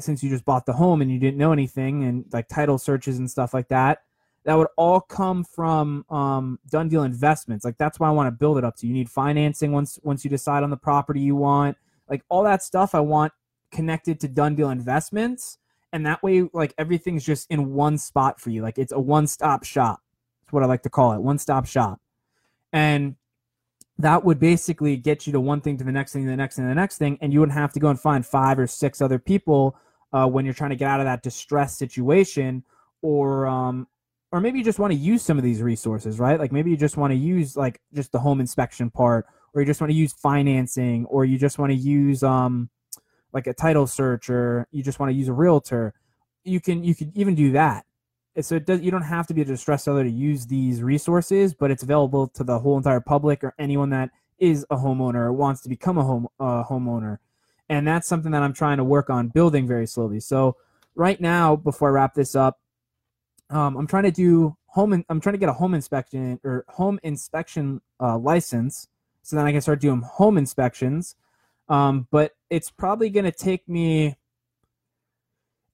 since 0.00 0.22
you 0.22 0.30
just 0.30 0.44
bought 0.44 0.66
the 0.66 0.72
home 0.72 1.02
and 1.02 1.10
you 1.10 1.18
didn't 1.18 1.38
know 1.38 1.52
anything 1.52 2.04
and 2.04 2.24
like 2.32 2.48
title 2.48 2.78
searches 2.78 3.18
and 3.18 3.30
stuff 3.30 3.52
like 3.52 3.68
that. 3.68 4.02
That 4.44 4.54
would 4.54 4.68
all 4.76 5.00
come 5.00 5.44
from 5.44 6.06
um, 6.08 6.58
done 6.70 6.88
deal 6.88 7.02
investments. 7.02 7.64
Like 7.64 7.76
that's 7.76 8.00
why 8.00 8.08
I 8.08 8.12
want 8.12 8.28
to 8.28 8.30
build 8.30 8.56
it 8.56 8.64
up 8.64 8.76
to. 8.76 8.86
You 8.86 8.94
need 8.94 9.10
financing 9.10 9.72
once 9.72 9.98
once 10.02 10.24
you 10.24 10.30
decide 10.30 10.62
on 10.62 10.70
the 10.70 10.76
property 10.76 11.20
you 11.20 11.36
want. 11.36 11.76
Like 12.08 12.22
all 12.28 12.44
that 12.44 12.62
stuff 12.62 12.94
I 12.94 13.00
want 13.00 13.32
connected 13.70 14.20
to 14.20 14.28
done 14.28 14.54
deal 14.54 14.70
investments 14.70 15.58
and 15.92 16.04
that 16.06 16.22
way 16.22 16.48
like 16.52 16.74
everything's 16.78 17.24
just 17.24 17.50
in 17.50 17.74
one 17.74 17.98
spot 17.98 18.40
for 18.40 18.50
you 18.50 18.62
like 18.62 18.78
it's 18.78 18.92
a 18.92 19.00
one-stop 19.00 19.64
shop 19.64 20.00
that's 20.42 20.52
what 20.52 20.62
i 20.62 20.66
like 20.66 20.82
to 20.82 20.90
call 20.90 21.12
it 21.12 21.20
one-stop 21.20 21.66
shop 21.66 22.00
and 22.72 23.16
that 23.98 24.24
would 24.24 24.38
basically 24.38 24.96
get 24.96 25.26
you 25.26 25.32
to 25.32 25.40
one 25.40 25.60
thing 25.60 25.76
to 25.76 25.84
the 25.84 25.92
next 25.92 26.12
thing 26.12 26.24
to 26.24 26.30
the 26.30 26.36
next 26.36 26.56
thing 26.56 26.64
to 26.64 26.68
the 26.68 26.74
next 26.74 26.98
thing 26.98 27.18
and 27.20 27.32
you 27.32 27.40
wouldn't 27.40 27.58
have 27.58 27.72
to 27.72 27.80
go 27.80 27.88
and 27.88 28.00
find 28.00 28.24
five 28.24 28.58
or 28.58 28.66
six 28.66 29.00
other 29.00 29.18
people 29.18 29.76
uh, 30.12 30.26
when 30.26 30.44
you're 30.44 30.54
trying 30.54 30.70
to 30.70 30.76
get 30.76 30.88
out 30.88 31.00
of 31.00 31.06
that 31.06 31.22
distress 31.22 31.76
situation 31.76 32.64
or 33.02 33.46
um, 33.46 33.86
or 34.32 34.40
maybe 34.40 34.58
you 34.58 34.64
just 34.64 34.78
want 34.78 34.92
to 34.92 34.98
use 34.98 35.22
some 35.22 35.38
of 35.38 35.44
these 35.44 35.62
resources 35.62 36.18
right 36.18 36.38
like 36.38 36.52
maybe 36.52 36.70
you 36.70 36.76
just 36.76 36.96
want 36.96 37.10
to 37.10 37.16
use 37.16 37.56
like 37.56 37.80
just 37.94 38.12
the 38.12 38.18
home 38.18 38.40
inspection 38.40 38.90
part 38.90 39.26
or 39.54 39.62
you 39.62 39.66
just 39.66 39.80
want 39.80 39.90
to 39.90 39.96
use 39.96 40.12
financing 40.12 41.04
or 41.06 41.24
you 41.24 41.38
just 41.38 41.58
want 41.58 41.70
to 41.70 41.76
use 41.76 42.22
um 42.22 42.68
like 43.32 43.46
a 43.46 43.54
title 43.54 43.86
search 43.86 44.30
or 44.30 44.66
you 44.70 44.82
just 44.82 44.98
want 44.98 45.10
to 45.10 45.14
use 45.14 45.28
a 45.28 45.32
realtor, 45.32 45.94
you 46.44 46.60
can 46.60 46.82
you 46.82 46.94
can 46.94 47.12
even 47.14 47.34
do 47.34 47.52
that. 47.52 47.84
So 48.40 48.54
it 48.54 48.66
does 48.66 48.80
you 48.80 48.90
don't 48.90 49.02
have 49.02 49.26
to 49.28 49.34
be 49.34 49.42
a 49.42 49.44
distressed 49.44 49.84
seller 49.84 50.04
to 50.04 50.10
use 50.10 50.46
these 50.46 50.82
resources, 50.82 51.54
but 51.54 51.70
it's 51.70 51.82
available 51.82 52.28
to 52.28 52.44
the 52.44 52.58
whole 52.58 52.76
entire 52.76 53.00
public 53.00 53.42
or 53.42 53.54
anyone 53.58 53.90
that 53.90 54.10
is 54.38 54.64
a 54.70 54.76
homeowner 54.76 55.26
or 55.26 55.32
wants 55.32 55.62
to 55.62 55.68
become 55.68 55.98
a 55.98 56.04
home 56.04 56.28
homeowner. 56.40 57.18
And 57.68 57.86
that's 57.86 58.08
something 58.08 58.32
that 58.32 58.42
I'm 58.42 58.54
trying 58.54 58.78
to 58.78 58.84
work 58.84 59.10
on 59.10 59.28
building 59.28 59.66
very 59.66 59.86
slowly. 59.86 60.20
So 60.20 60.56
right 60.94 61.20
now, 61.20 61.56
before 61.56 61.90
I 61.90 61.92
wrap 61.92 62.14
this 62.14 62.34
up, 62.34 62.58
um, 63.50 63.76
I'm 63.76 63.86
trying 63.86 64.04
to 64.04 64.10
do 64.10 64.56
home. 64.66 64.92
In, 64.92 65.04
I'm 65.08 65.20
trying 65.20 65.34
to 65.34 65.38
get 65.38 65.48
a 65.48 65.54
home 65.54 65.74
inspection 65.74 66.40
or 66.44 66.64
home 66.68 66.98
inspection 67.02 67.80
uh, 68.00 68.18
license, 68.18 68.88
so 69.22 69.36
then 69.36 69.46
I 69.46 69.52
can 69.52 69.60
start 69.60 69.80
doing 69.80 70.00
home 70.02 70.38
inspections 70.38 71.14
um, 71.68 72.06
but 72.10 72.32
it's 72.50 72.70
probably 72.70 73.10
going 73.10 73.24
to 73.24 73.32
take 73.32 73.68
me. 73.68 74.16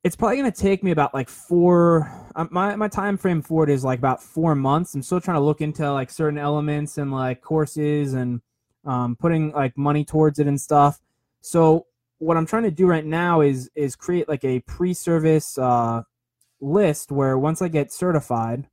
It's 0.03 0.16
probably 0.16 0.36
going 0.36 0.53
to 0.53 0.61
take 0.61 0.82
me 0.82 0.90
about 0.90 1.14
like 1.14 1.28
four. 1.28 2.12
Um, 2.36 2.49
my 2.51 2.76
my 2.76 2.88
time 2.88 3.16
frame 3.16 3.42
for 3.42 3.64
it 3.64 3.70
is 3.70 3.84
like 3.84 3.99
about 3.99 4.22
four 4.22 4.55
months. 4.55 4.95
I'm 4.95 5.03
still 5.03 5.20
trying 5.20 5.36
to 5.36 5.45
look 5.45 5.61
into 5.61 5.90
like 5.92 6.11
certain 6.11 6.38
elements 6.38 6.99
and 6.99 7.12
like 7.12 7.40
courses 7.40 8.14
and 8.14 8.40
um, 8.84 9.16
putting 9.16 9.53
like 9.53 9.78
money 9.78 10.05
towards 10.05 10.39
it 10.39 10.47
and 10.47 10.60
stuff. 10.60 11.01
So 11.45 11.87
what 12.21 12.39
I'm 12.39 12.47
trying 12.47 12.62
to 12.62 12.71
do 12.71 12.87
right 12.87 13.05
now 13.05 13.43
is 13.43 13.71
is 13.75 13.97
create 13.97 14.31
like 14.31 14.45
a 14.45 14.61
pre-service 14.61 15.59
uh, 15.59 16.03
list 16.59 17.12
where 17.12 17.39
once 17.39 17.61
I 17.61 17.69
get 17.69 17.93
certified, 17.93 18.66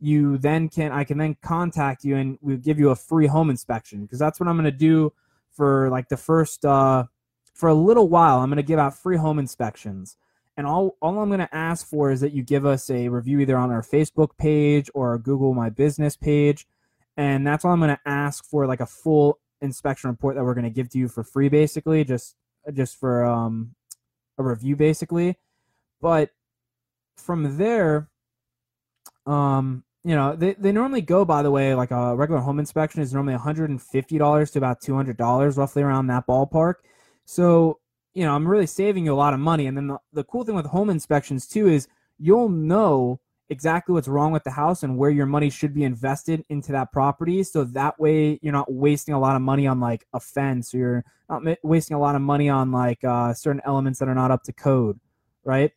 you 0.00 0.38
then 0.38 0.70
can 0.70 0.90
I 0.90 1.04
can 1.04 1.18
then 1.18 1.36
contact 1.42 2.02
you 2.02 2.16
and 2.16 2.38
we 2.40 2.56
give 2.56 2.78
you 2.78 2.88
a 2.88 2.96
free 2.96 3.26
home 3.26 3.50
inspection 3.50 4.02
because 4.02 4.18
that's 4.18 4.40
what 4.40 4.48
I'm 4.48 4.56
going 4.56 4.64
to 4.64 4.70
do 4.70 5.12
for 5.50 5.90
like 5.90 6.08
the 6.08 6.16
first 6.16 6.64
uh, 6.64 7.04
for 7.52 7.68
a 7.68 7.74
little 7.74 8.08
while. 8.08 8.38
I'm 8.38 8.48
going 8.48 8.56
to 8.56 8.62
give 8.62 8.78
out 8.78 8.96
free 8.96 9.18
home 9.18 9.38
inspections. 9.38 10.16
And 10.56 10.66
all, 10.66 10.96
all 11.02 11.18
I'm 11.18 11.28
going 11.28 11.40
to 11.40 11.54
ask 11.54 11.86
for 11.86 12.10
is 12.10 12.20
that 12.20 12.32
you 12.32 12.42
give 12.42 12.64
us 12.64 12.88
a 12.88 13.08
review 13.08 13.40
either 13.40 13.58
on 13.58 13.70
our 13.70 13.82
Facebook 13.82 14.38
page 14.38 14.88
or 14.94 15.10
our 15.10 15.18
Google 15.18 15.52
My 15.52 15.68
Business 15.68 16.16
page. 16.16 16.66
And 17.16 17.46
that's 17.46 17.64
all 17.64 17.72
I'm 17.72 17.80
going 17.80 17.90
to 17.90 18.00
ask 18.06 18.44
for, 18.44 18.64
like 18.66 18.80
a 18.80 18.86
full 18.86 19.40
inspection 19.60 20.10
report 20.10 20.36
that 20.36 20.44
we're 20.44 20.54
going 20.54 20.64
to 20.64 20.70
give 20.70 20.88
to 20.90 20.98
you 20.98 21.08
for 21.08 21.24
free, 21.24 21.48
basically, 21.48 22.04
just 22.04 22.36
just 22.72 22.98
for 22.98 23.24
um, 23.24 23.74
a 24.38 24.42
review, 24.42 24.76
basically. 24.76 25.36
But 26.00 26.30
from 27.16 27.56
there, 27.56 28.08
um, 29.26 29.84
you 30.04 30.14
know, 30.14 30.36
they, 30.36 30.54
they 30.54 30.72
normally 30.72 31.00
go, 31.00 31.24
by 31.24 31.42
the 31.42 31.50
way, 31.50 31.74
like 31.74 31.90
a 31.90 32.14
regular 32.14 32.40
home 32.40 32.58
inspection 32.58 33.00
is 33.00 33.14
normally 33.14 33.36
$150 33.36 34.52
to 34.52 34.58
about 34.58 34.80
$200, 34.82 35.56
roughly 35.56 35.82
around 35.82 36.06
that 36.08 36.26
ballpark. 36.26 36.74
So, 37.24 37.80
you 38.12 38.24
know, 38.24 38.34
I'm 38.34 38.46
really 38.46 38.66
saving 38.66 39.06
you 39.06 39.14
a 39.14 39.16
lot 39.16 39.32
of 39.32 39.40
money. 39.40 39.66
And 39.66 39.76
then 39.76 39.86
the, 39.88 39.98
the 40.12 40.24
cool 40.24 40.44
thing 40.44 40.54
with 40.54 40.66
home 40.66 40.90
inspections, 40.90 41.46
too, 41.46 41.68
is 41.68 41.88
you'll 42.18 42.50
know 42.50 43.20
exactly 43.54 43.92
what's 43.92 44.08
wrong 44.08 44.32
with 44.32 44.44
the 44.44 44.50
house 44.50 44.82
and 44.82 44.98
where 44.98 45.10
your 45.10 45.26
money 45.26 45.48
should 45.48 45.72
be 45.72 45.84
invested 45.84 46.44
into 46.48 46.72
that 46.72 46.92
property. 46.92 47.42
So 47.44 47.64
that 47.64 47.98
way 47.98 48.38
you're 48.42 48.52
not 48.52 48.70
wasting 48.70 49.14
a 49.14 49.20
lot 49.20 49.36
of 49.36 49.42
money 49.42 49.66
on 49.66 49.80
like 49.80 50.06
a 50.12 50.20
fence 50.20 50.74
or 50.74 50.78
you're 50.78 51.04
not 51.30 51.58
wasting 51.62 51.96
a 51.96 52.00
lot 52.00 52.16
of 52.16 52.20
money 52.20 52.48
on 52.48 52.72
like 52.72 53.02
uh, 53.04 53.32
certain 53.32 53.62
elements 53.64 54.00
that 54.00 54.08
are 54.08 54.14
not 54.14 54.30
up 54.30 54.42
to 54.44 54.52
code, 54.52 54.98
right? 55.44 55.72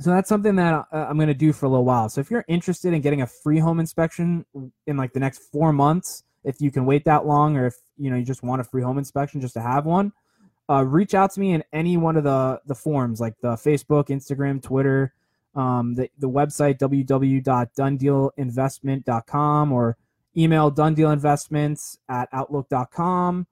So 0.00 0.10
that's 0.10 0.28
something 0.28 0.56
that 0.56 0.74
uh, 0.92 1.06
I'm 1.08 1.16
going 1.16 1.28
to 1.28 1.34
do 1.34 1.52
for 1.52 1.66
a 1.66 1.68
little 1.68 1.84
while. 1.84 2.08
So 2.08 2.20
if 2.20 2.30
you're 2.30 2.44
interested 2.48 2.92
in 2.92 3.00
getting 3.00 3.22
a 3.22 3.26
free 3.26 3.58
home 3.58 3.80
inspection 3.80 4.44
in 4.86 4.96
like 4.96 5.12
the 5.12 5.20
next 5.20 5.38
four 5.50 5.72
months, 5.72 6.24
if 6.44 6.60
you 6.60 6.70
can 6.70 6.86
wait 6.86 7.04
that 7.04 7.24
long, 7.24 7.56
or 7.56 7.66
if 7.66 7.74
you 7.96 8.10
know 8.10 8.16
you 8.16 8.24
just 8.24 8.42
want 8.42 8.60
a 8.60 8.64
free 8.64 8.82
home 8.82 8.98
inspection 8.98 9.40
just 9.40 9.54
to 9.54 9.60
have 9.60 9.86
one, 9.86 10.12
uh, 10.68 10.84
reach 10.84 11.14
out 11.14 11.32
to 11.32 11.40
me 11.40 11.52
in 11.52 11.62
any 11.72 11.96
one 11.96 12.16
of 12.16 12.24
the 12.24 12.60
the 12.66 12.74
forms 12.74 13.20
like 13.20 13.34
the 13.42 13.52
Facebook, 13.52 14.08
Instagram, 14.08 14.60
Twitter, 14.60 15.14
um, 15.54 15.94
the 15.94 16.10
the 16.18 16.28
website 16.28 16.78
www.donedealinvestment.com 16.78 19.72
or 19.72 19.96
email 20.36 20.72
donedealinvestments 20.72 21.98
at 22.08 22.28
outlook.com. 22.32 23.46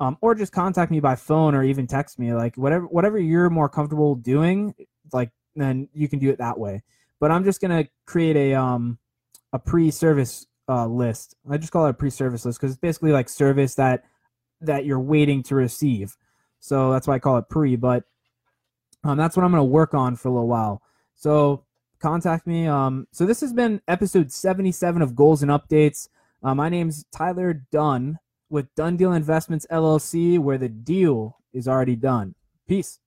um, 0.00 0.18
or 0.20 0.34
just 0.34 0.52
contact 0.52 0.90
me 0.90 1.00
by 1.00 1.16
phone 1.16 1.54
or 1.54 1.62
even 1.62 1.86
text 1.86 2.18
me. 2.18 2.32
Like 2.34 2.56
whatever 2.56 2.86
whatever 2.86 3.18
you're 3.18 3.50
more 3.50 3.68
comfortable 3.68 4.14
doing, 4.14 4.74
like 5.12 5.30
then 5.54 5.88
you 5.92 6.08
can 6.08 6.18
do 6.18 6.30
it 6.30 6.38
that 6.38 6.58
way. 6.58 6.82
But 7.20 7.30
I'm 7.30 7.44
just 7.44 7.60
gonna 7.60 7.86
create 8.06 8.36
a 8.36 8.54
um 8.54 8.98
a 9.52 9.58
pre-service 9.58 10.46
uh, 10.68 10.86
list. 10.86 11.34
I 11.50 11.58
just 11.58 11.72
call 11.72 11.86
it 11.86 11.90
a 11.90 11.94
pre-service 11.94 12.44
list 12.44 12.60
because 12.60 12.72
it's 12.72 12.80
basically 12.80 13.12
like 13.12 13.28
service 13.28 13.74
that 13.76 14.04
that 14.60 14.84
you're 14.84 15.00
waiting 15.00 15.42
to 15.44 15.54
receive. 15.54 16.16
So 16.60 16.92
that's 16.92 17.06
why 17.06 17.14
I 17.14 17.18
call 17.18 17.38
it 17.38 17.48
pre. 17.48 17.76
But 17.76 18.04
um, 19.04 19.16
that's 19.18 19.36
what 19.36 19.44
I'm 19.44 19.50
gonna 19.50 19.64
work 19.64 19.94
on 19.94 20.16
for 20.16 20.28
a 20.28 20.32
little 20.32 20.48
while. 20.48 20.82
So 21.20 21.66
contact 22.00 22.46
me. 22.46 22.66
Um, 22.66 23.06
so 23.12 23.26
this 23.26 23.42
has 23.42 23.52
been 23.52 23.82
episode 23.86 24.32
77 24.32 25.02
of 25.02 25.14
Goals 25.14 25.42
and 25.42 25.50
Updates. 25.50 26.08
Uh, 26.42 26.54
my 26.54 26.70
name's 26.70 27.04
Tyler 27.12 27.62
Dunn 27.70 28.18
with 28.48 28.74
Done 28.74 28.96
Deal 28.96 29.12
Investments 29.12 29.66
LLC, 29.70 30.38
where 30.38 30.56
the 30.56 30.70
deal 30.70 31.36
is 31.52 31.68
already 31.68 31.94
done. 31.94 32.34
Peace. 32.66 33.00